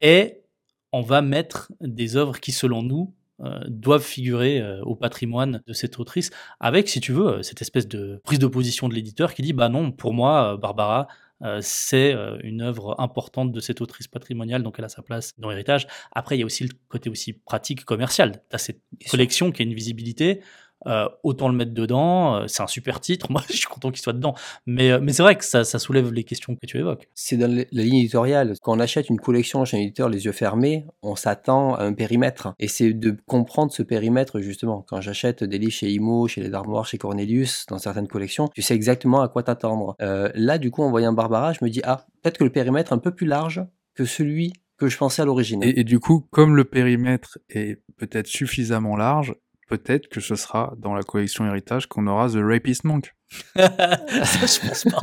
et 0.00 0.42
on 0.92 1.02
va 1.02 1.22
mettre 1.22 1.72
des 1.80 2.16
œuvres 2.16 2.40
qui, 2.40 2.52
selon 2.52 2.82
nous, 2.82 3.12
euh, 3.40 3.60
doivent 3.68 4.02
figurer 4.02 4.60
euh, 4.60 4.82
au 4.82 4.96
patrimoine 4.96 5.62
de 5.64 5.72
cette 5.72 6.00
autrice, 6.00 6.30
avec, 6.58 6.88
si 6.88 6.98
tu 6.98 7.12
veux, 7.12 7.28
euh, 7.28 7.42
cette 7.42 7.62
espèce 7.62 7.86
de 7.86 8.20
prise 8.24 8.40
de 8.40 8.48
position 8.48 8.88
de 8.88 8.94
l'éditeur 8.94 9.32
qui 9.32 9.42
dit, 9.42 9.52
bah 9.52 9.68
non, 9.68 9.92
pour 9.92 10.12
moi, 10.12 10.56
Barbara, 10.56 11.06
c'est 11.60 12.16
une 12.42 12.62
œuvre 12.62 12.96
importante 12.98 13.52
de 13.52 13.60
cette 13.60 13.80
autrice 13.80 14.08
patrimoniale, 14.08 14.64
donc 14.64 14.74
elle 14.78 14.84
a 14.84 14.88
sa 14.88 15.02
place 15.02 15.34
dans 15.38 15.50
l'héritage. 15.50 15.86
Après, 16.10 16.36
il 16.36 16.40
y 16.40 16.42
a 16.42 16.46
aussi 16.46 16.64
le 16.64 16.70
côté 16.88 17.10
aussi 17.10 17.32
pratique, 17.32 17.84
commercial. 17.84 18.42
Tu 18.50 18.56
as 18.56 18.58
cette 18.58 18.80
collection 19.08 19.52
qui 19.52 19.62
a 19.62 19.64
une 19.64 19.74
visibilité. 19.74 20.40
Euh, 20.86 21.08
autant 21.24 21.48
le 21.48 21.54
mettre 21.54 21.72
dedans. 21.72 22.36
Euh, 22.36 22.44
c'est 22.46 22.62
un 22.62 22.66
super 22.66 23.00
titre. 23.00 23.26
Moi, 23.32 23.42
je 23.48 23.56
suis 23.56 23.66
content 23.66 23.90
qu'il 23.90 24.00
soit 24.00 24.12
dedans. 24.12 24.34
Mais, 24.66 24.90
euh, 24.90 25.00
mais 25.02 25.12
c'est 25.12 25.22
vrai 25.22 25.36
que 25.36 25.44
ça, 25.44 25.64
ça, 25.64 25.78
soulève 25.78 26.12
les 26.12 26.24
questions 26.24 26.54
que 26.54 26.66
tu 26.66 26.78
évoques. 26.78 27.08
C'est 27.14 27.36
dans 27.36 27.52
la 27.52 27.82
ligne 27.82 27.98
éditoriale. 27.98 28.54
Quand 28.62 28.76
on 28.76 28.80
achète 28.80 29.08
une 29.08 29.18
collection 29.18 29.64
chez 29.64 29.76
un 29.76 29.80
éditeur 29.80 30.08
les 30.08 30.24
yeux 30.24 30.32
fermés, 30.32 30.86
on 31.02 31.16
s'attend 31.16 31.74
à 31.74 31.84
un 31.84 31.92
périmètre. 31.92 32.54
Et 32.58 32.68
c'est 32.68 32.92
de 32.92 33.16
comprendre 33.26 33.72
ce 33.72 33.82
périmètre, 33.82 34.40
justement. 34.40 34.84
Quand 34.88 35.00
j'achète 35.00 35.42
des 35.44 35.58
livres 35.58 35.72
chez 35.72 35.90
Imo, 35.90 36.28
chez 36.28 36.40
Les 36.40 36.54
Armoires, 36.54 36.86
chez 36.86 36.98
Cornelius, 36.98 37.66
dans 37.68 37.78
certaines 37.78 38.08
collections, 38.08 38.48
tu 38.48 38.62
sais 38.62 38.74
exactement 38.74 39.20
à 39.20 39.28
quoi 39.28 39.42
t'attendre. 39.42 39.96
là, 39.98 40.58
du 40.58 40.70
coup, 40.70 40.82
en 40.82 40.90
voyant 40.90 41.12
Barbara, 41.12 41.52
je 41.52 41.58
me 41.62 41.70
dis, 41.70 41.80
ah, 41.84 42.06
peut-être 42.22 42.38
que 42.38 42.44
le 42.44 42.50
périmètre 42.50 42.92
est 42.92 42.94
un 42.94 42.98
peu 42.98 43.10
plus 43.10 43.26
large 43.26 43.62
que 43.94 44.04
celui 44.04 44.52
que 44.76 44.88
je 44.88 44.96
pensais 44.96 45.22
à 45.22 45.24
l'origine. 45.24 45.60
et, 45.64 45.82
du 45.82 45.98
coup, 45.98 46.26
comme 46.30 46.54
le 46.54 46.64
périmètre 46.64 47.38
est 47.50 47.82
peut-être 47.96 48.28
suffisamment 48.28 48.96
large, 48.96 49.34
peut-être 49.68 50.08
que 50.08 50.20
ce 50.20 50.34
sera 50.34 50.74
dans 50.78 50.94
la 50.94 51.02
collection 51.02 51.46
héritage 51.46 51.86
qu'on 51.86 52.06
aura 52.06 52.28
The 52.28 52.38
Rapist 52.40 52.84
Monk. 52.84 53.14
ça, 53.56 53.66
je 54.46 54.66
pense 54.66 54.84
pas. 54.84 55.00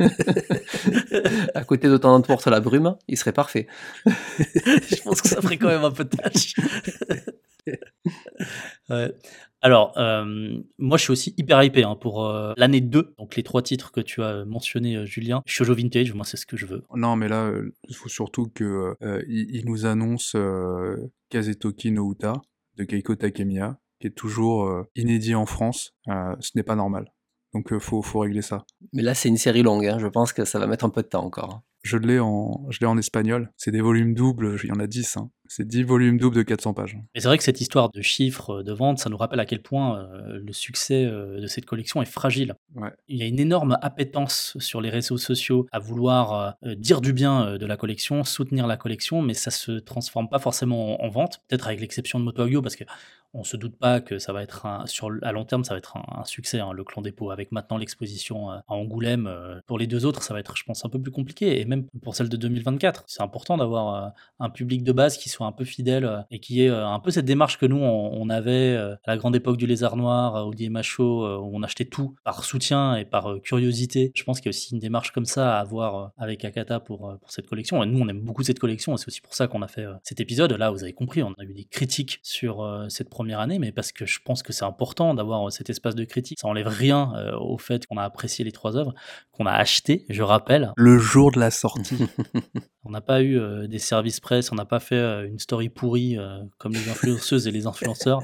à 1.54 1.64
côté 1.64 1.88
de 1.88 1.96
Temps 1.96 2.20
porte 2.22 2.46
la 2.46 2.60
brume, 2.60 2.96
il 3.08 3.16
serait 3.16 3.32
parfait. 3.32 3.68
je 4.06 5.02
pense 5.02 5.22
que 5.22 5.28
ça 5.28 5.40
ferait 5.40 5.56
quand 5.58 5.68
même 5.68 5.84
un 5.84 5.92
peu 5.92 6.04
de 6.04 6.16
tâche. 6.16 6.54
Alors, 9.62 9.96
euh, 9.96 10.60
moi, 10.78 10.96
je 10.98 11.02
suis 11.02 11.10
aussi 11.10 11.34
hyper 11.38 11.62
hypé 11.62 11.82
hein, 11.82 11.96
pour 11.96 12.26
euh, 12.26 12.52
l'année 12.56 12.80
2, 12.80 13.14
donc 13.18 13.36
les 13.36 13.42
trois 13.42 13.62
titres 13.62 13.90
que 13.90 14.00
tu 14.00 14.22
as 14.22 14.44
mentionnés, 14.44 14.96
euh, 14.96 15.06
Julien. 15.06 15.42
Shoujo 15.46 15.74
Vintage, 15.74 16.12
moi, 16.14 16.24
c'est 16.24 16.36
ce 16.36 16.46
que 16.46 16.56
je 16.56 16.66
veux. 16.66 16.82
Non, 16.94 17.16
mais 17.16 17.26
là, 17.26 17.52
il 17.88 17.96
faut 17.96 18.08
surtout 18.08 18.46
qu'il 18.46 18.94
il 19.28 19.62
nous 19.66 19.86
annonce 19.86 20.36
Kazetoki 21.30 21.90
no 21.90 22.12
Uta 22.12 22.34
de 22.76 22.84
Keiko 22.84 23.16
Takemiya, 23.16 23.78
est 24.00 24.16
toujours 24.16 24.66
euh, 24.66 24.88
inédit 24.94 25.34
en 25.34 25.46
France. 25.46 25.94
Euh, 26.08 26.34
ce 26.40 26.50
n'est 26.54 26.62
pas 26.62 26.76
normal. 26.76 27.12
Donc 27.54 27.68
il 27.70 27.76
euh, 27.76 27.80
faut, 27.80 28.02
faut 28.02 28.20
régler 28.20 28.42
ça. 28.42 28.64
Mais 28.92 29.02
là, 29.02 29.14
c'est 29.14 29.28
une 29.28 29.36
série 29.36 29.62
longue. 29.62 29.86
Hein. 29.86 29.98
Je 29.98 30.06
pense 30.06 30.32
que 30.32 30.44
ça 30.44 30.58
va 30.58 30.66
mettre 30.66 30.84
un 30.84 30.90
peu 30.90 31.02
de 31.02 31.08
temps 31.08 31.24
encore. 31.24 31.54
Hein. 31.54 31.62
Je 31.82 31.96
l'ai 31.96 32.18
en, 32.18 32.66
je 32.70 32.80
l'ai 32.80 32.86
en 32.86 32.98
espagnol. 32.98 33.52
C'est 33.56 33.70
des 33.70 33.80
volumes 33.80 34.14
doubles. 34.14 34.58
Il 34.62 34.68
y 34.68 34.72
en 34.72 34.80
a 34.80 34.86
10. 34.86 35.16
Hein. 35.16 35.30
C'est 35.48 35.66
10 35.66 35.82
volumes 35.82 36.18
doubles 36.18 36.36
de 36.36 36.42
400 36.42 36.74
pages. 36.74 36.98
Et 37.14 37.20
c'est 37.20 37.28
vrai 37.28 37.38
que 37.38 37.44
cette 37.44 37.60
histoire 37.60 37.90
de 37.90 38.00
chiffres 38.02 38.62
de 38.62 38.72
vente, 38.72 38.98
ça 38.98 39.10
nous 39.10 39.16
rappelle 39.16 39.40
à 39.40 39.46
quel 39.46 39.62
point 39.62 40.08
le 40.26 40.52
succès 40.52 41.06
de 41.06 41.46
cette 41.46 41.66
collection 41.66 42.02
est 42.02 42.06
fragile. 42.06 42.54
Il 43.08 43.16
y 43.16 43.22
a 43.22 43.26
une 43.26 43.38
énorme 43.38 43.78
appétence 43.82 44.56
sur 44.58 44.80
les 44.80 44.90
réseaux 44.90 45.18
sociaux 45.18 45.66
à 45.72 45.78
vouloir 45.78 46.56
dire 46.76 47.00
du 47.00 47.12
bien 47.12 47.56
de 47.56 47.66
la 47.66 47.76
collection, 47.76 48.24
soutenir 48.24 48.66
la 48.66 48.76
collection, 48.76 49.22
mais 49.22 49.34
ça 49.34 49.50
se 49.50 49.72
transforme 49.72 50.28
pas 50.28 50.38
forcément 50.38 51.02
en, 51.02 51.08
vente. 51.08 51.40
Peut-être 51.48 51.66
avec 51.66 51.80
l'exception 51.80 52.18
de 52.18 52.24
Moto 52.24 52.46
parce 52.62 52.76
que 52.76 52.84
on 53.36 53.44
se 53.44 53.56
doute 53.56 53.76
pas 53.76 54.00
que 54.00 54.18
ça 54.18 54.32
va 54.32 54.42
être 54.42 54.66
un, 54.66 54.86
sur 54.86 55.10
à 55.22 55.32
long 55.32 55.44
terme 55.44 55.62
ça 55.64 55.74
va 55.74 55.78
être 55.78 55.96
un, 55.96 56.24
succès 56.24 56.60
hein, 56.60 56.72
le 56.72 56.84
clan 56.84 57.02
dépôt 57.02 57.30
avec 57.30 57.52
maintenant 57.52 57.76
l'exposition 57.76 58.50
euh, 58.50 58.56
à 58.66 58.74
Angoulême 58.74 59.26
euh, 59.26 59.60
pour 59.66 59.78
les 59.78 59.86
deux 59.86 60.06
autres 60.06 60.22
ça 60.22 60.32
va 60.32 60.40
être 60.40 60.56
je 60.56 60.64
pense 60.64 60.84
un 60.84 60.88
peu 60.88 61.00
plus 61.00 61.12
compliqué 61.12 61.60
et 61.60 61.64
même 61.64 61.86
pour 62.02 62.14
celle 62.14 62.28
de 62.28 62.36
2024 62.36 63.04
c'est 63.06 63.22
important 63.22 63.56
d'avoir 63.56 63.94
euh, 63.94 64.08
un 64.40 64.50
public 64.50 64.82
de 64.82 64.92
base 64.92 65.18
qui 65.18 65.28
soit 65.36 65.46
un 65.46 65.52
peu 65.52 65.64
fidèle 65.64 66.24
et 66.30 66.40
qui 66.40 66.62
ait 66.62 66.68
un 66.68 66.98
peu 67.00 67.10
cette 67.10 67.24
démarche 67.24 67.58
que 67.58 67.66
nous 67.66 67.78
on, 67.78 68.28
avait 68.30 68.76
à 68.76 68.98
la 69.06 69.16
grande 69.16 69.36
époque 69.36 69.56
du 69.56 69.66
lézard 69.66 69.96
noir 69.96 70.48
ou 70.48 70.54
du 70.54 70.68
Macho 70.68 71.38
où 71.38 71.50
on 71.54 71.62
achetait 71.62 71.84
tout 71.84 72.16
par 72.24 72.42
soutien 72.44 72.96
et 72.96 73.04
par 73.04 73.36
curiosité 73.42 74.10
je 74.14 74.24
pense 74.24 74.40
qu'il 74.40 74.46
y 74.46 74.48
a 74.48 74.56
aussi 74.56 74.74
une 74.74 74.80
démarche 74.80 75.12
comme 75.12 75.24
ça 75.26 75.56
à 75.56 75.60
avoir 75.60 76.10
avec 76.18 76.44
Akata 76.44 76.80
pour, 76.80 77.16
pour 77.20 77.30
cette 77.30 77.46
collection 77.46 77.82
et 77.82 77.86
nous 77.86 78.00
on 78.00 78.08
aime 78.08 78.20
beaucoup 78.20 78.42
cette 78.42 78.58
collection 78.58 78.94
et 78.94 78.98
c'est 78.98 79.06
aussi 79.06 79.20
pour 79.20 79.34
ça 79.34 79.46
qu'on 79.46 79.62
a 79.62 79.68
fait 79.68 79.86
cet 80.02 80.20
épisode 80.20 80.52
là 80.52 80.70
vous 80.70 80.82
avez 80.82 80.92
compris 80.92 81.22
on 81.22 81.32
a 81.38 81.44
eu 81.44 81.54
des 81.54 81.64
critiques 81.64 82.18
sur 82.22 82.86
cette 82.88 83.10
première 83.10 83.40
année, 83.40 83.58
mais 83.58 83.72
parce 83.72 83.92
que 83.92 84.06
je 84.06 84.20
pense 84.24 84.42
que 84.42 84.52
c'est 84.52 84.64
important 84.64 85.14
d'avoir 85.14 85.46
euh, 85.46 85.50
cet 85.50 85.70
espace 85.70 85.94
de 85.94 86.04
critique. 86.04 86.38
Ça 86.40 86.48
enlève 86.48 86.68
rien 86.68 87.12
euh, 87.16 87.36
au 87.38 87.58
fait 87.58 87.86
qu'on 87.86 87.96
a 87.96 88.02
apprécié 88.02 88.44
les 88.44 88.52
trois 88.52 88.76
œuvres, 88.76 88.94
qu'on 89.32 89.46
a 89.46 89.52
acheté, 89.52 90.04
je 90.08 90.22
rappelle. 90.22 90.72
Le 90.76 90.98
jour 90.98 91.32
de 91.32 91.40
la 91.40 91.50
sortie. 91.50 92.06
on 92.84 92.90
n'a 92.90 93.00
pas 93.00 93.22
eu 93.22 93.38
euh, 93.38 93.66
des 93.66 93.78
services 93.78 94.20
presse, 94.20 94.52
on 94.52 94.54
n'a 94.54 94.64
pas 94.64 94.80
fait 94.80 95.25
une 95.26 95.38
story 95.38 95.68
pourrie 95.68 96.16
comme 96.58 96.72
les 96.72 96.88
influenceuses 96.88 97.46
et 97.46 97.50
les 97.50 97.66
influenceurs 97.66 98.22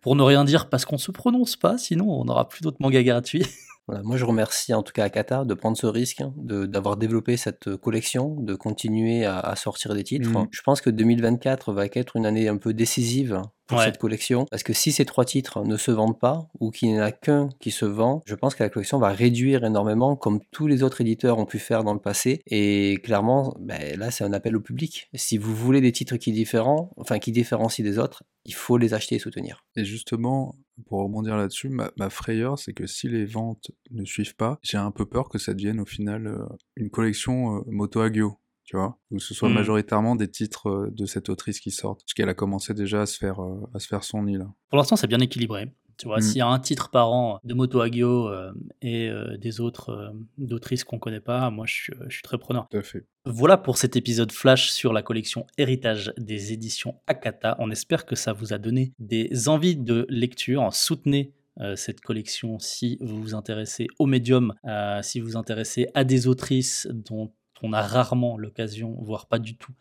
pour 0.00 0.16
ne 0.16 0.22
rien 0.22 0.44
dire 0.44 0.68
parce 0.68 0.84
qu'on 0.84 0.98
se 0.98 1.10
prononce 1.10 1.56
pas, 1.56 1.78
sinon 1.78 2.10
on 2.10 2.24
n'aura 2.24 2.48
plus 2.48 2.62
d'autres 2.62 2.78
mangas 2.80 3.02
gratuits. 3.02 3.44
Moi, 3.88 4.16
je 4.16 4.24
remercie 4.24 4.72
en 4.74 4.82
tout 4.82 4.92
cas 4.92 5.04
Akata 5.04 5.44
de 5.44 5.54
prendre 5.54 5.76
ce 5.76 5.86
risque, 5.86 6.20
hein, 6.20 6.32
d'avoir 6.36 6.96
développé 6.96 7.36
cette 7.36 7.76
collection, 7.76 8.36
de 8.40 8.54
continuer 8.54 9.26
à, 9.26 9.54
sortir 9.56 9.94
des 9.94 10.04
titres. 10.04 10.30
Mmh. 10.30 10.48
Je 10.50 10.62
pense 10.62 10.80
que 10.80 10.90
2024 10.90 11.72
va 11.72 11.86
être 11.86 12.16
une 12.16 12.26
année 12.26 12.48
un 12.48 12.56
peu 12.56 12.74
décisive 12.74 13.42
pour 13.66 13.80
cette 13.80 13.98
collection. 13.98 14.46
Parce 14.50 14.62
que 14.62 14.72
si 14.72 14.92
ces 14.92 15.04
trois 15.04 15.24
titres 15.24 15.64
ne 15.64 15.76
se 15.76 15.90
vendent 15.90 16.18
pas, 16.18 16.48
ou 16.60 16.70
qu'il 16.70 16.90
n'y 16.90 16.98
en 16.98 17.02
a 17.02 17.12
qu'un 17.12 17.48
qui 17.60 17.70
se 17.70 17.84
vend, 17.84 18.22
je 18.26 18.34
pense 18.34 18.54
que 18.54 18.62
la 18.62 18.68
collection 18.68 18.98
va 18.98 19.10
réduire 19.10 19.64
énormément, 19.64 20.16
comme 20.16 20.40
tous 20.50 20.66
les 20.66 20.82
autres 20.82 21.00
éditeurs 21.00 21.38
ont 21.38 21.46
pu 21.46 21.58
faire 21.58 21.84
dans 21.84 21.94
le 21.94 22.00
passé. 22.00 22.42
Et 22.46 22.98
clairement, 23.02 23.56
ben, 23.60 23.98
là, 23.98 24.10
c'est 24.10 24.24
un 24.24 24.32
appel 24.32 24.56
au 24.56 24.60
public. 24.60 25.08
Si 25.14 25.38
vous 25.38 25.54
voulez 25.54 25.80
des 25.80 25.92
titres 25.92 26.16
qui, 26.16 26.32
différents, 26.32 26.90
enfin, 26.96 27.18
qui 27.18 27.32
différencient 27.32 27.84
des 27.84 27.98
autres, 27.98 28.22
il 28.44 28.54
faut 28.54 28.76
les 28.76 28.94
acheter 28.94 29.16
et 29.16 29.18
soutenir. 29.18 29.64
Et 29.76 29.84
justement, 29.84 30.54
pour 30.86 31.02
rebondir 31.02 31.36
là-dessus, 31.36 31.68
ma, 31.68 32.10
frayeur, 32.10 32.58
c'est 32.58 32.72
que 32.72 32.86
si 32.86 33.08
les 33.08 33.24
ventes 33.24 33.70
ne 33.90 34.04
suivent 34.04 34.36
pas, 34.36 34.58
j'ai 34.62 34.76
un 34.76 34.90
peu 34.90 35.06
peur 35.06 35.28
que 35.28 35.38
ça 35.38 35.54
devienne 35.54 35.80
au 35.80 35.86
final 35.86 36.26
euh, 36.26 36.44
une 36.76 36.90
collection 36.90 37.58
euh, 37.58 37.60
Moto 37.66 38.00
Agio 38.00 38.38
tu 38.66 38.78
vois, 38.78 38.98
où 39.10 39.18
ce 39.18 39.34
soit 39.34 39.50
hmm. 39.50 39.54
majoritairement 39.54 40.16
des 40.16 40.30
titres 40.30 40.68
euh, 40.70 40.90
de 40.90 41.04
cette 41.04 41.28
autrice 41.28 41.60
qui 41.60 41.70
sortent, 41.70 42.00
parce 42.00 42.14
qu'elle 42.14 42.30
a 42.30 42.34
commencé 42.34 42.72
déjà 42.72 43.02
à 43.02 43.06
se 43.06 43.18
faire, 43.18 43.38
à 43.74 43.78
se 43.78 43.86
faire 43.86 44.02
son 44.04 44.22
nid 44.22 44.38
là. 44.38 44.46
Pour 44.70 44.78
l'instant, 44.78 44.96
c'est 44.96 45.06
bien 45.06 45.20
équilibré. 45.20 45.70
Tu 45.96 46.06
vois, 46.06 46.18
hmm. 46.18 46.22
s'il 46.22 46.36
y 46.38 46.40
a 46.40 46.46
un 46.46 46.58
titre 46.58 46.90
par 46.90 47.12
an 47.12 47.40
de 47.44 47.54
Moto 47.54 47.80
Agio 47.80 48.28
euh, 48.28 48.52
et 48.82 49.10
des 49.38 49.60
autres 49.60 50.14
d'autrices 50.38 50.84
qu'on 50.84 50.98
connaît 50.98 51.20
pas, 51.20 51.50
moi 51.50 51.66
je 51.66 51.90
suis, 52.08 52.22
très 52.22 52.38
preneur. 52.38 52.68
Tout 52.70 52.78
à 52.78 52.82
fait. 52.82 53.04
Voilà 53.24 53.56
pour 53.56 53.78
cet 53.78 53.96
épisode 53.96 54.32
flash 54.32 54.70
sur 54.70 54.92
la 54.92 55.02
collection 55.02 55.46
Héritage 55.58 56.12
des 56.18 56.52
éditions 56.52 56.96
Akata. 57.06 57.56
On 57.58 57.70
espère 57.70 58.06
que 58.06 58.16
ça 58.16 58.32
vous 58.32 58.52
a 58.52 58.58
donné 58.58 58.92
des 58.98 59.48
envies 59.48 59.76
de 59.76 60.06
lecture. 60.08 60.68
Soutenez 60.72 61.32
cette 61.76 62.00
collection 62.00 62.58
si 62.58 62.98
vous 63.00 63.22
vous 63.22 63.34
intéressez 63.34 63.86
au 63.98 64.06
médium, 64.06 64.54
si 65.02 65.20
vous 65.20 65.28
vous 65.28 65.36
intéressez 65.36 65.86
à 65.94 66.04
des 66.04 66.26
autrices 66.26 66.88
dont 66.90 67.32
on 67.62 67.72
a 67.72 67.82
rarement 67.82 68.36
l'occasion, 68.36 68.96
voire 69.00 69.26
pas 69.26 69.38
du 69.38 69.56
tout, 69.56 69.72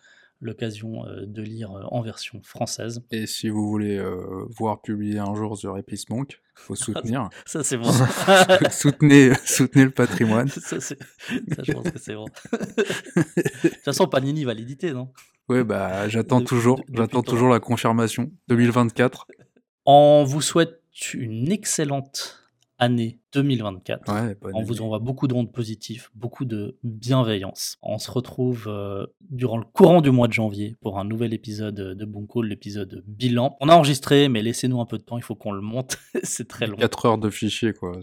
l'occasion 0.41 1.05
euh, 1.05 1.25
de 1.25 1.41
lire 1.41 1.71
euh, 1.71 1.83
en 1.89 2.01
version 2.01 2.41
française. 2.43 3.03
Et 3.11 3.25
si 3.25 3.49
vous 3.49 3.67
voulez 3.67 3.97
euh, 3.97 4.45
voir 4.49 4.81
publier 4.81 5.19
un 5.19 5.33
jour 5.35 5.57
The 5.59 5.65
Rapist 5.65 6.09
Monk, 6.09 6.41
faut 6.55 6.75
soutenir. 6.75 7.29
ça 7.45 7.63
c'est 7.63 7.77
bon. 7.77 7.91
soutenez, 8.71 9.33
soutenez 9.45 9.85
le 9.85 9.91
patrimoine. 9.91 10.47
ça, 10.49 10.77
je 10.79 11.71
pense 11.71 11.89
que 11.89 11.99
c'est 11.99 12.15
bon. 12.15 12.25
de 12.51 13.69
toute 13.69 13.83
façon, 13.83 14.07
Panini 14.07 14.43
va 14.43 14.53
l'éditer, 14.53 14.91
non? 14.93 15.11
Oui, 15.49 15.63
bah 15.63 16.07
j'attends 16.07 16.41
toujours, 16.41 16.81
j'attends 16.93 17.21
toujours 17.21 17.49
la 17.49 17.59
confirmation 17.59 18.31
2024. 18.47 19.27
On 19.85 20.23
vous 20.23 20.41
souhaite 20.41 20.81
une 21.13 21.51
excellente 21.51 22.42
année 22.83 23.19
2024. 23.33 24.11
on 24.53 24.61
vous 24.61 24.81
envoie 24.81 24.99
beaucoup 24.99 25.27
de 25.27 25.33
rondes 25.33 25.51
positifs, 25.51 26.11
beaucoup 26.15 26.45
de 26.45 26.77
bienveillance. 26.83 27.77
On 27.81 27.97
se 27.97 28.11
retrouve 28.11 28.65
euh, 28.67 29.07
durant 29.21 29.57
le 29.57 29.63
courant 29.63 30.01
du 30.01 30.11
mois 30.11 30.27
de 30.27 30.33
janvier 30.33 30.75
pour 30.81 30.99
un 30.99 31.05
nouvel 31.05 31.33
épisode 31.33 31.75
de 31.75 32.05
Bunko, 32.05 32.41
l'épisode 32.41 33.03
bilan. 33.07 33.57
On 33.61 33.69
a 33.69 33.75
enregistré, 33.75 34.29
mais 34.29 34.41
laissez-nous 34.41 34.79
un 34.79 34.85
peu 34.85 34.97
de 34.97 35.03
temps, 35.03 35.17
il 35.17 35.23
faut 35.23 35.35
qu'on 35.35 35.51
le 35.51 35.61
monte. 35.61 35.97
C'est 36.23 36.47
très 36.47 36.67
long. 36.67 36.77
4 36.77 37.05
heures 37.05 37.17
de 37.17 37.29
fichier, 37.29 37.73
quoi. 37.73 37.93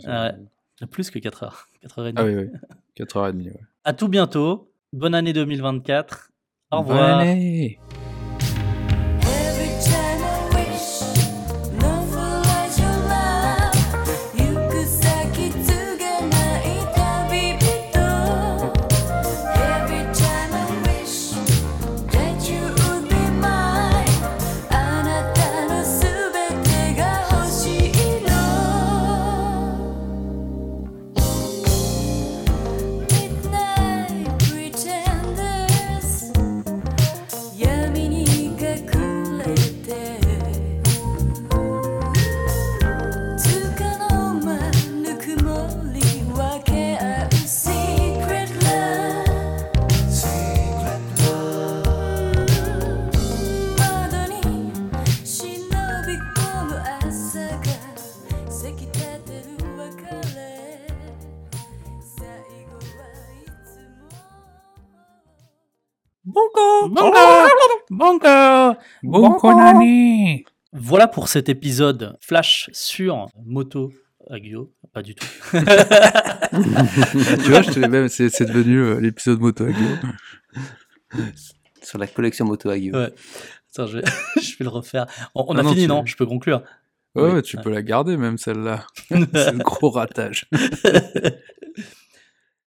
plus 0.91 1.11
que 1.11 1.19
4 1.19 1.43
heures. 1.45 1.69
4 1.83 1.99
heures 1.99 2.07
et 2.09 2.13
demie. 2.13 2.29
Ah 2.35 2.41
oui, 2.41 2.49
oui. 2.51 2.59
4 2.97 3.17
heures 3.17 3.29
et 3.29 3.33
demie, 3.33 3.51
ouais. 3.51 3.61
À 3.85 3.93
tout 3.93 4.09
bientôt. 4.09 4.73
Bonne 4.93 5.15
année 5.15 5.33
2024. 5.33 6.33
Au 6.73 6.81
revoir. 6.81 7.19
Bonne 7.19 7.29
année. 7.29 7.79
Bonko 67.91 68.79
Bonko 69.03 69.53
Nani 69.55 70.45
Voilà 70.73 71.09
pour 71.09 71.29
cet 71.29 71.49
épisode 71.49 72.17
flash 72.21 72.71
sur 72.73 73.27
Moto 73.45 73.93
Agio. 74.31 74.73
Pas 74.93 75.03
du 75.03 75.15
tout. 75.15 75.27
Tu 75.53 77.51
vois, 77.51 77.63
je 77.63 77.71
te 77.73 77.79
l'ai 77.79 77.89
même, 77.89 78.09
c'est 78.09 78.29
c'est 78.29 78.45
devenu 78.47 78.79
euh, 78.79 79.01
l'épisode 79.01 79.41
moto 79.41 79.65
Agio. 79.65 79.87
Sur 81.83 81.99
la 81.99 82.07
collection 82.07 82.45
Moto 82.45 82.69
Agio. 82.71 82.95
Ouais. 82.95 83.13
Attends, 83.73 83.87
je 83.87 83.99
vais, 83.99 84.05
je 84.41 84.57
vais 84.59 84.65
le 84.65 84.69
refaire. 84.69 85.07
On, 85.35 85.45
on 85.49 85.57
Ah 85.57 85.61
a 85.61 85.63
non, 85.63 85.71
fini, 85.71 85.83
tu- 85.83 85.89
non? 85.89 86.05
Je 86.07 86.17
peux 86.17 86.27
conclure. 86.27 86.63
Ouais, 87.17 87.25
Oui. 87.25 87.31
ouais, 87.33 87.43
tu 87.43 87.57
peux 87.57 87.71
la 87.71 87.83
garder 87.83 88.17
même 88.17 88.39
celle-là. 88.39 88.87
c'est 89.09 89.53
le 89.53 89.59
gros 89.65 89.91
ratage. 89.91 90.47